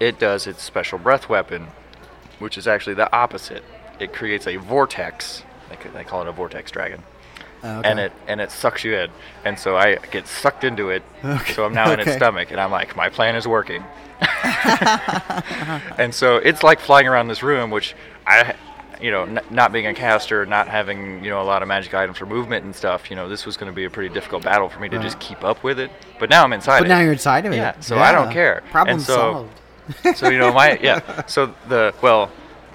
it 0.00 0.18
does 0.18 0.46
its 0.48 0.62
special 0.64 0.98
breath 0.98 1.28
weapon, 1.28 1.68
which 2.40 2.58
is 2.58 2.66
actually 2.66 2.94
the 2.94 3.08
opposite. 3.14 3.62
It 4.00 4.12
creates 4.12 4.46
a 4.48 4.56
vortex. 4.56 5.44
They, 5.70 5.76
they 5.90 6.02
call 6.04 6.22
it 6.22 6.28
a 6.28 6.32
vortex 6.32 6.72
dragon. 6.72 7.02
Oh, 7.62 7.80
And 7.84 8.00
it 8.00 8.12
and 8.26 8.40
it 8.40 8.50
sucks 8.50 8.82
you 8.82 8.96
in, 8.96 9.10
and 9.44 9.56
so 9.58 9.76
I 9.76 9.96
get 10.10 10.26
sucked 10.26 10.64
into 10.64 10.90
it. 10.90 11.02
Okay, 11.24 11.52
So 11.52 11.64
I'm 11.64 11.72
now 11.72 11.92
in 11.92 12.00
its 12.00 12.12
stomach, 12.16 12.50
and 12.50 12.60
I'm 12.60 12.72
like, 12.72 12.96
my 12.96 13.08
plan 13.08 13.36
is 13.36 13.46
working. 13.46 13.84
and 15.98 16.12
so 16.12 16.36
it's 16.36 16.62
like 16.64 16.80
flying 16.80 17.06
around 17.06 17.28
this 17.28 17.42
room, 17.42 17.70
which 17.70 17.94
I, 18.26 18.54
you 19.04 19.10
know, 19.10 19.24
n- 19.24 19.40
not 19.50 19.70
being 19.70 19.86
a 19.86 19.92
caster, 19.92 20.46
not 20.46 20.66
having 20.66 21.22
you 21.22 21.28
know 21.28 21.42
a 21.42 21.44
lot 21.44 21.60
of 21.60 21.68
magic 21.68 21.92
items 21.92 22.16
for 22.16 22.24
movement 22.24 22.64
and 22.64 22.74
stuff, 22.74 23.10
you 23.10 23.16
know, 23.16 23.28
this 23.28 23.44
was 23.44 23.56
going 23.58 23.70
to 23.70 23.76
be 23.76 23.84
a 23.84 23.90
pretty 23.90 24.12
difficult 24.12 24.42
battle 24.42 24.70
for 24.70 24.80
me 24.80 24.88
to 24.88 24.96
Right. 24.96 25.02
just 25.04 25.20
keep 25.20 25.44
up 25.44 25.62
with 25.62 25.78
it. 25.78 25.90
But 26.18 26.30
now 26.30 26.42
I'm 26.42 26.52
inside 26.54 26.78
But 26.80 26.86
it. 26.86 26.88
now 26.88 27.00
you're 27.00 27.12
inside 27.12 27.44
of 27.44 27.52
it. 27.52 27.56
Yeah. 27.56 27.78
So 27.80 27.98
I 27.98 28.12
don't 28.12 28.32
care. 28.32 28.62
Problem 28.70 28.98
so, 28.98 29.48
solved. 30.02 30.16
so 30.18 30.30
you 30.30 30.38
know 30.38 30.52
my 30.54 30.78
yeah. 30.82 31.00
So 31.26 31.54
the 31.68 31.92
well, 32.00 32.30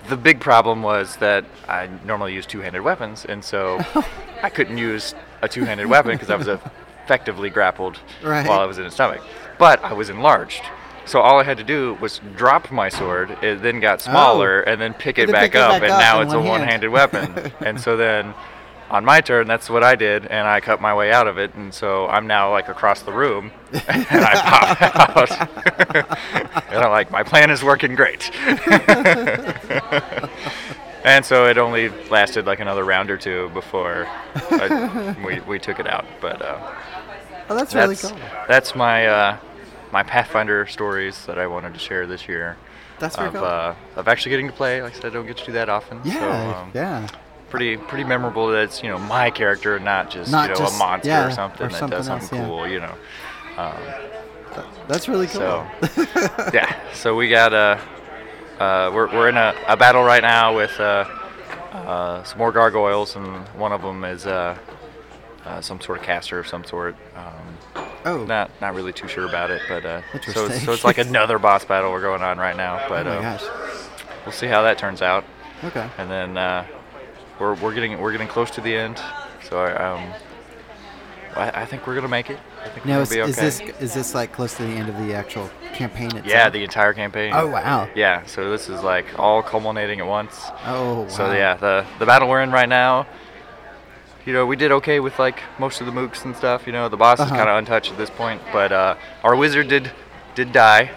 the 0.08 0.18
big 0.18 0.40
problem 0.40 0.84
was 0.84 1.16
that 1.18 1.46
I 1.68 1.90
normally 2.06 2.34
use 2.36 2.46
two-handed 2.46 2.82
weapons, 2.82 3.26
and 3.26 3.44
so 3.44 3.80
I 4.44 4.50
couldn't 4.52 4.78
use 4.78 5.16
a 5.42 5.48
two-handed 5.48 5.88
weapon 5.88 6.12
because 6.12 6.30
I 6.30 6.36
was 6.36 6.48
effectively 7.06 7.50
grappled 7.50 7.98
Right. 8.24 8.48
while 8.48 8.60
I 8.60 8.66
was 8.66 8.78
in 8.78 8.86
its 8.86 8.94
stomach. 8.94 9.22
But 9.58 9.84
I 9.84 9.94
was 9.94 10.10
enlarged. 10.12 10.62
So 11.10 11.22
all 11.22 11.40
I 11.40 11.44
had 11.44 11.58
to 11.58 11.64
do 11.64 11.98
was 12.00 12.22
drop 12.36 12.72
my 12.72 12.88
sword. 12.88 13.36
It 13.42 13.64
then 13.64 13.80
got 13.80 14.00
smaller, 14.00 14.62
and 14.62 14.80
then 14.80 14.94
pick 14.94 15.18
it 15.18 15.26
then 15.26 15.34
back 15.34 15.42
pick 15.46 15.56
it 15.56 15.62
up, 15.62 15.72
back 15.72 15.82
and 15.82 15.92
up 15.94 16.00
now 16.00 16.22
it's 16.22 16.34
a 16.34 16.38
one 16.38 16.62
hand. 16.62 16.84
one-handed 16.84 16.90
weapon. 16.90 17.52
and 17.66 17.82
so 17.82 17.98
then 17.98 18.36
on 18.92 19.04
my 19.04 19.20
turn, 19.20 19.48
that's 19.48 19.72
what 19.72 19.84
I 19.84 19.96
did, 19.96 20.28
and 20.28 20.48
I 20.48 20.60
cut 20.60 20.80
my 20.80 20.94
way 20.94 21.12
out 21.12 21.26
of 21.26 21.40
it, 21.40 21.56
and 21.56 21.74
so 21.74 22.06
I'm 22.10 22.28
now 22.28 22.52
like 22.52 22.70
across 22.70 23.02
the 23.02 23.12
room, 23.12 23.50
and 23.74 24.06
I 24.12 24.36
pop 24.78 25.18
out, 25.18 25.32
and 26.70 26.78
I'm 26.78 26.92
like, 26.92 27.10
my 27.10 27.24
plan 27.24 27.50
is 27.50 27.64
working 27.64 27.96
great. 27.96 28.30
and 31.04 31.26
so 31.26 31.48
it 31.48 31.58
only 31.58 31.90
lasted 32.12 32.46
like 32.46 32.60
another 32.60 32.84
round 32.84 33.10
or 33.10 33.18
two 33.18 33.50
before 33.56 34.06
I, 34.52 35.16
we 35.26 35.40
we 35.40 35.58
took 35.58 35.80
it 35.80 35.88
out, 35.88 36.06
but. 36.22 36.40
Uh, 36.40 36.76
Oh, 37.52 37.56
that's 37.56 37.74
really 37.74 37.96
cool. 37.96 38.16
That's 38.48 38.76
my 38.76 39.08
uh, 39.08 39.38
my 39.92 40.04
Pathfinder 40.04 40.66
stories 40.68 41.26
that 41.26 41.40
I 41.40 41.48
wanted 41.48 41.74
to 41.74 41.80
share 41.80 42.06
this 42.06 42.28
year. 42.28 42.58
That's 43.00 43.16
of. 43.16 43.36
Uh, 43.36 43.76
of 43.96 44.08
actually 44.08 44.32
getting 44.32 44.48
to 44.48 44.54
play. 44.54 44.82
Like 44.82 44.94
I 44.94 44.96
said, 44.96 45.06
I 45.06 45.10
don't 45.10 45.26
get 45.26 45.38
to 45.38 45.46
do 45.46 45.52
that 45.54 45.70
often. 45.70 46.02
Yeah, 46.04 46.20
so, 46.54 46.60
um, 46.60 46.72
yeah. 46.74 47.08
Pretty 47.50 47.78
pretty 47.78 48.04
memorable 48.04 48.48
that 48.48 48.64
it's 48.66 48.84
you 48.84 48.90
know 48.90 49.00
my 49.00 49.32
character, 49.32 49.80
not 49.80 50.12
just 50.12 50.32
Not 50.32 50.50
you 50.50 50.56
know 50.56 50.60
just- 50.60 50.76
a 50.76 50.78
monster 50.78 51.10
yeah, 51.10 51.28
or 51.28 51.32
something 51.32 51.66
or 51.68 51.70
that 51.70 51.78
something 51.80 51.98
does 51.98 52.10
else, 52.10 52.22
something 52.30 52.40
yeah. 52.40 52.46
cool. 52.48 52.68
You 52.68 52.80
know. 52.82 52.96
Um, 53.58 53.76
That's 54.88 55.08
really 55.08 55.28
cool. 55.28 55.42
so 55.42 55.68
yeah, 56.54 56.76
so 56.94 57.16
we 57.16 57.30
got 57.30 57.54
a 57.54 57.80
uh, 58.60 58.92
we're 58.94 59.08
we're 59.08 59.30
in 59.30 59.38
a, 59.38 59.56
a 59.68 59.78
battle 59.78 60.04
right 60.04 60.22
now 60.22 60.56
with 60.56 60.78
uh, 60.80 61.06
uh, 61.72 62.24
some 62.24 62.38
more 62.38 62.52
gargoyles, 62.52 63.16
and 63.16 63.48
one 63.50 63.72
of 63.72 63.82
them 63.82 64.04
is 64.04 64.26
uh, 64.28 64.58
uh, 65.46 65.62
some 65.62 65.80
sort 65.82 66.00
of 66.00 66.04
caster 66.04 66.40
of 66.40 66.48
some 66.48 66.64
sort. 66.64 66.96
Um, 67.16 67.58
oh, 68.10 68.26
not 68.26 68.52
not 68.62 68.76
really 68.76 68.94
too 68.94 69.08
sure 69.08 69.28
about 69.28 69.52
it, 69.52 69.62
but 69.68 69.86
uh, 69.86 70.02
so 70.34 70.46
it's, 70.46 70.64
so 70.64 70.74
it's 70.74 70.84
like 70.84 70.98
another 70.98 71.40
boss 71.40 71.66
battle 71.66 71.92
we're 71.92 72.02
going 72.02 72.22
on 72.22 72.38
right 72.38 72.56
now. 72.58 72.86
But 72.90 73.08
oh 73.08 73.10
my 73.10 73.18
uh, 73.18 73.38
gosh. 73.38 73.44
we'll 74.26 74.34
see 74.34 74.48
how 74.48 74.62
that 74.64 74.78
turns 74.78 75.02
out. 75.02 75.24
Okay. 75.64 75.90
And 75.98 76.10
then 76.10 76.38
uh, 76.38 76.66
we're 77.40 77.56
we're 77.56 77.74
getting 77.74 78.00
we're 78.00 78.12
getting 78.12 78.28
close 78.28 78.50
to 78.52 78.62
the 78.62 78.76
end, 78.76 79.02
so 79.48 79.60
I, 79.60 79.74
um, 79.74 80.14
I, 81.36 81.62
I 81.62 81.66
think 81.66 81.88
we're 81.88 81.96
gonna 81.96 82.08
make 82.08 82.30
it. 82.30 82.40
I 82.64 82.70
think 82.70 82.86
Now, 82.86 83.00
is, 83.00 83.10
be 83.10 83.20
is 83.20 83.38
okay. 83.38 83.46
this 83.46 83.60
is 83.80 83.94
this 83.94 84.14
like 84.14 84.34
close 84.34 84.56
to 84.58 84.64
the 84.64 84.70
end 84.70 84.90
of 84.90 84.98
the 84.98 85.14
actual 85.14 85.50
campaign 85.74 86.08
itself? 86.08 86.26
Yeah, 86.26 86.50
the 86.50 86.64
entire 86.64 86.94
campaign. 86.94 87.32
Oh, 87.34 87.48
wow. 87.48 87.88
Yeah, 87.96 88.26
so 88.26 88.52
this 88.52 88.70
is 88.70 88.84
like 88.84 89.18
all 89.18 89.42
culminating 89.42 90.00
at 90.00 90.08
once. 90.08 90.40
Oh, 90.66 91.08
So 91.08 91.32
yeah, 91.32 91.56
the 91.56 91.86
the 92.00 92.06
battle 92.06 92.28
we're 92.28 92.42
in 92.42 92.52
right 92.52 92.70
now. 92.70 93.08
You 94.30 94.36
know, 94.36 94.46
we 94.46 94.58
did 94.58 94.72
okay 94.74 95.00
with 95.00 95.18
like 95.18 95.40
most 95.58 95.82
of 95.82 95.88
the 95.88 95.92
mooks 95.92 96.24
and 96.24 96.36
stuff. 96.36 96.68
You 96.68 96.72
know, 96.72 96.88
the 96.88 96.96
boss 96.96 97.20
Uh-huh. 97.20 97.34
is 97.34 97.36
kind 97.36 97.50
of 97.50 97.58
untouched 97.58 97.92
at 97.92 97.98
this 97.98 98.12
point, 98.12 98.40
but 98.54 98.72
uh, 98.72 98.94
our 99.24 99.36
wizard 99.36 99.70
did 99.70 99.90
did 100.36 100.52
die, 100.52 100.92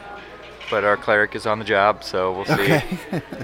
but 0.71 0.85
our 0.85 0.99
cleric 0.99 1.35
is 1.35 1.47
on 1.47 1.59
the 1.59 1.65
job, 1.65 2.05
so 2.05 2.31
we'll 2.33 2.45
see. 2.45 2.53
Okay. 2.75 2.85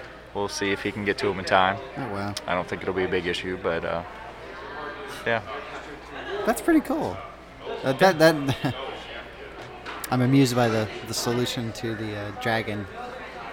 we'll 0.34 0.46
see 0.46 0.72
if 0.72 0.82
he 0.82 0.92
can 0.92 1.06
get 1.06 1.16
to 1.16 1.30
him 1.30 1.38
in 1.38 1.46
time. 1.46 1.78
Oh, 1.96 2.06
wow. 2.12 2.34
I 2.46 2.54
don't 2.54 2.68
think 2.68 2.82
it'll 2.82 2.92
be 2.92 3.04
a 3.04 3.08
big 3.08 3.26
issue, 3.26 3.58
but 3.62 3.82
uh, 3.82 4.02
yeah. 5.24 5.40
That's 6.44 6.60
pretty 6.60 6.80
cool. 6.80 7.16
Uh, 7.82 7.94
that 7.94 8.18
that 8.18 8.34
I'm 10.10 10.20
amused 10.20 10.54
by 10.54 10.68
the, 10.68 10.86
the 11.06 11.14
solution 11.14 11.72
to 11.80 11.94
the 11.94 12.14
uh, 12.14 12.30
dragon. 12.42 12.86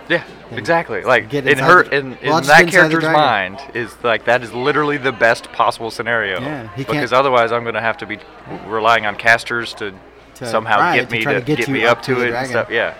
Yeah, 0.08 0.24
And 0.50 0.60
exactly. 0.60 1.02
Like 1.04 1.30
get 1.30 1.48
in 1.48 1.58
her, 1.58 1.84
the- 1.84 1.98
in, 1.98 2.06
in 2.06 2.12
that 2.14 2.22
get 2.22 2.38
inside 2.38 2.66
the 2.68 2.72
character's 2.72 3.04
mind 3.04 3.60
is 3.74 3.96
like 4.04 4.26
that 4.26 4.44
is 4.44 4.54
literally 4.54 4.98
the 4.98 5.12
best 5.12 5.52
possible 5.52 5.90
scenario. 5.90 6.40
Yeah, 6.40 6.68
he 6.76 6.84
because 6.84 7.12
otherwise 7.14 7.52
I'm 7.52 7.64
gonna 7.64 7.82
have 7.82 7.98
to 7.98 8.06
be 8.06 8.20
relying 8.68 9.06
on 9.06 9.16
casters 9.16 9.74
to, 9.76 9.94
To- 10.36 10.46
somehow 10.46 10.80
right, 10.80 11.00
get 11.00 11.10
to 11.10 11.16
me 11.16 11.24
to, 11.24 11.34
to 11.36 11.42
get 11.42 11.58
get 11.60 11.70
me 11.70 11.86
up 11.86 11.98
up 12.00 12.04
to 12.04 12.16
to, 12.16 12.22
it 12.28 12.34
and 12.34 12.48
stuff. 12.48 12.70
Yeah. 12.70 12.94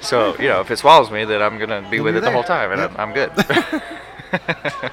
So 0.00 0.36
you 0.38 0.48
know, 0.48 0.60
if 0.60 0.70
it 0.70 0.78
swallows 0.78 1.10
me, 1.10 1.24
then 1.24 1.40
I'm 1.42 1.58
gonna 1.58 1.86
be 1.90 1.96
You'll 1.96 2.04
with 2.04 2.16
it 2.16 2.20
the 2.20 2.30
whole 2.30 2.44
time, 2.44 2.70
and 2.72 2.80
Yep. 2.80 2.98
I'm, 2.98 3.08
I'm 3.08 3.14
good. 3.14 4.92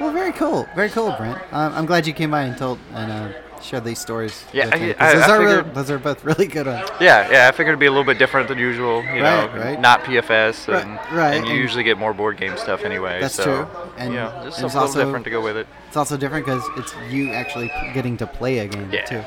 Well, 0.00 0.12
very 0.12 0.30
cool. 0.32 0.68
Very 0.76 0.90
cool, 0.90 1.12
Brent. 1.18 1.38
Um, 1.52 1.72
I'm 1.74 1.84
glad 1.84 2.06
you 2.06 2.12
came 2.12 2.30
by 2.30 2.42
and 2.42 2.56
told 2.56 2.78
and 2.94 3.10
uh, 3.10 3.32
shared 3.62 3.84
these 3.84 3.98
stories. 3.98 4.44
Yeah, 4.52 4.70
I- 4.72 4.94
I- 4.98 5.14
those, 5.14 5.22
I 5.24 5.36
are 5.36 5.38
figured- 5.38 5.74
those 5.74 5.90
are 5.90 5.98
both 5.98 6.24
really 6.24 6.46
good 6.46 6.66
ones. 6.66 6.88
yeah, 7.00 7.30
yeah. 7.30 7.48
I 7.48 7.52
figured 7.52 7.68
it'd 7.72 7.78
be 7.80 7.86
a 7.86 7.90
little 7.90 8.04
bit 8.04 8.18
different 8.18 8.48
than 8.48 8.58
usual. 8.58 9.02
You 9.02 9.22
Right, 9.22 9.54
know, 9.54 9.60
right. 9.60 9.80
not 9.80 10.04
PFS, 10.04 10.68
Right, 10.68 10.84
and, 10.84 10.98
right, 11.16 11.34
and 11.34 11.46
you 11.46 11.52
and- 11.52 11.60
usually 11.60 11.82
get 11.84 11.98
more 11.98 12.12
board 12.14 12.36
game 12.36 12.56
stuff 12.56 12.84
anyway. 12.84 13.20
That's 13.20 13.34
so, 13.34 13.44
true. 13.44 13.66
And, 13.96 14.10
you 14.12 14.18
know, 14.20 14.28
and 14.34 14.44
just 14.44 14.58
it's 14.58 14.62
a 14.62 14.66
little 14.66 14.80
also- 14.80 15.04
different 15.04 15.24
to 15.24 15.30
go 15.30 15.40
with 15.40 15.56
it. 15.56 15.66
It's 15.88 15.96
also 15.96 16.16
different 16.16 16.46
because 16.46 16.62
it's 16.76 16.94
you 17.10 17.32
actually 17.32 17.70
getting 17.94 18.16
to 18.18 18.26
play 18.26 18.58
a 18.60 18.66
game 18.68 18.88
Yeah. 18.92 19.04
too. 19.04 19.22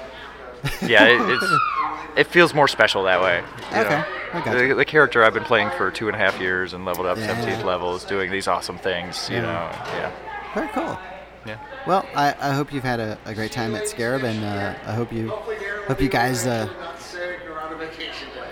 yeah, 0.86 1.06
it, 1.06 1.20
it's 1.30 1.52
it 2.18 2.28
feels 2.28 2.54
more 2.54 2.68
special 2.68 3.04
that 3.06 3.22
way. 3.22 3.42
Okay, 3.74 4.04
know. 4.34 4.68
The, 4.68 4.74
the 4.76 4.86
character 4.86 5.24
I've 5.24 5.34
been 5.34 5.44
playing 5.46 5.70
for 5.78 5.90
two 5.92 6.08
and 6.08 6.16
a 6.16 6.20
half 6.20 6.40
years 6.40 6.74
and 6.74 6.84
leveled 6.86 7.08
up 7.08 7.18
Yeah. 7.18 7.28
17th 7.34 7.64
level 7.64 7.96
is 7.96 8.04
doing 8.04 8.30
these 8.32 8.48
awesome 8.48 8.78
things. 8.78 9.30
You 9.30 9.38
Yeah. 9.38 9.42
know, 9.44 9.70
yeah. 9.98 10.12
Very 10.54 10.68
cool. 10.70 11.00
Yeah. 11.46 11.58
Well, 11.88 12.06
I, 12.16 12.36
I 12.40 12.52
hope 12.54 12.72
you've 12.74 12.84
had 12.84 13.00
a, 13.00 13.18
a 13.26 13.34
great 13.34 13.52
time 13.52 13.74
at 13.76 13.88
Scarab, 13.88 14.24
and 14.24 14.44
uh, 14.44 14.76
I 14.86 14.94
hope 14.94 15.12
you 15.12 15.30
hope 15.88 16.00
you 16.02 16.10
guys 16.10 16.46
uh, 16.46 16.68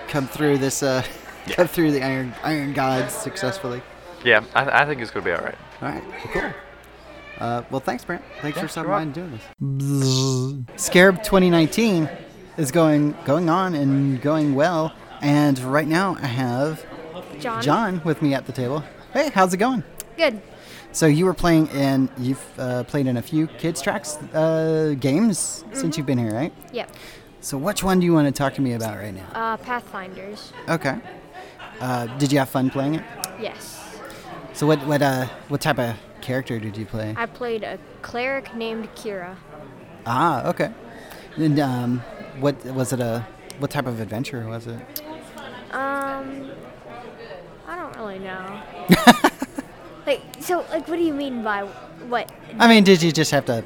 come 0.07 0.27
through 0.27 0.57
this 0.57 0.81
uh, 0.83 1.03
come 1.51 1.67
through 1.67 1.91
the 1.91 2.01
Iron 2.03 2.33
Iron 2.43 2.73
Gods 2.73 3.13
successfully. 3.13 3.81
Yeah, 4.25 4.43
I, 4.55 4.81
I 4.83 4.85
think 4.85 5.01
it's 5.01 5.11
gonna 5.11 5.25
be 5.25 5.31
all 5.31 5.41
right. 5.43 5.55
All 5.81 5.89
right, 5.89 6.03
well, 6.07 6.19
cool. 6.33 6.51
Uh, 7.39 7.63
well, 7.69 7.79
thanks, 7.79 8.03
Brent. 8.03 8.23
Thanks 8.41 8.57
Yeah, 8.57 8.63
for 8.63 8.67
stopping 8.67 8.89
you're 8.89 8.97
by 8.97 9.01
and 9.03 9.13
doing 9.13 10.65
this. 10.65 10.83
Scarab 10.83 11.17
2019 11.23 12.09
is 12.57 12.71
going 12.71 13.15
going 13.25 13.49
on 13.49 13.75
and 13.75 14.21
going 14.21 14.55
well, 14.55 14.93
and 15.21 15.57
right 15.59 15.87
now 15.87 16.17
I 16.21 16.27
have 16.27 16.85
John. 17.39 17.61
John 17.61 18.01
with 18.03 18.21
me 18.21 18.33
at 18.33 18.45
the 18.45 18.51
table. 18.51 18.83
Hey, 19.13 19.29
how's 19.33 19.53
it 19.53 19.57
going? 19.57 19.83
Good. 20.17 20.41
So 20.91 21.05
you 21.05 21.25
were 21.25 21.33
playing 21.33 21.67
in 21.67 22.09
you've 22.17 22.43
uh, 22.59 22.83
played 22.83 23.07
in 23.07 23.17
a 23.17 23.21
few 23.21 23.47
kids 23.47 23.81
tracks 23.81 24.17
uh, 24.33 24.95
games 24.99 25.63
since 25.73 25.97
you've 25.97 26.07
been 26.07 26.17
here, 26.17 26.33
right? 26.33 26.53
Yep. 26.73 26.91
So 27.41 27.57
which 27.57 27.83
one 27.83 27.99
do 27.99 28.05
you 28.05 28.13
want 28.13 28.27
to 28.27 28.31
talk 28.31 28.55
to 28.55 28.61
me 28.61 28.73
about 28.73 28.97
right 28.97 29.13
now? 29.13 29.27
Uh, 29.33 29.57
Pathfinders. 29.57 30.51
Okay. 30.67 30.97
Uh, 31.79 32.07
did 32.17 32.31
you 32.31 32.39
have 32.39 32.49
fun 32.49 32.69
playing 32.69 32.95
it? 32.95 33.03
Yes. 33.39 33.97
So 34.53 34.67
what 34.67 34.85
what 34.87 35.01
uh 35.01 35.27
what 35.47 35.61
type 35.61 35.79
of 35.79 35.95
character 36.21 36.59
did 36.59 36.75
you 36.75 36.85
play? 36.85 37.13
I 37.15 37.27
played 37.27 37.63
a 37.63 37.79
cleric 38.01 38.53
named 38.55 38.89
Kira. 38.95 39.35
Ah, 40.05 40.47
okay. 40.49 40.71
And 41.37 41.59
um, 41.59 41.99
what 42.39 42.63
was 42.65 42.91
it 42.91 42.99
a 42.99 43.25
what 43.59 43.71
type 43.71 43.87
of 43.87 43.99
adventure 43.99 44.47
was 44.47 44.67
it? 44.67 45.01
Um, 45.71 46.51
I 47.67 47.75
don't 47.75 47.95
really 47.95 48.19
know. 48.19 48.61
like, 50.09 50.21
so, 50.39 50.65
like, 50.71 50.87
what 50.87 50.97
do 50.97 51.03
you 51.03 51.13
mean 51.13 51.43
by 51.43 51.61
what? 52.07 52.31
I 52.57 52.67
mean, 52.67 52.83
did 52.83 53.01
you 53.03 53.11
just 53.11 53.31
have 53.31 53.45
to? 53.45 53.63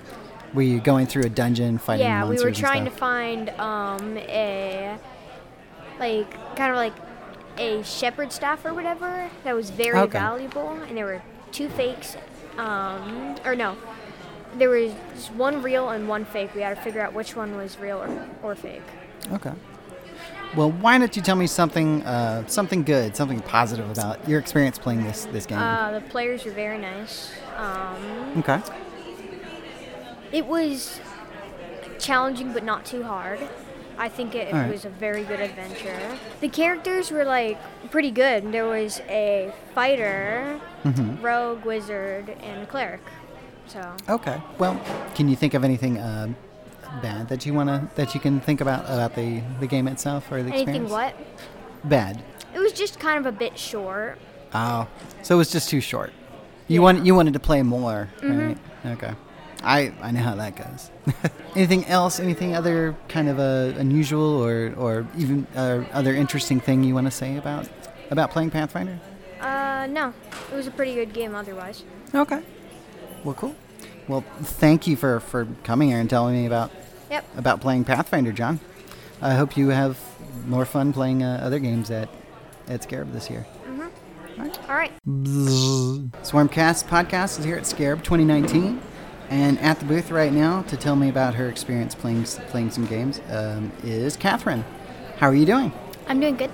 Were 0.54 0.62
you 0.62 0.80
going 0.80 1.08
through 1.08 1.24
a 1.24 1.30
dungeon 1.30 1.78
fighting 1.78 2.08
monsters? 2.08 2.42
yeah, 2.42 2.46
we 2.46 2.52
were 2.52 2.56
trying 2.56 2.86
to 2.86 2.92
find 2.92 3.50
um 3.52 4.18
a 4.18 4.98
like 6.00 6.32
kind 6.56 6.70
of 6.72 6.76
like 6.76 6.94
a 7.58 7.82
shepherd 7.84 8.32
staff 8.32 8.66
or 8.66 8.74
whatever 8.74 9.30
that 9.44 9.56
was 9.56 9.70
very 9.70 9.98
Okay. 10.00 10.20
valuable, 10.20 10.70
and 10.88 10.98
there 10.98 11.06
were 11.06 11.22
two 11.52 11.70
fakes. 11.70 12.18
Um, 12.58 13.36
or 13.46 13.56
no, 13.56 13.78
there 14.58 14.70
was 14.70 14.92
one 15.36 15.64
real 15.64 15.90
and 15.90 16.08
one 16.08 16.26
fake. 16.26 16.54
We 16.54 16.62
had 16.62 16.76
to 16.76 16.82
figure 16.84 17.02
out 17.02 17.14
which 17.14 17.36
one 17.36 17.56
was 17.56 17.80
real 17.80 17.98
or, 17.98 18.30
or 18.44 18.56
fake. 18.56 18.84
Okay. 19.32 19.54
Well, 20.56 20.70
why 20.72 21.00
don't 21.00 21.16
you 21.16 21.22
tell 21.22 21.36
me 21.36 21.48
something 21.48 22.04
uh, 22.04 22.46
something 22.48 22.84
good, 22.84 23.16
something 23.16 23.40
positive 23.42 23.90
about 23.90 24.28
your 24.30 24.40
experience 24.40 24.78
playing 24.78 25.04
this 25.04 25.26
this 25.26 25.46
game? 25.46 25.58
Uh, 25.58 25.92
the 25.92 26.02
players 26.02 26.46
were 26.46 26.52
very 26.52 26.78
nice. 26.78 27.32
Um, 27.58 28.38
okay. 28.40 28.62
It 30.32 30.46
was 30.46 31.00
challenging 32.00 32.54
but 32.54 32.64
not 32.64 32.86
too 32.86 33.04
hard. 33.04 33.40
I 33.98 34.10
think 34.10 34.34
it, 34.34 34.52
right. 34.52 34.72
was 34.72 34.86
a 34.86 34.90
very 34.90 35.24
good 35.24 35.40
adventure. 35.40 36.18
The 36.42 36.50
characters 36.50 37.12
were 37.12 37.24
like 37.26 37.60
pretty 37.92 38.12
good. 38.12 38.52
There 38.52 38.66
was 38.66 39.00
a 39.08 39.54
fighter, 39.76 40.60
Mhm. 40.84 41.22
rogue, 41.22 41.64
wizard, 41.64 42.30
and 42.42 42.68
cleric. 42.68 43.02
So 43.68 43.96
Okay. 44.10 44.42
Well, 44.58 44.80
can 45.16 45.30
you 45.30 45.36
think 45.36 45.54
of 45.54 45.64
anything 45.64 45.98
uh, 46.00 46.30
bad 47.02 47.30
that 47.30 47.46
you 47.46 47.54
wanna 47.54 47.90
that 47.96 48.14
you 48.14 48.20
can 48.20 48.40
think 48.40 48.62
about 48.62 48.86
about 48.86 49.16
the 49.16 49.42
the 49.60 49.68
game 49.68 49.88
itself 49.88 50.32
or 50.32 50.44
the 50.44 50.50
anything 50.54 50.84
experience? 50.86 50.92
what? 50.92 51.16
Bad. 51.90 52.24
It 52.54 52.60
was 52.60 52.72
just 52.74 53.00
kind 53.00 53.18
of 53.20 53.26
a 53.26 53.32
bit 53.38 53.58
short. 53.58 54.20
Oh, 54.54 54.88
so 55.24 55.36
it 55.36 55.38
was 55.38 55.52
just 55.52 55.70
too 55.70 55.82
short. 55.82 56.14
You 56.68 56.82
want 56.82 57.06
you 57.06 57.16
wanted 57.16 57.34
to 57.34 57.40
play 57.40 57.62
more, 57.64 58.10
Mhm. 58.22 58.48
right? 58.48 58.58
Okay. 58.94 59.14
I 59.64 59.94
I 60.02 60.12
know 60.12 60.22
how 60.22 60.36
that 60.36 60.56
goes. 60.56 60.92
anything 61.56 61.86
else? 61.86 62.20
Anything 62.20 62.56
other 62.56 62.96
kind 63.10 63.28
of 63.30 63.40
uh, 63.40 63.78
unusual 63.80 64.44
or 64.44 64.74
or 64.78 65.08
even 65.18 65.48
uh, 65.56 65.84
other 65.94 66.14
interesting 66.14 66.60
thing 66.60 66.84
you 66.84 66.94
want 66.94 67.08
to 67.08 67.12
say 67.12 67.38
about 67.38 67.68
about 68.12 68.32
playing 68.32 68.52
Pathfinder? 68.52 69.00
Uh, 69.42 69.88
no, 69.90 70.14
it 70.52 70.56
was 70.56 70.68
a 70.68 70.72
pretty 70.72 70.94
good 70.94 71.14
game 71.14 71.34
otherwise. 71.36 71.84
Okay. 72.14 72.42
Well, 73.24 73.36
cool. 73.36 73.56
Well, 74.08 74.24
thank 74.42 74.88
you 74.88 74.96
for 74.96 75.20
for 75.20 75.48
coming 75.64 75.90
here 75.90 76.00
and 76.00 76.10
telling 76.10 76.36
me 76.36 76.46
about 76.46 76.72
Yep. 77.10 77.26
about 77.38 77.62
playing 77.62 77.84
Pathfinder, 77.86 78.32
John. 78.32 78.60
I 79.22 79.36
hope 79.36 79.56
you 79.56 79.70
have 79.70 79.98
more 80.48 80.66
fun 80.66 80.92
playing 80.94 81.24
uh, 81.24 81.40
other 81.44 81.60
games 81.60 81.90
at 81.92 82.10
at 82.68 82.84
Scarab 82.84 83.12
this 83.14 83.30
year. 83.30 83.46
Mhm. 83.68 83.90
All 84.70 84.76
right. 84.76 84.92
Swarmcast 86.24 86.86
podcast 86.88 87.40
is 87.40 87.46
here 87.46 87.56
at 87.58 87.66
Scarab 87.66 88.04
2019, 88.04 88.82
And 89.30 89.58
at 89.60 89.80
the 89.80 89.86
booth 89.86 90.12
right 90.12 90.32
now 90.34 90.62
to 90.64 90.76
tell 90.78 90.96
me 90.96 91.08
about 91.10 91.36
her 91.36 91.48
experience 91.50 91.96
playing 91.96 92.24
playing 92.50 92.72
some 92.72 92.86
games 92.86 93.22
um, 93.32 93.72
is 93.84 94.16
Catherine. 94.18 94.66
How 95.18 95.28
are 95.28 95.36
you 95.36 95.46
doing? 95.46 95.72
I'm 96.08 96.20
doing 96.20 96.36
good. 96.36 96.52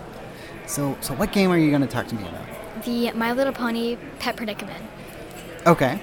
So, 0.68 0.96
so 1.02 1.14
what 1.16 1.32
game 1.32 1.52
are 1.52 1.58
you 1.58 1.70
going 1.72 1.82
to 1.82 1.88
talk 1.88 2.08
to 2.08 2.16
me 2.16 2.22
about? 2.22 2.84
The 2.86 3.12
My 3.14 3.32
Little 3.34 3.54
Pony 3.54 3.98
Pet 4.20 4.36
Predicament. 4.38 4.84
Okay. 5.66 6.00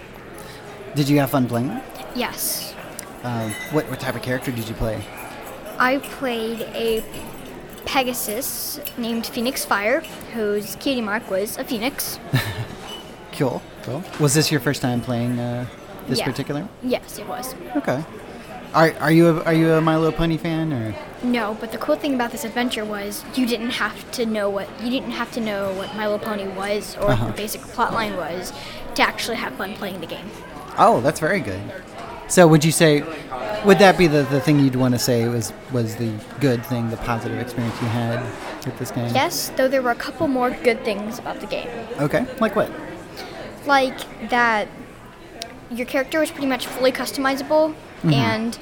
Did 0.96 1.08
you 1.08 1.18
have 1.20 1.30
fun 1.30 1.46
playing 1.46 1.68
that? 1.68 1.84
Yes. 2.16 2.74
Um, 3.22 3.52
what 3.72 3.88
what 3.90 4.00
type 4.00 4.16
of 4.16 4.22
character 4.22 4.50
did 4.50 4.68
you 4.68 4.74
play? 4.74 5.00
I 5.78 5.98
played 5.98 6.60
a 6.74 7.04
Pegasus 7.84 8.80
named 8.98 9.26
Phoenix 9.26 9.64
Fire, 9.64 10.00
whose 10.34 10.76
cutie 10.76 11.00
mark 11.00 11.30
was 11.30 11.56
a 11.58 11.64
phoenix. 11.64 12.18
Cool. 13.32 13.60
Cool. 13.82 14.02
Was 14.18 14.32
this 14.32 14.50
your 14.50 14.60
first 14.60 14.80
time 14.80 15.02
playing 15.02 15.38
uh, 15.38 15.66
this 16.08 16.20
Yeah. 16.20 16.24
particular? 16.24 16.66
Yes, 16.82 17.18
it 17.18 17.28
was. 17.28 17.54
Okay. 17.76 18.02
Are, 18.72 18.94
are 18.98 19.12
you 19.12 19.28
a, 19.28 19.42
are 19.44 19.52
you 19.52 19.74
a 19.74 19.80
My 19.82 19.98
Little 19.98 20.16
Pony 20.16 20.38
fan 20.38 20.72
or? 20.72 20.94
No, 21.22 21.54
but 21.60 21.70
the 21.70 21.76
cool 21.76 21.96
thing 21.96 22.14
about 22.14 22.30
this 22.32 22.44
adventure 22.46 22.82
was 22.86 23.22
you 23.34 23.44
didn't 23.46 23.72
have 23.72 24.10
to 24.12 24.24
know 24.24 24.48
what 24.48 24.66
you 24.82 24.88
didn't 24.88 25.10
have 25.10 25.30
to 25.32 25.42
know 25.42 25.70
what 25.74 25.94
My 25.96 26.08
Little 26.08 26.26
Pony 26.26 26.48
was 26.48 26.96
or 26.96 27.10
Uh-huh. 27.10 27.26
what 27.26 27.36
the 27.36 27.42
basic 27.42 27.60
plotline 27.60 28.16
was 28.16 28.54
to 28.94 29.02
actually 29.02 29.36
have 29.36 29.52
fun 29.56 29.74
playing 29.74 30.00
the 30.00 30.06
game. 30.06 30.30
Oh, 30.78 31.00
that's 31.00 31.20
very 31.20 31.40
good. 31.40 31.60
So 32.28 32.46
would 32.48 32.64
you 32.64 32.72
say, 32.72 33.02
would 33.64 33.78
that 33.78 33.96
be 33.96 34.06
the, 34.06 34.22
the 34.24 34.40
thing 34.40 34.58
you'd 34.60 34.76
want 34.76 34.94
to 34.94 34.98
say 34.98 35.28
was 35.28 35.52
was 35.72 35.96
the 35.96 36.12
good 36.40 36.64
thing, 36.66 36.90
the 36.90 36.96
positive 36.98 37.38
experience 37.38 37.80
you 37.80 37.88
had 37.88 38.20
with 38.64 38.78
this 38.78 38.90
game? 38.90 39.14
Yes, 39.14 39.50
though 39.56 39.68
there 39.68 39.82
were 39.82 39.92
a 39.92 39.94
couple 39.94 40.26
more 40.28 40.50
good 40.50 40.84
things 40.84 41.18
about 41.18 41.40
the 41.40 41.46
game. 41.46 41.68
Okay. 42.00 42.26
Like 42.40 42.56
what? 42.56 42.70
like 43.66 44.28
that 44.30 44.68
your 45.72 45.86
character 45.86 46.20
was 46.20 46.30
pretty 46.30 46.46
much 46.46 46.68
fully 46.68 46.92
customizable 46.92 47.74
Mhm. 48.04 48.12
and 48.12 48.58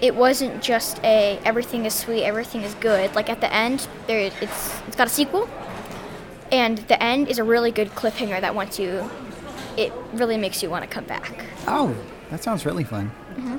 it 0.00 0.14
wasn't 0.14 0.62
just 0.62 0.98
a 1.04 1.38
everything 1.44 1.84
is 1.84 1.92
sweet 1.94 2.24
everything 2.24 2.62
is 2.62 2.74
good 2.76 3.14
like 3.14 3.28
at 3.28 3.42
the 3.42 3.52
end 3.52 3.86
there 4.06 4.20
it's 4.20 4.80
it's 4.88 4.96
got 4.96 5.06
a 5.06 5.10
sequel 5.10 5.46
and 6.50 6.78
the 6.88 7.02
end 7.02 7.28
is 7.28 7.38
a 7.38 7.44
really 7.44 7.70
good 7.70 7.90
cliffhanger 7.90 8.40
that 8.40 8.54
once 8.54 8.78
you 8.78 9.10
it 9.76 9.92
really 10.12 10.36
makes 10.36 10.62
you 10.62 10.70
want 10.70 10.82
to 10.84 10.88
come 10.90 11.04
back 11.04 11.44
Oh, 11.66 11.94
that 12.30 12.42
sounds 12.42 12.64
really 12.66 12.84
fun. 12.84 13.10
Mhm. 13.36 13.58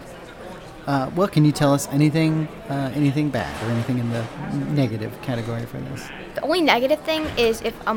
Uh, 0.87 1.09
well, 1.15 1.27
can 1.27 1.43
you 1.43 1.51
tell 1.51 1.73
us 1.73 1.87
anything 1.91 2.47
uh, 2.69 2.91
anything 2.95 3.29
bad 3.29 3.51
or 3.63 3.71
anything 3.71 3.97
in 3.97 4.07
the 4.11 4.23
negative 4.71 5.11
category 5.23 5.65
for 5.65 5.77
this? 5.79 6.07
the 6.35 6.41
only 6.41 6.61
negative 6.61 6.99
thing 6.99 7.23
is 7.37 7.61
if 7.61 7.73
a 7.87 7.93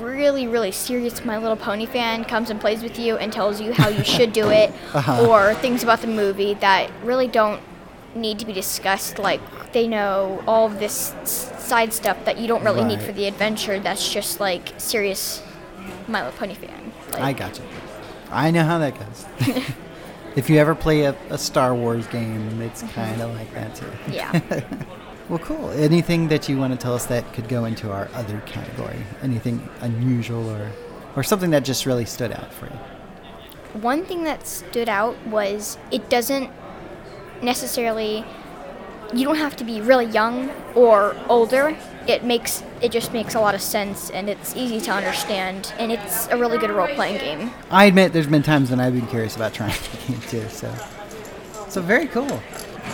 really 0.00 0.46
really 0.48 0.72
serious 0.72 1.22
my 1.24 1.36
little 1.38 1.56
pony 1.56 1.84
fan 1.86 2.24
comes 2.24 2.48
and 2.50 2.58
plays 2.60 2.82
with 2.82 2.98
you 2.98 3.16
and 3.18 3.32
tells 3.32 3.60
you 3.60 3.72
how 3.72 3.88
you 3.88 4.02
should 4.14 4.32
do 4.32 4.48
it 4.48 4.72
Uh-huh. 4.94 5.28
or 5.28 5.54
things 5.54 5.82
about 5.82 6.00
the 6.00 6.06
movie 6.08 6.54
that 6.54 6.90
really 7.04 7.28
don't 7.28 7.60
need 8.14 8.38
to 8.38 8.46
be 8.46 8.52
discussed 8.54 9.18
like 9.18 9.40
they 9.72 9.86
know 9.86 10.42
all 10.48 10.66
of 10.66 10.78
this 10.80 11.14
side 11.24 11.92
stuff 11.92 12.16
that 12.24 12.38
you 12.38 12.46
don't 12.48 12.64
really 12.64 12.82
need 12.82 13.00
for 13.02 13.12
the 13.12 13.26
adventure 13.26 13.78
that's 13.78 14.10
just 14.12 14.40
like 14.40 14.72
serious 14.78 15.42
my 16.08 16.24
little 16.24 16.36
pony 16.38 16.54
fan 16.54 16.92
like, 17.12 17.20
I 17.20 17.32
got 17.32 17.58
you. 17.58 17.64
I 18.30 18.50
know 18.50 18.64
how 18.64 18.78
that 18.78 18.98
goes. 18.98 19.26
if 20.36 20.50
you 20.50 20.58
ever 20.58 20.74
play 20.74 21.02
a, 21.02 21.16
a 21.30 21.38
Star 21.38 21.74
Wars 21.74 22.06
game, 22.06 22.60
it's 22.60 22.82
mm-hmm. 22.82 22.92
kind 22.92 23.22
of 23.22 23.34
like 23.34 23.52
that 23.54 23.74
too. 23.74 23.90
Yeah. 24.10 24.40
well, 25.28 25.38
cool. 25.38 25.70
Anything 25.70 26.28
that 26.28 26.48
you 26.48 26.58
want 26.58 26.72
to 26.72 26.78
tell 26.78 26.94
us 26.94 27.06
that 27.06 27.32
could 27.32 27.48
go 27.48 27.64
into 27.64 27.90
our 27.90 28.08
other 28.14 28.40
category? 28.46 28.98
Anything 29.22 29.66
unusual 29.80 30.50
or, 30.50 30.70
or 31.14 31.22
something 31.22 31.50
that 31.50 31.64
just 31.64 31.86
really 31.86 32.04
stood 32.04 32.32
out 32.32 32.52
for 32.52 32.66
you? 32.66 33.80
One 33.80 34.04
thing 34.04 34.24
that 34.24 34.46
stood 34.46 34.88
out 34.88 35.16
was 35.26 35.78
it 35.90 36.08
doesn't 36.08 36.50
necessarily 37.42 38.24
you 39.14 39.24
don't 39.24 39.36
have 39.36 39.56
to 39.56 39.64
be 39.64 39.80
really 39.80 40.06
young 40.06 40.50
or 40.74 41.16
older. 41.28 41.76
It 42.06 42.24
makes 42.24 42.62
it 42.80 42.92
just 42.92 43.12
makes 43.12 43.34
a 43.34 43.40
lot 43.40 43.54
of 43.54 43.62
sense 43.62 44.10
and 44.10 44.28
it's 44.28 44.54
easy 44.54 44.80
to 44.82 44.92
understand 44.92 45.72
and 45.78 45.90
it's 45.90 46.28
a 46.28 46.36
really 46.36 46.58
good 46.58 46.70
role 46.70 46.88
playing 46.88 47.18
game. 47.18 47.50
I 47.70 47.86
admit 47.86 48.12
there's 48.12 48.26
been 48.26 48.42
times 48.42 48.70
when 48.70 48.80
I've 48.80 48.94
been 48.94 49.06
curious 49.08 49.34
about 49.34 49.52
trying 49.54 49.74
the 50.06 50.12
game 50.12 50.20
too. 50.22 50.48
So, 50.48 50.72
so 51.68 51.82
very 51.82 52.06
cool. 52.06 52.40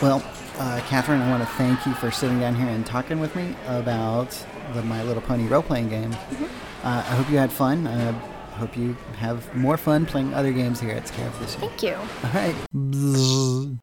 Well, 0.01 0.23
uh, 0.59 0.81
Catherine, 0.87 1.21
I 1.21 1.31
want 1.31 1.43
to 1.43 1.49
thank 1.57 1.85
you 1.87 1.95
for 1.95 2.11
sitting 2.11 2.41
down 2.41 2.55
here 2.55 2.69
and 2.69 2.87
talking 2.87 3.21
with 3.21 3.35
me 3.37 3.55
about 3.67 4.31
the 4.75 4.83
My 4.83 5.03
Little 5.03 5.23
Pony 5.23 5.47
role 5.47 5.63
playing 5.63 5.89
game. 5.89 6.13
Uh, 6.83 7.05
I 7.07 7.15
hope 7.15 7.31
you 7.31 7.39
had 7.39 7.53
fun. 7.53 7.87
I 7.87 8.13
hope 8.57 8.77
you 8.77 8.97
have 9.17 9.55
more 9.55 9.77
fun 9.77 10.07
playing 10.07 10.35
other 10.35 10.53
games 10.53 10.81
here 10.81 10.93
at 10.93 11.09
Scarab 11.09 11.33
this 11.39 11.59
year. 11.59 11.69
Thank 11.69 11.83
you. 11.83 11.95
All 11.95 12.31
right. 12.33 12.55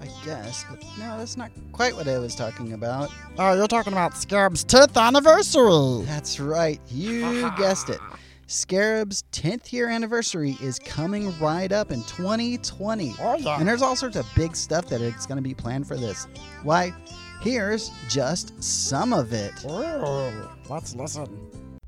I 0.00 0.08
guess, 0.24 0.64
but 0.68 0.82
no, 0.98 1.18
that's 1.18 1.36
not 1.36 1.50
quite 1.72 1.94
what 1.94 2.08
I 2.08 2.18
was 2.18 2.34
talking 2.34 2.72
about. 2.72 3.10
Oh, 3.38 3.54
you're 3.54 3.68
talking 3.68 3.92
about 3.92 4.16
Scarab's 4.16 4.64
10th 4.64 4.96
anniversary. 4.96 6.06
That's 6.06 6.40
right. 6.40 6.80
You 6.90 7.50
guessed 7.58 7.90
it. 7.90 8.00
Scarab's 8.46 9.22
10th 9.32 9.72
year 9.72 9.88
anniversary 9.88 10.56
is 10.60 10.78
coming 10.80 11.38
right 11.38 11.70
up 11.70 11.92
in 11.92 12.02
2020. 12.04 13.14
Oh, 13.20 13.36
yeah. 13.36 13.58
And 13.58 13.68
there's 13.68 13.82
all 13.82 13.94
sorts 13.94 14.16
of 14.16 14.26
big 14.34 14.56
stuff 14.56 14.86
that 14.86 15.00
it's 15.00 15.26
going 15.26 15.36
to 15.36 15.42
be 15.42 15.54
planned 15.54 15.86
for 15.86 15.96
this. 15.96 16.26
Why, 16.62 16.92
here's 17.42 17.90
just 18.08 18.60
some 18.62 19.12
of 19.12 19.32
it. 19.32 19.52
Ooh, 19.66 20.48
let's 20.68 20.96
listen. 20.96 21.28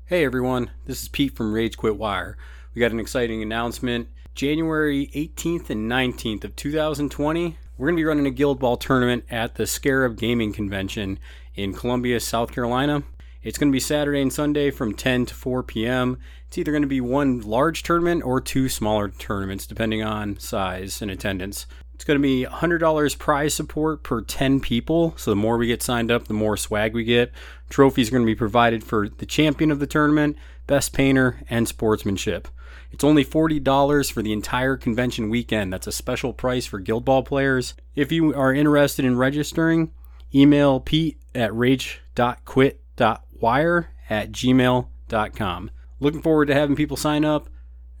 Hey 0.05 0.23
everyone, 0.25 0.69
this 0.85 1.01
is 1.01 1.07
Pete 1.07 1.35
from 1.35 1.51
Rage 1.53 1.75
Quit 1.75 1.97
Wire. 1.97 2.37
We 2.75 2.79
got 2.79 2.91
an 2.91 2.99
exciting 2.99 3.41
announcement. 3.41 4.07
January 4.35 5.11
18th 5.13 5.69
and 5.69 5.89
19th 5.89 6.43
of 6.43 6.55
2020, 6.55 7.55
we're 7.77 7.87
going 7.87 7.95
to 7.95 7.99
be 7.99 8.03
running 8.03 8.25
a 8.25 8.31
Guild 8.31 8.59
Ball 8.59 8.77
tournament 8.77 9.25
at 9.29 9.55
the 9.55 9.67
Scarab 9.67 10.17
Gaming 10.17 10.51
Convention 10.51 11.19
in 11.53 11.71
Columbia, 11.71 12.19
South 12.19 12.51
Carolina. 12.51 13.03
It's 13.43 13.59
going 13.59 13.71
to 13.71 13.75
be 13.75 13.79
Saturday 13.79 14.21
and 14.21 14.33
Sunday 14.33 14.71
from 14.71 14.95
10 14.95 15.27
to 15.27 15.35
4 15.35 15.61
p.m. 15.61 16.17
It's 16.47 16.57
either 16.57 16.71
going 16.71 16.81
to 16.81 16.87
be 16.87 16.99
one 16.99 17.41
large 17.41 17.83
tournament 17.83 18.23
or 18.23 18.41
two 18.41 18.69
smaller 18.69 19.09
tournaments, 19.09 19.67
depending 19.67 20.01
on 20.01 20.39
size 20.39 20.99
and 21.03 21.11
attendance. 21.11 21.67
It's 21.93 22.03
going 22.03 22.19
to 22.19 22.21
be 22.21 22.43
$100 22.43 23.19
prize 23.19 23.53
support 23.53 24.01
per 24.01 24.21
10 24.21 24.61
people. 24.61 25.13
So 25.15 25.29
the 25.29 25.35
more 25.35 25.59
we 25.59 25.67
get 25.67 25.83
signed 25.83 26.09
up, 26.09 26.27
the 26.27 26.33
more 26.33 26.57
swag 26.57 26.95
we 26.95 27.03
get. 27.03 27.31
Trophies 27.69 28.07
are 28.07 28.13
going 28.13 28.23
to 28.23 28.31
be 28.31 28.35
provided 28.35 28.83
for 28.83 29.09
the 29.09 29.27
champion 29.27 29.69
of 29.69 29.77
the 29.79 29.85
tournament, 29.85 30.37
best 30.65 30.91
painter, 30.91 31.43
and 31.51 31.67
sportsmanship. 31.67 32.47
It's 32.93 33.03
only 33.03 33.25
$40 33.25 34.11
for 34.11 34.21
the 34.21 34.31
entire 34.31 34.77
convention 34.77 35.31
weekend. 35.31 35.73
That's 35.73 35.87
a 35.87 35.91
special 35.91 36.31
price 36.31 36.67
for 36.67 36.79
Guild 36.79 37.05
Ball 37.05 37.23
players. 37.23 37.73
If 37.95 38.11
you 38.11 38.35
are 38.35 38.53
interested 38.53 39.03
in 39.03 39.17
registering, 39.17 39.91
email 40.33 40.79
pete 40.79 41.17
at 41.33 41.55
rage.quit.wire 41.55 43.89
at 44.09 44.31
gmail.com. 44.31 45.71
Looking 45.99 46.21
forward 46.21 46.45
to 46.45 46.53
having 46.53 46.75
people 46.75 46.95
sign 46.95 47.25
up 47.25 47.49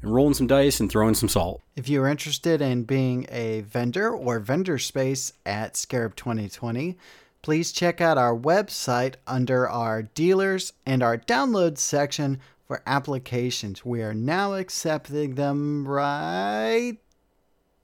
and 0.03 0.13
rolling 0.13 0.35
some 0.35 0.45
dice 0.45 0.79
and 0.79 0.91
throwing 0.91 1.15
some 1.15 1.29
salt. 1.29 1.63
If 1.75 1.89
you 1.89 2.03
are 2.03 2.07
interested 2.07 2.61
in 2.61 2.83
being 2.83 3.25
a 3.29 3.61
vendor 3.61 4.11
or 4.11 4.37
vendor 4.39 4.77
space 4.77 5.33
at 5.43 5.75
Scarab 5.75 6.15
2020, 6.15 6.99
please 7.41 7.71
check 7.71 7.99
out 7.99 8.19
our 8.19 8.37
website 8.37 9.15
under 9.25 9.67
our 9.67 10.03
dealers 10.03 10.71
and 10.85 11.01
our 11.01 11.17
download 11.17 11.79
section 11.79 12.39
for 12.67 12.81
applications. 12.85 13.85
We 13.85 14.01
are 14.01 14.13
now 14.13 14.53
accepting 14.53 15.35
them 15.35 15.87
right 15.87 16.97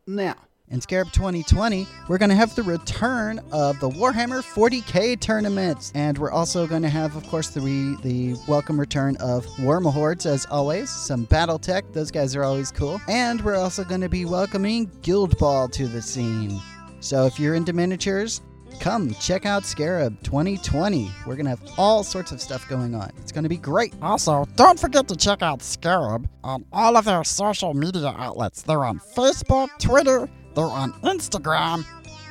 now. 0.08 0.36
In 0.72 0.82
Scarab 0.82 1.12
2020, 1.12 1.88
we're 2.08 2.20
going 2.20 2.30
to 2.30 2.36
have 2.36 2.54
the 2.54 2.62
return 2.62 3.40
of 3.52 3.80
the 3.80 3.90
Warhammer 3.90 4.44
40k 4.44 5.20
tournaments. 5.20 5.92
And 5.96 6.16
we're 6.16 6.32
also 6.32 6.68
going 6.68 6.84
to 6.84 6.90
have, 6.90 7.16
of 7.16 7.26
course, 7.28 7.50
the, 7.50 7.62
re- 7.62 7.98
the 8.04 8.40
welcome 8.48 8.80
return 8.80 9.18
of 9.18 9.48
Warmahordes, 9.58 10.28
as 10.28 10.46
always. 10.52 10.92
Some 10.92 11.26
Battletech, 11.26 11.92
those 11.94 12.12
guys 12.12 12.36
are 12.36 12.44
always 12.44 12.72
cool. 12.72 13.02
And 13.08 13.42
we're 13.42 13.56
also 13.56 13.84
going 13.84 14.02
to 14.02 14.10
be 14.10 14.26
welcoming 14.26 14.92
Guild 15.02 15.40
Ball 15.40 15.70
to 15.70 15.88
the 15.88 16.04
scene. 16.04 16.62
So 17.00 17.26
if 17.26 17.40
you're 17.40 17.56
into 17.56 17.74
miniatures, 17.74 18.42
Come 18.80 19.14
check 19.16 19.46
out 19.46 19.66
Scarab 19.66 20.24
2020. 20.24 21.12
We're 21.28 21.36
going 21.36 21.44
to 21.46 21.50
have 21.50 21.62
all 21.78 22.02
sorts 22.02 22.32
of 22.32 22.42
stuff 22.42 22.66
going 22.70 22.96
on. 22.96 23.12
It's 23.18 23.34
going 23.34 23.44
to 23.44 23.50
be 23.50 23.58
great. 23.58 23.94
Also, 24.02 24.48
don't 24.56 24.80
forget 24.80 25.06
to 25.10 25.18
check 25.18 25.42
out 25.42 25.62
Scarab 25.62 26.30
on 26.46 26.64
all 26.72 26.96
of 26.96 27.04
their 27.04 27.26
social 27.26 27.74
media 27.74 28.16
outlets. 28.18 28.62
They're 28.62 28.86
on 28.86 29.00
Facebook, 29.00 29.68
Twitter, 29.80 30.30
they're 30.56 30.64
on 30.64 30.94
Instagram. 31.02 31.84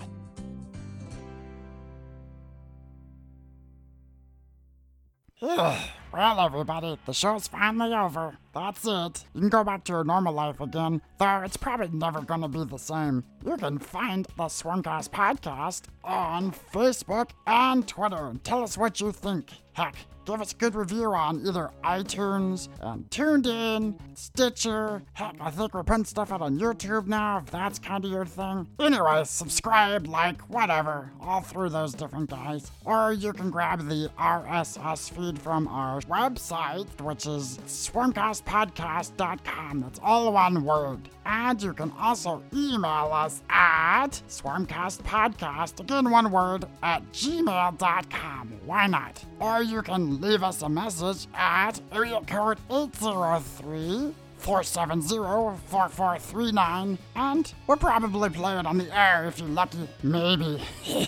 Well, 6.14 6.40
everybody, 6.42 7.00
the 7.06 7.14
show's 7.14 7.48
finally 7.48 7.96
over. 7.96 8.38
That's 8.54 8.86
it. 8.86 9.26
You 9.34 9.42
can 9.42 9.50
go 9.50 9.64
back 9.64 9.84
to 9.86 9.94
your 9.94 10.04
normal 10.04 10.34
life 10.34 10.60
again, 10.60 11.02
though 11.18 11.42
it's 11.44 11.58
probably 11.58 11.88
never 11.98 12.22
to 12.22 12.48
be 12.48 12.64
the 12.66 12.78
same. 12.78 13.24
You 13.46 13.58
can 13.58 13.80
find 13.80 14.26
the 14.38 14.44
Swarmcast 14.44 15.10
podcast 15.10 15.84
on 16.04 16.52
Facebook 16.52 17.32
and 17.48 17.88
Twitter. 17.88 18.34
Tell 18.44 18.62
us 18.62 18.78
what 18.78 19.00
you 19.00 19.12
think. 19.12 19.52
Heck, 19.74 19.96
give 20.26 20.42
us 20.42 20.52
a 20.52 20.56
good 20.56 20.76
review 20.76 21.14
on 21.14 21.48
either 21.48 21.72
iTunes 21.84 22.68
and 22.82 23.10
TuneIn, 23.10 23.96
Stitcher. 24.16 25.02
Heck, 25.14 25.38
I 25.40 25.50
think 25.50 25.74
we're 25.74 25.84
putting 25.84 26.04
stuff 26.04 26.34
out 26.34 26.42
on 26.42 26.60
YouTube 26.60 27.08
now, 27.08 27.38
if 27.38 27.50
that's 27.50 27.80
kind 27.80 28.04
of 28.04 28.12
your 28.12 28.26
thing. 28.26 28.68
Anyway, 28.80 29.24
subscribe, 29.24 30.08
like, 30.08 30.42
whatever, 30.50 31.10
all 31.22 31.40
through 31.42 31.70
those 31.70 31.94
different 31.94 32.30
guys. 32.30 32.70
Or 32.84 33.14
you 33.14 33.32
can 33.32 33.50
grab 33.50 33.88
the 33.88 34.10
RSS 34.20 35.10
feed 35.10 35.40
from 35.40 35.70
our 35.70 36.02
website, 36.02 36.90
which 37.02 37.26
is 37.26 37.60
swarmcastpodcast.com. 37.66 39.82
That's 39.82 40.00
all 40.04 40.34
one 40.34 40.66
word. 40.66 41.08
And 41.32 41.64
you 41.64 41.74
can 41.74 41.92
also 41.98 42.44
email 42.54 43.10
us 43.14 43.42
at 43.50 44.22
swarmcastpodcast, 44.28 45.80
again 45.80 46.12
one 46.12 46.30
word, 46.30 46.66
at 46.84 47.10
gmail.com. 47.14 48.54
Why 48.66 48.88
not? 48.88 49.24
Or 49.40 49.64
you 49.64 49.82
can 49.82 50.20
leave 50.20 50.44
us 50.44 50.62
a 50.62 50.68
message 50.68 51.28
at 51.34 51.80
area 51.94 52.20
code 52.28 52.58
803 52.70 54.14
470-4439 54.42 56.98
and 57.16 57.54
we'll 57.68 57.78
probably 57.78 58.30
play 58.30 58.58
it 58.58 58.66
on 58.66 58.80
the 58.80 59.00
air 59.00 59.28
if 59.28 59.38
you're 59.40 59.48
lucky 59.48 59.88
maybe. 60.04 60.62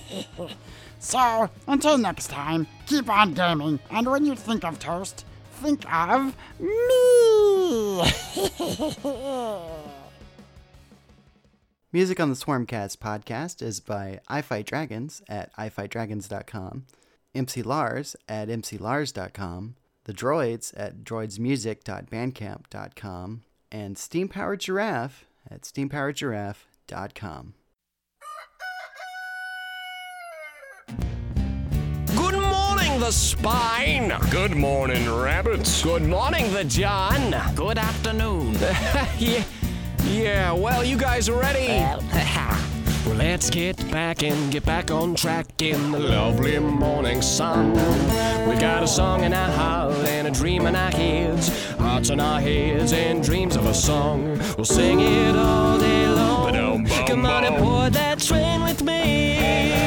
So 0.99 1.49
until 1.67 1.97
next 1.97 2.27
time 2.27 2.67
keep 2.85 3.09
on 3.09 3.33
gaming. 3.33 3.79
And 3.91 4.09
when 4.09 4.25
you 4.25 4.35
think 4.35 4.63
of 4.63 4.79
toast 4.79 5.25
think 5.51 5.83
of 5.93 6.33
me 6.59 8.03
Music 11.94 12.20
on 12.20 12.30
the 12.30 12.36
Swarmcast 12.36 12.98
podcast 12.98 13.61
is 13.61 13.80
by 13.80 14.20
I 14.28 14.41
Fight 14.41 14.65
Dragons 14.65 15.22
at 15.30 15.56
ifightdragons.com, 15.57 16.88
MC 17.36 17.61
Lars 17.61 18.15
at 18.28 18.48
mclars.com, 18.48 19.76
The 20.06 20.14
Droids 20.14 20.74
at 20.76 21.03
droidsmusic.bandcamp.com, 21.03 23.41
and 23.72 23.95
Steam 23.95 24.28
Powered 24.28 24.61
Giraffe 24.61 25.26
at 25.48 25.61
steampoweredgiraffe.com. 25.61 27.53
Good 32.15 32.34
morning, 32.40 32.99
the 32.99 33.11
spine. 33.11 34.11
Good 34.32 34.56
morning, 34.56 35.07
rabbits. 35.15 35.84
Good 35.84 36.02
morning, 36.03 36.52
the 36.53 36.64
Jon. 36.64 37.36
Good 37.53 37.78
afternoon. 37.78 38.53
yeah, 39.20 39.44
yeah. 40.05 40.51
Well, 40.51 40.84
you 40.84 40.97
guys 40.97 41.30
are 41.30 41.39
ready. 41.39 41.67
well, 43.05 43.15
let's 43.15 43.49
get 43.49 43.77
back 43.91 44.23
and 44.23 44.51
get 44.51 44.65
back 44.65 44.91
on 44.91 45.15
track 45.15 45.61
in 45.61 45.91
the 45.91 45.99
lovely 45.99 46.59
morning 46.59 47.21
sun. 47.21 47.73
We 48.47 48.55
got 48.55 48.84
a 48.84 48.88
song 48.88 49.23
in 49.23 49.34
our 49.34 49.51
heart 49.51 49.93
and 50.07 50.27
a 50.27 50.31
dream 50.31 50.65
in 50.65 50.75
our 50.75 50.91
heads, 50.91 51.71
hearts 51.75 52.09
in 52.09 52.19
our 52.19 52.39
heads 52.39 52.93
and 52.93 53.23
dreams 53.23 53.55
of 53.55 53.65
a 53.65 53.73
song. 53.73 54.38
We'll 54.57 54.65
sing 54.65 54.99
it 54.99 55.35
all 55.35 55.80
day 55.80 56.07
long. 56.07 56.85
Come 57.07 57.25
on 57.25 57.43
and 57.45 57.57
board 57.63 57.93
that 57.93 58.19
train 58.19 58.63
with 58.63 58.81
me. 58.84 59.38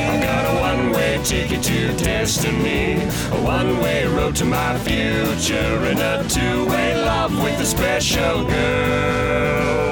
I've 0.09 0.23
got 0.23 0.45
a 0.55 0.61
one-way 0.61 1.21
ticket 1.25 1.63
to 1.65 1.97
destiny, 1.97 3.03
a 3.03 3.43
one-way 3.43 4.07
road 4.07 4.37
to 4.37 4.45
my 4.45 4.79
future, 4.79 5.55
and 5.55 5.99
a 5.99 6.29
two-way 6.29 6.95
love 7.05 7.37
with 7.43 7.61
a 7.61 7.67
special 7.67 8.45
girl. 8.45 9.86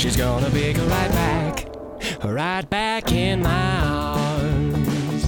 She's 0.00 0.16
gonna 0.16 0.48
be 0.48 0.72
right 0.72 1.10
back, 1.12 1.66
right 2.24 2.70
back 2.70 3.12
in 3.12 3.42
my 3.42 3.80
arms. 3.82 5.24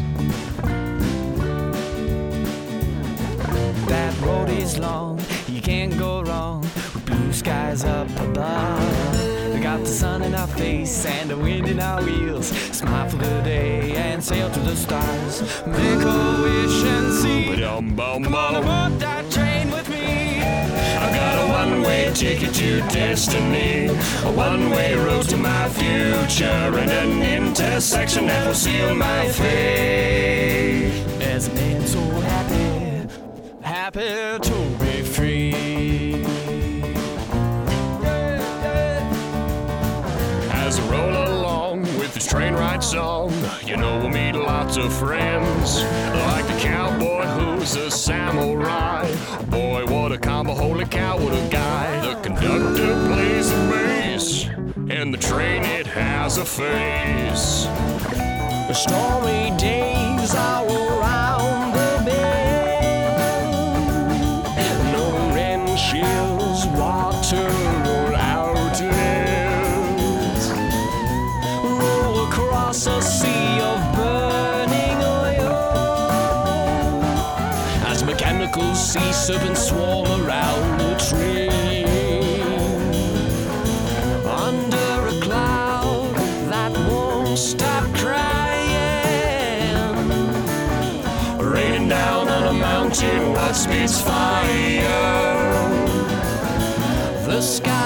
That 3.87 4.19
road 4.23 4.49
is 4.49 4.79
long, 4.79 5.21
you 5.47 5.61
can't 5.61 5.99
go 5.99 6.23
wrong 6.23 6.63
with 6.63 7.05
blue 7.05 7.35
skies 7.35 7.85
up 7.85 8.09
above. 8.19 9.53
We 9.53 9.61
got 9.61 9.81
the 9.81 9.87
sun 9.89 10.23
in 10.23 10.35
our 10.35 10.47
face 10.47 11.05
and 11.05 11.29
the 11.29 11.37
wind 11.37 11.69
in 11.69 11.79
our 11.79 12.03
wheels. 12.03 12.47
Smile 12.75 13.11
for 13.11 13.19
the 13.19 13.43
day 13.43 13.95
and 13.95 14.25
sail 14.25 14.51
to 14.51 14.61
the 14.61 14.75
stars. 14.75 15.43
Make 15.67 16.01
a 16.01 16.43
wish 16.45 16.83
and 16.85 17.13
see. 17.13 17.43
Come 17.63 18.35
on 18.35 18.55
aboard 18.55 18.99
that 19.01 19.13
train 19.13 19.22
one-way 22.13 22.35
ticket 22.35 22.55
to 22.55 22.81
destiny, 22.93 23.87
a 23.87 24.33
one-way 24.33 24.95
road 24.95 25.29
to 25.29 25.37
my 25.37 25.69
future, 25.71 26.45
and 26.45 26.91
an 26.91 27.23
intersection 27.23 28.27
that 28.27 28.47
will 28.47 28.55
seal 28.55 28.95
my 28.95 29.29
fate. 29.29 30.93
As 31.23 31.49
a 31.49 31.55
man 31.55 31.87
so 31.87 32.01
happy, 32.01 33.09
happy 33.63 34.39
to 34.39 34.77
be 34.79 35.03
free. 35.03 36.25
As 40.53 40.79
I 40.79 40.91
roll 40.91 41.33
along 41.33 41.83
with 41.99 42.15
this 42.15 42.27
train 42.27 42.55
ride 42.55 42.85
song, 42.85 43.33
you 43.65 43.77
know 43.77 43.99
we'll 43.99 44.11
meet 44.11 44.35
lots 44.35 44.77
of 44.77 44.93
friends. 44.93 45.83
Like 45.83 46.47
the 46.47 46.59
cowboy 46.61 47.12
who's 47.63 47.77
a 47.77 47.91
samurai. 47.93 49.09
Boy, 49.45 49.85
what 49.87 50.11
a 50.11 50.19
combo, 50.19 50.53
holy 50.53 50.85
cow, 50.85 51.17
what 51.17 51.33
a 51.33 51.49
guy. 51.49 52.13
The 52.13 52.21
conductor 52.21 53.07
plays 53.07 53.51
the 53.51 53.57
bass, 53.71 54.47
and 54.91 55.15
the 55.15 55.19
train, 55.19 55.63
it 55.63 55.87
has 55.87 56.39
a 56.39 56.45
face. 56.45 57.67
The 58.67 58.75
stormy 58.75 59.57
days 59.57 60.35
around 60.35 61.02
serpents 79.23 79.69
swarm 79.69 80.09
around 80.21 80.81
the 80.81 80.97
tree. 80.97 81.85
Under 84.27 85.07
a 85.07 85.21
cloud 85.21 86.13
that 86.51 86.73
won't 86.89 87.39
stop 87.39 87.85
crying. 87.95 88.27
Raining 91.39 91.89
down 91.89 92.29
on 92.29 92.49
a 92.49 92.53
mountain, 92.53 93.35
that 93.35 93.55
spits 93.55 94.01
fire? 94.01 94.83
The 97.25 97.41
sky 97.41 97.82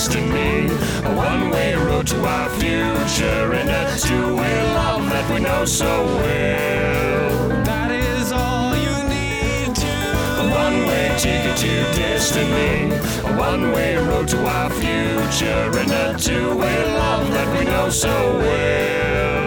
destiny, 0.00 0.64
a 1.04 1.14
one-way 1.14 1.74
road 1.74 2.06
to 2.06 2.24
our 2.24 2.48
future, 2.58 3.52
and 3.52 3.68
a 3.68 3.98
two-way 3.98 4.62
love 4.72 5.04
that 5.10 5.30
we 5.30 5.40
know 5.40 5.66
so 5.66 6.06
well. 6.06 7.48
That 7.64 7.90
is 7.90 8.32
all 8.32 8.74
you 8.74 8.96
need 9.10 9.74
to. 9.76 9.96
A 10.40 10.48
one-way 10.62 11.14
ticket 11.18 11.54
to 11.58 11.82
destiny. 12.00 12.94
A 13.28 13.36
one 13.36 13.72
way 13.72 13.96
road 13.96 14.26
to 14.28 14.38
our 14.46 14.70
future 14.70 15.78
and 15.80 15.92
a 15.92 16.16
two 16.18 16.56
way 16.56 16.84
love 16.94 17.30
that 17.32 17.58
we 17.58 17.66
know 17.66 17.90
so 17.90 18.38
well. 18.38 19.39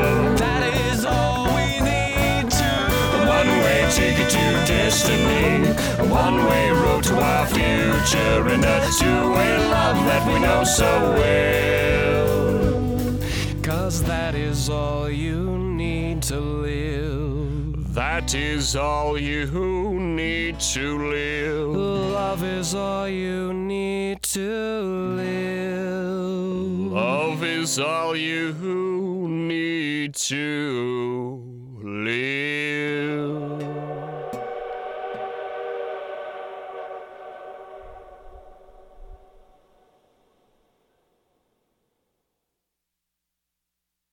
Ticket 4.24 4.68
to 4.68 4.74
destiny. 4.74 5.68
A 6.00 6.06
one 6.10 6.46
way 6.46 6.70
road 6.70 7.04
to 7.06 7.20
our 7.20 7.46
future 7.48 8.48
and 8.48 8.64
a 8.64 8.90
two 9.00 9.32
way 9.34 9.58
love 9.70 9.98
that 10.06 10.28
we 10.28 10.40
know 10.40 10.64
so 10.64 11.14
well. 11.14 12.24
Cause 13.62 14.04
that 14.04 14.36
is 14.36 14.70
all 14.70 15.10
you 15.10 15.58
need 15.58 16.22
to 16.24 16.40
live. 16.40 17.94
That 17.94 18.34
is 18.34 18.76
all 18.76 19.18
you 19.18 20.00
need 20.00 20.60
to 20.60 21.10
live. 21.10 21.70
Love 21.70 22.44
is 22.44 22.74
all 22.74 23.08
you 23.08 23.54
need 23.54 24.22
to 24.24 25.16
live. 25.18 26.92
Love 26.92 27.44
is 27.44 27.80
all 27.80 28.16
you 28.16 28.54
need 29.28 30.16
to 30.16 31.44
live. 31.84 32.43